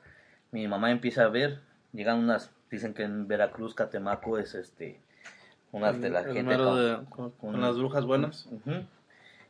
mi 0.51 0.67
mamá 0.69 0.91
empieza 0.91 1.25
a 1.25 1.29
ver, 1.29 1.61
llegan 1.93 2.19
unas, 2.19 2.51
dicen 2.71 2.95
que 2.95 3.03
en 3.03 3.27
Veracruz, 3.29 3.75
Catemaco 3.75 4.39
es 4.39 4.55
este, 4.55 5.01
una 5.73 5.89
de 5.93 6.09
El 6.29 6.35
gente 6.35 6.55
con- 6.71 6.77
de- 6.77 6.97
con, 7.11 7.31
con 7.33 7.53
con- 7.53 7.61
las 7.61 7.77
brujas 7.77 8.05
buenas. 8.05 8.49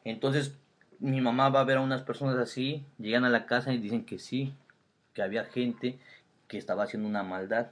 Entonces, 0.04 0.56
mi 0.98 1.20
mamá 1.20 1.48
va 1.48 1.60
a 1.60 1.64
ver 1.64 1.78
a 1.78 1.80
unas 1.80 2.02
personas 2.02 2.36
así, 2.36 2.84
llegan 2.98 3.24
a 3.24 3.28
la 3.30 3.46
casa 3.46 3.72
y 3.72 3.78
dicen 3.78 4.04
que 4.04 4.18
sí, 4.18 4.54
que 5.14 5.22
había 5.22 5.44
gente 5.44 5.98
que 6.48 6.58
estaba 6.58 6.84
haciendo 6.84 7.08
una 7.08 7.22
maldad 7.22 7.68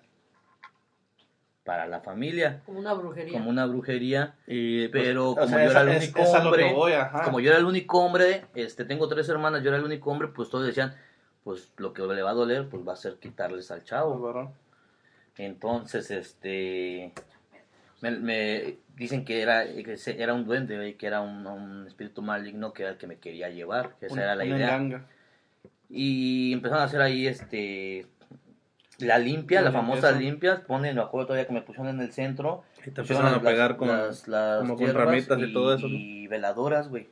para 1.71 1.87
la 1.87 2.01
familia, 2.01 2.62
Como 2.66 2.81
una 2.81 2.95
brujería. 2.95 3.33
como 3.33 3.49
una 3.49 3.64
brujería, 3.64 4.35
Y, 4.45 4.89
pues, 4.89 5.05
pero 5.05 5.37
como 5.37 5.47
sea, 5.47 5.64
yo 5.66 5.71
era 5.71 5.83
el 5.83 5.97
único 5.99 6.21
es 6.21 6.35
hombre, 6.35 6.73
voy, 6.73 6.93
como 7.25 7.39
yo 7.39 7.51
era 7.51 7.61
el 7.61 7.64
único 7.64 8.01
hombre, 8.05 8.45
este, 8.57 8.85
tengo 8.85 9.07
tres 9.07 9.29
hermanas, 9.29 9.62
yo 9.62 9.68
era 9.68 9.79
el 9.79 9.85
único 9.85 10.11
hombre, 10.11 10.27
pues 10.35 10.51
todos 10.51 10.66
decían, 10.66 10.97
pues 11.45 11.73
lo 11.77 11.93
que 11.93 12.03
le 12.03 12.23
va 12.23 12.31
a 12.31 12.35
doler, 12.35 12.68
pues 12.68 12.83
va 12.83 12.95
a 12.95 12.97
ser 12.97 13.18
quitarles 13.21 13.71
al 13.71 13.85
chavo. 13.85 14.53
Entonces, 15.37 16.11
este, 16.11 17.12
me, 18.01 18.11
me 18.18 18.79
dicen 18.97 19.25
que 19.25 19.41
era, 19.41 19.64
que 19.64 19.97
era 20.18 20.35
un 20.35 20.47
duende, 20.47 20.97
que 20.97 21.07
era 21.07 21.21
un, 21.21 21.47
un 21.47 21.87
espíritu 21.87 22.21
maligno 22.21 22.73
que 22.73 22.83
era 22.83 22.91
el 22.91 22.99
que 22.99 23.07
me 23.07 23.18
quería 23.18 23.49
llevar, 23.49 23.95
que 24.01 24.07
esa 24.07 24.21
era 24.21 24.35
la 24.35 24.45
idea. 24.45 24.75
enganga. 24.75 25.07
Y 25.89 26.53
empezaron 26.53 26.83
a 26.83 26.87
hacer 26.87 27.01
ahí, 27.01 27.29
este, 27.29 28.07
la 29.01 29.18
limpia, 29.18 29.61
La 29.62 29.72
famosa 29.72 30.12
limpia, 30.12 30.64
ponen, 30.66 30.94
me 30.96 31.03
acuerdo 31.03 31.28
todavía 31.28 31.46
que 31.46 31.53
me 31.53 31.62
pusieron 31.62 31.88
en 31.88 32.01
el 32.01 32.12
centro, 32.12 32.62
Y 32.86 32.90
te 32.90 33.03
pusieron 33.03 33.26
empezaron 33.26 33.26
a 33.26 33.30
las- 33.32 33.42
pegar 33.53 33.76
con, 33.76 33.88
las, 33.88 34.28
las 34.28 34.61
como 34.61 34.76
con 34.76 34.94
ramitas 34.94 35.38
y 35.40 35.53
todo 35.53 35.74
eso, 35.74 35.88
¿no? 35.88 35.94
y 35.94 36.26
veladoras, 36.28 36.88
güey. 36.88 37.09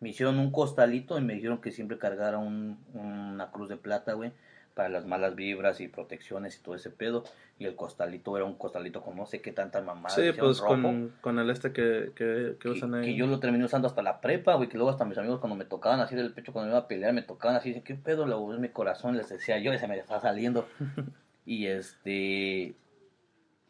Me 0.00 0.08
hicieron 0.08 0.38
un 0.38 0.50
costalito 0.50 1.16
y 1.18 1.22
me 1.22 1.34
dijeron 1.34 1.58
que 1.58 1.70
siempre 1.70 1.96
cargara 1.98 2.38
un, 2.38 2.78
una 2.94 3.50
cruz 3.52 3.68
de 3.68 3.76
plata, 3.76 4.14
güey, 4.14 4.32
para 4.74 4.88
las 4.88 5.04
malas 5.06 5.36
vibras 5.36 5.80
y 5.80 5.86
protecciones 5.86 6.58
y 6.58 6.62
todo 6.62 6.74
ese 6.74 6.90
pedo. 6.90 7.22
Y 7.58 7.66
el 7.66 7.76
costalito 7.76 8.34
era 8.36 8.44
un 8.44 8.54
costalito 8.56 9.00
con 9.02 9.16
no 9.16 9.26
sé 9.26 9.40
qué 9.40 9.52
tanta 9.52 9.80
mamada. 9.80 10.12
Sí, 10.16 10.32
pues 10.36 10.58
rojo, 10.58 10.72
con, 10.82 11.12
con 11.20 11.38
el 11.38 11.48
este 11.50 11.72
que, 11.72 12.10
que, 12.16 12.54
que 12.54 12.56
que, 12.58 12.68
usan 12.70 12.94
ahí. 12.94 13.04
que 13.04 13.14
yo 13.14 13.28
lo 13.28 13.38
terminé 13.38 13.64
usando 13.64 13.86
hasta 13.86 14.02
la 14.02 14.20
prepa, 14.20 14.54
güey, 14.54 14.68
que 14.68 14.76
luego 14.76 14.90
hasta 14.90 15.04
mis 15.04 15.18
amigos 15.18 15.38
cuando 15.38 15.54
me 15.54 15.66
tocaban 15.66 16.00
así 16.00 16.16
del 16.16 16.32
pecho, 16.32 16.52
cuando 16.52 16.66
me 16.66 16.72
iba 16.72 16.80
a 16.84 16.88
pelear, 16.88 17.12
me 17.12 17.22
tocaban 17.22 17.56
así, 17.56 17.68
dicen, 17.68 17.84
¿qué 17.84 17.94
pedo? 17.94 18.26
La 18.26 18.34
voz 18.34 18.58
mi 18.58 18.70
corazón, 18.70 19.16
les 19.16 19.28
decía 19.28 19.58
yo, 19.60 19.72
y 19.72 19.78
se 19.78 19.86
me 19.86 19.96
está 19.96 20.18
saliendo. 20.20 20.66
y 21.44 21.66
este, 21.66 22.74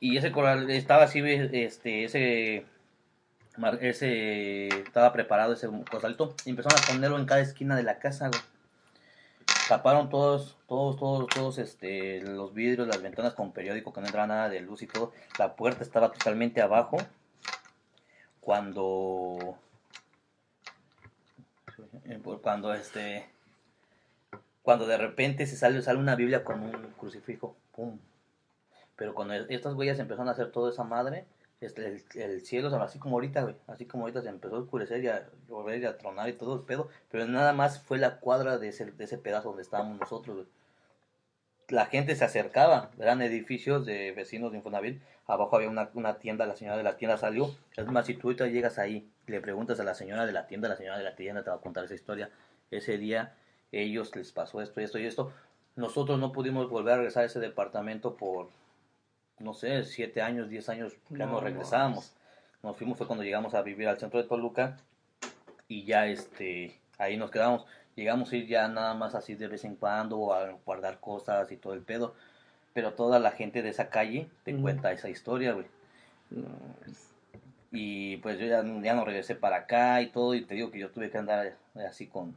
y 0.00 0.16
ese 0.16 0.32
coral 0.32 0.70
estaba 0.70 1.04
así, 1.04 1.20
este, 1.20 2.04
ese, 2.04 2.66
ese, 3.80 4.68
estaba 4.68 5.12
preparado 5.12 5.52
ese 5.52 5.68
costalito, 5.90 6.34
y 6.44 6.50
empezaron 6.50 6.78
a 6.78 6.86
ponerlo 6.86 7.18
en 7.18 7.26
cada 7.26 7.40
esquina 7.40 7.76
de 7.76 7.84
la 7.84 7.98
casa, 7.98 8.28
güey. 8.28 8.40
Taparon 9.68 10.10
todos, 10.10 10.58
todos, 10.66 10.98
todos, 10.98 11.28
todos, 11.28 11.58
este, 11.58 12.20
los 12.20 12.52
vidrios, 12.52 12.88
las 12.88 13.00
ventanas 13.00 13.34
con 13.34 13.52
periódico, 13.52 13.92
que 13.92 14.00
no 14.00 14.06
entraba 14.06 14.26
nada 14.26 14.48
de 14.48 14.60
luz 14.60 14.82
y 14.82 14.86
todo. 14.86 15.12
La 15.38 15.56
puerta 15.56 15.82
estaba 15.82 16.12
totalmente 16.12 16.60
abajo. 16.60 16.98
Cuando, 18.40 19.56
eh, 22.04 22.20
cuando 22.42 22.74
este, 22.74 23.30
cuando 24.62 24.86
de 24.86 24.96
repente 24.96 25.46
se 25.46 25.56
sale, 25.56 25.82
sale 25.82 25.98
una 25.98 26.16
Biblia 26.16 26.44
con 26.44 26.62
un 26.62 26.72
crucifijo, 26.96 27.56
pum. 27.74 27.98
Pero 28.96 29.14
cuando 29.14 29.34
estas 29.34 29.74
güeyes 29.74 29.98
empezaron 29.98 30.28
a 30.28 30.32
hacer 30.32 30.52
toda 30.52 30.70
esa 30.70 30.84
madre, 30.84 31.26
este, 31.60 31.86
el, 31.86 32.04
el 32.20 32.46
cielo, 32.46 32.74
así 32.82 32.98
como 32.98 33.16
ahorita, 33.16 33.42
güey, 33.42 33.56
así 33.66 33.86
como 33.86 34.04
ahorita 34.04 34.22
se 34.22 34.28
empezó 34.28 34.56
a 34.56 34.60
oscurecer 34.60 35.02
y 35.02 35.08
a 35.08 35.28
llover 35.48 35.80
y 35.80 35.86
a 35.86 35.98
tronar 35.98 36.28
y 36.28 36.34
todo 36.34 36.54
el 36.54 36.62
pedo, 36.62 36.88
pero 37.10 37.26
nada 37.26 37.52
más 37.52 37.80
fue 37.80 37.98
la 37.98 38.18
cuadra 38.20 38.58
de 38.58 38.68
ese, 38.68 38.90
de 38.90 39.04
ese 39.04 39.18
pedazo 39.18 39.48
donde 39.48 39.62
estábamos 39.62 39.98
nosotros. 39.98 40.46
La 41.68 41.86
gente 41.86 42.14
se 42.16 42.24
acercaba, 42.24 42.90
eran 42.98 43.22
edificios 43.22 43.86
de 43.86 44.12
vecinos 44.12 44.52
de 44.52 44.58
Infonavit, 44.58 45.02
abajo 45.26 45.56
había 45.56 45.70
una, 45.70 45.90
una 45.94 46.18
tienda, 46.18 46.46
la 46.46 46.56
señora 46.56 46.76
de 46.76 46.82
la 46.82 46.96
tienda 46.96 47.16
salió, 47.16 47.50
es 47.76 47.86
más, 47.86 48.06
si 48.06 48.14
tú 48.14 48.28
ahorita 48.28 48.48
llegas 48.48 48.78
ahí, 48.78 49.08
le 49.26 49.40
preguntas 49.40 49.80
a 49.80 49.84
la 49.84 49.94
señora 49.94 50.26
de 50.26 50.32
la 50.32 50.46
tienda, 50.46 50.68
la 50.68 50.76
señora 50.76 50.98
de 50.98 51.04
la 51.04 51.16
tienda 51.16 51.42
te 51.42 51.50
va 51.50 51.56
a 51.56 51.60
contar 51.60 51.84
esa 51.84 51.94
historia, 51.94 52.30
ese 52.70 52.98
día 52.98 53.34
ellos 53.72 54.14
les 54.14 54.30
pasó 54.32 54.60
esto, 54.60 54.80
esto 54.80 54.98
y 54.98 55.06
esto, 55.06 55.32
nosotros 55.76 56.18
no 56.18 56.32
pudimos 56.32 56.68
volver 56.68 56.94
a 56.94 56.96
regresar 56.98 57.24
a 57.24 57.26
ese 57.26 57.40
departamento 57.40 58.14
por 58.16 58.48
no 59.42 59.54
sé, 59.54 59.84
siete 59.84 60.22
años, 60.22 60.48
diez 60.48 60.68
años, 60.68 60.96
ya 61.10 61.26
No, 61.26 61.32
no, 61.32 61.40
regresábamos. 61.40 62.12
Nos 62.62 62.76
fuimos 62.76 62.96
fue 62.96 63.06
cuando 63.06 63.24
llegamos 63.24 63.54
a 63.54 63.62
vivir 63.62 63.88
al 63.88 63.98
centro 63.98 64.22
de 64.22 64.28
Toluca 64.28 64.76
y 65.68 65.84
ya 65.84 66.06
este, 66.06 66.78
ahí 66.98 67.16
nos 67.16 67.30
quedamos. 67.30 67.66
Llegamos 67.96 68.32
a 68.32 68.36
ir 68.36 68.46
ya 68.46 68.68
nada 68.68 68.94
más 68.94 69.14
así 69.14 69.34
de 69.34 69.48
vez 69.48 69.64
en 69.64 69.76
cuando 69.76 70.32
a 70.32 70.50
guardar 70.64 71.00
cosas 71.00 71.50
y 71.50 71.56
todo 71.56 71.74
el 71.74 71.82
pedo. 71.82 72.14
Pero 72.72 72.94
toda 72.94 73.18
la 73.18 73.32
gente 73.32 73.62
de 73.62 73.68
esa 73.68 73.90
calle 73.90 74.28
te 74.44 74.56
cuenta 74.56 74.92
esa 74.92 75.10
historia, 75.10 75.52
güey. 75.52 75.66
No, 76.30 76.48
Y 77.70 78.16
pues 78.18 78.38
yo 78.38 78.46
ya, 78.46 78.64
ya 78.82 78.94
no 78.94 79.04
regresé 79.04 79.34
para 79.34 79.56
acá 79.56 80.00
y 80.00 80.10
todo. 80.10 80.34
Y 80.34 80.42
te 80.42 80.54
digo 80.54 80.70
que 80.70 80.78
yo 80.78 80.90
tuve 80.90 81.10
que 81.10 81.18
andar 81.18 81.56
así 81.86 82.06
con, 82.06 82.34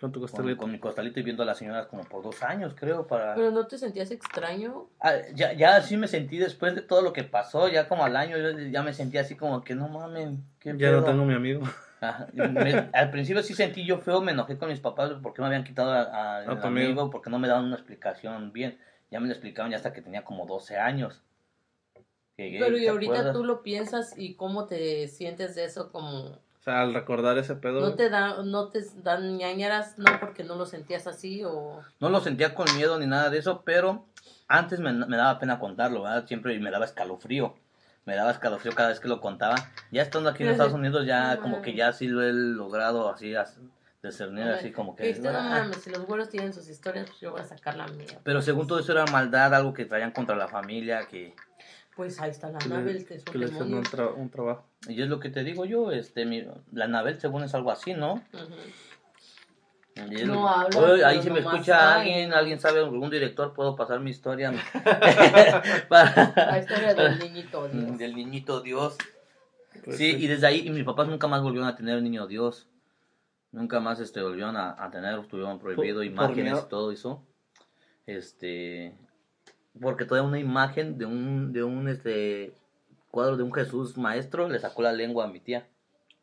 con 0.00 0.12
tu 0.12 0.20
costalito. 0.20 0.56
con 0.58 0.70
mi 0.70 0.78
costalito 0.78 1.20
y 1.20 1.22
viendo 1.22 1.42
a 1.42 1.46
las 1.46 1.58
señoras 1.58 1.86
como 1.86 2.04
por 2.04 2.22
dos 2.22 2.42
años, 2.42 2.74
creo, 2.78 3.06
para... 3.06 3.34
Pero 3.34 3.50
no 3.50 3.66
te 3.66 3.78
sentías 3.78 4.10
extraño. 4.10 4.88
Ah, 5.00 5.14
ya, 5.34 5.52
ya 5.54 5.80
sí 5.80 5.96
me 5.96 6.06
sentí 6.08 6.36
después 6.38 6.74
de 6.74 6.82
todo 6.82 7.00
lo 7.02 7.12
que 7.14 7.24
pasó, 7.24 7.68
ya 7.68 7.88
como 7.88 8.04
al 8.04 8.16
año, 8.16 8.36
yo 8.36 8.58
ya 8.70 8.82
me 8.82 8.92
sentí 8.92 9.16
así 9.18 9.36
como 9.36 9.64
que 9.64 9.74
no 9.74 9.88
mamen, 9.88 10.44
qué 10.60 10.70
Ya 10.76 10.90
no 10.90 10.98
pedo?". 10.98 11.04
tengo 11.04 11.24
mi 11.24 11.34
amigo. 11.34 11.62
Me- 12.34 12.90
al 12.92 13.10
principio 13.10 13.42
sí 13.42 13.54
sentí 13.54 13.86
yo 13.86 13.98
feo, 13.98 14.20
me 14.20 14.32
enojé 14.32 14.58
con 14.58 14.68
mis 14.68 14.80
papás 14.80 15.12
porque 15.22 15.40
me 15.40 15.46
habían 15.46 15.64
quitado 15.64 15.92
a, 15.92 16.02
a- 16.02 16.36
A 16.36 16.38
al 16.40 16.60
tu 16.60 16.66
amigo. 16.66 16.86
amigo, 16.88 17.10
porque 17.10 17.30
no 17.30 17.38
me 17.38 17.48
daban 17.48 17.64
una 17.64 17.76
explicación 17.76 18.52
bien. 18.52 18.78
Ya 19.10 19.18
me 19.18 19.26
lo 19.28 19.32
explicaron 19.32 19.70
ya 19.70 19.78
hasta 19.78 19.94
que 19.94 20.02
tenía 20.02 20.22
como 20.24 20.44
12 20.46 20.76
años. 20.76 21.22
Llegué, 22.36 22.58
Pero 22.60 22.76
y 22.76 22.82
¿te 22.82 22.88
ahorita 22.90 23.12
acuerdas? 23.12 23.32
tú 23.34 23.44
lo 23.44 23.62
piensas 23.62 24.12
y 24.18 24.34
cómo 24.34 24.66
te 24.66 25.08
sientes 25.08 25.54
de 25.54 25.64
eso, 25.64 25.90
como 25.90 26.38
sea, 26.66 26.80
al 26.82 26.94
recordar 26.94 27.38
ese 27.38 27.54
pedo. 27.54 27.80
no 27.80 27.94
te 27.94 28.10
da, 28.10 28.42
no 28.42 28.68
te 28.68 28.84
dan 29.02 29.38
ñañaras, 29.38 29.98
no 29.98 30.18
porque 30.20 30.44
no 30.44 30.56
lo 30.56 30.66
sentías 30.66 31.06
así 31.06 31.42
o 31.44 31.80
No 32.00 32.10
lo 32.10 32.20
sentía 32.20 32.54
con 32.54 32.66
miedo 32.76 32.98
ni 32.98 33.06
nada 33.06 33.30
de 33.30 33.38
eso, 33.38 33.62
pero 33.64 34.04
antes 34.48 34.80
me, 34.80 34.92
me 34.92 35.16
daba 35.16 35.38
pena 35.38 35.58
contarlo, 35.58 36.02
¿verdad? 36.02 36.26
Siempre 36.26 36.58
me 36.58 36.70
daba 36.70 36.84
escalofrío. 36.84 37.54
Me 38.04 38.14
daba 38.14 38.30
escalofrío 38.30 38.72
cada 38.74 38.90
vez 38.90 39.00
que 39.00 39.08
lo 39.08 39.20
contaba. 39.20 39.56
Ya 39.90 40.02
estando 40.02 40.28
aquí 40.30 40.44
en 40.44 40.50
Estados 40.50 40.74
Unidos, 40.74 41.06
ya 41.06 41.34
No 41.36 41.42
como 41.42 41.62
que 41.62 41.74
ya 41.74 41.92
sí 41.92 42.06
lo 42.06 42.22
he 42.22 42.32
logrado 42.32 43.10
así, 43.10 43.34
as- 43.34 43.58
discernir 44.02 44.44
así 44.48 44.70
como 44.70 44.94
que... 44.94 45.12
No 45.18 45.30
"Ah". 45.30 45.42
mames, 45.42 45.78
si 45.82 45.90
los 45.90 46.06
güeros 46.06 46.28
tienen 46.28 46.52
sus 46.52 46.68
historias, 46.68 47.06
pues 47.08 47.18
yo 47.20 47.32
voy 47.32 47.40
a 47.40 47.44
sacar 47.44 47.76
la 47.76 47.88
mía. 47.88 48.20
Pero 48.22 48.40
según 48.42 48.68
todo 48.68 48.78
eso 48.78 48.92
era 48.92 49.04
maldad, 49.06 49.52
algo 49.54 49.72
que 49.74 49.84
traían 49.86 50.12
contra 50.12 50.36
la 50.36 50.46
familia, 50.46 51.06
que... 51.08 51.34
Pues 51.96 52.20
ahí 52.20 52.30
está 52.30 52.50
la 52.50 52.58
que 52.58 52.66
Anabel, 52.66 52.94
le, 52.98 53.04
que 53.06 53.14
es 53.14 53.24
que 53.24 53.38
un 53.38 53.82
tra- 53.84 54.14
un 54.14 54.28
trabajo. 54.30 54.66
Y 54.86 55.00
es 55.00 55.08
lo 55.08 55.18
que 55.18 55.30
te 55.30 55.42
digo 55.44 55.64
yo, 55.64 55.90
este, 55.92 56.26
mi, 56.26 56.46
la 56.72 56.84
Anabel 56.84 57.18
según 57.18 57.42
es 57.42 57.54
algo 57.54 57.70
así, 57.70 57.94
¿no? 57.94 58.22
No 59.96 60.34
lo- 60.34 60.46
habla, 60.46 60.78
Oye, 60.78 61.04
ahí 61.06 61.22
si 61.22 61.30
me 61.30 61.40
escucha 61.40 61.94
alguien, 61.96 62.34
alguien 62.34 62.60
sabe, 62.60 62.80
algún 62.80 63.08
director, 63.08 63.54
puedo 63.54 63.74
pasar 63.76 64.00
mi 64.00 64.10
historia. 64.10 64.52
Para- 65.88 66.32
La 66.36 66.58
historia 66.58 66.94
del 66.94 67.18
niñito 67.18 67.66
Dios. 67.68 67.98
Del 67.98 68.14
niñito 68.14 68.60
Dios. 68.60 68.98
Pues 69.84 69.96
sí, 69.96 70.12
sí. 70.12 70.24
y 70.24 70.26
desde 70.26 70.46
ahí 70.46 70.66
y 70.66 70.70
mis 70.70 70.84
papás 70.84 71.08
nunca 71.08 71.28
más 71.28 71.42
volvieron 71.42 71.68
a 71.68 71.76
tener 71.76 72.02
niño 72.02 72.26
Dios. 72.26 72.68
Nunca 73.52 73.80
más 73.80 74.00
este 74.00 74.20
volvieron 74.22 74.56
a, 74.56 74.76
a 74.84 74.90
tener, 74.90 75.26
tuvieron 75.28 75.58
prohibido 75.58 75.96
Por- 75.98 76.04
imágenes 76.04 76.54
por 76.58 76.66
y 76.66 76.68
todo 76.68 76.92
eso. 76.92 77.26
Este 78.04 78.94
porque 79.80 80.04
todavía 80.04 80.28
una 80.28 80.38
imagen 80.38 80.98
de 80.98 81.06
un 81.06 81.52
de 81.52 81.62
un 81.64 81.88
este 81.88 82.52
cuadro 83.10 83.36
de 83.36 83.42
un 83.42 83.52
Jesús 83.52 83.96
maestro 83.96 84.48
le 84.48 84.58
sacó 84.58 84.82
la 84.82 84.92
lengua 84.92 85.24
a 85.24 85.28
mi 85.28 85.40
tía. 85.40 85.66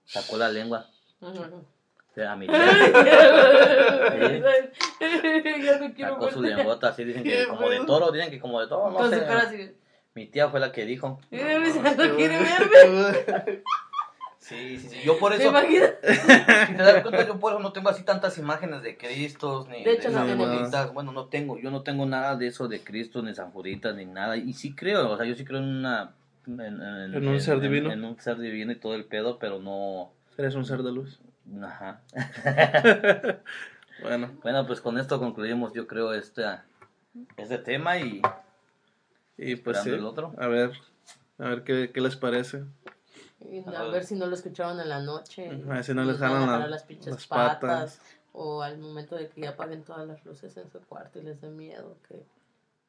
Sacó 0.06 0.38
la 0.38 0.50
lengua 0.50 0.90
a 1.22 2.36
mi 2.36 2.48
tía. 2.48 2.58
ya 5.00 5.80
no 5.80 5.94
quiero 5.94 6.14
Sacó 6.14 6.32
su 6.32 6.40
verte. 6.42 6.56
lengüota 6.58 6.90
así 6.90 7.04
dicen 7.04 7.24
que 7.24 7.48
como 7.48 7.70
de 7.70 7.80
toro, 7.86 8.12
dicen 8.12 8.30
que 8.30 8.40
como 8.40 8.60
de 8.62 8.68
toro, 8.68 8.92
no 8.92 8.98
Con 8.98 9.10
sé. 9.10 9.20
su 9.20 9.26
cara 9.26 9.42
así. 9.42 9.72
Mi 10.16 10.28
tía 10.28 10.50
fue 10.50 10.60
la 10.60 10.72
que 10.72 10.86
dijo. 10.86 11.20
No 11.32 12.16
quiere 12.16 12.40
verme. 12.40 13.64
Sí, 14.44 14.78
sí, 14.78 14.90
sí. 14.90 14.98
Yo 15.06 15.18
por 15.20 15.32
¿Te 15.32 15.38
eso. 15.42 15.50
imaginas? 15.50 15.94
Si 16.04 16.76
te 16.76 16.84
das 16.84 17.02
cuenta, 17.02 17.26
yo 17.26 17.40
por 17.40 17.54
eso 17.54 17.62
no 17.62 17.72
tengo 17.72 17.88
así 17.90 18.04
tantas 18.04 18.38
imágenes 18.38 18.82
de 18.84 18.98
Cristos, 18.98 19.70
ni 19.70 19.84
De 19.86 19.94
hecho, 19.94 20.10
no 20.10 20.16
San 20.18 20.28
tenemos. 20.28 20.60
Juditas. 20.60 20.94
Bueno, 20.94 21.12
no 21.14 21.26
tengo, 21.28 21.58
yo 21.60 21.72
no 21.72 21.82
tengo 21.84 22.06
nada 22.06 22.36
de 22.36 22.48
eso 22.48 22.68
de 22.68 22.84
Cristo, 22.84 23.22
ni 23.22 23.34
San 23.34 23.52
Juditas, 23.52 23.96
ni 23.96 24.06
nada. 24.06 24.36
Y 24.36 24.52
sí 24.54 24.76
creo, 24.76 25.10
o 25.12 25.16
sea, 25.18 25.26
yo 25.26 25.36
sí 25.36 25.46
creo 25.46 25.60
en 25.60 25.66
una... 25.78 26.12
En, 26.46 26.60
en- 26.60 27.14
¿En 27.16 27.28
un 27.28 27.40
ser 27.40 27.62
divino? 27.62 27.90
En, 27.90 28.04
un 28.04 28.20
ser 28.20 28.38
divino 28.38 28.74
y 28.74 28.76
todo 28.76 28.96
el 28.96 29.06
pedo, 29.06 29.40
pero 29.40 29.60
no... 29.60 30.12
Eres 30.38 30.56
un 30.56 30.66
ser 30.66 30.84
de 30.84 30.92
luz. 30.92 31.20
Ajá. 31.64 32.02
Bueno, 34.02 34.32
Bueno, 34.42 34.66
pues 34.68 34.82
con 34.82 34.98
esto 34.98 35.20
concluimos, 35.20 35.72
yo 35.74 35.88
creo, 35.88 36.14
este, 36.14 36.44
este 37.38 37.58
tema 37.60 37.98
y... 38.00 38.22
y 39.38 39.56
pues 39.56 39.78
sí. 39.82 39.92
El 39.92 40.04
otro. 40.04 40.34
A 40.38 40.48
ver, 40.48 40.72
a 41.38 41.48
ver 41.48 41.64
qué, 41.64 41.92
qué 41.94 42.02
les 42.02 42.16
parece. 42.18 42.64
A 43.76 43.84
ver 43.84 44.04
si 44.06 44.16
no 44.16 44.26
lo 44.28 44.36
escucharon 44.36 44.80
en 44.80 44.90
la 44.90 45.00
noche. 45.02 45.50
A 45.50 45.74
ver 45.74 45.84
si 45.84 45.94
no 45.94 46.04
les 46.04 46.18
jalan 46.18 46.48
la- 46.48 46.68
las 46.68 46.84
pinches 46.84 47.14
las 47.14 47.28
patas. 47.28 47.60
patas. 47.60 48.02
O 48.34 48.62
al 48.64 48.78
momento 48.80 49.16
de 49.16 49.30
que 49.30 49.42
ya 49.42 49.52
apaguen 49.52 49.84
todas 49.84 50.08
las 50.08 50.24
luces 50.26 50.56
en 50.58 50.70
su 50.72 50.80
cuarto 50.80 51.20
y 51.20 51.24
les 51.24 51.40
dé 51.42 51.50
miedo 51.50 51.98
que 52.08 52.26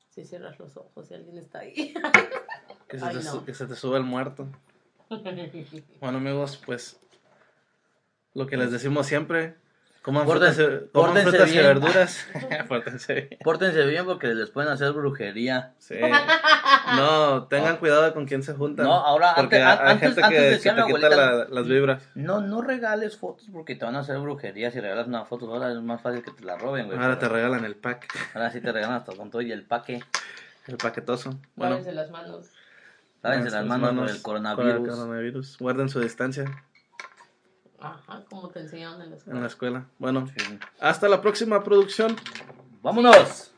si 0.08 0.24
cierras 0.24 0.58
los 0.58 0.76
ojos 0.76 1.10
y 1.10 1.14
alguien 1.14 1.38
está 1.38 1.60
ahí. 1.60 1.94
Que 2.88 2.98
se, 2.98 3.04
Ay, 3.06 3.16
te, 3.18 3.24
no. 3.24 3.44
que 3.44 3.54
se 3.54 3.66
te 3.66 3.74
suba 3.74 3.96
el 3.98 4.04
muerto. 4.04 4.46
Bueno, 6.00 6.18
amigos, 6.18 6.60
pues 6.64 6.98
lo 8.34 8.46
que 8.46 8.56
les 8.56 8.70
decimos 8.70 9.06
siempre, 9.06 9.56
coman 10.04 10.26
Pórtense- 10.26 10.54
frutas, 10.66 10.82
y- 10.84 10.92
coman 10.92 11.10
pórtense 11.14 11.30
frutas 11.30 11.48
y 11.48 11.52
bien. 11.52 11.64
verduras. 11.64 12.26
Pórtense 12.68 13.14
bien. 13.14 13.28
Pórtense 13.42 13.86
bien 13.86 14.04
porque 14.04 14.26
les 14.34 14.50
pueden 14.50 14.70
hacer 14.70 14.92
brujería. 14.92 15.72
Sí. 15.78 15.96
No, 16.96 17.44
tengan 17.44 17.78
cuidado 17.78 18.12
con 18.12 18.26
quién 18.26 18.42
se 18.42 18.52
juntan. 18.52 18.84
No, 18.86 18.92
ahora, 18.92 19.32
porque 19.34 19.60
antes- 19.62 19.80
hay 19.80 19.92
antes- 19.92 20.00
gente 20.08 20.22
antes 20.22 20.38
que, 20.38 20.44
decía 20.50 20.74
que 20.76 20.80
te 20.82 20.86
quita 20.94 21.06
abuelita- 21.06 21.32
la- 21.32 21.44
las 21.48 21.66
vibras. 21.66 22.02
No, 22.14 22.40
no 22.42 22.60
regales 22.60 23.16
fotos 23.16 23.46
porque 23.52 23.74
te 23.74 23.84
van 23.86 23.96
a 23.96 24.00
hacer 24.00 24.18
brujería. 24.18 24.70
Si 24.70 24.80
regalas 24.80 25.06
una 25.08 25.24
foto, 25.24 25.50
ahora 25.52 25.72
es 25.72 25.80
más 25.80 26.02
fácil 26.02 26.22
que 26.22 26.30
te 26.30 26.44
la 26.44 26.56
roben, 26.56 26.86
güey. 26.86 26.98
Ahora 26.98 27.18
te 27.18 27.28
regalan 27.28 27.64
el 27.64 27.74
pack, 27.74 28.06
ahora 28.34 28.50
sí 28.50 28.60
te 28.60 28.70
regalan 28.70 28.96
hasta 28.98 29.16
con 29.16 29.30
todo 29.30 29.40
y 29.42 29.50
el 29.50 29.64
paque. 29.64 30.02
el 30.66 30.76
paquetoso. 30.76 31.30
Bueno, 31.56 31.70
Lávense 31.76 31.92
las 31.92 32.10
manos. 32.10 32.50
Lávense 33.22 33.50
las 33.50 33.64
manos 33.64 33.88
por 33.90 33.98
el 33.98 34.04
con 34.04 34.14
el 34.16 34.22
coronavirus. 34.22 34.88
coronavirus. 34.96 35.58
Guarden 35.58 35.88
su 35.88 36.00
distancia 36.00 36.44
Ajá, 37.86 38.24
como 38.30 38.48
te 38.48 38.60
enseñaron 38.60 39.00
en 39.02 39.10
la 39.10 39.16
en 39.16 39.18
escuela. 39.18 39.40
la 39.40 39.46
escuela. 39.46 39.84
Bueno, 39.98 40.26
Sí. 40.26 40.58
hasta 40.80 41.08
la 41.08 41.20
próxima 41.20 41.62
producción. 41.62 42.16
¡Vámonos! 42.82 43.53